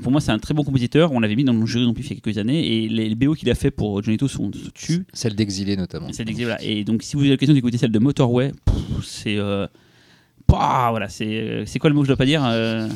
Pour 0.00 0.12
moi, 0.12 0.20
c'est 0.20 0.30
un 0.30 0.38
très 0.38 0.52
bon 0.52 0.62
compositeur. 0.62 1.10
On 1.12 1.18
l'avait 1.18 1.34
mis 1.34 1.44
dans 1.44 1.54
le 1.54 1.64
jury 1.66 1.84
non 1.86 1.94
plus 1.94 2.04
il 2.04 2.10
y 2.10 2.12
a 2.12 2.20
quelques 2.20 2.36
années. 2.38 2.84
Et 2.84 2.88
les, 2.90 3.08
les 3.08 3.14
BO 3.14 3.32
qu'il 3.34 3.48
a 3.50 3.54
fait 3.54 3.70
pour 3.70 4.02
Johnny 4.02 4.18
To 4.18 4.28
sont 4.28 4.50
tues. 4.74 5.06
Celle 5.14 5.34
d'Exilé 5.34 5.74
notamment. 5.76 6.08
C'est 6.12 6.24
d'exil- 6.26 6.44
voilà. 6.44 6.62
Et 6.62 6.84
donc, 6.84 7.02
si 7.02 7.16
vous 7.16 7.22
avez 7.22 7.30
l'occasion 7.30 7.54
d'écouter 7.54 7.78
celle 7.78 7.90
de 7.92 7.98
Motorway, 7.98 8.52
c'est. 9.02 9.38
euh, 9.38 9.66
Pouah, 10.46 10.88
voilà, 10.90 11.08
c'est 11.08 11.24
euh, 11.26 11.64
c'est 11.66 11.78
quoi 11.78 11.88
le 11.90 11.94
mot 11.94 12.02
que 12.02 12.06
je 12.06 12.10
dois 12.12 12.16
pas 12.16 12.24
dire 12.26 12.42
euh, 12.44 12.88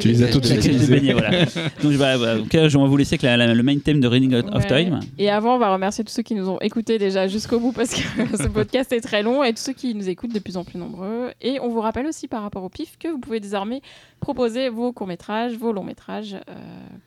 Tu 0.00 0.08
les 0.08 0.22
as 0.22 0.28
toutes 0.28 0.48
beignets, 0.88 1.12
voilà. 1.12 1.44
Donc, 1.82 1.94
bah, 1.98 2.16
bah, 2.16 2.36
en 2.36 2.42
tout 2.42 2.48
cas, 2.48 2.68
je 2.68 2.78
vais 2.78 2.86
vous 2.86 2.96
laisser 2.96 3.14
avec 3.14 3.22
la- 3.22 3.36
la- 3.36 3.54
le 3.54 3.62
main 3.62 3.78
theme 3.78 4.00
de 4.00 4.06
Running 4.08 4.34
Out 4.36 4.46
of 4.52 4.64
Ouais. 4.70 4.84
Time. 4.84 5.00
Et 5.18 5.30
avant, 5.30 5.56
on 5.56 5.58
va 5.58 5.72
remercier 5.72 6.04
tous 6.04 6.12
ceux 6.12 6.22
qui 6.22 6.34
nous 6.34 6.48
ont 6.48 6.58
écoutés 6.60 6.98
déjà 6.98 7.28
jusqu'au 7.28 7.60
bout 7.60 7.72
parce 7.72 7.94
que 7.94 8.00
ce 8.42 8.48
podcast 8.48 8.92
est 8.92 9.00
très 9.00 9.22
long 9.22 9.42
et 9.44 9.52
tous 9.52 9.62
ceux 9.62 9.72
qui 9.72 9.94
nous 9.94 10.08
écoutent 10.08 10.32
de 10.34 10.38
plus 10.38 10.56
en 10.56 10.64
plus 10.64 10.78
nombreux. 10.78 11.30
Et 11.42 11.58
on 11.60 11.68
vous 11.68 11.80
rappelle 11.80 12.06
aussi 12.06 12.28
par 12.28 12.42
rapport 12.42 12.62
au 12.64 12.68
PIF 12.68 12.96
que 12.98 13.08
vous 13.08 13.18
pouvez 13.18 13.40
désormais 13.40 13.82
proposer 14.20 14.68
vos 14.68 14.92
courts-métrages, 14.92 15.54
vos 15.54 15.72
longs-métrages 15.72 16.34
euh, 16.34 16.54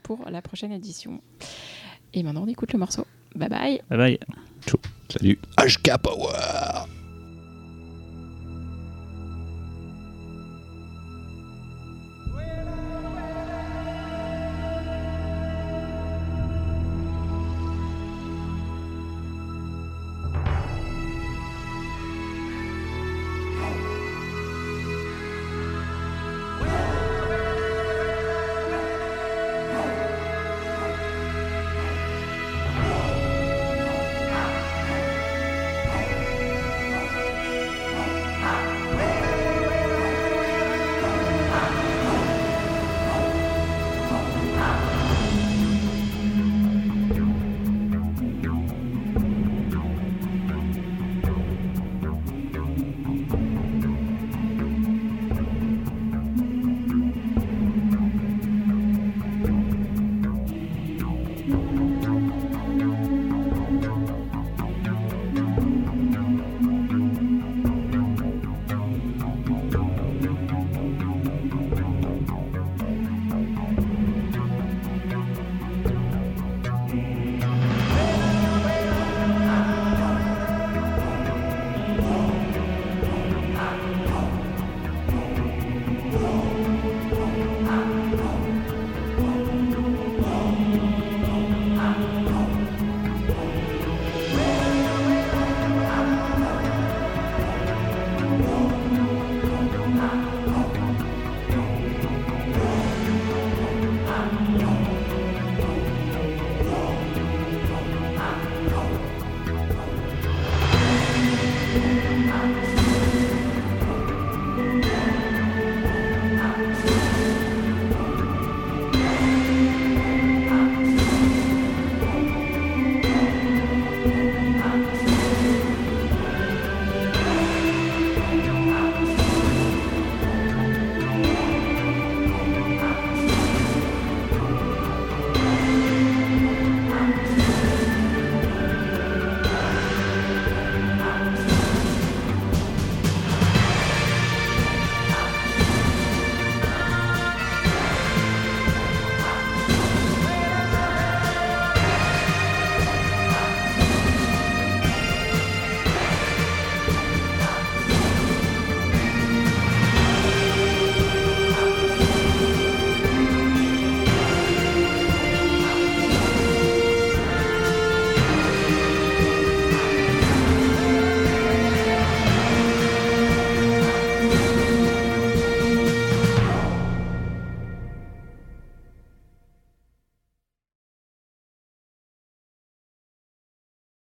pour 0.03 0.19
la 0.31 0.41
prochaine 0.41 0.71
édition. 0.71 1.21
Et 2.13 2.21
maintenant, 2.23 2.43
on 2.45 2.47
écoute 2.47 2.73
le 2.73 2.79
morceau. 2.79 3.05
Bye 3.35 3.49
bye. 3.49 3.81
Bye 3.89 3.97
bye. 3.97 4.19
Salut. 5.09 5.39
HK 5.59 5.97
Power 6.01 6.87